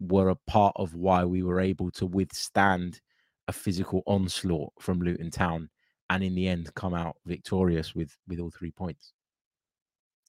were 0.00 0.30
a 0.30 0.36
part 0.46 0.74
of 0.76 0.94
why 0.94 1.24
we 1.24 1.42
were 1.42 1.60
able 1.60 1.90
to 1.92 2.06
withstand 2.06 3.00
a 3.48 3.52
physical 3.52 4.02
onslaught 4.06 4.72
from 4.80 5.00
Luton 5.00 5.30
Town 5.30 5.70
and 6.10 6.22
in 6.22 6.34
the 6.34 6.48
end 6.48 6.74
come 6.74 6.94
out 6.94 7.16
victorious 7.24 7.94
with 7.94 8.14
with 8.28 8.40
all 8.40 8.50
three 8.50 8.72
points? 8.72 9.12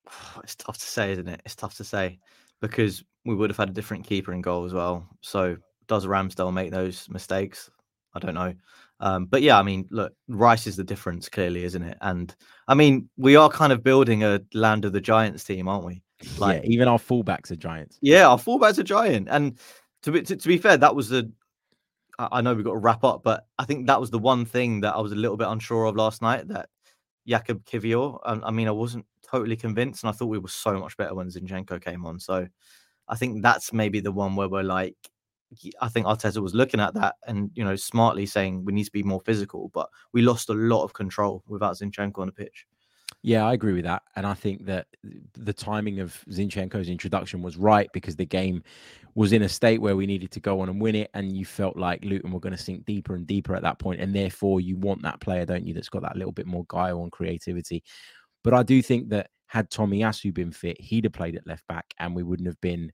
It's 0.43 0.55
tough 0.55 0.77
to 0.77 0.85
say, 0.85 1.11
isn't 1.13 1.27
it? 1.27 1.41
It's 1.45 1.55
tough 1.55 1.75
to 1.77 1.83
say 1.83 2.19
because 2.63 3.03
we 3.25 3.35
would 3.35 3.49
have 3.49 3.57
had 3.57 3.69
a 3.69 3.73
different 3.73 4.05
keeper 4.05 4.31
in 4.31 4.41
goal 4.41 4.63
as 4.63 4.73
well. 4.73 5.05
So 5.19 5.57
does 5.87 6.05
Ramsdale 6.05 6.53
make 6.53 6.71
those 6.71 7.09
mistakes? 7.09 7.69
I 8.13 8.19
don't 8.19 8.33
know. 8.33 8.53
Um, 9.01 9.25
but 9.25 9.41
yeah, 9.41 9.59
I 9.59 9.63
mean, 9.63 9.85
look, 9.91 10.13
Rice 10.29 10.65
is 10.65 10.77
the 10.77 10.83
difference, 10.83 11.27
clearly, 11.27 11.65
isn't 11.65 11.83
it? 11.83 11.97
And 11.99 12.33
I 12.69 12.73
mean, 12.73 13.09
we 13.17 13.35
are 13.35 13.49
kind 13.49 13.73
of 13.73 13.83
building 13.83 14.23
a 14.23 14.39
land 14.53 14.85
of 14.85 14.93
the 14.93 15.01
giants 15.01 15.43
team, 15.43 15.67
aren't 15.67 15.85
we? 15.85 16.01
Like, 16.37 16.63
yeah, 16.63 16.69
even 16.69 16.87
our 16.87 16.99
fullbacks 16.99 17.51
are 17.51 17.57
giants. 17.57 17.99
Yeah, 18.01 18.29
our 18.29 18.37
fullbacks 18.37 18.77
are 18.79 18.83
giant. 18.83 19.27
And 19.29 19.59
to 20.03 20.11
be 20.13 20.21
to, 20.21 20.37
to 20.37 20.47
be 20.47 20.57
fair, 20.57 20.77
that 20.77 20.95
was 20.95 21.09
the. 21.09 21.29
I 22.17 22.39
know 22.39 22.53
we've 22.53 22.63
got 22.63 22.71
to 22.71 22.77
wrap 22.77 23.03
up, 23.03 23.23
but 23.23 23.45
I 23.59 23.65
think 23.65 23.87
that 23.87 23.99
was 23.99 24.09
the 24.09 24.19
one 24.19 24.45
thing 24.45 24.79
that 24.81 24.95
I 24.95 25.01
was 25.01 25.11
a 25.11 25.15
little 25.15 25.35
bit 25.35 25.49
unsure 25.49 25.83
of 25.83 25.97
last 25.97 26.21
night. 26.21 26.47
That 26.47 26.69
Jakub 27.27 27.65
Kiwior. 27.65 28.19
I, 28.23 28.47
I 28.47 28.51
mean, 28.51 28.69
I 28.69 28.71
wasn't 28.71 29.05
totally 29.33 29.55
convinced, 29.55 30.03
and 30.03 30.09
I 30.09 30.13
thought 30.13 30.27
we 30.27 30.37
were 30.37 30.47
so 30.47 30.77
much 30.79 30.95
better 30.95 31.15
when 31.15 31.27
Zinchenko 31.27 31.83
came 31.83 32.05
on. 32.05 32.19
So 32.19 32.47
I 33.07 33.15
think 33.15 33.41
that's 33.41 33.73
maybe 33.73 33.99
the 33.99 34.11
one 34.11 34.35
where 34.35 34.47
we're 34.47 34.63
like, 34.63 34.95
I 35.81 35.87
think 35.87 36.05
Arteta 36.05 36.41
was 36.41 36.55
looking 36.55 36.79
at 36.79 36.93
that 36.95 37.15
and 37.27 37.51
you 37.53 37.63
know 37.63 37.75
smartly 37.75 38.25
saying 38.25 38.65
we 38.65 38.73
need 38.73 38.85
to 38.85 38.91
be 38.91 39.03
more 39.03 39.21
physical, 39.21 39.69
but 39.73 39.89
we 40.11 40.21
lost 40.21 40.49
a 40.49 40.53
lot 40.53 40.83
of 40.83 40.93
control 40.93 41.43
without 41.47 41.75
Zinchenko 41.75 42.19
on 42.19 42.27
the 42.27 42.33
pitch. 42.33 42.65
Yeah, 43.21 43.45
I 43.45 43.53
agree 43.53 43.73
with 43.73 43.85
that, 43.85 44.03
and 44.15 44.25
I 44.25 44.33
think 44.33 44.65
that 44.65 44.87
the 45.33 45.53
timing 45.53 45.99
of 45.99 46.17
Zinchenko's 46.29 46.89
introduction 46.89 47.41
was 47.41 47.57
right 47.57 47.89
because 47.93 48.15
the 48.15 48.25
game 48.25 48.63
was 49.15 49.31
in 49.31 49.43
a 49.43 49.49
state 49.49 49.79
where 49.79 49.95
we 49.95 50.05
needed 50.05 50.31
to 50.31 50.39
go 50.39 50.59
on 50.59 50.69
and 50.69 50.81
win 50.81 50.95
it, 50.95 51.09
and 51.13 51.37
you 51.37 51.45
felt 51.45 51.77
like 51.77 52.03
Luton 52.03 52.31
were 52.31 52.39
going 52.39 52.55
to 52.55 52.61
sink 52.61 52.85
deeper 52.85 53.15
and 53.15 53.25
deeper 53.25 53.55
at 53.55 53.61
that 53.61 53.79
point, 53.79 54.01
and 54.01 54.13
therefore 54.13 54.59
you 54.59 54.75
want 54.75 55.01
that 55.03 55.21
player, 55.21 55.45
don't 55.45 55.65
you, 55.65 55.73
that's 55.73 55.89
got 55.89 56.01
that 56.01 56.17
little 56.17 56.33
bit 56.33 56.47
more 56.47 56.65
guile 56.67 57.03
and 57.03 57.11
creativity. 57.11 57.83
But 58.43 58.53
I 58.53 58.63
do 58.63 58.81
think 58.81 59.09
that 59.09 59.29
had 59.47 59.69
Tomiyasu 59.69 60.33
been 60.33 60.51
fit, 60.51 60.79
he'd 60.81 61.03
have 61.03 61.13
played 61.13 61.35
at 61.35 61.47
left 61.47 61.65
back, 61.67 61.85
and 61.99 62.15
we 62.15 62.23
wouldn't 62.23 62.47
have 62.47 62.59
been 62.61 62.91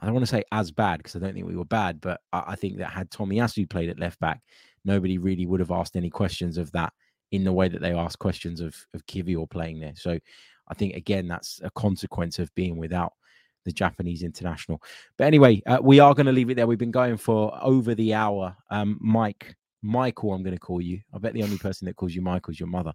I 0.00 0.06
don't 0.06 0.14
want 0.14 0.26
to 0.26 0.30
say 0.30 0.42
as 0.52 0.70
bad 0.70 0.98
because 0.98 1.14
I 1.14 1.20
don't 1.20 1.34
think 1.34 1.46
we 1.46 1.56
were 1.56 1.64
bad, 1.64 2.00
but 2.00 2.20
I, 2.32 2.42
I 2.48 2.56
think 2.56 2.78
that 2.78 2.90
had 2.90 3.10
Tomiyasu 3.10 3.68
played 3.70 3.88
at 3.88 3.98
left 3.98 4.18
back, 4.20 4.40
nobody 4.84 5.18
really 5.18 5.46
would 5.46 5.60
have 5.60 5.70
asked 5.70 5.96
any 5.96 6.10
questions 6.10 6.58
of 6.58 6.70
that 6.72 6.92
in 7.30 7.44
the 7.44 7.52
way 7.52 7.68
that 7.68 7.80
they 7.80 7.92
asked 7.92 8.18
questions 8.18 8.60
of 8.60 8.74
of 8.94 9.06
Kiwior 9.06 9.48
playing 9.48 9.80
there. 9.80 9.94
So 9.96 10.18
I 10.68 10.74
think 10.74 10.94
again 10.94 11.28
that's 11.28 11.60
a 11.62 11.70
consequence 11.70 12.38
of 12.38 12.54
being 12.54 12.76
without 12.76 13.12
the 13.64 13.72
Japanese 13.72 14.22
international. 14.22 14.82
But 15.16 15.26
anyway, 15.26 15.62
uh, 15.66 15.78
we 15.80 16.00
are 16.00 16.14
going 16.14 16.26
to 16.26 16.32
leave 16.32 16.50
it 16.50 16.54
there. 16.54 16.66
We've 16.66 16.76
been 16.76 16.90
going 16.90 17.16
for 17.16 17.58
over 17.62 17.94
the 17.94 18.12
hour. 18.12 18.54
Um, 18.70 18.98
Mike, 19.00 19.56
Michael, 19.84 20.32
I'm 20.32 20.42
going 20.42 20.56
to 20.56 20.60
call 20.60 20.80
you. 20.80 21.00
I 21.12 21.18
bet 21.18 21.34
the 21.34 21.42
only 21.42 21.58
person 21.58 21.86
that 21.86 21.96
calls 21.96 22.14
you 22.14 22.22
Michael 22.22 22.52
is 22.52 22.58
your 22.58 22.68
mother. 22.68 22.92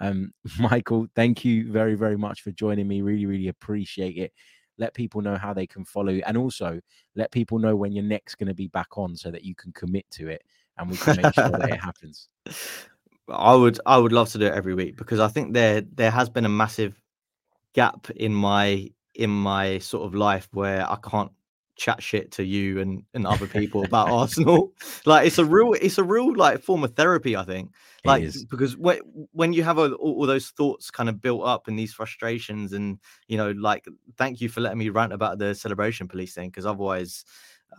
Um, 0.00 0.32
Michael, 0.58 1.06
thank 1.14 1.44
you 1.44 1.70
very, 1.70 1.94
very 1.94 2.18
much 2.18 2.42
for 2.42 2.50
joining 2.50 2.88
me. 2.88 3.00
Really, 3.00 3.26
really 3.26 3.48
appreciate 3.48 4.16
it 4.16 4.32
let 4.78 4.94
people 4.94 5.20
know 5.20 5.36
how 5.36 5.52
they 5.52 5.66
can 5.66 5.84
follow 5.84 6.12
you 6.12 6.22
and 6.26 6.36
also 6.36 6.80
let 7.14 7.30
people 7.30 7.58
know 7.58 7.76
when 7.76 7.92
you're 7.92 8.02
next 8.02 8.36
going 8.36 8.48
to 8.48 8.54
be 8.54 8.68
back 8.68 8.98
on 8.98 9.14
so 9.16 9.30
that 9.30 9.44
you 9.44 9.54
can 9.54 9.72
commit 9.72 10.04
to 10.10 10.28
it 10.28 10.42
and 10.78 10.90
we 10.90 10.96
can 10.96 11.16
make 11.22 11.34
sure 11.34 11.50
that 11.50 11.68
it 11.68 11.80
happens 11.80 12.28
i 13.28 13.54
would 13.54 13.78
i 13.86 13.96
would 13.96 14.12
love 14.12 14.30
to 14.30 14.38
do 14.38 14.46
it 14.46 14.54
every 14.54 14.74
week 14.74 14.96
because 14.96 15.20
i 15.20 15.28
think 15.28 15.52
there 15.52 15.82
there 15.92 16.10
has 16.10 16.28
been 16.28 16.44
a 16.44 16.48
massive 16.48 17.00
gap 17.74 18.10
in 18.16 18.34
my 18.34 18.90
in 19.14 19.30
my 19.30 19.78
sort 19.78 20.04
of 20.04 20.14
life 20.14 20.48
where 20.52 20.90
i 20.90 20.96
can't 21.08 21.30
chat 21.82 22.00
shit 22.00 22.30
to 22.30 22.44
you 22.44 22.80
and, 22.80 23.02
and 23.12 23.26
other 23.26 23.48
people 23.48 23.84
about 23.84 24.08
Arsenal. 24.08 24.72
Like 25.04 25.26
it's 25.26 25.38
a 25.38 25.44
real 25.44 25.72
it's 25.72 25.98
a 25.98 26.04
real 26.04 26.36
like 26.36 26.62
form 26.62 26.84
of 26.84 26.94
therapy, 26.94 27.34
I 27.36 27.44
think. 27.44 27.72
Like 28.04 28.24
because 28.48 28.76
when 28.76 29.00
when 29.32 29.52
you 29.52 29.64
have 29.64 29.78
a, 29.78 29.92
all, 29.94 30.20
all, 30.20 30.26
those 30.26 30.50
thoughts 30.50 30.90
kind 30.90 31.08
of 31.08 31.20
built 31.20 31.44
up 31.44 31.66
and 31.66 31.78
these 31.78 31.92
frustrations 31.92 32.72
and 32.72 32.98
you 33.26 33.36
know 33.36 33.50
like 33.52 33.86
thank 34.16 34.40
you 34.40 34.48
for 34.48 34.60
letting 34.60 34.78
me 34.78 34.90
rant 34.90 35.12
about 35.12 35.38
the 35.38 35.54
celebration 35.54 36.06
police 36.06 36.34
thing 36.34 36.50
because 36.50 36.66
otherwise 36.66 37.24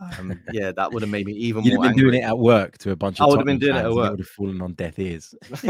um, 0.00 0.38
yeah, 0.52 0.72
that 0.72 0.92
would 0.92 1.02
have 1.02 1.10
made 1.10 1.26
me 1.26 1.32
even 1.32 1.64
You'd 1.64 1.76
more. 1.76 1.84
Have 1.84 1.94
been 1.94 2.04
angry. 2.04 2.10
doing 2.12 2.22
it 2.22 2.26
at 2.26 2.38
work 2.38 2.76
to 2.78 2.90
a 2.90 2.96
bunch 2.96 3.20
of. 3.20 3.24
I 3.24 3.28
would 3.28 3.38
have 3.38 3.46
been 3.46 3.58
doing 3.58 3.76
it 3.76 3.84
at 3.84 3.92
work. 3.92 4.10
Would 4.10 4.20
have 4.20 4.28
fallen 4.28 4.60
on 4.60 4.74
deaf 4.74 4.98
ears. 4.98 5.34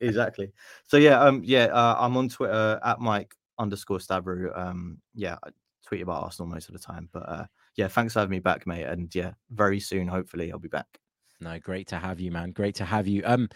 exactly. 0.00 0.52
So 0.86 0.96
yeah, 0.96 1.20
um, 1.20 1.42
yeah, 1.44 1.66
uh, 1.66 1.96
I'm 1.98 2.16
on 2.16 2.28
Twitter 2.28 2.78
at 2.84 3.00
Mike 3.00 3.34
underscore 3.58 3.98
Stavrou. 3.98 4.56
Um, 4.56 4.98
yeah, 5.14 5.36
tweet 5.88 6.02
about 6.02 6.22
Arsenal 6.22 6.50
most 6.50 6.68
of 6.68 6.74
the 6.74 6.78
time. 6.78 7.08
But 7.12 7.28
uh, 7.28 7.44
yeah, 7.76 7.88
thanks 7.88 8.12
for 8.12 8.20
having 8.20 8.32
me 8.32 8.40
back, 8.40 8.66
mate. 8.66 8.84
And 8.84 9.12
yeah, 9.14 9.32
very 9.50 9.80
soon, 9.80 10.06
hopefully, 10.06 10.52
I'll 10.52 10.58
be 10.58 10.68
back. 10.68 10.86
No, 11.40 11.58
great 11.58 11.86
to 11.88 11.96
have 11.96 12.20
you, 12.20 12.30
man. 12.30 12.50
Great 12.50 12.74
to 12.76 12.84
have 12.84 13.06
you. 13.06 13.22
Um, 13.24 13.48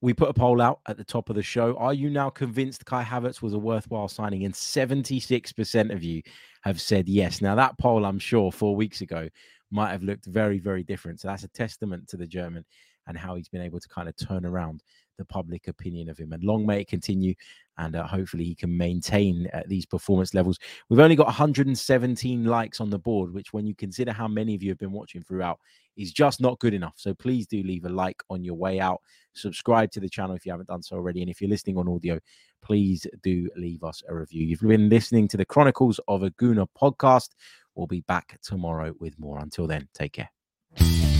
we 0.00 0.12
put 0.12 0.28
a 0.28 0.34
poll 0.34 0.60
out 0.60 0.80
at 0.86 0.96
the 0.96 1.04
top 1.04 1.28
of 1.30 1.36
the 1.36 1.42
show. 1.42 1.76
Are 1.76 1.94
you 1.94 2.10
now 2.10 2.30
convinced 2.30 2.84
Kai 2.84 3.02
Havertz 3.02 3.40
was 3.42 3.54
a 3.54 3.58
worthwhile 3.58 4.08
signing? 4.08 4.44
And 4.44 4.54
76% 4.54 5.92
of 5.92 6.02
you 6.02 6.22
have 6.62 6.80
said 6.80 7.08
yes. 7.08 7.40
Now, 7.40 7.54
that 7.54 7.78
poll, 7.78 8.04
I'm 8.04 8.18
sure, 8.18 8.52
four 8.52 8.76
weeks 8.76 9.00
ago 9.00 9.28
might 9.70 9.90
have 9.90 10.02
looked 10.02 10.26
very, 10.26 10.58
very 10.58 10.82
different. 10.82 11.20
So 11.20 11.28
that's 11.28 11.44
a 11.44 11.48
testament 11.48 12.08
to 12.08 12.16
the 12.16 12.26
German 12.26 12.64
and 13.06 13.16
how 13.16 13.34
he's 13.36 13.48
been 13.48 13.62
able 13.62 13.80
to 13.80 13.88
kind 13.88 14.08
of 14.08 14.16
turn 14.16 14.44
around 14.44 14.82
the 15.18 15.24
public 15.24 15.68
opinion 15.68 16.08
of 16.08 16.18
him. 16.18 16.32
And 16.32 16.42
long 16.42 16.66
may 16.66 16.80
it 16.80 16.88
continue, 16.88 17.34
and 17.78 17.96
uh, 17.96 18.06
hopefully 18.06 18.44
he 18.44 18.54
can 18.54 18.76
maintain 18.76 19.48
uh, 19.52 19.62
these 19.66 19.86
performance 19.86 20.34
levels. 20.34 20.58
We've 20.88 21.00
only 21.00 21.16
got 21.16 21.26
117 21.26 22.44
likes 22.44 22.80
on 22.80 22.90
the 22.90 22.98
board, 22.98 23.32
which, 23.32 23.52
when 23.52 23.66
you 23.66 23.74
consider 23.74 24.12
how 24.12 24.28
many 24.28 24.54
of 24.54 24.62
you 24.62 24.70
have 24.70 24.78
been 24.78 24.92
watching 24.92 25.22
throughout, 25.22 25.58
is 25.96 26.12
just 26.12 26.40
not 26.40 26.58
good 26.58 26.74
enough. 26.74 26.94
So 26.96 27.14
please 27.14 27.46
do 27.46 27.62
leave 27.62 27.84
a 27.84 27.88
like 27.88 28.22
on 28.30 28.44
your 28.44 28.54
way 28.54 28.80
out. 28.80 29.00
Subscribe 29.34 29.90
to 29.92 30.00
the 30.00 30.08
channel 30.08 30.36
if 30.36 30.46
you 30.46 30.52
haven't 30.52 30.68
done 30.68 30.82
so 30.82 30.96
already. 30.96 31.20
And 31.20 31.30
if 31.30 31.40
you're 31.40 31.50
listening 31.50 31.76
on 31.76 31.88
audio, 31.88 32.18
please 32.62 33.06
do 33.22 33.50
leave 33.56 33.84
us 33.84 34.02
a 34.08 34.14
review. 34.14 34.46
You've 34.46 34.60
been 34.60 34.88
listening 34.88 35.28
to 35.28 35.36
the 35.36 35.44
Chronicles 35.44 36.00
of 36.08 36.22
a 36.22 36.30
Gooner 36.30 36.66
podcast. 36.80 37.30
We'll 37.74 37.86
be 37.86 38.02
back 38.02 38.38
tomorrow 38.42 38.94
with 39.00 39.18
more. 39.18 39.38
Until 39.38 39.66
then, 39.66 39.88
take 39.94 40.12
care. 40.12 41.11